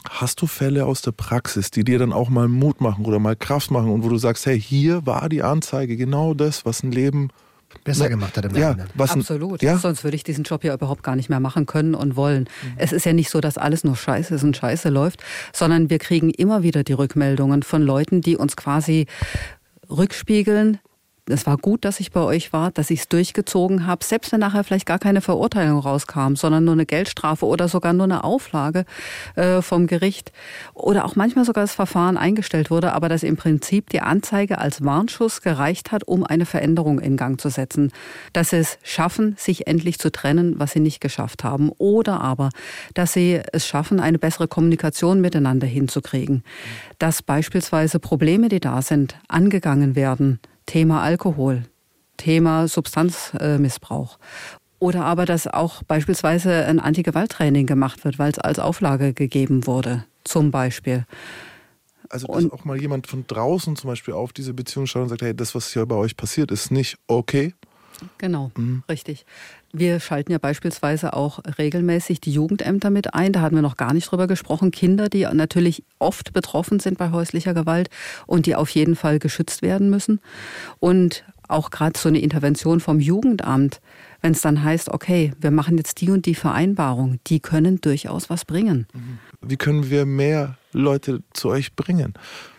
Hast 0.08 0.42
du 0.42 0.46
Fälle 0.46 0.84
aus 0.86 1.02
der 1.02 1.12
Praxis, 1.12 1.70
die 1.70 1.82
dir 1.82 1.98
dann 1.98 2.12
auch 2.12 2.28
mal 2.28 2.48
Mut 2.48 2.80
machen 2.80 3.04
oder 3.06 3.18
mal 3.18 3.36
Kraft 3.36 3.70
machen 3.70 3.90
und 3.90 4.04
wo 4.04 4.08
du 4.08 4.18
sagst, 4.18 4.46
hey, 4.46 4.60
hier 4.60 5.06
war 5.06 5.28
die 5.28 5.42
Anzeige 5.42 5.96
genau 5.96 6.34
das, 6.34 6.66
was 6.66 6.82
ein 6.82 6.92
Leben 6.92 7.30
besser 7.82 8.08
gemacht 8.08 8.36
hat 8.36 8.44
im 8.44 8.56
ja, 8.56 8.76
was 8.94 9.12
Absolut. 9.12 9.62
ja? 9.62 9.78
Sonst 9.78 10.04
würde 10.04 10.16
ich 10.16 10.22
diesen 10.22 10.44
Job 10.44 10.62
ja 10.62 10.74
überhaupt 10.74 11.02
gar 11.02 11.16
nicht 11.16 11.28
mehr 11.28 11.40
machen 11.40 11.66
können 11.66 11.94
und 11.94 12.16
wollen. 12.16 12.44
Mhm. 12.44 12.74
Es 12.76 12.92
ist 12.92 13.04
ja 13.04 13.12
nicht 13.12 13.30
so, 13.30 13.40
dass 13.40 13.58
alles 13.58 13.82
nur 13.82 13.96
Scheiße 13.96 14.34
ist 14.34 14.44
und 14.44 14.56
Scheiße 14.56 14.90
läuft, 14.90 15.22
sondern 15.52 15.90
wir 15.90 15.98
kriegen 15.98 16.30
immer 16.30 16.62
wieder 16.62 16.84
die 16.84 16.92
Rückmeldungen 16.92 17.62
von 17.62 17.82
Leuten, 17.82 18.20
die 18.20 18.36
uns 18.36 18.56
quasi 18.56 19.06
rückspiegeln, 19.90 20.78
es 21.26 21.46
war 21.46 21.56
gut, 21.56 21.84
dass 21.86 22.00
ich 22.00 22.12
bei 22.12 22.20
euch 22.20 22.52
war, 22.52 22.70
dass 22.70 22.90
ich 22.90 23.00
es 23.00 23.08
durchgezogen 23.08 23.86
habe, 23.86 24.04
selbst 24.04 24.32
wenn 24.32 24.40
nachher 24.40 24.62
vielleicht 24.62 24.84
gar 24.84 24.98
keine 24.98 25.22
Verurteilung 25.22 25.78
rauskam, 25.78 26.34
sondern 26.34 26.64
nur 26.64 26.74
eine 26.74 26.84
Geldstrafe 26.84 27.46
oder 27.46 27.68
sogar 27.68 27.94
nur 27.94 28.04
eine 28.04 28.24
Auflage 28.24 28.84
äh, 29.34 29.62
vom 29.62 29.86
Gericht 29.86 30.32
oder 30.74 31.06
auch 31.06 31.16
manchmal 31.16 31.46
sogar 31.46 31.64
das 31.64 31.74
Verfahren 31.74 32.18
eingestellt 32.18 32.70
wurde, 32.70 32.92
aber 32.92 33.08
dass 33.08 33.22
im 33.22 33.36
Prinzip 33.36 33.88
die 33.88 34.00
Anzeige 34.00 34.58
als 34.58 34.84
Warnschuss 34.84 35.40
gereicht 35.40 35.92
hat, 35.92 36.06
um 36.06 36.24
eine 36.24 36.44
Veränderung 36.44 37.00
in 37.00 37.16
Gang 37.16 37.40
zu 37.40 37.48
setzen. 37.48 37.90
Dass 38.34 38.50
sie 38.50 38.56
es 38.56 38.78
schaffen, 38.82 39.34
sich 39.38 39.66
endlich 39.66 39.98
zu 39.98 40.12
trennen, 40.12 40.58
was 40.58 40.72
sie 40.72 40.80
nicht 40.80 41.00
geschafft 41.00 41.42
haben. 41.42 41.70
Oder 41.78 42.20
aber, 42.20 42.50
dass 42.92 43.14
sie 43.14 43.40
es 43.52 43.66
schaffen, 43.66 43.98
eine 43.98 44.18
bessere 44.18 44.46
Kommunikation 44.46 45.22
miteinander 45.22 45.66
hinzukriegen. 45.66 46.44
Dass 46.98 47.22
beispielsweise 47.22 47.98
Probleme, 47.98 48.50
die 48.50 48.60
da 48.60 48.82
sind, 48.82 49.16
angegangen 49.28 49.96
werden 49.96 50.38
Thema 50.66 51.02
Alkohol, 51.02 51.64
Thema 52.16 52.68
Substanzmissbrauch. 52.68 54.18
Oder 54.78 55.04
aber, 55.04 55.24
dass 55.24 55.46
auch 55.46 55.82
beispielsweise 55.82 56.66
ein 56.66 56.78
Anti-Gewalt-Training 56.78 57.66
gemacht 57.66 58.04
wird, 58.04 58.18
weil 58.18 58.30
es 58.30 58.38
als 58.38 58.58
Auflage 58.58 59.14
gegeben 59.14 59.66
wurde, 59.66 60.04
zum 60.24 60.50
Beispiel. 60.50 61.06
Also, 62.10 62.26
dass 62.26 62.44
und, 62.44 62.52
auch 62.52 62.64
mal 62.64 62.80
jemand 62.80 63.06
von 63.06 63.26
draußen 63.26 63.76
zum 63.76 63.88
Beispiel 63.88 64.14
auf 64.14 64.32
diese 64.32 64.52
Beziehung 64.52 64.86
schaut 64.86 65.04
und 65.04 65.08
sagt, 65.08 65.22
hey, 65.22 65.34
das, 65.34 65.54
was 65.54 65.72
hier 65.72 65.86
bei 65.86 65.96
euch 65.96 66.16
passiert, 66.16 66.50
ist 66.50 66.70
nicht 66.70 66.98
okay. 67.06 67.54
Genau, 68.18 68.50
mhm. 68.56 68.82
richtig. 68.88 69.26
Wir 69.72 69.98
schalten 69.98 70.30
ja 70.30 70.38
beispielsweise 70.38 71.14
auch 71.14 71.40
regelmäßig 71.58 72.20
die 72.20 72.32
Jugendämter 72.32 72.90
mit 72.90 73.14
ein. 73.14 73.32
Da 73.32 73.40
hatten 73.40 73.56
wir 73.56 73.62
noch 73.62 73.76
gar 73.76 73.92
nicht 73.92 74.10
drüber 74.10 74.26
gesprochen. 74.26 74.70
Kinder, 74.70 75.08
die 75.08 75.26
natürlich 75.32 75.82
oft 75.98 76.32
betroffen 76.32 76.78
sind 76.78 76.98
bei 76.98 77.10
häuslicher 77.10 77.54
Gewalt 77.54 77.90
und 78.26 78.46
die 78.46 78.54
auf 78.54 78.70
jeden 78.70 78.94
Fall 78.94 79.18
geschützt 79.18 79.62
werden 79.62 79.90
müssen. 79.90 80.20
Und 80.78 81.24
auch 81.48 81.70
gerade 81.70 81.98
so 81.98 82.08
eine 82.08 82.20
Intervention 82.20 82.80
vom 82.80 83.00
Jugendamt, 83.00 83.80
wenn 84.22 84.32
es 84.32 84.40
dann 84.40 84.62
heißt, 84.62 84.90
okay, 84.90 85.32
wir 85.40 85.50
machen 85.50 85.76
jetzt 85.76 86.00
die 86.00 86.10
und 86.10 86.26
die 86.26 86.34
Vereinbarung, 86.34 87.18
die 87.26 87.40
können 87.40 87.80
durchaus 87.80 88.30
was 88.30 88.44
bringen. 88.44 88.86
Mhm. 88.92 89.18
Wie 89.42 89.56
können 89.56 89.90
wir 89.90 90.06
mehr 90.06 90.56
Leute 90.72 91.22
zu 91.32 91.50
euch 91.50 91.74
bringen? 91.74 92.14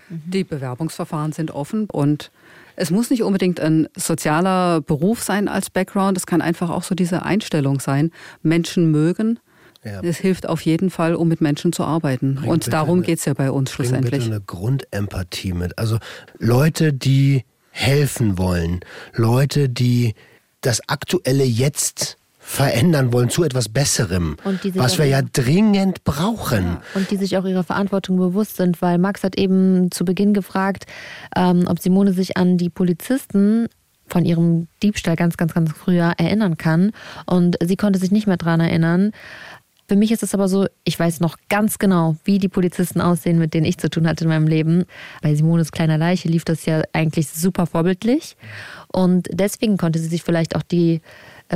Die 0.09 0.43
Bewerbungsverfahren 0.43 1.31
sind 1.31 1.51
offen 1.51 1.89
und 1.89 2.31
es 2.75 2.91
muss 2.91 3.09
nicht 3.09 3.23
unbedingt 3.23 3.59
ein 3.59 3.87
sozialer 3.95 4.81
Beruf 4.81 5.23
sein 5.23 5.47
als 5.47 5.69
Background. 5.69 6.17
Es 6.17 6.25
kann 6.25 6.41
einfach 6.41 6.69
auch 6.69 6.83
so 6.83 6.95
diese 6.95 7.23
Einstellung 7.23 7.79
sein. 7.79 8.11
Menschen 8.41 8.91
mögen. 8.91 9.39
Ja. 9.83 10.01
Es 10.01 10.17
hilft 10.17 10.49
auf 10.49 10.61
jeden 10.61 10.89
Fall, 10.89 11.13
um 11.15 11.27
mit 11.27 11.41
Menschen 11.41 11.71
zu 11.71 11.83
arbeiten. 11.83 12.35
Bring 12.35 12.49
und 12.49 12.73
darum 12.73 13.03
geht 13.03 13.19
es 13.19 13.25
ja 13.25 13.33
bei 13.33 13.51
uns 13.51 13.71
schlussendlich. 13.71 14.23
Bitte 14.23 14.25
eine 14.25 14.41
Grundempathie 14.41 15.53
mit. 15.53 15.77
Also 15.77 15.99
Leute, 16.39 16.91
die 16.91 17.43
helfen 17.69 18.37
wollen. 18.39 18.79
Leute, 19.13 19.69
die 19.69 20.15
das 20.61 20.81
aktuelle 20.89 21.43
Jetzt 21.43 22.17
verändern 22.47 23.11
wollen 23.11 23.29
zu 23.29 23.43
etwas 23.43 23.69
Besserem, 23.69 24.37
was 24.75 24.99
wir 24.99 25.05
ja 25.05 25.21
dringend 25.23 26.03
brauchen. 26.03 26.63
Ja, 26.63 26.81
und 26.93 27.09
die 27.09 27.17
sich 27.17 27.37
auch 27.37 27.45
ihrer 27.45 27.63
Verantwortung 27.63 28.17
bewusst 28.17 28.57
sind, 28.57 28.83
weil 28.83 28.99
Max 28.99 29.23
hat 29.23 29.35
eben 29.35 29.89
zu 29.89 30.05
Beginn 30.05 30.35
gefragt, 30.35 30.85
ähm, 31.35 31.65
ob 31.67 31.79
Simone 31.79 32.13
sich 32.13 32.37
an 32.37 32.59
die 32.59 32.69
Polizisten 32.69 33.67
von 34.05 34.25
ihrem 34.25 34.67
Diebstahl 34.83 35.15
ganz, 35.15 35.37
ganz, 35.37 35.55
ganz 35.55 35.71
früher 35.71 36.13
erinnern 36.17 36.55
kann. 36.55 36.91
Und 37.25 37.57
sie 37.63 37.77
konnte 37.77 37.97
sich 37.97 38.11
nicht 38.11 38.27
mehr 38.27 38.37
daran 38.37 38.59
erinnern. 38.59 39.11
Für 39.87 39.95
mich 39.95 40.11
ist 40.11 40.21
es 40.21 40.35
aber 40.35 40.47
so, 40.47 40.67
ich 40.83 40.99
weiß 40.99 41.21
noch 41.21 41.37
ganz 41.49 41.79
genau, 41.79 42.15
wie 42.25 42.37
die 42.37 42.47
Polizisten 42.47 43.01
aussehen, 43.01 43.39
mit 43.39 43.55
denen 43.55 43.65
ich 43.65 43.79
zu 43.79 43.89
tun 43.89 44.07
hatte 44.07 44.23
in 44.23 44.29
meinem 44.29 44.47
Leben. 44.47 44.85
Bei 45.23 45.33
Simones 45.33 45.71
kleiner 45.71 45.97
Leiche 45.97 46.27
lief 46.27 46.45
das 46.45 46.65
ja 46.65 46.83
eigentlich 46.93 47.27
super 47.29 47.65
vorbildlich. 47.65 48.37
Und 48.87 49.29
deswegen 49.31 49.77
konnte 49.77 49.97
sie 49.97 50.07
sich 50.07 50.21
vielleicht 50.21 50.55
auch 50.55 50.63
die 50.63 51.01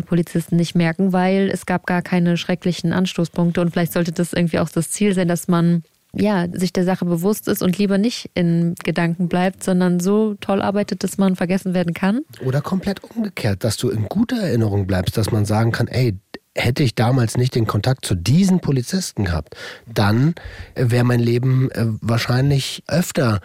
Polizisten 0.05 0.55
nicht 0.55 0.75
merken, 0.75 1.13
weil 1.13 1.49
es 1.49 1.65
gab 1.65 1.85
gar 1.85 2.01
keine 2.01 2.37
schrecklichen 2.37 2.93
Anstoßpunkte 2.93 3.61
und 3.61 3.71
vielleicht 3.71 3.93
sollte 3.93 4.11
das 4.11 4.33
irgendwie 4.33 4.59
auch 4.59 4.69
das 4.69 4.91
Ziel 4.91 5.13
sein, 5.13 5.27
dass 5.27 5.47
man 5.47 5.83
ja, 6.13 6.47
sich 6.51 6.73
der 6.73 6.85
Sache 6.85 7.05
bewusst 7.05 7.47
ist 7.47 7.61
und 7.61 7.77
lieber 7.77 7.97
nicht 7.97 8.31
in 8.33 8.75
Gedanken 8.83 9.27
bleibt, 9.27 9.63
sondern 9.63 9.99
so 9.99 10.35
toll 10.39 10.61
arbeitet, 10.61 11.03
dass 11.03 11.17
man 11.17 11.35
vergessen 11.35 11.73
werden 11.73 11.93
kann. 11.93 12.21
Oder 12.43 12.61
komplett 12.61 13.03
umgekehrt, 13.03 13.63
dass 13.63 13.77
du 13.77 13.89
in 13.89 14.05
guter 14.05 14.37
Erinnerung 14.37 14.87
bleibst, 14.87 15.17
dass 15.17 15.31
man 15.31 15.45
sagen 15.45 15.71
kann, 15.71 15.87
ey, 15.87 16.17
hätte 16.55 16.83
ich 16.83 16.95
damals 16.95 17.37
nicht 17.37 17.55
den 17.55 17.67
Kontakt 17.67 18.05
zu 18.05 18.15
diesen 18.15 18.59
Polizisten 18.59 19.25
gehabt, 19.25 19.55
dann 19.85 20.33
wäre 20.75 21.03
mein 21.03 21.19
Leben 21.19 21.69
äh, 21.71 21.85
wahrscheinlich 22.01 22.83
öfter 22.87 23.39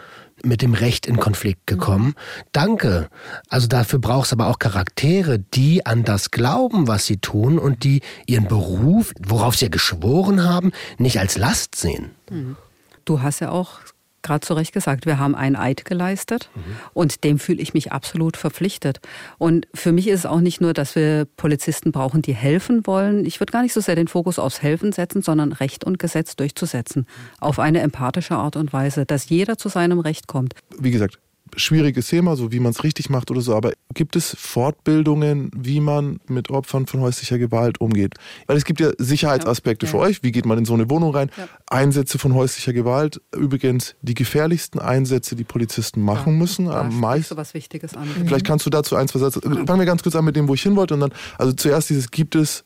mit 0.44 0.62
dem 0.62 0.74
Recht 0.74 1.06
in 1.06 1.18
Konflikt 1.18 1.66
gekommen. 1.66 2.06
Mhm. 2.06 2.14
Danke. 2.52 3.08
Also 3.48 3.66
dafür 3.66 3.98
brauchst 3.98 4.32
du 4.32 4.36
aber 4.36 4.48
auch 4.48 4.58
Charaktere, 4.58 5.38
die 5.38 5.86
an 5.86 6.04
das 6.04 6.30
glauben, 6.30 6.88
was 6.88 7.06
sie 7.06 7.18
tun 7.18 7.58
und 7.58 7.84
die 7.84 8.00
ihren 8.26 8.46
Beruf, 8.46 9.12
worauf 9.20 9.56
sie 9.56 9.66
ja 9.66 9.70
geschworen 9.70 10.44
haben, 10.44 10.72
nicht 10.98 11.18
als 11.18 11.36
Last 11.36 11.74
sehen. 11.76 12.10
Mhm. 12.30 12.56
Du 13.04 13.20
hast 13.20 13.40
ja 13.40 13.50
auch 13.50 13.83
gerade 14.24 14.44
zu 14.44 14.54
Recht 14.54 14.72
gesagt, 14.72 15.06
wir 15.06 15.20
haben 15.20 15.36
einen 15.36 15.54
Eid 15.54 15.84
geleistet 15.84 16.50
mhm. 16.54 16.60
und 16.92 17.22
dem 17.22 17.38
fühle 17.38 17.62
ich 17.62 17.74
mich 17.74 17.92
absolut 17.92 18.36
verpflichtet. 18.36 18.98
Und 19.38 19.68
für 19.72 19.92
mich 19.92 20.08
ist 20.08 20.20
es 20.20 20.26
auch 20.26 20.40
nicht 20.40 20.60
nur, 20.60 20.72
dass 20.72 20.96
wir 20.96 21.26
Polizisten 21.36 21.92
brauchen, 21.92 22.22
die 22.22 22.34
helfen 22.34 22.86
wollen. 22.86 23.24
Ich 23.24 23.38
würde 23.40 23.52
gar 23.52 23.62
nicht 23.62 23.72
so 23.72 23.80
sehr 23.80 23.94
den 23.94 24.08
Fokus 24.08 24.40
aufs 24.40 24.62
Helfen 24.62 24.90
setzen, 24.90 25.22
sondern 25.22 25.52
Recht 25.52 25.84
und 25.84 25.98
Gesetz 26.00 26.34
durchzusetzen. 26.34 27.06
Auf 27.38 27.60
eine 27.60 27.80
empathische 27.80 28.34
Art 28.34 28.56
und 28.56 28.72
Weise, 28.72 29.06
dass 29.06 29.28
jeder 29.28 29.56
zu 29.58 29.68
seinem 29.68 30.00
Recht 30.00 30.26
kommt. 30.26 30.54
Wie 30.78 30.90
gesagt, 30.90 31.18
schwieriges 31.56 32.08
Thema, 32.08 32.36
so 32.36 32.52
wie 32.52 32.60
man 32.60 32.72
es 32.72 32.84
richtig 32.84 33.10
macht 33.10 33.30
oder 33.30 33.40
so, 33.40 33.54
aber 33.54 33.72
gibt 33.92 34.16
es 34.16 34.36
Fortbildungen, 34.38 35.50
wie 35.56 35.80
man 35.80 36.20
mit 36.26 36.50
Opfern 36.50 36.86
von 36.86 37.00
häuslicher 37.00 37.38
Gewalt 37.38 37.80
umgeht? 37.80 38.14
Weil 38.46 38.56
es 38.56 38.64
gibt 38.64 38.80
ja 38.80 38.90
Sicherheitsaspekte 38.98 39.86
ja. 39.86 39.92
für 39.92 39.98
euch. 39.98 40.22
Wie 40.22 40.32
geht 40.32 40.46
man 40.46 40.58
in 40.58 40.64
so 40.64 40.74
eine 40.74 40.90
Wohnung 40.90 41.14
rein? 41.14 41.30
Ja. 41.36 41.48
Einsätze 41.68 42.18
von 42.18 42.34
häuslicher 42.34 42.72
Gewalt, 42.72 43.20
übrigens 43.34 43.94
die 44.02 44.14
gefährlichsten 44.14 44.78
Einsätze, 44.78 45.36
die 45.36 45.44
Polizisten 45.44 46.00
machen 46.00 46.34
ja, 46.34 46.38
müssen. 46.38 46.68
Am 46.68 46.98
meisten. 46.98 47.36
Was 47.36 47.54
Wichtiges 47.54 47.96
an. 47.96 48.06
Vielleicht 48.26 48.46
kannst 48.46 48.66
du 48.66 48.70
dazu 48.70 48.96
eins 48.96 49.10
versetzen. 49.10 49.42
Fangen 49.66 49.78
wir 49.78 49.86
ganz 49.86 50.02
kurz 50.02 50.16
an 50.16 50.24
mit 50.24 50.36
dem, 50.36 50.48
wo 50.48 50.54
ich 50.54 50.62
hin 50.62 50.76
wollte. 50.76 50.94
Und 50.94 51.00
dann, 51.00 51.12
also 51.38 51.52
zuerst 51.52 51.90
dieses, 51.90 52.10
gibt 52.10 52.34
es 52.34 52.64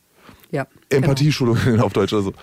ja, 0.51 0.67
Empathieschulungen 0.89 1.63
genau. 1.63 1.83
auf 1.85 1.93
Deutsch. 1.93 2.13
Also. 2.13 2.33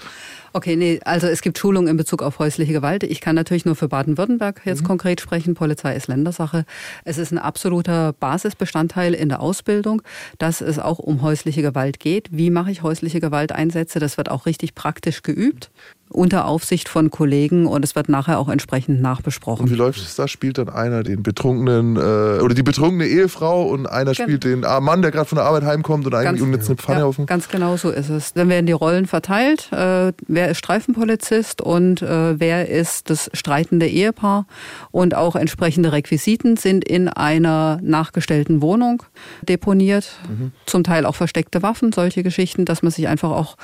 Okay, 0.57 0.75
nee, 0.75 1.01
also 1.05 1.27
es 1.27 1.43
gibt 1.43 1.59
Schulungen 1.59 1.87
in 1.87 1.99
Bezug 1.99 2.23
auf 2.23 2.39
häusliche 2.39 2.73
Gewalt. 2.73 3.03
Ich 3.03 3.21
kann 3.21 3.35
natürlich 3.35 3.67
nur 3.67 3.77
für 3.77 3.89
Baden-Württemberg 3.89 4.63
jetzt 4.65 4.81
mhm. 4.81 4.87
konkret 4.87 5.21
sprechen. 5.21 5.53
Polizei 5.53 5.95
ist 5.95 6.09
Ländersache. 6.09 6.65
Es 7.05 7.19
ist 7.19 7.31
ein 7.31 7.37
absoluter 7.37 8.15
Basisbestandteil 8.15 9.13
in 9.13 9.29
der 9.29 9.41
Ausbildung, 9.41 10.01
dass 10.39 10.63
es 10.63 10.79
auch 10.79 10.99
um 10.99 11.21
häusliche 11.21 11.61
Gewalt 11.61 12.01
geht. 12.01 12.29
Wie 12.31 12.49
mache 12.49 12.71
ich 12.71 12.83
häusliche 12.83 13.21
Gewalteinsätze? 13.21 13.99
Das 13.99 14.17
wird 14.17 14.31
auch 14.31 14.47
richtig 14.47 14.75
praktisch 14.75 15.21
geübt 15.21 15.71
unter 16.09 16.47
Aufsicht 16.47 16.89
von 16.89 17.11
Kollegen 17.11 17.67
und 17.67 17.85
es 17.85 17.97
wird 17.97 18.09
nachher 18.09 18.39
auch 18.39 18.49
entsprechend 18.49 19.03
nachbesprochen. 19.03 19.65
Und 19.65 19.71
wie 19.71 19.77
läuft 19.77 20.01
es 20.01 20.15
da? 20.15 20.29
Spielt 20.29 20.59
dann 20.59 20.69
einer 20.69 21.03
den 21.03 21.23
betrunkenen 21.23 21.97
äh, 21.97 22.41
oder 22.41 22.55
die 22.55 22.63
betrunkene 22.63 23.07
Ehefrau 23.07 23.69
und 23.69 23.87
einer 23.87 24.13
Gen 24.13 24.25
spielt 24.25 24.45
den 24.45 24.65
ah, 24.65 24.81
Mann, 24.81 25.03
der 25.03 25.11
gerade 25.11 25.29
von 25.29 25.37
der 25.37 25.45
Arbeit 25.45 25.65
heimkommt 25.65 26.07
und 26.07 26.15
eigentlich 26.15 26.43
um 26.43 26.53
jetzt 26.53 26.69
eine 26.69 26.77
Pfanne 26.77 27.01
ja, 27.01 27.07
auf 27.07 27.17
dem 27.17 27.27
Ganz 27.27 27.49
genau 27.49 27.77
so 27.77 27.91
ist 27.91 28.09
es. 28.09 28.35
Dann 28.35 28.49
werden 28.49 28.67
die 28.67 28.73
Rollen 28.73 29.07
verteilt. 29.07 29.71
Äh, 29.73 30.13
wer 30.29 30.49
ist 30.49 30.59
Streifenpolizist 30.59 31.61
und 31.61 32.03
äh, 32.03 32.39
wer 32.39 32.69
ist 32.69 33.11
das 33.11 33.31
streitende 33.33 33.89
Ehepaar 33.89 34.47
und 34.93 35.15
auch 35.15 35.35
entsprechende 35.35 35.93
Requisiten 35.93 36.57
sind 36.57 36.85
in 36.85 37.09
einer 37.09 37.81
nachgestellten 37.83 38.63
Wohnung 38.63 39.03
deponiert. 39.43 40.13
Mhm. 40.29 40.53
Zum 40.67 40.85
Teil 40.85 41.05
auch 41.05 41.17
versteckte 41.17 41.63
Waffen, 41.63 41.93
solche 41.93 42.23
Geschichten, 42.23 42.65
dass 42.65 42.83
man 42.83 42.93
sich 42.93 43.09
einfach 43.09 43.31
auch 43.31 43.57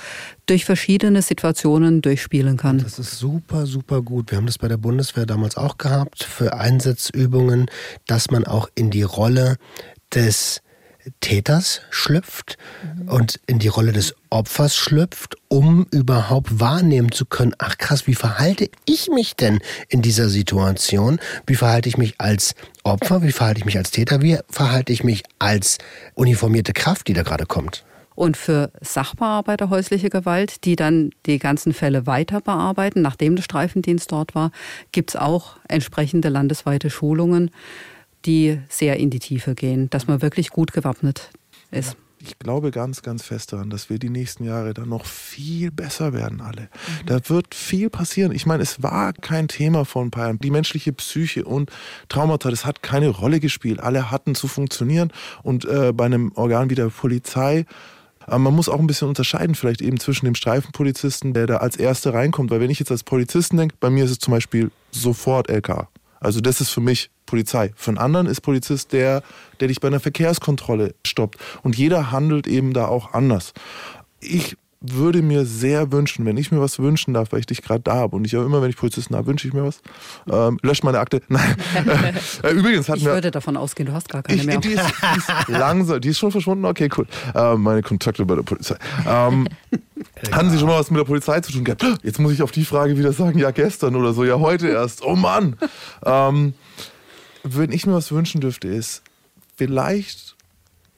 durch 0.47 0.65
verschiedene 0.65 1.23
Situationen 1.23 2.03
durchspielen 2.33 2.57
kann. 2.57 2.79
Das 2.79 2.99
ist 2.99 3.19
super, 3.19 3.67
super 3.67 4.03
gut. 4.03 4.31
Wir 4.31 4.39
haben 4.39 4.47
das 4.47 4.59
bei 4.59 4.69
der 4.69 4.79
Bundeswehr 4.79 5.27
damals 5.27 5.57
auch 5.57 5.79
gehabt 5.79 6.25
für 6.25 6.55
Einsatzübungen, 6.55 7.71
dass 8.07 8.31
man 8.31 8.47
auch 8.47 8.69
in 8.75 8.91
die 8.91 9.03
Rolle 9.03 9.57
des 10.15 10.63
Täters 11.21 11.81
schlüpft 11.91 12.59
mhm. 12.97 13.09
und 13.09 13.41
in 13.47 13.59
die 13.59 13.67
Rolle 13.67 13.91
des 13.91 14.15
Opfers 14.31 14.77
schlüpft, 14.77 15.35
um 15.49 15.85
überhaupt 15.91 16.61
wahrnehmen 16.61 17.11
zu 17.11 17.27
können, 17.27 17.55
ach 17.59 17.77
krass, 17.77 18.07
wie 18.07 18.15
verhalte 18.15 18.71
ich 18.85 19.09
mich 19.09 19.35
denn 19.35 19.59
in 19.89 20.01
dieser 20.01 20.29
Situation? 20.29 21.19
Wie 21.45 21.57
verhalte 21.57 21.89
ich 21.89 21.99
mich 21.99 22.15
als 22.21 22.55
Opfer? 22.85 23.23
Wie 23.23 23.33
verhalte 23.33 23.59
ich 23.59 23.65
mich 23.65 23.77
als 23.77 23.91
Täter? 23.91 24.23
Wie 24.23 24.39
verhalte 24.49 24.93
ich 24.93 25.03
mich 25.03 25.25
als 25.41 25.79
uniformierte 26.15 26.73
Kraft, 26.73 27.09
die 27.09 27.15
da 27.15 27.25
gerade 27.25 27.47
kommt? 27.47 27.85
Und 28.15 28.37
für 28.37 28.71
Sachbearbeiter 28.81 29.71
häusliche 29.71 30.11
Gewalt, 30.11 30.65
die 30.65 30.77
dann 30.77 31.11
die 31.27 31.39
ganzen 31.39 31.73
Fälle 31.73 32.07
weiter 32.07 32.41
bearbeiten, 32.41 33.03
nachdem 33.03 33.37
der 33.37 33.43
Streifendienst 33.43 34.13
dort 34.13 34.35
war, 34.35 34.51
gibt 34.93 35.11
es 35.11 35.17
auch 35.17 35.57
entsprechende 35.69 36.29
landesweite 36.29 36.91
Schulungen, 36.91 37.51
die 38.25 38.61
sehr 38.69 38.97
in 38.99 39.11
die 39.11 39.19
Tiefe 39.19 39.55
gehen, 39.55 39.91
dass 39.91 40.07
man 40.07 40.23
wirklich 40.23 40.51
gut 40.51 40.73
gewappnet 40.73 41.31
ist. 41.71 41.97
ich 42.25 42.39
glaube 42.39 42.71
ganz, 42.71 43.03
ganz 43.03 43.25
fest 43.25 43.53
daran, 43.53 43.71
dass 43.71 43.91
wir 43.91 43.99
die 43.99 44.11
nächsten 44.11 44.45
Jahre 44.45 44.75
dann 44.75 44.89
noch 44.89 45.07
viel 45.07 45.71
besser 45.71 46.13
werden, 46.13 46.41
alle. 46.41 46.63
Mhm. 46.63 47.07
Da 47.07 47.29
wird 47.29 47.55
viel 47.55 47.91
passieren. 47.91 48.33
Ich 48.33 48.47
meine, 48.47 48.63
es 48.63 48.83
war 48.83 49.13
kein 49.13 49.49
Thema 49.49 49.85
vor 49.85 50.03
ein 50.03 50.11
paar 50.11 50.27
Jahren. 50.27 50.39
Die 50.39 50.51
menschliche 50.51 50.93
Psyche 50.93 51.45
und 51.45 51.71
Traumata, 52.09 52.51
das 52.51 52.65
hat 52.65 52.83
keine 52.83 53.09
Rolle 53.09 53.41
gespielt. 53.41 53.81
Alle 53.81 54.11
hatten 54.11 54.35
zu 54.35 54.47
funktionieren. 54.47 55.13
Und 55.43 55.65
äh, 55.65 55.93
bei 55.93 56.05
einem 56.05 56.31
Organ 56.37 56.71
wie 56.71 56.77
der 56.77 56.91
Polizei, 56.91 57.67
aber 58.27 58.39
man 58.39 58.55
muss 58.55 58.69
auch 58.69 58.79
ein 58.79 58.87
bisschen 58.87 59.09
unterscheiden, 59.09 59.55
vielleicht 59.55 59.83
eben 59.83 59.99
zwischen 59.99 60.27
dem 60.27 60.35
Streifenpolizisten, 60.35 61.35
der 61.35 61.47
da 61.47 61.57
als 61.59 61.77
Erster 61.77 62.15
reinkommt. 62.15 62.51
Weil 62.51 62.61
wenn 62.61 62.71
ich 62.71 62.79
jetzt 62.79 62.91
als 62.91 63.05
Polizisten 63.05 63.57
denke, 63.57 63.77
bei 63.81 63.91
mir 63.91 64.05
ist 64.05 64.11
es 64.11 64.19
zum 64.19 64.33
Beispiel 64.33 64.71
sofort 64.91 65.49
LK. 65.51 65.89
Also 66.21 66.41
das 66.41 66.61
ist 66.61 66.71
für 66.71 66.81
mich 66.81 67.11
Polizei. 67.27 67.73
Für 67.75 67.91
einen 67.91 67.99
anderen 67.99 68.27
ist 68.27 68.41
Polizist 68.43 68.93
der, 68.93 69.23
der 69.61 69.69
dich 69.69 69.81
bei 69.81 69.89
einer 69.89 70.01
Verkehrskontrolle 70.01 70.95
stoppt. 71.05 71.39
Und 71.63 71.77
jeder 71.77 72.13
handelt 72.13 72.47
eben 72.47 72.73
da 72.73 72.87
auch 72.87 73.13
anders. 73.13 73.53
Ich 74.21 74.57
würde 74.83 75.23
mir 75.23 75.47
sehr 75.47 75.93
wünschen, 75.93 76.27
wenn 76.27 76.37
ich 76.37 76.51
mir 76.51 76.61
was 76.61 76.79
wünschen 76.79 77.15
darf, 77.15 77.33
weil 77.33 77.41
ich 77.41 77.47
dich 77.47 77.63
gerade 77.63 77.81
da 77.81 77.95
habe 77.95 78.17
und 78.17 78.25
ich 78.25 78.37
auch 78.37 78.45
immer, 78.45 78.61
wenn 78.63 78.71
ich 78.71 78.77
Polizisten 78.77 79.15
habe, 79.15 79.27
wünsche 79.27 79.47
ich 79.47 79.55
mir 79.55 79.65
was. 79.65 79.81
Ähm, 80.31 80.59
löscht 80.63 80.85
meine 80.85 80.99
Akte. 80.99 81.23
Nein. 81.29 81.57
Äh, 82.43 82.51
übrigens 82.53 82.89
hat 82.89 82.97
ich 82.97 83.05
mir. 83.05 83.11
Ich 83.11 83.15
würde 83.15 83.31
davon 83.31 83.57
ausgehen, 83.57 83.87
du 83.87 83.93
hast 83.93 84.09
gar 84.09 84.23
keine 84.23 84.41
ich, 84.41 84.47
mehr. 84.47 84.59
Die 84.59 84.71
ist, 84.71 84.83
die 84.83 85.19
ist 85.19 85.49
langsam, 85.49 86.01
die 86.01 86.09
ist 86.09 86.19
schon 86.19 86.33
verschwunden. 86.33 86.65
Okay, 86.65 86.89
cool. 86.97 87.07
Ähm, 87.35 87.63
meine 87.63 87.83
Kontakte 87.83 88.25
bei 88.25 88.35
der 88.35 88.43
Polizei. 88.43 88.77
Ähm, 89.07 89.49
hatten 90.33 90.51
Sie 90.51 90.59
schon 90.59 90.69
mal 90.69 90.79
was 90.79 90.91
mit 90.91 90.99
der 90.99 91.05
Polizei 91.05 91.41
zu 91.41 91.53
tun 91.53 91.65
gehabt? 91.65 91.85
Jetzt 92.03 92.19
muss 92.19 92.33
ich 92.33 92.43
auf 92.43 92.53
die 92.53 92.65
Frage 92.65 92.97
wieder 92.97 93.13
sagen, 93.13 93.39
ja 93.39 93.51
gestern 93.51 93.97
oder 93.97 94.13
so, 94.13 94.25
ja 94.25 94.39
heute 94.39 94.69
erst. 94.69 95.05
Oh 95.05 95.15
Mann. 95.15 95.57
Ähm, 96.05 96.55
wenn 97.45 97.73
ich 97.73 97.87
mir 97.87 97.95
was 97.95 98.11
wünschen 98.13 98.41
dürfte, 98.41 98.69
ist 98.69 99.03
vielleicht 99.57 100.32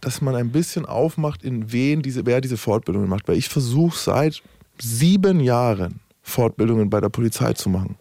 dass 0.04 0.20
man 0.20 0.34
ein 0.34 0.50
bisschen 0.50 0.84
aufmacht, 0.84 1.42
in 1.42 1.72
wen 1.72 2.02
diese, 2.02 2.26
wer 2.26 2.40
diese 2.40 2.56
Fortbildungen 2.58 3.08
macht. 3.08 3.26
Weil 3.26 3.36
ich 3.36 3.48
versuche 3.48 3.96
seit 3.96 4.42
sieben 4.78 5.40
Jahren 5.40 6.00
Fortbildungen 6.22 6.90
bei 6.90 7.00
der 7.00 7.08
Polizei 7.08 7.54
zu 7.54 7.68
machen 7.70 7.96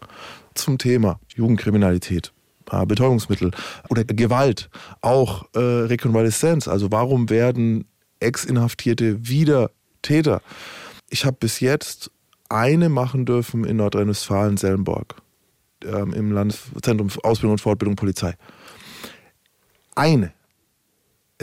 zum 0.53 0.77
Thema 0.77 1.19
Jugendkriminalität, 1.35 2.33
äh, 2.71 2.85
Betäubungsmittel 2.85 3.51
oder 3.89 4.03
Gewalt, 4.03 4.69
auch 5.01 5.45
äh, 5.55 5.59
Rekonvaleszenz. 5.59 6.67
Also 6.67 6.91
warum 6.91 7.29
werden 7.29 7.85
Ex-Inhaftierte 8.19 9.27
wieder 9.27 9.71
Täter? 10.01 10.41
Ich 11.09 11.25
habe 11.25 11.37
bis 11.39 11.59
jetzt 11.59 12.11
eine 12.49 12.89
machen 12.89 13.25
dürfen 13.25 13.63
in 13.63 13.77
Nordrhein-Westfalen, 13.77 14.57
Sellenborg, 14.57 15.15
ähm, 15.85 16.13
im 16.13 16.31
Landeszentrum 16.31 17.09
Ausbildung 17.23 17.53
und 17.53 17.61
Fortbildung 17.61 17.95
Polizei. 17.95 18.35
Eine 19.95 20.33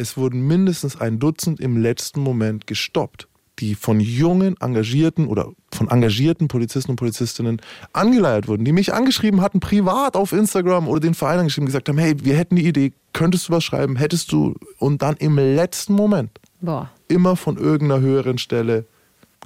es 0.00 0.16
wurden 0.16 0.46
mindestens 0.46 1.00
ein 1.00 1.18
Dutzend 1.18 1.60
im 1.60 1.76
letzten 1.76 2.20
Moment 2.20 2.66
gestoppt, 2.66 3.28
die 3.58 3.74
von 3.74 4.00
jungen, 4.00 4.56
engagierten 4.60 5.26
oder 5.26 5.48
von 5.72 5.88
engagierten 5.88 6.48
Polizisten 6.48 6.92
und 6.92 6.96
Polizistinnen 6.96 7.60
angeleiert 7.92 8.48
wurden, 8.48 8.64
die 8.64 8.72
mich 8.72 8.94
angeschrieben 8.94 9.42
hatten, 9.42 9.60
privat 9.60 10.16
auf 10.16 10.32
Instagram 10.32 10.88
oder 10.88 11.00
den 11.00 11.14
Verein 11.14 11.40
angeschrieben, 11.40 11.66
gesagt 11.66 11.88
haben, 11.88 11.98
hey, 11.98 12.14
wir 12.24 12.36
hätten 12.36 12.56
die 12.56 12.66
Idee, 12.66 12.92
könntest 13.12 13.48
du 13.48 13.52
was 13.52 13.62
schreiben, 13.62 13.96
hättest 13.96 14.32
du, 14.32 14.54
und 14.78 15.02
dann 15.02 15.16
im 15.16 15.36
letzten 15.36 15.92
Moment 15.92 16.30
Boah. 16.60 16.90
immer 17.08 17.36
von 17.36 17.58
irgendeiner 17.58 18.00
höheren 18.00 18.38
Stelle 18.38 18.86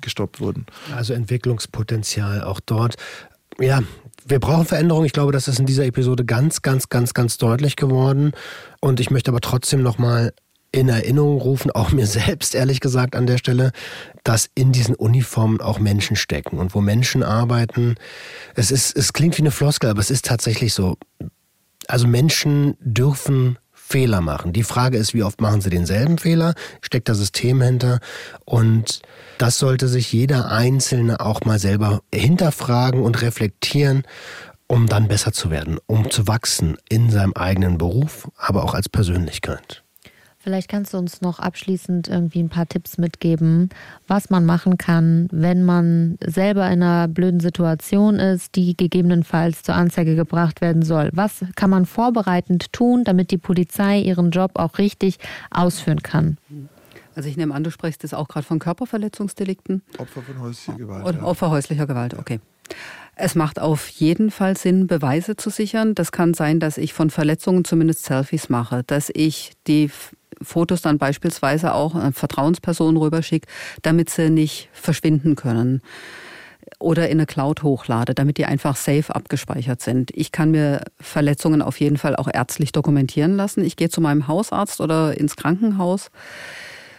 gestoppt 0.01 0.41
wurden. 0.41 0.67
Also 0.95 1.15
Entwicklungspotenzial 1.15 2.43
auch 2.45 2.61
dort. 2.61 2.95
Ja, 3.59 3.83
wir 4.27 4.41
brauchen 4.41 4.65
Veränderung. 4.65 5.05
Ich 5.05 5.13
glaube, 5.13 5.33
das 5.33 5.49
ist 5.49 5.59
in 5.59 5.67
dieser 5.67 5.85
Episode 5.85 6.25
ganz, 6.25 6.63
ganz, 6.63 6.89
ganz, 6.89 7.15
ganz 7.15 7.39
deutlich 7.39 7.77
geworden. 7.77 8.33
Und 8.81 9.01
ich 9.01 9.11
möchte 9.11 9.31
aber 9.31 9.41
trotzdem 9.41 9.83
nochmal 9.83 10.33
in 10.75 10.89
Erinnerung 10.89 11.41
rufen, 11.41 11.71
auch 11.71 11.93
mir 11.93 12.07
selbst 12.07 12.55
ehrlich 12.55 12.81
gesagt 12.81 13.15
an 13.15 13.27
der 13.27 13.39
Stelle, 13.39 13.71
dass 14.25 14.51
in 14.55 14.73
diesen 14.73 14.97
Uniformen 14.97 15.61
auch 15.61 15.79
Menschen 15.79 16.17
stecken 16.17 16.59
und 16.59 16.75
wo 16.75 16.81
Menschen 16.81 17.23
arbeiten. 17.23 17.95
Es 18.57 18.71
ist, 18.71 18.97
es 18.97 19.13
klingt 19.13 19.39
wie 19.39 19.43
eine 19.43 19.53
Floskel, 19.53 19.91
aber 19.91 20.01
es 20.01 20.11
ist 20.11 20.25
tatsächlich 20.25 20.75
so. 20.75 20.97
Also 21.87 22.09
Menschen 22.09 22.77
dürfen 22.81 23.59
Fehler 23.73 24.21
machen. 24.21 24.53
Die 24.53 24.65
Frage 24.65 24.97
ist, 24.97 25.15
wie 25.15 25.23
oft 25.23 25.41
machen 25.41 25.61
sie 25.61 25.71
denselben 25.71 26.19
Fehler? 26.19 26.55
Steckt 26.81 27.09
da 27.09 27.15
System 27.15 27.61
hinter? 27.61 28.01
Und 28.45 29.03
das 29.39 29.59
sollte 29.59 29.87
sich 29.87 30.13
jeder 30.13 30.51
Einzelne 30.51 31.21
auch 31.21 31.43
mal 31.43 31.59
selber 31.59 32.01
hinterfragen 32.13 33.03
und 33.03 33.21
reflektieren, 33.23 34.05
um 34.67 34.89
dann 34.89 35.07
besser 35.07 35.33
zu 35.33 35.51
werden, 35.51 35.79
um 35.87 36.11
zu 36.11 36.27
wachsen 36.27 36.79
in 36.89 37.11
seinem 37.11 37.35
eigenen 37.35 37.79
Beruf, 37.79 38.29
aber 38.37 38.65
auch 38.65 38.75
als 38.75 38.89
Persönlichkeit. 38.89 39.84
Vielleicht 40.45 40.69
kannst 40.69 40.93
du 40.93 40.99
uns 40.99 41.23
noch 41.23 41.39
abschließend 41.39 42.09
irgendwie 42.09 42.41
ein 42.41 42.51
paar 42.51 42.69
Tipps 42.69 42.99
mitgeben, 42.99 43.71
was 44.07 44.29
man 44.29 44.45
machen 44.45 44.77
kann, 44.77 45.27
wenn 45.33 45.65
man 45.65 46.19
selber 46.23 46.67
in 46.71 46.83
einer 46.83 47.09
blöden 47.09 47.41
Situation 47.41 48.17
ist, 48.17 48.55
die 48.55 48.77
gegebenenfalls 48.77 49.63
zur 49.63 49.75
Anzeige 49.75 50.17
gebracht 50.17 50.61
werden 50.61 50.83
soll. 50.83 51.09
Was 51.15 51.47
kann 51.57 51.71
man 51.71 51.87
vorbereitend 51.87 52.75
tun, 52.75 53.05
damit 53.05 53.31
die 53.31 53.39
Polizei 53.39 54.01
ihren 54.01 54.33
Job 54.33 54.59
auch 54.59 54.77
richtig 54.77 55.17
ausführen 55.51 56.03
kann? 56.03 56.37
Also 57.17 57.27
ich 57.31 57.39
nehme 57.39 57.55
an, 57.55 57.65
du 57.65 57.71
sprichst 57.71 58.03
jetzt 58.03 58.15
auch 58.15 58.29
gerade 58.29 58.45
von 58.45 58.59
Körperverletzungsdelikten. 58.59 59.81
Opfer 59.97 60.21
von 60.21 60.41
häuslicher 60.41 60.77
Gewalt. 60.77 61.07
Oder 61.07 61.27
Opfer 61.27 61.49
häuslicher 61.49 61.87
Gewalt, 61.87 62.13
okay. 62.19 62.41
Es 63.17 63.35
macht 63.35 63.61
auf 63.61 63.89
jeden 63.89 64.31
Fall 64.31 64.57
Sinn, 64.57 64.89
Beweise 64.89 65.37
zu 65.37 65.49
sichern. 65.49 65.95
Das 65.95 66.13
kann 66.13 66.35
sein, 66.35 66.61
dass 66.61 66.77
ich 66.77 66.93
von 66.93 67.11
Verletzungen 67.11 67.65
zumindest 67.65 68.05
Selfies 68.05 68.49
mache, 68.49 68.83
dass 68.83 69.11
ich 69.15 69.53
die 69.67 69.91
Fotos 70.43 70.83
dann 70.83 70.99
beispielsweise 70.99 71.75
auch 71.75 71.95
an 71.95 72.13
Vertrauenspersonen 72.13 72.97
rüberschicke, 72.97 73.49
damit 73.83 74.11
sie 74.11 74.31
nicht 74.31 74.69
verschwinden 74.73 75.37
können 75.37 75.83
oder 76.79 77.09
in 77.09 77.19
eine 77.19 77.27
Cloud 77.27 77.63
hochlade, 77.63 78.15
damit 78.15 78.39
die 78.39 78.47
einfach 78.47 78.77
safe 78.77 79.15
abgespeichert 79.15 79.81
sind. 79.81 80.11
Ich 80.15 80.33
kann 80.33 80.51
mir 80.51 80.83
Verletzungen 81.01 81.63
auf 81.63 81.81
jeden 81.81 81.97
Fall 81.97 82.17
auch 82.17 82.29
ärztlich 82.33 82.73
dokumentieren 82.73 83.37
lassen. 83.37 83.65
Ich 83.65 83.77
gehe 83.77 83.89
zu 83.89 84.01
meinem 84.01 84.29
Hausarzt 84.29 84.81
oder 84.81 85.17
ins 85.19 85.37
Krankenhaus. 85.37 86.11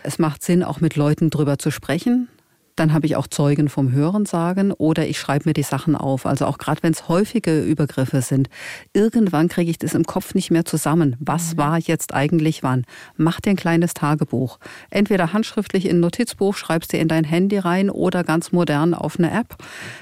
Es 0.03 0.19
macht 0.19 0.43
Sinn, 0.43 0.63
auch 0.63 0.81
mit 0.81 0.95
Leuten 0.95 1.29
drüber 1.29 1.57
zu 1.57 1.71
sprechen. 1.71 2.29
Dann 2.75 2.93
habe 2.93 3.05
ich 3.05 3.15
auch 3.15 3.27
Zeugen 3.27 3.69
vom 3.69 3.91
Hören 3.91 4.25
sagen 4.25 4.71
oder 4.71 5.07
ich 5.07 5.19
schreibe 5.19 5.49
mir 5.49 5.53
die 5.53 5.63
Sachen 5.63 5.95
auf. 5.95 6.25
Also 6.25 6.45
auch 6.45 6.57
gerade 6.57 6.83
wenn 6.83 6.91
es 6.91 7.07
häufige 7.07 7.61
Übergriffe 7.61 8.21
sind, 8.21 8.49
irgendwann 8.93 9.47
kriege 9.47 9.71
ich 9.71 9.77
das 9.77 9.93
im 9.93 10.05
Kopf 10.05 10.33
nicht 10.33 10.51
mehr 10.51 10.65
zusammen. 10.65 11.15
Was 11.19 11.53
mhm. 11.53 11.57
war 11.57 11.79
jetzt 11.79 12.13
eigentlich 12.13 12.63
wann? 12.63 12.85
Mach 13.15 13.39
dir 13.39 13.51
ein 13.51 13.55
kleines 13.55 13.93
Tagebuch. 13.93 14.59
Entweder 14.89 15.31
handschriftlich 15.31 15.85
in 15.85 15.97
ein 15.97 15.99
Notizbuch, 16.01 16.55
schreibst 16.55 16.91
dir 16.91 16.99
in 16.99 17.07
dein 17.07 17.23
Handy 17.23 17.57
rein 17.57 17.89
oder 17.89 18.23
ganz 18.23 18.51
modern 18.51 18.93
auf 18.93 19.17
eine 19.17 19.31
App. 19.31 19.55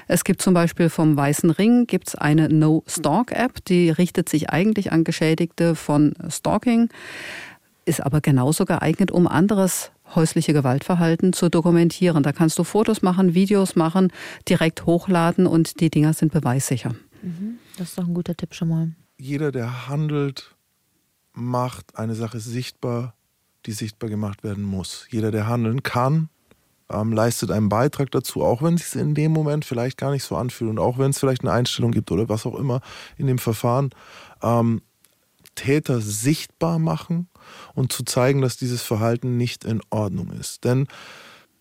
Es 0.08 0.24
gibt 0.24 0.42
zum 0.42 0.54
Beispiel 0.54 0.88
vom 0.88 1.16
Weißen 1.16 1.50
Ring 1.50 1.86
gibt's 1.86 2.14
eine 2.14 2.48
No-Stalk-App, 2.48 3.64
die 3.66 3.90
richtet 3.90 4.28
sich 4.28 4.50
eigentlich 4.50 4.92
an 4.92 5.04
Geschädigte 5.04 5.74
von 5.76 6.14
Stalking 6.28 6.88
ist 7.86 8.00
aber 8.00 8.20
genauso 8.20 8.64
geeignet, 8.64 9.10
um 9.10 9.26
anderes 9.26 9.90
häusliche 10.16 10.52
Gewaltverhalten 10.52 11.32
zu 11.32 11.48
dokumentieren. 11.48 12.22
Da 12.22 12.32
kannst 12.32 12.58
du 12.58 12.64
Fotos 12.64 13.02
machen, 13.02 13.34
Videos 13.34 13.76
machen, 13.76 14.12
direkt 14.48 14.86
hochladen 14.86 15.46
und 15.46 15.80
die 15.80 15.90
Dinger 15.90 16.12
sind 16.12 16.32
beweissicher. 16.32 16.94
Mhm. 17.22 17.58
Das 17.78 17.90
ist 17.90 17.98
doch 17.98 18.06
ein 18.06 18.14
guter 18.14 18.36
Tipp 18.36 18.54
schon 18.54 18.68
mal. 18.68 18.92
Jeder, 19.16 19.52
der 19.52 19.88
handelt, 19.88 20.54
macht 21.32 21.96
eine 21.96 22.14
Sache 22.14 22.40
sichtbar, 22.40 23.14
die 23.66 23.72
sichtbar 23.72 24.10
gemacht 24.10 24.44
werden 24.44 24.64
muss. 24.64 25.06
Jeder, 25.10 25.30
der 25.30 25.46
handeln 25.46 25.82
kann, 25.82 26.28
ähm, 26.90 27.12
leistet 27.12 27.50
einen 27.50 27.68
Beitrag 27.68 28.10
dazu, 28.10 28.42
auch 28.42 28.62
wenn 28.62 28.74
es 28.74 28.90
sich 28.90 29.00
in 29.00 29.14
dem 29.14 29.32
Moment 29.32 29.64
vielleicht 29.64 29.96
gar 29.96 30.10
nicht 30.10 30.24
so 30.24 30.36
anfühlt 30.36 30.70
und 30.70 30.78
auch 30.78 30.98
wenn 30.98 31.10
es 31.10 31.18
vielleicht 31.18 31.42
eine 31.42 31.52
Einstellung 31.52 31.92
gibt 31.92 32.10
oder 32.10 32.28
was 32.28 32.46
auch 32.46 32.56
immer 32.56 32.80
in 33.16 33.26
dem 33.26 33.38
Verfahren. 33.38 33.90
Ähm, 34.42 34.82
Täter 35.54 36.00
sichtbar 36.00 36.78
machen 36.78 37.28
und 37.74 37.92
zu 37.92 38.04
zeigen, 38.04 38.40
dass 38.40 38.56
dieses 38.56 38.82
Verhalten 38.82 39.36
nicht 39.36 39.64
in 39.64 39.80
Ordnung 39.90 40.30
ist. 40.32 40.64
Denn 40.64 40.86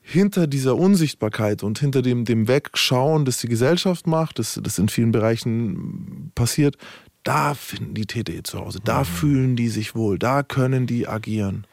hinter 0.02 0.48
dieser 0.48 0.76
Unsichtbarkeit 0.76 1.64
und 1.64 1.80
hinter 1.80 2.02
dem, 2.02 2.26
dem 2.26 2.48
Wegschauen, 2.48 3.24
das 3.24 3.38
die 3.38 3.48
Gesellschaft 3.48 4.06
macht, 4.06 4.38
das, 4.38 4.60
das 4.62 4.78
in 4.78 4.90
vielen 4.90 5.12
Bereichen 5.12 6.32
passiert, 6.36 6.78
da 7.24 7.54
finden 7.54 7.94
die 7.94 8.06
Täter 8.06 8.34
ihr 8.34 8.44
Zuhause, 8.44 8.80
da 8.84 9.00
mhm. 9.00 9.06
fühlen 9.06 9.56
die 9.56 9.70
sich 9.70 9.96
wohl, 9.96 10.20
da 10.20 10.44
können 10.44 10.88
die 10.88 11.08
agieren. 11.08 11.66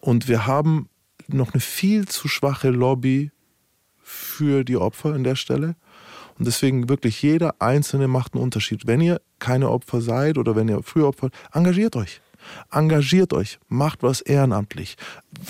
Und 0.00 0.26
wir 0.26 0.46
haben 0.46 0.88
noch 1.28 1.54
eine 1.54 1.60
viel 1.60 2.08
zu 2.08 2.26
schwache 2.26 2.70
Lobby 2.70 3.30
für 4.02 4.64
die 4.64 4.76
Opfer 4.76 5.14
in 5.14 5.22
der 5.22 5.36
Stelle. 5.36 5.76
Und 6.38 6.46
deswegen 6.46 6.88
wirklich 6.88 7.22
jeder 7.22 7.60
Einzelne 7.60 8.08
macht 8.08 8.34
einen 8.34 8.42
Unterschied. 8.42 8.86
Wenn 8.86 9.00
ihr 9.00 9.20
keine 9.38 9.70
Opfer 9.70 10.00
seid 10.00 10.38
oder 10.38 10.56
wenn 10.56 10.68
ihr 10.68 10.82
früher 10.82 11.08
Opfer, 11.08 11.30
engagiert 11.52 11.96
euch. 11.96 12.20
Engagiert 12.70 13.32
euch, 13.32 13.58
macht 13.68 14.02
was 14.02 14.20
ehrenamtlich. 14.20 14.96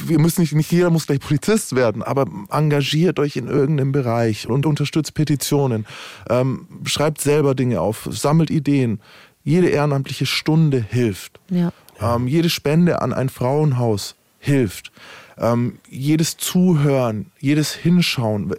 Wir 0.07 0.19
müssen 0.19 0.41
nicht, 0.41 0.55
nicht 0.55 0.73
jeder 0.73 0.91
muss 0.91 1.07
gleich 1.07 1.21
Polizist 1.21 1.75
werden, 1.75 2.03
aber 2.03 2.27
engagiert 2.51 3.19
euch 3.19 3.37
in 3.37 3.49
irgendeinem 3.49 3.93
Bereich 3.93 4.49
und 4.49 4.67
unterstützt 4.67 5.15
Petitionen. 5.15 5.87
Ähm, 6.29 6.67
schreibt 6.85 7.21
selber 7.21 7.55
Dinge 7.55 7.81
auf, 7.81 8.09
sammelt 8.11 8.51
Ideen. 8.51 9.01
Jede 9.45 9.69
ehrenamtliche 9.69 10.27
Stunde 10.27 10.85
hilft. 10.89 11.41
Ja. 11.51 11.73
Ähm, 12.01 12.29
jede 12.29 12.51
Spende 12.51 13.03
an 13.03 13.13
ein 13.13 13.29
Frauenhaus 13.29 14.15
hilft. 14.39 14.93
Ähm, 15.41 15.79
jedes 15.89 16.37
Zuhören, 16.37 17.27
jedes 17.39 17.73
Hinschauen, 17.73 18.55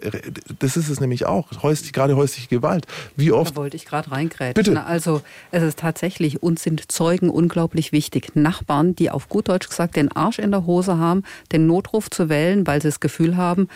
das 0.58 0.76
ist 0.76 0.88
es 0.88 1.00
nämlich 1.00 1.26
auch. 1.26 1.48
Häuslich, 1.62 1.92
gerade 1.92 2.16
häusliche 2.16 2.48
Gewalt. 2.48 2.86
Wie 3.16 3.32
oft. 3.32 3.52
Da 3.52 3.56
wollte 3.56 3.76
ich 3.76 3.84
gerade 3.84 4.10
reingrätschen. 4.10 4.54
Bitte. 4.54 4.84
Also 4.84 5.22
es 5.50 5.62
ist 5.62 5.78
tatsächlich, 5.78 6.42
uns 6.42 6.62
sind 6.62 6.90
Zeugen 6.90 7.30
unglaublich 7.30 7.92
wichtig. 7.92 8.34
Nachbarn, 8.34 8.96
die 8.96 9.10
auf 9.10 9.28
gut 9.28 9.48
Deutsch 9.48 9.68
gesagt 9.68 9.96
den 9.96 10.10
Arsch 10.12 10.38
in 10.38 10.50
der 10.50 10.66
Hose 10.66 10.98
haben, 10.98 11.24
den 11.52 11.66
Notruf 11.66 12.10
zu 12.10 12.28
wählen, 12.28 12.66
weil 12.66 12.80
sie 12.80 12.88
das 12.88 13.00
Gefühl 13.00 13.36
haben, 13.36 13.68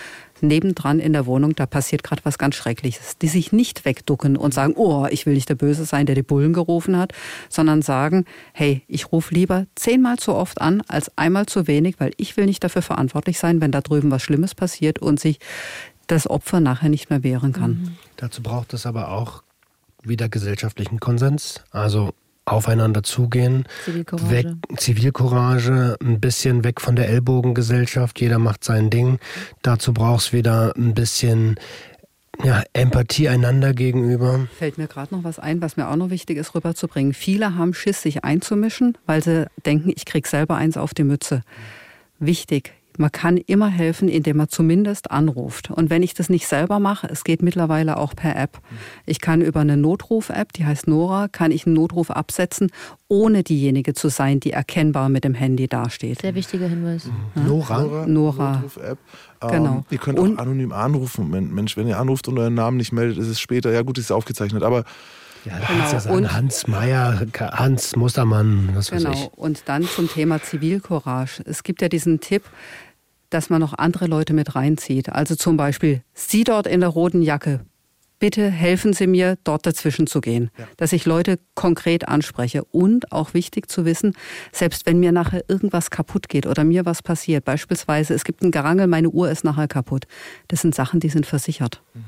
nebendran 0.47 1.01
in 1.01 1.13
der 1.13 1.27
Wohnung, 1.27 1.55
da 1.55 1.67
passiert 1.67 2.03
gerade 2.03 2.25
was 2.25 2.39
ganz 2.39 2.55
Schreckliches. 2.55 3.19
Die 3.19 3.29
sich 3.29 3.53
nicht 3.53 3.85
wegducken 3.85 4.37
und 4.37 4.55
sagen, 4.55 4.75
oh, 4.77 5.07
ich 5.11 5.27
will 5.27 5.35
nicht 5.35 5.49
der 5.49 5.55
Böse 5.55 5.85
sein, 5.85 6.07
der 6.07 6.15
die 6.15 6.23
Bullen 6.23 6.53
gerufen 6.53 6.97
hat, 6.97 7.13
sondern 7.49 7.83
sagen, 7.83 8.25
hey, 8.53 8.83
ich 8.87 9.13
rufe 9.13 9.35
lieber 9.35 9.67
zehnmal 9.75 10.19
zu 10.19 10.35
oft 10.35 10.61
an 10.61 10.83
als 10.89 11.17
einmal 11.17 11.47
zu 11.47 11.67
wenig, 11.67 11.97
weil 11.99 12.13
ich 12.17 12.37
will 12.37 12.47
nicht 12.47 12.63
dafür 12.65 12.83
verantwortlich 12.83 13.39
sein, 13.39 13.61
wenn 13.61 13.73
da 13.73 13.81
drüben 13.81 14.11
was 14.11 14.23
Schlimmes 14.23 14.55
passiert 14.55 14.99
und 14.99 15.21
sich 15.21 15.39
das 16.07 16.29
Opfer 16.29 16.61
nachher 16.61 16.89
nicht 16.89 17.11
mehr 17.11 17.23
wehren 17.23 17.53
kann. 17.53 17.71
Mhm. 17.71 17.97
Dazu 18.17 18.43
braucht 18.43 18.75
es 18.75 18.87
aber 18.87 19.11
auch 19.11 19.43
wieder 20.03 20.29
gesellschaftlichen 20.29 21.01
Konsens. 21.01 21.63
Also 21.71 22.13
aufeinander 22.45 23.03
zugehen, 23.03 23.65
Zivilcourage. 23.85 24.31
Weg, 24.31 24.47
Zivilcourage, 24.77 25.97
ein 26.03 26.21
bisschen 26.21 26.65
weg 26.65 26.81
von 26.81 26.97
der 26.97 27.09
Ellbogengesellschaft, 27.09 28.21
jeder 28.21 28.39
macht 28.39 28.65
sein 28.65 28.91
Ding. 28.91 29.19
Dazu 29.63 29.93
brauchst 29.93 30.33
wieder 30.33 30.75
ein 30.77 30.95
bisschen 30.95 31.57
ja, 32.43 32.63
Empathie 32.73 33.29
einander 33.29 33.73
gegenüber. 33.73 34.49
Fällt 34.59 34.79
mir 34.79 34.89
gerade 34.89 35.15
noch 35.15 35.25
was 35.25 35.39
ein, 35.39 35.63
was 35.63 35.77
mir 35.77 35.89
auch 35.89 35.97
noch 35.97 36.11
wichtig 36.11 36.37
ist, 36.39 36.55
rüberzubringen. 36.55 37.15
Viele 37.15 37.55
haben 37.57 37.75
Schiss, 37.75 38.03
sich 38.03 38.25
einzumischen, 38.25 38.99
weil 39.07 39.23
sie 39.23 39.47
denken, 39.65 39.93
ich 39.95 40.05
krieg 40.05 40.27
selber 40.27 40.57
eins 40.57 40.77
auf 40.77 40.95
die 40.95 41.05
Mütze. 41.05 41.43
Wichtig, 42.19 42.73
man 42.99 43.11
kann 43.13 43.37
immer 43.37 43.69
helfen, 43.69 44.09
indem 44.09 44.37
man 44.37 44.49
zumindest 44.49 45.11
anruft. 45.11 45.71
Und 45.71 45.91
wenn 45.91 46.03
ich 46.03 46.15
das 46.15 46.29
nicht 46.29 46.47
selber 46.47 46.79
mache, 46.79 47.09
es 47.11 47.25
geht 47.25 47.43
mittlerweile 47.43 47.97
auch 47.97 48.15
per 48.15 48.37
App. 48.37 48.59
Ich 49.07 49.21
kann 49.21 49.41
über 49.41 49.61
eine 49.61 49.77
Notruf-App, 49.77 50.53
die 50.53 50.65
heißt 50.65 50.87
Nora, 50.89 51.29
kann 51.29 51.51
ich 51.51 51.67
einen 51.67 51.75
Notruf 51.75 52.11
absetzen, 52.11 52.71
ohne 53.09 53.43
diejenige 53.43 53.95
zu 53.95 54.09
sein, 54.09 54.41
die 54.41 54.53
erkennbar 54.53 55.09
mit 55.09 55.25
dem 55.25 55.35
Handy 55.35 55.67
dasteht. 55.69 56.21
Sehr 56.23 56.35
wichtiger 56.35 56.69
Hinweis. 56.69 57.07
Mhm. 57.35 57.47
Nora? 57.47 57.83
Nora. 57.83 58.07
Nora. 58.07 58.53
Notruf-App. 58.57 58.99
Genau. 59.51 59.75
Ähm, 59.77 59.85
ihr 59.91 59.99
könnt 59.99 60.19
auch 60.19 60.23
Und- 60.23 60.39
anonym 60.39 60.73
anrufen. 60.73 61.29
Men- 61.31 61.53
Mensch, 61.55 61.77
wenn 61.77 61.87
ihr 61.87 61.99
anruft 61.99 62.29
und 62.29 62.39
euren 62.39 62.55
Namen 62.55 62.77
nicht 62.79 62.93
meldet, 62.93 63.19
ist 63.19 63.29
es 63.29 63.41
später. 63.41 63.73
Ja, 63.73 63.83
gut, 63.83 63.99
ist 63.99 64.11
aufgezeichnet. 64.11 64.63
Aber 64.63 64.85
Ja, 65.45 65.59
da 65.59 65.67
Genau. 65.67 65.67
kannst 65.79 65.93
du 65.93 65.97
ja 65.97 66.01
sagen, 66.01 66.17
Und- 66.17 66.33
Hans 66.33 66.67
Meyer, 66.67 67.27
Hans 67.39 67.97
Mustermann, 67.97 68.71
was 68.75 68.91
weiß 68.93 69.03
Genau. 69.05 69.15
ich. 69.17 69.33
Und 69.35 69.63
dann 69.67 69.85
zum 69.85 70.09
Thema 70.09 70.43
Zivilcourage. 70.43 71.43
Es 71.45 71.63
gibt 71.63 71.83
ja 71.83 71.89
diesen 71.89 72.21
Tipp, 72.21 72.43
dass 73.31 73.51
man 73.51 73.61
noch 73.61 73.75
andere 73.77 74.07
Leute 74.07 74.33
mit 74.33 74.55
reinzieht. 74.55 75.09
Also 75.11 75.35
zum 75.35 75.57
Beispiel, 75.57 76.03
Sie 76.15 76.45
dort 76.45 76.67
in 76.67 76.81
der 76.81 76.89
roten 76.89 77.21
Jacke, 77.21 77.61
bitte 78.21 78.49
helfen 78.49 78.93
Sie 78.95 79.07
mir, 79.07 79.37
dort 79.45 79.67
dazwischen 79.67 80.07
zu 80.07 80.21
gehen. 80.23 80.51
Dass 80.79 80.93
ich 80.93 81.05
Leute 81.05 81.39
konkret 81.55 82.09
anspreche. 82.09 82.65
Und 82.65 83.13
auch 83.13 83.35
wichtig 83.35 83.69
zu 83.69 83.85
wissen, 83.85 84.15
selbst 84.53 84.87
wenn 84.87 84.99
mir 85.01 85.13
nachher 85.13 85.45
irgendwas 85.49 85.91
kaputt 85.91 86.29
geht 86.31 86.47
oder 86.47 86.65
mir 86.65 86.87
was 86.87 87.03
passiert, 87.03 87.45
beispielsweise 87.45 88.15
es 88.15 88.25
gibt 88.25 88.43
ein 88.43 88.51
Gerangel, 88.51 88.87
meine 88.87 89.11
Uhr 89.11 89.31
ist 89.31 89.45
nachher 89.45 89.69
kaputt. 89.69 90.05
Das 90.49 90.63
sind 90.63 90.75
Sachen, 90.75 91.01
die 91.01 91.09
sind 91.11 91.27
versichert. 91.27 91.83
Ja, 91.95 92.01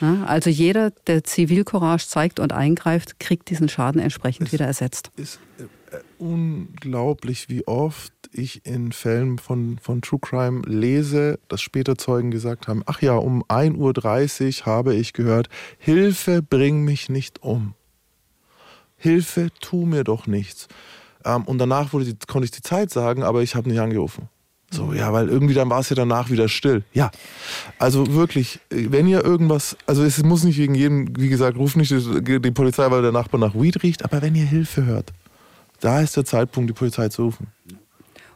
also 0.00 0.50
jeder, 0.50 0.90
der 1.06 1.24
Zivilcourage 1.24 2.06
zeigt 2.06 2.40
und 2.40 2.52
eingreift, 2.52 3.18
kriegt 3.18 3.50
diesen 3.50 3.68
Schaden 3.68 4.00
entsprechend 4.00 4.52
wieder 4.52 4.66
ersetzt. 4.66 5.10
ist 5.16 5.40
äh, 5.58 5.96
unglaublich, 6.18 7.48
wie 7.48 7.66
oft 7.66 8.12
ich 8.32 8.64
in 8.66 8.92
Fällen 8.92 9.38
von, 9.38 9.78
von 9.80 10.02
True 10.02 10.20
Crime 10.20 10.62
lese, 10.66 11.38
dass 11.48 11.60
später 11.60 11.96
Zeugen 11.96 12.30
gesagt 12.30 12.68
haben, 12.68 12.82
ach 12.86 13.02
ja, 13.02 13.14
um 13.16 13.42
1.30 13.44 14.60
Uhr 14.60 14.66
habe 14.66 14.94
ich 14.94 15.12
gehört, 15.12 15.48
Hilfe, 15.78 16.42
bring 16.42 16.84
mich 16.84 17.08
nicht 17.08 17.42
um. 17.42 17.74
Hilfe, 18.96 19.48
tu 19.60 19.86
mir 19.86 20.04
doch 20.04 20.26
nichts. 20.26 20.68
Ähm, 21.24 21.44
und 21.44 21.58
danach 21.58 21.92
wurde 21.92 22.04
die, 22.04 22.16
konnte 22.26 22.44
ich 22.44 22.50
die 22.50 22.62
Zeit 22.62 22.90
sagen, 22.90 23.22
aber 23.22 23.42
ich 23.42 23.54
habe 23.54 23.68
nicht 23.68 23.80
angerufen. 23.80 24.28
So, 24.70 24.92
ja, 24.92 25.12
weil 25.12 25.28
irgendwie 25.28 25.54
dann 25.54 25.70
war 25.70 25.80
es 25.80 25.88
ja 25.88 25.96
danach 25.96 26.30
wieder 26.30 26.48
still. 26.48 26.84
Ja, 26.92 27.10
also 27.78 28.12
wirklich, 28.14 28.60
wenn 28.68 29.06
ihr 29.06 29.24
irgendwas, 29.24 29.76
also 29.86 30.04
es 30.04 30.22
muss 30.22 30.44
nicht 30.44 30.58
wegen 30.58 30.74
jedem, 30.74 31.16
wie 31.16 31.30
gesagt, 31.30 31.56
ruft 31.56 31.76
nicht 31.76 31.90
die, 31.90 32.40
die 32.40 32.50
Polizei, 32.50 32.90
weil 32.90 33.00
der 33.00 33.12
Nachbar 33.12 33.40
nach 33.40 33.54
Weed 33.54 33.82
riecht, 33.82 34.04
aber 34.04 34.20
wenn 34.20 34.34
ihr 34.34 34.44
Hilfe 34.44 34.84
hört, 34.84 35.12
da 35.80 36.00
ist 36.00 36.16
der 36.16 36.24
Zeitpunkt, 36.24 36.68
die 36.68 36.74
Polizei 36.74 37.08
zu 37.08 37.24
rufen. 37.24 37.46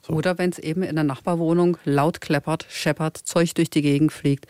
So. 0.04 0.14
Oder 0.14 0.36
wenn 0.38 0.50
es 0.50 0.58
eben 0.58 0.82
in 0.82 0.96
der 0.96 1.04
Nachbarwohnung 1.04 1.76
laut 1.84 2.20
kleppert, 2.20 2.66
scheppert, 2.68 3.18
Zeug 3.18 3.54
durch 3.54 3.70
die 3.70 3.82
Gegend 3.82 4.12
fliegt, 4.12 4.46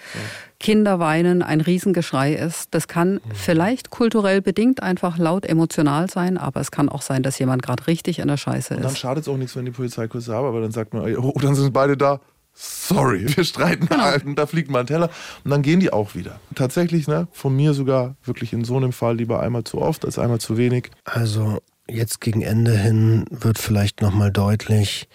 Kinder 0.63 0.99
weinen, 0.99 1.43
ein 1.43 1.61
Riesengeschrei 1.61 2.33
ist. 2.35 2.69
Das 2.71 2.89
kann 2.89 3.21
vielleicht 3.35 3.91
kulturell 3.91 4.41
bedingt 4.41 4.83
einfach 4.83 5.19
laut 5.19 5.45
emotional 5.45 6.09
sein, 6.09 6.39
aber 6.39 6.61
es 6.61 6.71
kann 6.71 6.89
auch 6.89 7.03
sein, 7.03 7.23
dass 7.23 7.39
jemand 7.39 7.63
gerade 7.63 7.87
richtig 7.87 8.21
in 8.21 8.29
der 8.29 8.37
Scheiße 8.39 8.77
Und 8.77 8.85
dann 8.85 8.93
ist. 8.93 8.99
schadet 8.99 9.25
es 9.25 9.29
auch 9.29 9.37
nichts, 9.37 9.57
wenn 9.57 9.65
die 9.65 9.73
Polizei 9.73 10.07
kurz 10.09 10.27
da 10.27 10.35
war, 10.35 10.49
aber 10.49 10.61
dann 10.61 10.71
sagt 10.71 10.95
man, 10.95 11.15
oh, 11.17 11.35
dann 11.41 11.55
sind 11.55 11.73
beide 11.73 11.97
da. 11.97 12.21
Sorry, 12.55 13.27
wir 13.37 13.45
streiten, 13.45 13.89
und 14.25 14.39
da 14.39 14.47
fliegt 14.47 14.71
mal 14.71 14.81
ein 14.81 14.87
Teller 14.87 15.11
und 15.45 15.51
dann 15.51 15.63
gehen 15.63 15.81
die 15.81 15.93
auch 15.93 16.15
wieder. 16.15 16.39
Tatsächlich, 16.55 17.09
ne, 17.09 17.27
von 17.33 17.57
mir 17.57 17.75
sogar 17.75 18.17
wirklich 18.25 18.53
in 18.53 18.65
so 18.65 18.77
einem 18.77 18.93
Fall 18.93 19.17
lieber 19.17 19.41
einmal 19.41 19.65
zu 19.65 19.81
oft 19.81 20.05
als 20.05 20.19
einmal 20.19 20.39
zu 20.39 20.57
wenig. 20.57 20.91
Also 21.05 21.59
jetzt 21.89 22.21
gegen 22.21 22.43
Ende 22.43 22.77
hin 22.77 23.25
wird 23.31 23.59
vielleicht 23.59 24.01
nochmal 24.01 24.31
deutlich, 24.31 25.09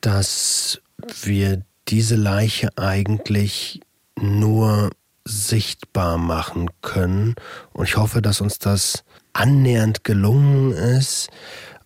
dass 0.00 0.80
wir 1.22 1.62
diese 1.88 2.16
Leiche 2.16 2.70
eigentlich 2.76 3.80
nur 4.22 4.90
sichtbar 5.24 6.18
machen 6.18 6.68
können. 6.80 7.34
Und 7.72 7.84
ich 7.88 7.96
hoffe, 7.96 8.22
dass 8.22 8.40
uns 8.40 8.58
das 8.58 9.04
annähernd 9.32 10.04
gelungen 10.04 10.72
ist. 10.72 11.28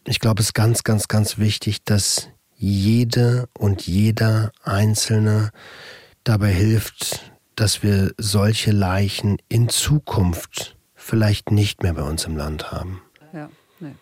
Ich 0.04 0.20
glaube, 0.20 0.40
es 0.40 0.48
ist 0.48 0.54
ganz, 0.54 0.84
ganz, 0.84 1.08
ganz 1.08 1.38
wichtig, 1.38 1.84
dass 1.84 2.28
jede 2.56 3.48
und 3.58 3.86
jeder 3.86 4.52
Einzelne 4.62 5.50
dabei 6.24 6.52
hilft, 6.52 7.32
dass 7.56 7.82
wir 7.82 8.12
solche 8.18 8.70
Leichen 8.70 9.38
in 9.48 9.68
Zukunft 9.68 10.76
vielleicht 10.94 11.50
nicht 11.50 11.82
mehr 11.82 11.94
bei 11.94 12.02
uns 12.02 12.24
im 12.24 12.36
Land 12.36 12.70
haben. 12.70 13.02
Ja, 13.32 13.50
nee. 13.80 13.94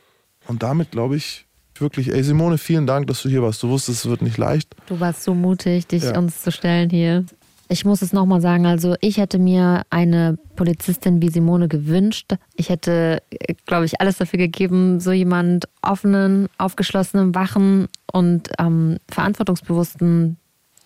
Und 0.47 0.63
damit 0.63 0.91
glaube 0.91 1.17
ich 1.17 1.47
wirklich, 1.79 2.13
ey 2.13 2.23
Simone, 2.23 2.59
vielen 2.59 2.87
Dank, 2.87 3.07
dass 3.07 3.23
du 3.23 3.31
hier 3.31 3.43
warst. 3.43 3.63
Du 3.63 3.69
wusstest, 3.71 4.05
es 4.05 4.11
wird 4.11 4.21
nicht 4.21 4.37
leicht. 4.37 4.77
Du 4.87 5.01
warst 5.01 5.23
so 5.23 5.35
mutig, 5.35 5.87
dich 5.87 6.03
Ja. 6.05 6.19
uns 6.19 6.43
zu 6.43 6.53
stellen 6.53 6.91
hier. 6.91 7.25
Ich 7.73 7.85
muss 7.85 8.03
es 8.03 8.13
nochmal 8.13 8.41
sagen, 8.41 8.67
also 8.67 8.97
ich 9.01 9.19
hätte 9.19 9.39
mir 9.39 9.83
eine 9.91 10.37
Polizistin 10.57 11.23
wie 11.23 11.29
Simone 11.29 11.69
gewünscht. 11.69 12.35
Ich 12.57 12.69
hätte, 12.69 13.23
glaube 13.65 13.85
ich, 13.85 14.01
alles 14.01 14.19
dafür 14.19 14.41
gegeben, 14.41 14.99
so 14.99 15.13
jemand 15.13 15.69
offenen, 15.81 16.49
aufgeschlossenen, 16.59 17.33
wachen 17.37 17.87
und 18.13 18.51
ähm, 18.59 18.99
verantwortungsbewussten 19.09 20.37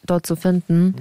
dort 0.04 0.26
zu 0.26 0.36
finden. 0.36 0.94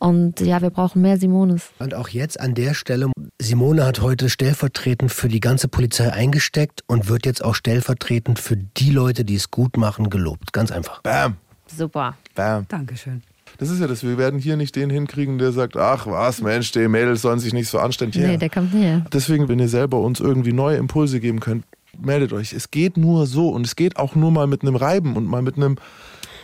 Und 0.00 0.40
ja, 0.40 0.60
wir 0.60 0.70
brauchen 0.70 1.00
mehr 1.00 1.16
Simones. 1.16 1.70
Und 1.78 1.94
auch 1.94 2.08
jetzt 2.08 2.40
an 2.40 2.56
der 2.56 2.74
Stelle, 2.74 3.12
Simone 3.40 3.86
hat 3.86 4.00
heute 4.00 4.28
stellvertretend 4.28 5.12
für 5.12 5.28
die 5.28 5.38
ganze 5.38 5.68
Polizei 5.68 6.12
eingesteckt 6.12 6.82
und 6.88 7.08
wird 7.08 7.24
jetzt 7.24 7.44
auch 7.44 7.54
stellvertretend 7.54 8.40
für 8.40 8.56
die 8.56 8.90
Leute, 8.90 9.24
die 9.24 9.36
es 9.36 9.52
gut 9.52 9.76
machen, 9.76 10.10
gelobt. 10.10 10.52
Ganz 10.52 10.72
einfach. 10.72 11.02
Bam, 11.02 11.36
Super. 11.68 12.16
bam. 12.34 12.66
Dankeschön. 12.66 13.22
Das 13.58 13.70
ist 13.70 13.80
ja 13.80 13.86
das, 13.86 14.02
wir 14.02 14.18
werden 14.18 14.38
hier 14.40 14.56
nicht 14.56 14.74
den 14.76 14.90
hinkriegen, 14.90 15.38
der 15.38 15.52
sagt, 15.52 15.76
ach 15.76 16.06
was, 16.06 16.40
Mensch, 16.42 16.72
die 16.72 16.88
Mädels 16.88 17.22
sollen 17.22 17.38
sich 17.38 17.52
nicht 17.52 17.68
so 17.68 17.78
anständig 17.78 18.20
Nee, 18.22 18.28
her. 18.30 18.38
der 18.38 18.50
kommt 18.50 18.74
näher. 18.74 19.04
Deswegen, 19.12 19.48
wenn 19.48 19.58
ihr 19.58 19.68
selber 19.68 20.00
uns 20.00 20.20
irgendwie 20.20 20.52
neue 20.52 20.76
Impulse 20.76 21.20
geben 21.20 21.40
könnt, 21.40 21.64
meldet 21.98 22.32
euch. 22.32 22.52
Es 22.52 22.70
geht 22.72 22.96
nur 22.96 23.26
so 23.26 23.48
und 23.50 23.64
es 23.66 23.76
geht 23.76 23.96
auch 23.96 24.14
nur 24.16 24.30
mal 24.32 24.46
mit 24.48 24.62
einem 24.62 24.74
Reiben 24.76 25.16
und 25.16 25.26
mal 25.26 25.42
mit 25.42 25.56
einem 25.56 25.76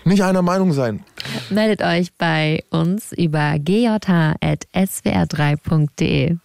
nicht 0.04 0.22
einer 0.22 0.42
Meinung 0.42 0.72
sein. 0.72 1.02
Meldet 1.50 1.82
euch 1.82 2.12
bei 2.16 2.62
uns 2.70 3.12
über 3.12 3.58
gj.swr3.de. 3.58 6.36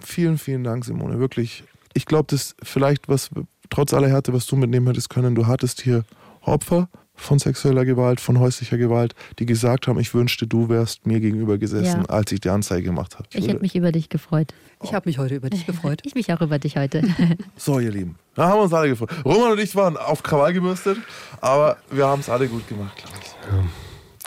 Vielen, 0.00 0.38
vielen 0.38 0.64
Dank, 0.64 0.84
Simone. 0.84 1.18
Wirklich. 1.18 1.64
Ich 1.94 2.06
glaube, 2.06 2.26
das 2.28 2.54
vielleicht, 2.62 3.08
was 3.08 3.30
trotz 3.70 3.94
aller 3.94 4.08
Härte, 4.08 4.32
was 4.32 4.46
du 4.46 4.56
mitnehmen 4.56 4.86
hättest 4.88 5.10
können, 5.10 5.34
du 5.34 5.46
hattest 5.46 5.80
hier 5.82 6.04
Opfer 6.42 6.88
von 7.16 7.38
sexueller 7.38 7.84
Gewalt, 7.84 8.20
von 8.20 8.38
häuslicher 8.40 8.76
Gewalt, 8.76 9.14
die 9.38 9.46
gesagt 9.46 9.86
haben, 9.88 9.98
ich 10.00 10.12
wünschte, 10.14 10.46
du 10.46 10.68
wärst 10.68 11.06
mir 11.06 11.20
gegenüber 11.20 11.58
gesessen, 11.58 12.02
Ja. 12.02 12.08
als 12.08 12.32
ich 12.32 12.40
die 12.40 12.48
Anzeige 12.50 12.82
gemacht 12.82 13.14
habe. 13.16 13.28
Ich 13.32 13.46
hätte 13.48 13.60
mich 13.60 13.76
über 13.76 13.92
dich 13.92 14.08
gefreut. 14.08 14.52
Ich 14.82 14.92
habe 14.92 15.08
mich 15.08 15.18
heute 15.18 15.34
über 15.36 15.48
dich 15.50 15.64
gefreut. 15.66 16.00
Ich 16.04 16.14
mich 16.14 16.32
auch 16.32 16.40
über 16.40 16.58
dich 16.58 16.76
heute. 16.76 17.02
So, 17.56 17.78
ihr 17.80 17.90
Lieben. 17.92 18.16
Da 18.34 18.48
haben 18.48 18.58
wir 18.58 18.64
uns 18.64 18.72
alle 18.74 18.88
gefreut. 18.88 19.10
Roman 19.24 19.52
und 19.52 19.60
ich 19.60 19.74
waren 19.76 19.96
auf 19.96 20.22
Krawall 20.22 20.52
gebürstet, 20.52 20.98
aber 21.40 21.76
wir 21.90 22.06
haben 22.06 22.20
es 22.20 22.28
alle 22.28 22.48
gut 22.48 22.66
gemacht, 22.68 22.96
glaube 22.96 23.16
ich. 23.22 23.30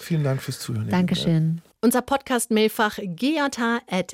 Vielen 0.04 0.24
Dank 0.24 0.42
fürs 0.42 0.60
Zuhören. 0.60 0.88
Dankeschön. 0.90 1.62
Unser 1.82 2.02
Podcast-Mailfach 2.02 2.98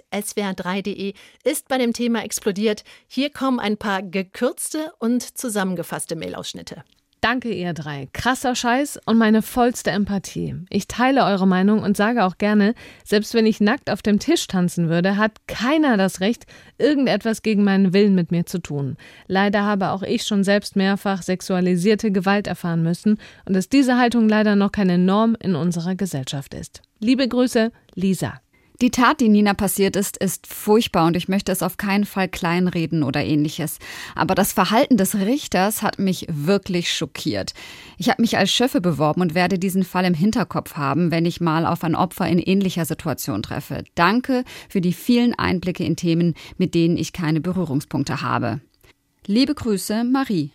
gj.swr3.de 0.03 1.13
ist 1.43 1.67
bei 1.67 1.77
dem 1.77 1.93
Thema 1.93 2.23
explodiert. 2.23 2.83
Hier 3.07 3.29
kommen 3.29 3.59
ein 3.59 3.77
paar 3.77 4.01
gekürzte 4.01 4.91
und 4.99 5.37
zusammengefasste 5.37 6.15
Mailausschnitte. 6.15 6.83
Danke, 7.23 7.53
ihr 7.53 7.71
drei. 7.71 8.09
Krasser 8.11 8.53
Scheiß 8.53 8.99
und 9.05 9.17
meine 9.17 9.41
vollste 9.41 9.91
Empathie. 9.91 10.55
Ich 10.69 10.89
teile 10.89 11.23
eure 11.23 11.47
Meinung 11.47 11.81
und 11.81 11.95
sage 11.95 12.25
auch 12.25 12.37
gerne, 12.37 12.73
selbst 13.05 13.33
wenn 13.33 13.45
ich 13.45 13.61
nackt 13.61 13.89
auf 13.89 14.01
dem 14.01 14.19
Tisch 14.19 14.45
tanzen 14.47 14.89
würde, 14.89 15.15
hat 15.15 15.31
keiner 15.47 15.95
das 15.95 16.19
Recht, 16.19 16.45
irgendetwas 16.77 17.41
gegen 17.41 17.63
meinen 17.63 17.93
Willen 17.93 18.13
mit 18.13 18.31
mir 18.31 18.45
zu 18.45 18.59
tun. 18.59 18.97
Leider 19.27 19.63
habe 19.63 19.91
auch 19.91 20.03
ich 20.03 20.23
schon 20.23 20.43
selbst 20.43 20.75
mehrfach 20.75 21.21
sexualisierte 21.21 22.11
Gewalt 22.11 22.45
erfahren 22.45 22.83
müssen 22.83 23.17
und 23.45 23.55
dass 23.55 23.69
diese 23.69 23.97
Haltung 23.97 24.27
leider 24.27 24.57
noch 24.57 24.73
keine 24.73 24.97
Norm 24.97 25.37
in 25.39 25.55
unserer 25.55 25.95
Gesellschaft 25.95 26.53
ist. 26.53 26.81
Liebe 26.99 27.25
Grüße, 27.25 27.71
Lisa. 27.95 28.41
Die 28.81 28.89
Tat, 28.89 29.21
die 29.21 29.29
Nina 29.29 29.53
passiert 29.53 29.95
ist, 29.95 30.17
ist 30.17 30.47
furchtbar 30.47 31.05
und 31.05 31.15
ich 31.15 31.27
möchte 31.27 31.51
es 31.51 31.61
auf 31.61 31.77
keinen 31.77 32.05
Fall 32.05 32.27
kleinreden 32.27 33.03
oder 33.03 33.23
ähnliches. 33.23 33.77
Aber 34.15 34.35
das 34.35 34.51
Verhalten 34.51 34.97
des 34.97 35.15
Richters 35.15 35.83
hat 35.83 35.99
mich 35.99 36.25
wirklich 36.29 36.91
schockiert. 36.91 37.53
Ich 37.97 38.09
habe 38.09 38.21
mich 38.21 38.37
als 38.37 38.51
Schöffe 38.51 38.81
beworben 38.81 39.21
und 39.21 39.35
werde 39.35 39.59
diesen 39.59 39.83
Fall 39.83 40.05
im 40.05 40.13
Hinterkopf 40.13 40.75
haben, 40.75 41.11
wenn 41.11 41.25
ich 41.25 41.39
mal 41.39 41.65
auf 41.65 41.83
ein 41.83 41.95
Opfer 41.95 42.27
in 42.27 42.39
ähnlicher 42.39 42.85
Situation 42.85 43.43
treffe. 43.43 43.83
Danke 43.95 44.43
für 44.69 44.81
die 44.81 44.93
vielen 44.93 45.33
Einblicke 45.35 45.83
in 45.83 45.95
Themen, 45.95 46.33
mit 46.57 46.73
denen 46.73 46.97
ich 46.97 47.13
keine 47.13 47.41
Berührungspunkte 47.41 48.21
habe. 48.21 48.59
Liebe 49.27 49.53
Grüße, 49.53 50.03
Marie. 50.03 50.51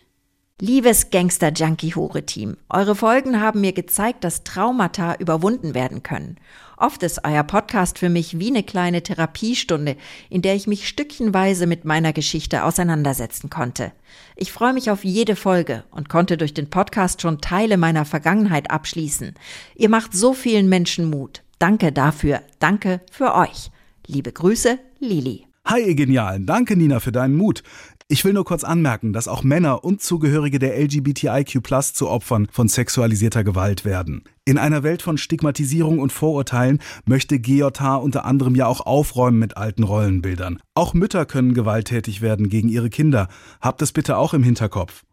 Liebes 0.60 1.10
Gangster-Junkie-Hure-Team, 1.10 2.56
eure 2.68 2.96
Folgen 2.96 3.40
haben 3.40 3.60
mir 3.60 3.72
gezeigt, 3.72 4.24
dass 4.24 4.42
Traumata 4.42 5.14
überwunden 5.14 5.72
werden 5.72 6.02
können. 6.02 6.36
Oft 6.76 7.04
ist 7.04 7.20
euer 7.24 7.44
Podcast 7.44 7.96
für 8.00 8.08
mich 8.08 8.40
wie 8.40 8.48
eine 8.48 8.64
kleine 8.64 9.04
Therapiestunde, 9.04 9.96
in 10.28 10.42
der 10.42 10.56
ich 10.56 10.66
mich 10.66 10.88
stückchenweise 10.88 11.68
mit 11.68 11.84
meiner 11.84 12.12
Geschichte 12.12 12.64
auseinandersetzen 12.64 13.50
konnte. 13.50 13.92
Ich 14.34 14.50
freue 14.50 14.72
mich 14.72 14.90
auf 14.90 15.04
jede 15.04 15.36
Folge 15.36 15.84
und 15.92 16.08
konnte 16.08 16.36
durch 16.36 16.54
den 16.54 16.70
Podcast 16.70 17.22
schon 17.22 17.40
Teile 17.40 17.76
meiner 17.76 18.04
Vergangenheit 18.04 18.68
abschließen. 18.68 19.34
Ihr 19.76 19.88
macht 19.88 20.12
so 20.12 20.34
vielen 20.34 20.68
Menschen 20.68 21.08
Mut. 21.08 21.44
Danke 21.60 21.92
dafür. 21.92 22.42
Danke 22.58 23.00
für 23.12 23.36
euch. 23.36 23.70
Liebe 24.08 24.32
Grüße, 24.32 24.80
Lili. 24.98 25.46
Hi, 25.66 25.82
ihr 25.82 25.94
Genialen. 25.94 26.46
Danke, 26.46 26.76
Nina, 26.76 26.98
für 26.98 27.12
deinen 27.12 27.36
Mut. 27.36 27.62
Ich 28.10 28.24
will 28.24 28.32
nur 28.32 28.46
kurz 28.46 28.64
anmerken, 28.64 29.12
dass 29.12 29.28
auch 29.28 29.42
Männer 29.42 29.84
und 29.84 30.00
Zugehörige 30.00 30.58
der 30.58 30.80
LGBTIQ 30.80 31.60
zu 31.92 32.08
Opfern 32.08 32.48
von 32.50 32.66
sexualisierter 32.66 33.44
Gewalt 33.44 33.84
werden. 33.84 34.24
In 34.46 34.56
einer 34.56 34.82
Welt 34.82 35.02
von 35.02 35.18
Stigmatisierung 35.18 35.98
und 35.98 36.10
Vorurteilen 36.10 36.80
möchte 37.04 37.38
GJH 37.38 37.96
unter 37.96 38.24
anderem 38.24 38.54
ja 38.54 38.66
auch 38.66 38.80
aufräumen 38.80 39.38
mit 39.38 39.58
alten 39.58 39.82
Rollenbildern. 39.82 40.58
Auch 40.74 40.94
Mütter 40.94 41.26
können 41.26 41.52
gewalttätig 41.52 42.22
werden 42.22 42.48
gegen 42.48 42.70
ihre 42.70 42.88
Kinder. 42.88 43.28
Habt 43.60 43.82
es 43.82 43.92
bitte 43.92 44.16
auch 44.16 44.32
im 44.32 44.42
Hinterkopf. 44.42 45.04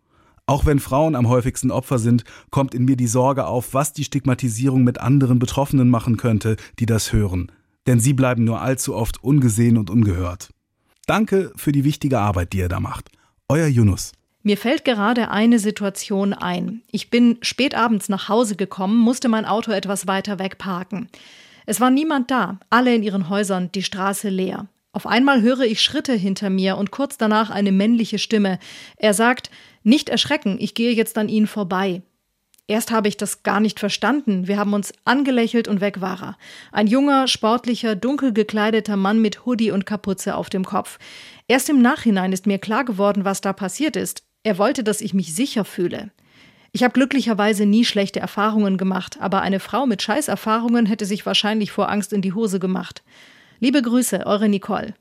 Auch 0.45 0.65
wenn 0.65 0.79
Frauen 0.79 1.15
am 1.15 1.27
häufigsten 1.27 1.71
Opfer 1.71 1.99
sind, 1.99 2.23
kommt 2.49 2.73
in 2.73 2.85
mir 2.85 2.95
die 2.95 3.07
Sorge 3.07 3.45
auf, 3.45 3.73
was 3.73 3.91
die 3.91 4.05
Stigmatisierung 4.05 4.85
mit 4.85 5.01
anderen 5.01 5.37
Betroffenen 5.37 5.89
machen 5.89 6.15
könnte, 6.15 6.55
die 6.79 6.85
das 6.85 7.11
hören. 7.11 7.51
Denn 7.87 7.99
sie 7.99 8.13
bleiben 8.13 8.45
nur 8.45 8.61
allzu 8.61 8.95
oft 8.95 9.21
ungesehen 9.21 9.77
und 9.77 9.89
ungehört. 9.89 10.54
Danke 11.05 11.51
für 11.55 11.71
die 11.71 11.83
wichtige 11.83 12.19
Arbeit, 12.19 12.53
die 12.53 12.59
ihr 12.59 12.69
da 12.69 12.79
macht. 12.79 13.09
Euer 13.47 13.67
Yunus. 13.67 14.11
Mir 14.41 14.57
fällt 14.57 14.85
gerade 14.85 15.31
eine 15.31 15.59
Situation 15.59 16.33
ein. 16.33 16.83
Ich 16.91 17.09
bin 17.09 17.37
spät 17.41 17.75
abends 17.75 18.09
nach 18.09 18.29
Hause 18.29 18.55
gekommen, 18.55 18.97
musste 18.97 19.27
mein 19.27 19.45
Auto 19.45 19.71
etwas 19.71 20.07
weiter 20.07 20.39
weg 20.39 20.57
parken. 20.57 21.09
Es 21.65 21.81
war 21.81 21.89
niemand 21.89 22.29
da, 22.29 22.59
alle 22.69 22.93
in 22.93 23.01
ihren 23.01 23.29
Häusern, 23.29 23.71
die 23.73 23.81
Straße 23.81 24.29
leer. 24.29 24.67
Auf 24.91 25.07
einmal 25.07 25.41
höre 25.41 25.61
ich 25.61 25.81
Schritte 25.81 26.13
hinter 26.13 26.49
mir 26.49 26.77
und 26.77 26.91
kurz 26.91 27.17
danach 27.17 27.49
eine 27.49 27.71
männliche 27.71 28.19
Stimme. 28.19 28.59
Er 28.97 29.13
sagt, 29.13 29.49
nicht 29.83 30.09
erschrecken, 30.09 30.57
ich 30.59 30.73
gehe 30.73 30.93
jetzt 30.93 31.17
an 31.17 31.27
Ihnen 31.27 31.47
vorbei. 31.47 32.01
Erst 32.67 32.91
habe 32.91 33.07
ich 33.07 33.15
das 33.15 33.43
gar 33.43 33.59
nicht 33.59 33.79
verstanden. 33.79 34.47
Wir 34.47 34.57
haben 34.57 34.73
uns 34.73 34.91
angelächelt 35.03 35.67
und 35.67 35.81
weg 35.81 36.01
war 36.01 36.21
er. 36.21 36.37
Ein 36.71 36.87
junger, 36.87 37.27
sportlicher, 37.27 37.95
dunkel 37.95 38.33
gekleideter 38.33 38.97
Mann 38.97 39.21
mit 39.21 39.45
Hoodie 39.45 39.69
und 39.69 39.85
Kapuze 39.85 40.35
auf 40.35 40.49
dem 40.49 40.65
Kopf. 40.65 40.97
Erst 41.47 41.69
im 41.69 41.81
Nachhinein 41.81 42.33
ist 42.33 42.47
mir 42.47 42.57
klar 42.57 42.83
geworden, 42.83 43.23
was 43.23 43.41
da 43.41 43.53
passiert 43.53 43.95
ist. 43.95 44.23
Er 44.41 44.57
wollte, 44.57 44.83
dass 44.83 45.01
ich 45.01 45.13
mich 45.13 45.35
sicher 45.35 45.63
fühle. 45.63 46.11
Ich 46.71 46.83
habe 46.83 46.93
glücklicherweise 46.93 47.67
nie 47.67 47.85
schlechte 47.85 48.19
Erfahrungen 48.19 48.77
gemacht, 48.77 49.17
aber 49.21 49.41
eine 49.41 49.59
Frau 49.59 49.85
mit 49.85 50.01
Scheißerfahrungen 50.01 50.87
hätte 50.87 51.05
sich 51.05 51.25
wahrscheinlich 51.25 51.71
vor 51.71 51.89
Angst 51.89 52.13
in 52.13 52.21
die 52.21 52.33
Hose 52.33 52.59
gemacht. 52.59 53.03
Liebe 53.59 53.81
Grüße, 53.81 54.25
eure 54.25 54.49
Nicole. 54.49 54.95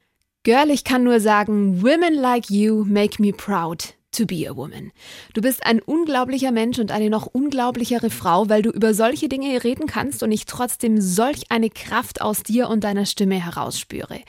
Girl, 0.45 0.71
ich 0.71 0.85
kann 0.85 1.03
nur 1.03 1.19
sagen, 1.19 1.83
Women 1.83 2.15
like 2.15 2.51
you 2.51 2.85
make 2.85 3.21
me 3.21 3.33
proud 3.33 3.95
to 4.15 4.27
be 4.27 4.49
a 4.49 4.57
woman. 4.57 4.93
Du 5.33 5.41
bist 5.41 5.67
ein 5.67 5.81
unglaublicher 5.81 6.53
Mensch 6.53 6.79
und 6.79 6.91
eine 6.91 7.11
noch 7.11 7.27
unglaublichere 7.27 8.11
Frau, 8.11 8.49
weil 8.49 8.63
du 8.63 8.71
über 8.71 8.95
solche 8.95 9.29
Dinge 9.29 9.63
reden 9.65 9.87
kannst 9.87 10.23
und 10.23 10.33
ich 10.33 10.47
trotzdem 10.47 11.01
solch 11.01 11.51
eine 11.51 11.71
Kraft 11.71 12.21
aus 12.21 12.43
dir 12.43 12.69
und 12.69 12.85
deiner 12.85 13.07
Stimme 13.07 13.45
herausspüre. 13.45 14.21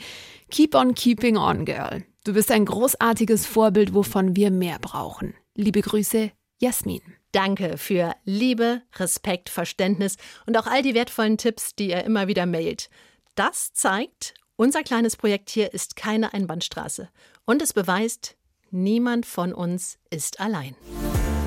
Keep 0.49 0.75
on 0.75 0.95
keeping 0.95 1.37
on, 1.37 1.65
Girl. 1.65 2.03
Du 2.23 2.33
bist 2.33 2.51
ein 2.51 2.65
großartiges 2.65 3.45
Vorbild, 3.45 3.93
wovon 3.93 4.35
wir 4.35 4.51
mehr 4.51 4.79
brauchen. 4.79 5.35
Liebe 5.55 5.81
Grüße, 5.81 6.31
Jasmin. 6.59 7.01
Danke 7.31 7.77
für 7.77 8.15
Liebe, 8.23 8.81
Respekt, 8.95 9.49
Verständnis 9.49 10.17
und 10.45 10.57
auch 10.57 10.67
all 10.67 10.81
die 10.81 10.95
wertvollen 10.95 11.37
Tipps, 11.37 11.75
die 11.75 11.89
ihr 11.89 12.03
immer 12.03 12.27
wieder 12.27 12.45
mailt. 12.45 12.89
Das 13.35 13.73
zeigt, 13.73 14.33
unser 14.55 14.83
kleines 14.83 15.17
Projekt 15.17 15.49
hier 15.49 15.73
ist 15.73 15.97
keine 15.97 16.33
Einbahnstraße. 16.33 17.09
Und 17.45 17.61
es 17.61 17.73
beweist, 17.73 18.37
Niemand 18.77 19.25
von 19.25 19.53
uns 19.53 19.99
ist 20.09 20.41
allein. 20.41 20.75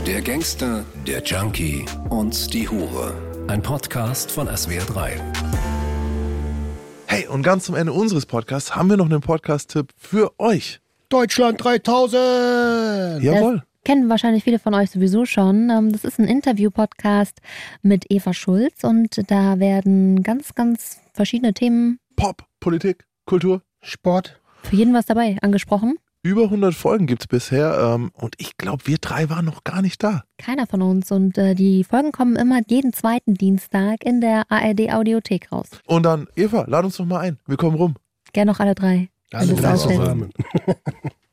Der 0.07 0.23
Gangster, 0.23 0.87
der 1.07 1.23
Junkie 1.23 1.85
und 2.09 2.55
die 2.55 2.67
Hure. 2.67 3.45
Ein 3.49 3.61
Podcast 3.61 4.31
von 4.31 4.49
SWR3. 4.49 5.21
Hey, 7.07 7.27
und 7.27 7.43
ganz 7.43 7.65
zum 7.67 7.75
Ende 7.75 7.93
unseres 7.93 8.25
Podcasts 8.25 8.75
haben 8.75 8.89
wir 8.89 8.97
noch 8.97 9.05
einen 9.11 9.21
Podcast-Tipp 9.21 9.93
für 9.95 10.33
euch. 10.39 10.81
Deutschland 11.11 11.63
3000! 11.63 13.23
Jawohl. 13.23 13.63
kennen 13.85 14.09
wahrscheinlich 14.09 14.45
viele 14.45 14.59
von 14.59 14.73
euch 14.73 14.91
sowieso 14.91 15.27
schon. 15.27 15.69
Ähm, 15.69 15.93
das 15.93 16.05
ist 16.05 16.19
ein 16.19 16.27
Interview-Podcast 16.27 17.43
mit 17.83 18.07
Eva 18.09 18.33
Schulz 18.33 18.85
und 18.85 19.31
da 19.31 19.59
werden 19.59 20.23
ganz, 20.23 20.55
ganz 20.55 21.01
verschiedene 21.13 21.53
Themen. 21.53 22.01
Pop, 22.17 22.47
Politik, 22.59 23.05
Kultur, 23.27 23.61
Sport. 23.83 24.41
Für 24.63 24.77
jeden 24.77 24.95
was 24.95 25.05
dabei 25.05 25.37
angesprochen. 25.43 25.99
Über 26.23 26.45
100 26.45 26.75
Folgen 26.75 27.07
gibt 27.07 27.23
es 27.23 27.27
bisher 27.29 27.79
ähm, 27.79 28.11
und 28.13 28.35
ich 28.39 28.57
glaube, 28.57 28.87
wir 28.87 28.99
drei 28.99 29.31
waren 29.31 29.45
noch 29.45 29.63
gar 29.63 29.83
nicht 29.83 30.03
da. 30.03 30.25
Keiner 30.37 30.67
von 30.67 30.83
uns. 30.83 31.13
Und 31.13 31.39
äh, 31.39 31.55
die 31.55 31.85
Folgen 31.85 32.11
kommen 32.11 32.35
immer 32.35 32.61
jeden 32.67 32.93
zweiten 32.93 33.35
Dienstag 33.35 34.05
in 34.05 34.21
der 34.21 34.51
ARD 34.51 34.93
Audiothek 34.93 35.53
raus. 35.53 35.69
Und 35.87 36.03
dann, 36.03 36.27
Eva, 36.35 36.65
lad 36.67 36.85
uns 36.85 36.97
doch 36.97 37.05
mal 37.05 37.21
ein. 37.21 37.39
Wir 37.47 37.57
kommen 37.57 37.77
rum. 37.77 37.95
Gerne 38.33 38.51
noch 38.51 38.59
alle 38.59 38.75
drei. 38.75 39.11
Alle 39.33 39.55
drei 39.55 39.77
zusammen. 39.77 40.31